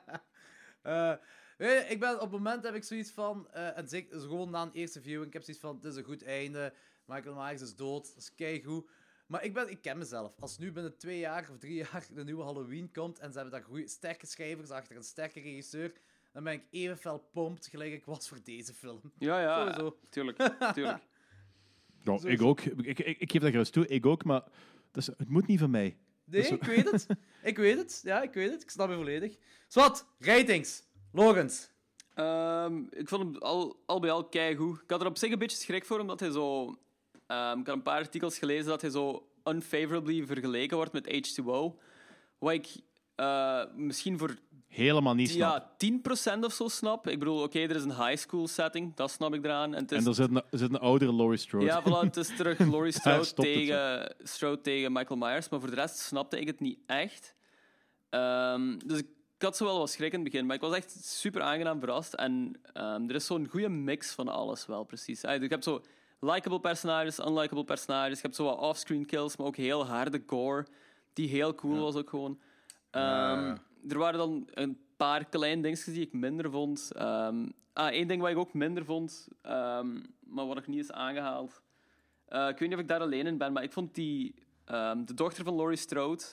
[0.81, 1.13] Eh,
[1.57, 4.49] je, ik ben, op het moment heb ik zoiets van, eh, en zeker dus gewoon
[4.49, 6.73] na een eerste viewing, ik heb zoiets van, het is een goed einde,
[7.05, 8.89] Michael Myers is dood, dat is keigoed.
[9.30, 10.34] Maar ik, ben, ik ken mezelf.
[10.39, 13.60] Als nu binnen twee jaar of drie jaar de nieuwe Halloween komt en ze hebben
[13.60, 15.93] daar goeie, sterke schrijvers achter, een sterke regisseur,
[16.34, 19.01] dan ben ik even fel pompt gelijk ik was voor deze film.
[19.18, 19.60] Ja, ja.
[19.60, 19.97] Sowieso.
[20.10, 20.38] Tuurlijk,
[20.73, 21.03] tuurlijk.
[22.01, 22.61] Ja, ik ook.
[22.61, 23.88] Ik, ik, ik geef dat gerust toe.
[23.88, 24.43] Ik ook, maar
[24.91, 25.97] dat is, het moet niet van mij.
[26.23, 27.07] Nee, is ik weet het.
[27.43, 28.01] Ik weet het.
[28.03, 28.61] Ja, ik weet het.
[28.61, 29.35] Ik snap je volledig.
[29.68, 30.84] Zwat, ratings.
[31.11, 31.72] Logans.
[32.14, 34.81] Ehm, ik vond hem al, al bij al keigoed.
[34.81, 36.76] Ik had er op zich een beetje schrik voor, omdat hij zo...
[37.30, 41.80] ehm, ik had een paar artikels gelezen dat hij zo unfavorably vergeleken wordt met H2O.
[42.38, 42.68] Wat ik
[43.15, 44.35] eh, misschien voor
[44.68, 45.76] Helemaal niet snap.
[45.77, 47.07] ja, 10% of zo snap.
[47.07, 49.76] Ik bedoel, oké, er is een high school setting, dat snap ik eraan.
[49.76, 51.65] En, En er zit een, zit een oudere Laurie Strode.
[51.65, 55.49] Ja, voilà, het is terug Laurie Strode tegen, Strode tegen Michael Myers.
[55.49, 57.35] Maar voor de rest snapte ik het niet echt.
[58.10, 60.45] Ehm, dus ik, ik had zo wel wat schrik in het begin.
[60.45, 62.14] Maar ik was echt super aangenaam verrast.
[62.14, 65.23] En ehm, er is zo'n goede mix van alles wel, precies.
[65.23, 65.81] Ik heb zo
[66.19, 68.17] likable personages, unlikable personages.
[68.17, 70.65] Ik heb zo wat offscreen kills, maar ook heel harde gore.
[71.13, 72.39] Die heel cool was ook gewoon.
[72.89, 73.57] Ehm,
[73.89, 76.91] Er waren dan een paar kleine dingetjes die ik minder vond.
[76.95, 80.91] Ehm ah, één ding wat ik ook minder vond, ehm, maar wat nog niet is
[80.91, 81.61] aangehaald.
[82.25, 84.35] Eh, ik weet niet of ik daar alleen in ben, maar ik vond die,
[85.05, 86.23] de dochter van Laurie Strode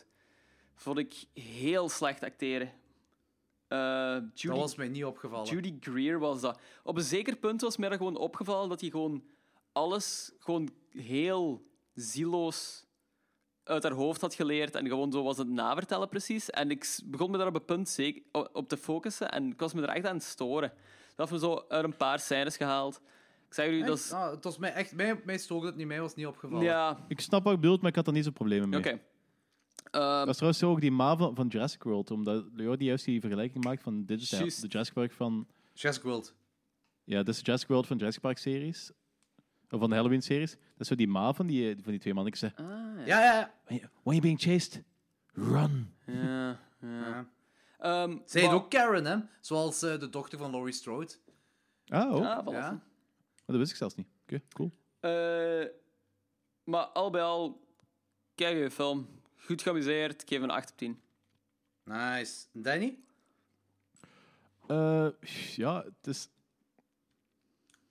[0.74, 2.72] vond ik heel slecht acteren.
[3.68, 5.46] Eh, Judy, Dat was mij niet opgevallen.
[5.48, 6.60] Judy Greer was dat.
[6.82, 9.22] Op een zeker punt was mij dat gewoon opgevallen dat hij gewoon
[9.76, 12.84] alles gewoon heel zieloos
[13.64, 16.50] uit haar hoofd had geleerd en gewoon zo was het navertellen precies.
[16.50, 18.22] En ik begon me daar op een punt zeker
[18.52, 20.72] op te focussen en ik was me er echt aan het storen.
[21.14, 23.00] Dat heeft me zo uit een paar scènes gehaald.
[23.48, 24.12] Ik zeg jullie, dat is...
[24.12, 24.94] Ah, het was mij echt...
[24.94, 26.64] Mij, mij stoorde het niet, mij was het niet opgevallen.
[26.64, 28.78] Ja, Ik snap wat je bedoelt, maar ik had er niet zo'n problemen mee.
[28.78, 28.88] oké.
[28.88, 33.04] Ehm, Dat is trouwens ook die ma van, van Jurassic World, omdat Leo die juist
[33.04, 35.46] die vergelijking maakt van de, Jurassic Park van...
[35.72, 36.34] Jurassic World.
[37.04, 38.90] Ja, dat is de Jurassic World van Jurassic Park series.
[38.90, 38.96] Of
[39.68, 40.50] van de Halloween series.
[40.50, 42.50] Dat is zo die ma van die, van die twee mannetjes.
[42.56, 42.64] hè.
[42.64, 43.04] Ah, ja.
[43.06, 43.54] Ja, ja, ja.
[43.64, 44.82] When, you- when you're being chased,
[45.32, 45.94] run.
[46.06, 47.28] Ja, ja.
[47.78, 49.16] Ehm, Zij heet maar- ook Karen, hè?
[49.40, 51.12] Zoals eh, de dochter van Laurie Strode.
[51.86, 52.18] Ah, oh.
[52.22, 52.52] Ja, voilà.
[52.52, 52.70] Ja.
[52.70, 52.80] Maar
[53.46, 54.06] dat wist ik zelfs niet.
[54.22, 54.72] Oké, cool.
[55.00, 55.66] Eh,
[56.64, 57.66] maar al bij al,
[58.34, 59.08] kijk je film.
[59.36, 60.22] Goed geamuseerd.
[60.22, 61.00] Ik geef een 8 op 10.
[61.84, 62.46] Nice.
[62.52, 62.98] Danny?
[64.66, 65.08] Eh,
[65.54, 66.28] ja, het is...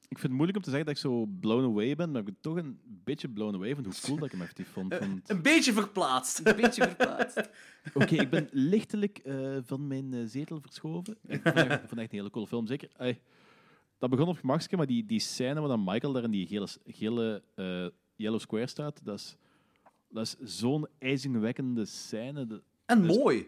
[0.08, 2.26] Ik vind het moeilijk om te zeggen dat ik zo blown away ben, maar ik
[2.26, 4.98] ben toch een beetje blown away van hoe cool dat ik hem effectief vond.
[5.00, 6.40] Want- Een beetje verplaatst.
[6.48, 7.50] Een beetje verplaatst.
[7.94, 11.18] Oké, ik ben lichtelijk eh, van mijn eh, zetel verschoven.
[11.28, 12.90] Ik vond echt, ik vond echt een hele coole film, zeker.
[13.98, 16.68] Dat begon op gemakske, maar die, die scène waar dan Michael daar in die gele,
[16.86, 19.36] gele eh, yellow square staat, dat is,
[20.10, 22.46] dat is zo'n ijzingwekkende scène.
[22.48, 23.48] De- En Dus- mooi.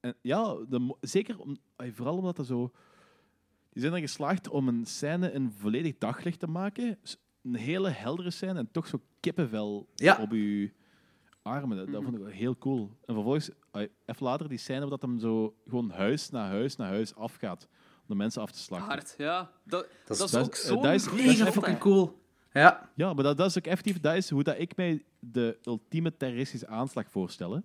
[0.00, 2.70] en, ja, de, zeker om, vooral omdat er zo...
[3.72, 6.98] Die zijn er geslaagd om een scène in volledig daglicht te maken.
[7.42, 10.18] Een hele heldere scène en toch zo kippenvel Ja.
[10.20, 10.70] op je
[11.42, 11.76] armen.
[11.76, 12.90] Dat, dat vond ik wel heel cool.
[13.04, 16.86] En vervolgens, even later, die scène waar dat hem zo gewoon huis na huis na
[16.86, 17.68] huis afgaat.
[18.00, 18.88] Om de mensen af te slachten.
[18.88, 19.50] Hard, ja.
[19.64, 22.20] Dat, dat, is dat is- ook eh, zo dat is- Mega fucking cool.
[22.52, 22.90] Ja.
[22.94, 26.16] Ja, maar dat, dat is ook effectief dat is hoe dat ik mij de ultieme
[26.16, 27.62] terroristische aanslag voorstel.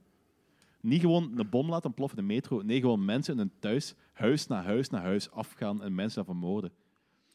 [0.88, 2.62] Niet gewoon een bom laten ploffen in de metro.
[2.62, 6.72] Nee, gewoon mensen in een thuis, huis na huis na huis afgaan en mensen vermoorden.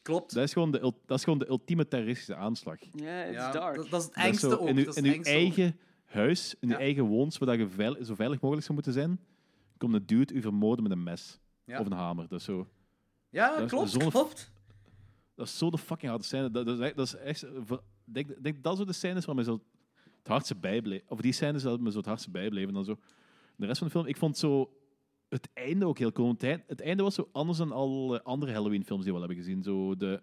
[0.01, 0.33] Klopt.
[0.33, 2.77] Dat is gewoon de, dat is gewoon de ultieme terroristische aanslag.
[2.93, 3.75] Ja, it's Ja, dark.
[3.75, 4.67] dat, dat is het Dat is engste zo ook.
[4.67, 5.25] In uw, dat is in het uw ook.
[5.27, 6.79] eigen huis, in uw Ja.
[6.79, 9.19] eigen woons, waar je veil- zo veilig mogelijk zou moeten zijn,
[9.77, 11.39] komt een dude u vermoorden met een mes.
[11.65, 11.79] Ja.
[11.79, 12.27] Of een hamer.
[12.27, 12.67] Dat is zo...
[13.29, 14.51] Ja, dat is klopt, klopt.
[15.35, 16.51] Dat is zo de fucking harde scène.
[16.51, 19.61] Dat, dat is echt, dat is denk, denk dat zo de scènes waar me zo
[20.17, 21.05] het hardste bijbleven.
[21.09, 22.73] Of die scènes dat me zo het hardste bijbleven.
[22.73, 22.97] Dan zo.
[23.55, 24.69] De rest van de film, ik vond zo
[25.29, 26.31] het einde ook heel cool.
[26.31, 29.43] Het eind- het einde was zo anders dan alle andere Halloween-films die we al hebben
[29.43, 29.63] gezien.
[29.63, 30.21] Zo de.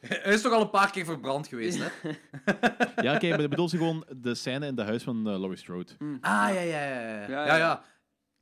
[0.00, 2.10] Hij is toch al een paar keer verbrand geweest, hè?
[3.02, 5.56] Ja, oké, maar ik bedoel ze gewoon de scène in de huis van eh, Laurie
[5.58, 5.92] Strode.
[5.98, 7.20] Ah, ja, ja, ja.
[7.20, 7.56] Ja, Ja, ja.
[7.56, 7.84] ja.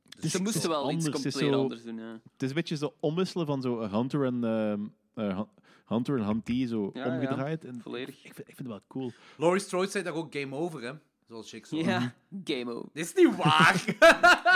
[0.09, 2.19] Het is- Ze het moesten wel iets anders, het compleet zo- anders doen, ja.
[2.33, 4.81] Het is een beetje zo omwisselen van zo Hunter en, ehm,
[5.13, 5.47] eh, Hun-
[5.85, 7.13] Hunter en Huntee zo Ja, ja.
[7.13, 7.65] omgedraaid.
[7.65, 8.15] En Volledig.
[8.25, 9.11] Ik vind, ik vind het wel cool.
[9.37, 10.91] Laurie Strode zei daar ook game over, hè?
[11.27, 11.75] Zoals Chick zo.
[11.75, 12.13] Ja,
[12.43, 12.89] game over.
[12.93, 13.85] Dit is niet waar.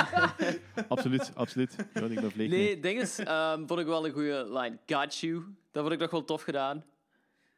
[0.88, 1.76] Absoluut, absoluut.
[1.94, 2.50] Ja, ik ben vleeg.
[2.50, 4.80] Nee, ding is, ehm, vond ik wel een goede line.
[4.86, 5.44] Got you.
[5.72, 6.84] Dat vond ik nog wel tof gedaan.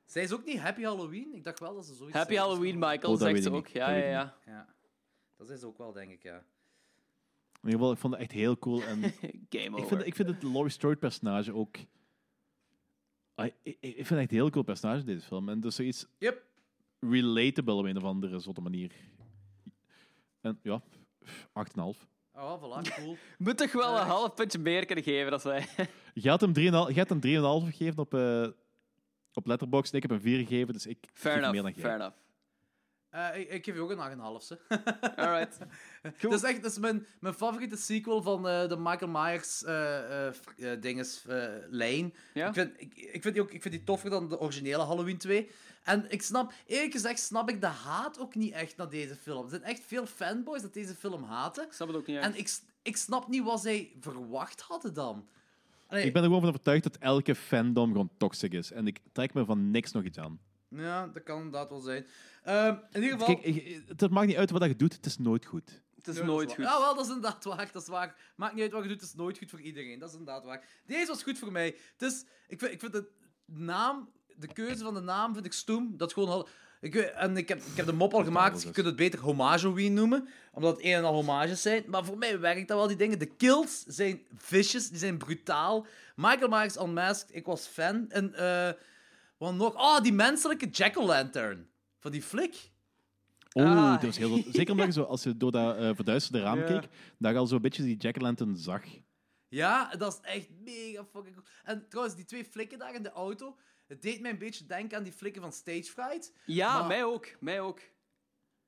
[0.05, 1.33] Zij is ook niet Happy Halloween?
[1.33, 2.45] Ik dacht wel dat ze zoiets Happy zei.
[2.45, 3.67] Halloween, Michael, Oh, zegt ze ook.
[3.67, 4.35] Ja, Dat ja, ja.
[4.45, 4.67] Ja.
[5.37, 6.35] Dat is ook wel, denk ik, ja.
[6.35, 8.83] In ieder geval, ik vond het echt heel cool.
[8.83, 9.01] En
[9.49, 9.79] Game over.
[9.79, 11.77] ik, vind, ik vind het Laurie Strode-personage ook...
[13.35, 15.49] Ah, ik, ik vind het echt een heel cool personage in deze film.
[15.49, 16.43] En dat is zoiets Yep.
[17.11, 18.91] Relatable op een of andere zotte manier.
[20.41, 20.81] En ja,
[21.25, 21.31] 8,5.
[22.35, 23.17] Oh, voilà, cool.
[23.37, 25.65] Moet toch wel een half puntje meer kunnen geven als wij.
[26.13, 26.61] Je had hem 3,5
[26.93, 28.47] je had hem 3,5 gegeven op, eh
[29.33, 29.93] op Letterboxd.
[29.93, 31.83] Ik heb hem 4 gegeven, dus ik Fair enough, meer dan jij.
[31.83, 32.17] fair enough.
[33.13, 34.45] Eh, ik, ik geef je ook een 8,5.
[34.45, 34.57] ze.
[35.15, 35.57] Alright.
[36.21, 40.29] Dat is echt dat is mijn, mijn favoriete sequel van eh, de Michael Myers eh,
[40.79, 41.23] dinges,
[41.69, 42.13] lijn.
[42.33, 42.47] Ja?
[42.47, 45.17] Ik, vind, ik, ik, vind die ook, ik vind die toffer dan de originele Halloween
[45.17, 45.49] 2.
[45.83, 49.43] En ik snap, eerlijk gezegd, snap ik de haat ook niet echt naar deze film.
[49.43, 51.63] Er zijn echt veel fanboys dat deze film haten.
[51.65, 52.25] Ik snap het ook niet echt.
[52.25, 55.27] En ik, ik snap niet wat zij verwacht hadden dan.
[55.87, 58.71] Allee, Ik ben er gewoon van overtuigd dat elke fandom gewoon toxic is.
[58.71, 60.39] En ik trek me van niks nog iets aan.
[60.75, 62.05] Ja, dat kan inderdaad wel zijn.
[62.43, 63.39] Ehm, in ieder geval...
[63.39, 65.81] Kijk, het maakt niet uit wat je doet, het is nooit goed.
[65.95, 66.63] Het is nooit goed.
[66.63, 67.69] Ja, wel, dat is inderdaad waar.
[67.71, 68.15] Dat is waar.
[68.35, 69.99] Maakt niet uit wat je doet, het is nooit goed voor iedereen.
[69.99, 70.63] Dat is inderdaad waar.
[70.85, 71.75] Deze was goed voor mij.
[71.97, 73.09] Dus ik vind, ik vind de
[73.45, 75.97] naam, de keuze van de naam vind ik stoem.
[75.97, 76.47] Dat is gewoon al.
[76.81, 78.95] Ik, weet- en ik heb, ik heb de mop al gemaakt, dus je kunt het
[78.95, 81.83] beter Homageween noemen, omdat het een en al homages zijn.
[81.87, 83.19] Maar voor mij werkt dat wel, die dingen.
[83.19, 85.85] De kills zijn vicious, die zijn brutaal.
[86.15, 88.09] Michael Myers Unmasked, ik was fan.
[88.09, 88.71] En, eh
[89.37, 89.75] wat nog?
[89.75, 91.67] Oh, die menselijke Jack-O-Lantern.
[92.03, 92.71] Van die flik.
[93.53, 93.91] Oh, Ah.
[93.93, 94.43] dat was heel...
[94.51, 96.65] Zeker omdat je zo, als je door dat eh, verduisterde raam Ja.
[96.65, 98.83] keek, dat je al zo'n beetje die Jack-o'-lantern zag.
[99.47, 101.47] Ja, dat is echt mega fucking cool.
[101.63, 103.57] En trouwens, die twee flikken daar in de auto,
[103.87, 106.31] het deed mij een beetje denken aan die flikken van Stage Fright.
[106.45, 107.27] Ja, Maar- mij ook.
[107.39, 107.79] Mij ook.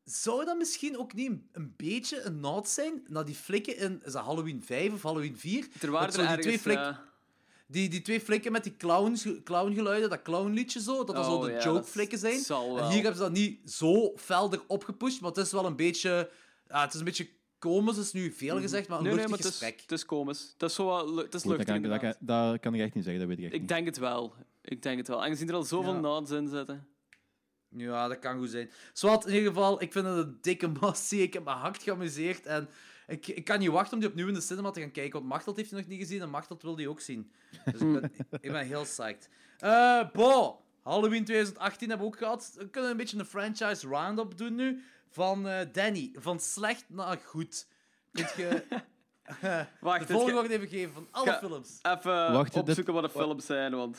[0.03, 4.11] Zou dat misschien ook niet een, beetje een nod zijn naar die flikken in is
[4.11, 5.67] dat Halloween 5 of Halloween 4?
[5.81, 6.61] Er waren er zo die twee, ergens...
[6.61, 6.97] flik, eh,
[7.67, 11.43] die, die twee flikken met die clowns, clowngeluiden, dat clownliedje zo, dat dat zo Oh,
[11.45, 12.41] de ja, joke-flikken dat zijn.
[12.43, 15.65] zal En hier hebben ze dat niet zo fel erop gepusht, maar het is wel
[15.65, 16.29] een beetje...
[16.67, 17.29] Ja, het is een beetje
[17.59, 19.15] komisch, is nu veel gezegd, maar een Mhm.
[19.15, 19.81] nee, maar het is, gesprek.
[19.81, 20.49] het is komisch.
[20.53, 22.81] Het is zo het is Goed, dat, luchtig, kan, ik- dat, kan, dat kan ik
[22.81, 23.69] echt niet zeggen, dat weet ik echt Ik niet.
[23.69, 24.33] denk het wel.
[24.61, 25.23] Ik denk het wel.
[25.23, 25.99] Aangezien er al zoveel Ja.
[25.99, 26.87] nods in zitten.
[27.69, 28.71] Ja, dat kan goed zijn.
[28.93, 31.21] Zwat, in ieder geval, ik vind het een dikke massie.
[31.21, 32.45] Ik heb me hard geamuseerd.
[32.45, 32.69] En
[33.07, 35.25] Ik, ik kan niet wachten om die opnieuw in de cinema te gaan kijken, want
[35.31, 37.31] Machteld heeft hij nog niet gezien en Machteld wil die ook zien.
[37.65, 38.11] Dus ik ben,
[38.41, 39.29] ik ben heel psyched.
[39.59, 42.53] Eh Bo, Halloween 2018 hebben we ook gehad.
[42.57, 44.83] We kunnen een beetje een franchise roundup doen nu.
[45.09, 47.67] Van eh, Danny, van slecht naar goed.
[48.11, 48.63] Kunt je
[49.79, 51.79] Wacht, de volgorde even geven van alle films?
[51.81, 53.97] Even Wacht, dit- opzoeken wat de films zijn, want...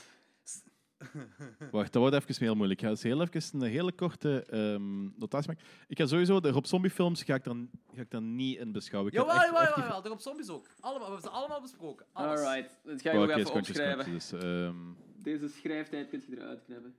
[1.71, 2.81] Wacht, dat wordt even heel moeilijk.
[2.81, 5.65] Ik ga eens heel even een hele korte ehm, notatie maken.
[5.89, 8.73] Ik ga sowieso de Rob Zombie films ga ik dan, ga ik dan niet in
[8.73, 9.13] beschouwen.
[9.13, 10.11] Ik ga Jawel, echt jawel, effectief- jawel, jawel.
[10.11, 10.67] Er op zombies ook.
[10.81, 12.07] Allemaal, we hebben ze allemaal besproken.
[12.13, 12.41] Alles.
[12.41, 14.05] Alright, dat ga ik Oh, even skontjes, opschrijven.
[14.05, 14.77] skontjes, dus, ehm,
[15.23, 16.95] Deze schrijftijd kun je eruit knippen.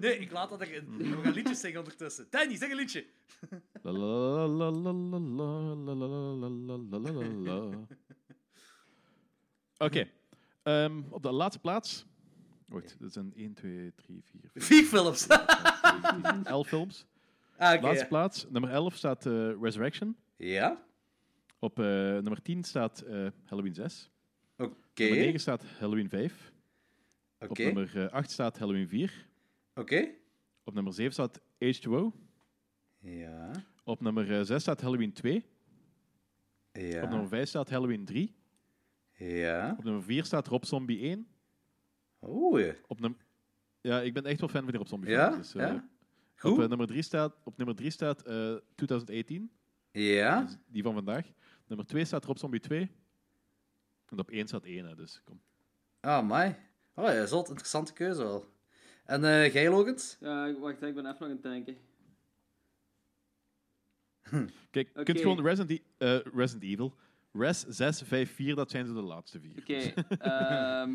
[0.00, 0.96] Nee, ik laat dat erin.
[0.96, 2.26] We gaan liedjes zingen ondertussen.
[2.30, 3.04] Danny, zeg een liedje.
[3.82, 7.86] la la la la la la la la la la la la la la.
[9.78, 10.08] Oké,
[10.62, 12.06] ehm, op de laatste plaats.
[12.74, 15.26] Wacht, dat zijn 1, 2, 3, 4, 5, Vier films.
[16.44, 17.06] 11 films.
[17.56, 17.82] Ah, oké.
[17.82, 20.16] Laatste plaats, nummer 11 staat eh, Resurrection.
[20.36, 20.84] Ja?
[21.58, 24.10] Op eh, nummer 10 staat eh, Halloween 6.
[24.56, 24.74] Oké.
[25.02, 26.52] Nummer 9 staat Halloween 5.
[27.38, 27.62] Op Oké.
[27.64, 29.26] nummer eh, 8 staat Halloween 4.
[29.74, 30.08] Oké.
[30.64, 32.16] Op nummer 7 staat H2O.
[32.98, 33.50] Ja.
[33.84, 35.44] Op nummer eh, 6 staat Halloween 2.
[36.72, 37.02] Ja.
[37.02, 38.34] Op nummer 5 staat Halloween 3.
[39.12, 39.74] Ja.
[39.78, 41.26] Op nummer 4 staat Rob Zombie 1.
[42.28, 42.74] Oeh.
[42.86, 43.16] Op num
[43.80, 45.30] ja, ik ben echt wel fan van die Rob Zombie Ja?
[45.30, 45.52] films.
[45.52, 45.74] Dus, eh, Ja?
[45.74, 45.82] Op,
[46.36, 46.58] Goed.
[46.62, 49.50] eh, nummer 3 staat, op nummer 3 staat eh, 2018.
[49.90, 50.42] Ja.
[50.42, 51.26] Dus die van vandaag.
[51.66, 52.90] Nummer 2 staat Rob Zombie 2.
[54.08, 55.40] En op 1 staat 1, hè, dus kom.
[56.00, 56.58] Ah, mij.
[56.94, 57.48] Oh, ja, zot.
[57.48, 58.52] Interessante keuze wel.
[59.04, 60.16] En eh jij, Logans?
[60.20, 61.76] Ja, wacht, ik ben even nog aan het denken.
[64.70, 65.02] Kijk, je Oké.
[65.02, 65.82] kunt gewoon Resident, E-
[66.16, 66.94] eh, Resident Evil.
[67.32, 69.58] Res 6, 5, 4, dat zijn zo de laatste vier.
[69.58, 70.04] Oké.
[70.18, 70.94] ehm.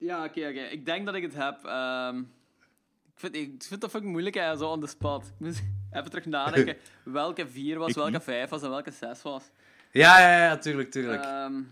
[0.00, 0.60] Ja, oké, oké.
[0.60, 1.64] Ik denk dat ik het heb.
[1.64, 2.18] ehm.
[2.18, 5.24] ik, vind, ik vind dat fucking moeilijk, hè, zo on the spot.
[5.26, 5.62] Ik moet
[5.92, 8.22] even terug nadenken welke vier was, Ik welke niet.
[8.22, 9.50] vijf was en welke zes was.
[9.92, 11.22] Ja, ja, ja, tuurlijk, tuurlijk.
[11.24, 11.62] Ehm,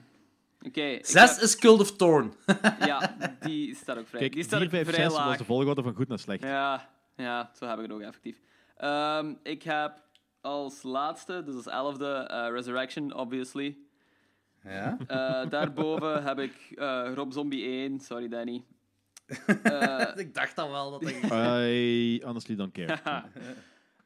[0.67, 0.81] oké.
[0.83, 2.33] ik Zes heb- is Cult of Thorn.
[2.87, 4.21] Ja, die staat ook vrij.
[4.21, 5.27] Kijk, die staat 4, ook 5, vrij 6 laag.
[5.27, 6.43] was de volgorde van goed naar slecht.
[6.43, 8.41] Ja, ja, zo heb ik het ook effectief.
[8.77, 9.93] Ehm, ik heb
[10.41, 13.77] als laatste, dus als elfde, eh, Resurrection, obviously.
[14.69, 14.97] Ja.
[15.07, 18.65] Eh, daarboven heb ik eh, Rob Zombie 1, sorry Danny.
[19.63, 21.17] Eh, ik dacht dan wel dat ik...
[21.33, 22.99] I honestly don't care.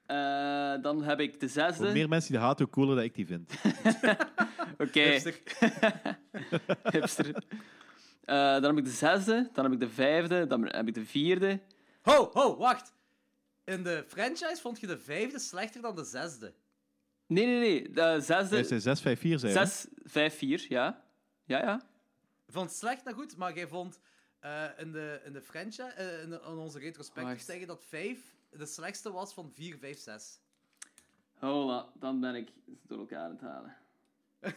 [0.07, 1.93] eh, dan heb ik de Hoe zesde.
[1.93, 3.53] meer mensen die haten, hoe cooler dat ik die vind.
[4.79, 5.01] Oké.
[5.01, 5.39] Hipster.
[6.91, 7.27] Hipster.
[8.25, 11.05] Eh, dan heb ik de zesde, dan heb ik de vijfde, dan heb ik de
[11.05, 11.61] vierde.
[12.03, 12.95] Ho, ho, wacht.
[13.65, 16.53] In de franchise vond je de vijfde slechter dan de zesde.
[17.27, 17.91] Nee, nee, nee.
[17.91, 18.55] De zesde.
[18.55, 19.57] Hij zei 6, 5, 4 zijn.
[19.57, 19.67] hè?
[19.67, 21.05] 6, 5, 4, ja.
[21.45, 21.83] Ja, ja.
[22.47, 24.01] Je vond het slecht naar goed, maar jij vond
[24.41, 28.19] eh, in, de, in de franchise, eh, in, de- in onze retrospectief zeggen dat 5
[28.51, 30.39] de slechtste was van 4, 5, 6.
[31.39, 32.49] Hola, dan ben ik
[32.87, 33.77] door elkaar aan het halen.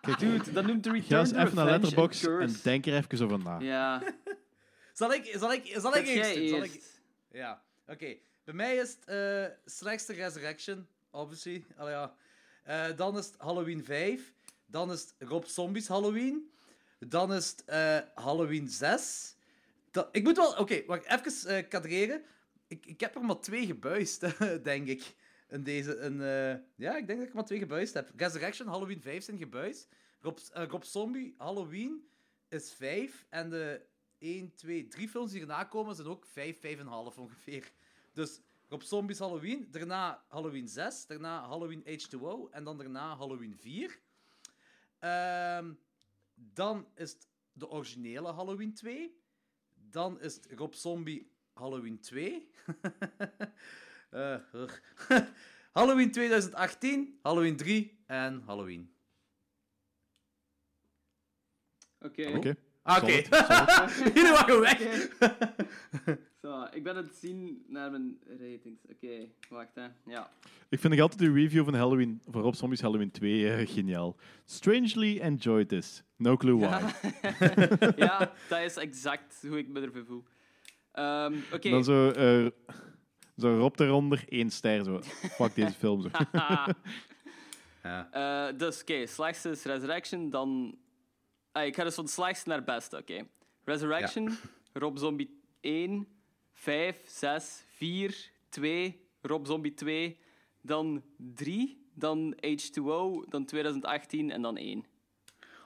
[0.00, 2.86] Kijk, Dude, dat noemt de ga Return eens to even naar Letterboxd and en denk
[2.86, 3.58] er even over na.
[3.60, 4.02] Ja.
[4.92, 6.48] Zal ik, zal ik, zal ik Dat eerst jij doen?
[6.48, 6.72] Zal ik...
[6.74, 7.00] eerst.
[7.32, 8.16] Ja, oké.
[8.44, 11.64] Bij mij is het eh, slechtste Resurrection, obviously.
[11.76, 12.14] Allee, ja.
[12.62, 14.34] Eh, dan is het Halloween 5.
[14.66, 16.50] Dan is het Rob Zombies Halloween.
[16.98, 19.36] Dan is het eh, Halloween 6.
[19.90, 20.52] Da- ik moet wel...
[20.56, 22.24] Oké, wacht, even eh kadreren.
[22.66, 24.20] Ik, ik heb er maar twee gebuist,
[24.62, 25.14] denk ik.
[25.48, 25.96] In deze...
[25.96, 26.16] In,
[26.76, 28.10] ja, ik denk dat ik er maar twee gebuist heb.
[28.16, 29.88] Resurrection, Halloween 5 zijn gebuist.
[30.20, 32.08] Rob, Rob Zombie, Halloween
[32.48, 33.26] is 5.
[33.28, 33.86] En de
[34.18, 36.84] 1, 2, 3 films die erna komen zijn ook 5, 5,5
[37.16, 37.72] ongeveer.
[38.12, 38.40] Dus
[38.70, 43.98] Rob Zombies Halloween, daarna Halloween 6, daarna Halloween H2O en dan daarna Halloween 4.
[44.98, 45.72] Ehm,
[46.34, 49.18] dan is het de originele Halloween 2.
[49.74, 52.48] Dan is het Rob Zombie Halloween 2.
[54.10, 54.80] Eh, ugh.
[55.78, 58.94] Halloween 2018, Halloween 3 en Halloween.
[61.98, 62.36] Oké.
[62.36, 62.56] Oké.
[62.82, 63.28] Ah, Oké, Solid,
[64.14, 64.78] jullie waren weg.
[66.50, 68.80] Zo, ik ben het zien naar mijn ratings.
[68.90, 69.86] Oké, wacht hè.
[70.06, 70.30] Ja.
[70.68, 74.16] Ik vind nog altijd de review van, Halloween, van Rob Zombies Halloween 2 eh, geniaal.
[74.44, 76.02] Strangely enjoyed this.
[76.16, 76.80] No clue why.
[77.96, 80.24] ja, dat is exact hoe ik me ervoor voel.
[80.92, 81.70] Ehm, Oké.
[81.70, 82.46] Dan zo, eh,
[83.36, 84.84] zo Rob eronder, één ster.
[84.84, 85.00] Zo.
[85.02, 86.02] Fuck deze film.
[86.02, 86.08] Zo.
[87.82, 88.12] Ja.
[88.12, 90.78] Eh, dus, oké, slechtste is Resurrection, dan...
[91.52, 93.26] Ah, ik ga dus van het slechtste naar het beste, oké.
[93.64, 94.36] Resurrection,
[94.72, 96.06] Rob Zombie 1,
[96.64, 100.18] 5, 6, 4, 2, Rob Zombie 2,
[100.60, 104.84] dan 3, dan H2O, dan 2018 en dan 1.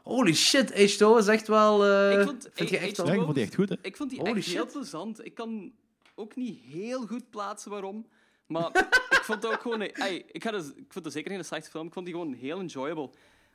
[0.02, 1.84] Holy shit, H2O is echt wel...
[1.84, 3.06] eh, Ik vond- vind je echt H2O wel...
[3.06, 3.76] Ja, ik vond die echt goed, hè?
[3.82, 4.72] Ik vond die Holy echt heel shit.
[4.72, 5.24] plezant.
[5.24, 5.72] Ik kan
[6.14, 8.06] ook niet heel goed plaatsen waarom,
[8.46, 8.68] Maar
[9.18, 9.80] ik vond het ook gewoon...
[9.80, 11.86] ey, ik, ga dus, ik vond het zeker geen slechte film.
[11.86, 13.10] Ik vond die gewoon heel enjoyable.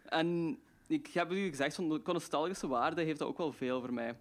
[0.06, 3.94] En ik heb u gezegd, van de nostalgische waarde heeft dat ook wel veel voor
[3.94, 4.16] mij.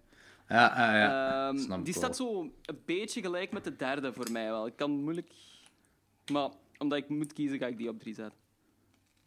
[0.49, 1.47] Ja, ja, ja.
[1.49, 4.67] Ehm, die staat zo een beetje gelijk met de derde voor mij wel.
[4.67, 5.31] Ik kan moeilijk...
[6.31, 8.37] Maar omdat ik moet kiezen, ga ik die op drie zetten.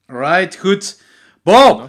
[0.06, 1.02] Right, goed.
[1.42, 1.88] Bon.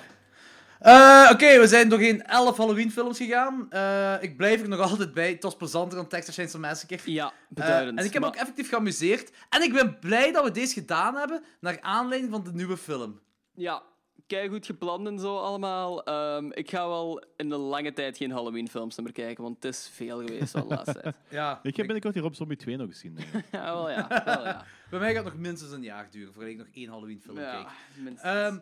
[0.80, 3.72] Eh, Oké, we zijn door geen 11 Halloween-films gegaan.
[3.72, 5.30] Eh, ik blijf er nog altijd bij.
[5.30, 7.12] Het was plezanter dan Texas Chainsaw Massacre.
[7.12, 8.00] Ja, Eh, beduidend.
[8.00, 9.32] en ik heb Maar- ook effectief geamuseerd.
[9.50, 13.20] En ik ben blij dat we deze gedaan hebben naar aanleiding van de nieuwe film.
[13.54, 13.82] Ja,
[14.28, 16.04] kijk goed gepland en zo allemaal.
[16.06, 19.90] Ehm, ik ga wel in de lange tijd geen Halloween-films meer kijken, want het is
[19.94, 21.16] veel geweest al de laatste tijd.
[21.30, 23.18] Ja, Ik heb binnenkort die Rob Zombie 2 nog gezien.
[23.52, 24.24] Ja, wel ja.
[24.26, 24.66] Wel, ja.
[24.90, 27.52] bij mij gaat het nog minstens een jaar duren voordat ik nog één Halloween-film ja
[27.52, 27.68] kijk.
[28.04, 28.36] minstens.
[28.36, 28.58] Ehm,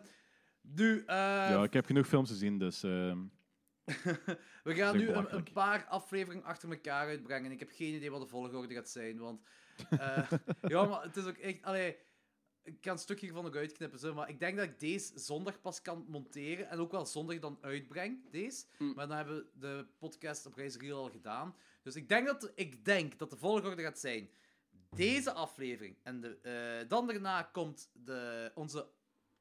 [0.60, 2.82] nu, eh, ja, ik heb genoeg films gezien, dus...
[2.82, 3.18] ehm,
[4.64, 7.50] we gaan nu een, paar afleveringen achter elkaar uitbrengen.
[7.50, 9.40] Ik heb geen idee wat de volgorde gaat zijn, want...
[9.90, 10.30] eh,
[10.68, 11.62] ja, maar het is ook echt...
[11.62, 11.96] Allee,
[12.62, 15.60] ik kan een stukje ervan nog uitknippen, zo, maar ik denk dat ik deze zondag
[15.60, 18.64] pas kan monteren en ook wel zondag dan uitbreng, deze.
[18.78, 18.92] Mm.
[18.94, 21.54] Maar dan hebben we de podcast op Reis Real al gedaan.
[21.82, 24.30] Dus ik denk dat, ik denk dat de volgorde gaat zijn
[24.94, 25.96] deze aflevering.
[26.02, 28.86] En de, eh, dan daarna komt de, onze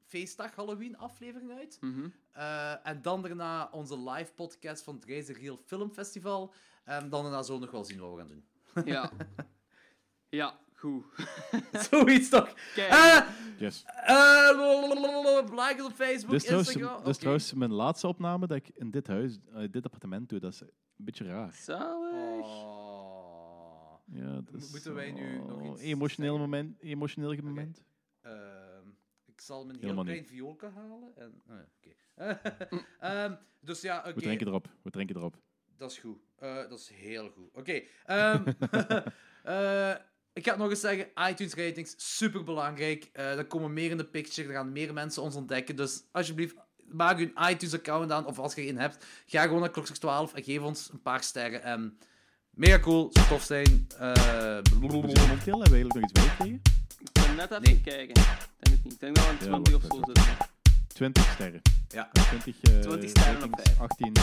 [0.05, 1.77] feestdag Halloween aflevering uit.
[1.81, 2.09] Mhm.
[2.31, 6.53] Eh, en dan daarna onze live podcast van het Reizen Real Film Festival.
[6.83, 8.45] En dan daarna zo nog wel zien wat we gaan doen.
[8.85, 9.11] Ja.
[10.33, 11.05] Ja, goed.
[11.89, 12.53] Zoiets toch?
[12.75, 13.27] Kijk, Eh
[13.57, 13.83] yes.
[13.85, 14.49] eh,
[15.49, 16.97] like op Facebook, Dit is trouwens, Instagram.
[16.97, 20.39] dit is trouwens mijn laatste opname dat ik in dit huis, eh, dit appartement doe.
[20.39, 21.53] Dat is een beetje raar.
[21.53, 22.45] zalig.
[22.45, 23.93] Oh.
[24.05, 26.49] Ja, dat is, Moeten wij nu nog oh, iets emotioneel zeggen?
[26.49, 27.83] moment, emotioneel moment.
[28.21, 28.87] Ehm,
[29.25, 30.27] ik zal mijn heel klein niet.
[30.27, 31.11] vioolke halen.
[31.15, 31.95] En, ah, oké.
[32.99, 34.13] Ehm, dus ja, oké.
[34.13, 34.67] We drinken erop.
[34.81, 35.37] We drinken erop.
[35.77, 36.17] Dat is goed.
[36.37, 37.49] Eh, dat is heel goed.
[37.53, 37.81] Oké.
[38.05, 38.51] ehm,
[39.43, 39.95] eh,
[40.33, 41.07] ik ga het nog eens zeggen.
[41.29, 43.09] iTunes ratings, super belangrijk.
[43.13, 44.47] er komen meer in de picture.
[44.47, 45.75] Er gaan meer mensen ons ontdekken.
[45.75, 46.55] Dus alsjeblieft,
[46.91, 48.25] maak je een iTunes account aan.
[48.25, 51.23] Of als je geen hebt, ga gewoon naar Klokslag 12 en geef ons een paar
[51.23, 51.63] sterren.
[51.63, 51.97] En
[52.49, 53.09] mega cool.
[53.13, 53.87] Zou tof zijn.
[53.97, 54.13] Eh,
[54.61, 56.61] Dus momenteel hebben we eigenlijk nog iets bijgekregen.
[56.99, 57.81] Ik kan net even Nee.
[57.81, 58.07] kijken.
[58.09, 58.15] Ik
[58.59, 58.93] denk het niet.
[58.93, 60.37] Ik denk dat we aan Ja, 20 of zo zitten.
[60.87, 61.61] 20 sterren.
[61.87, 62.09] Ja.
[62.11, 63.79] 20, eh 20 sterren op ratings, vijf.
[63.79, 64.13] 18.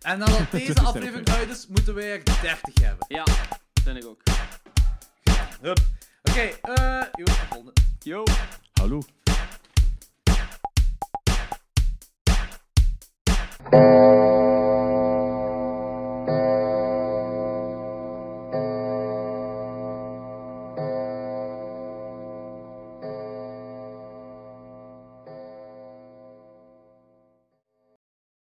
[0.00, 3.06] en nadat deze aflevering uit is, moeten wij er 30 hebben.
[3.08, 3.24] Ja,
[3.84, 4.20] vind ik ook.
[5.62, 5.78] Hup.
[6.28, 7.24] Oké, eh, yo.
[8.02, 8.24] Yo.
[8.80, 8.98] Hallo.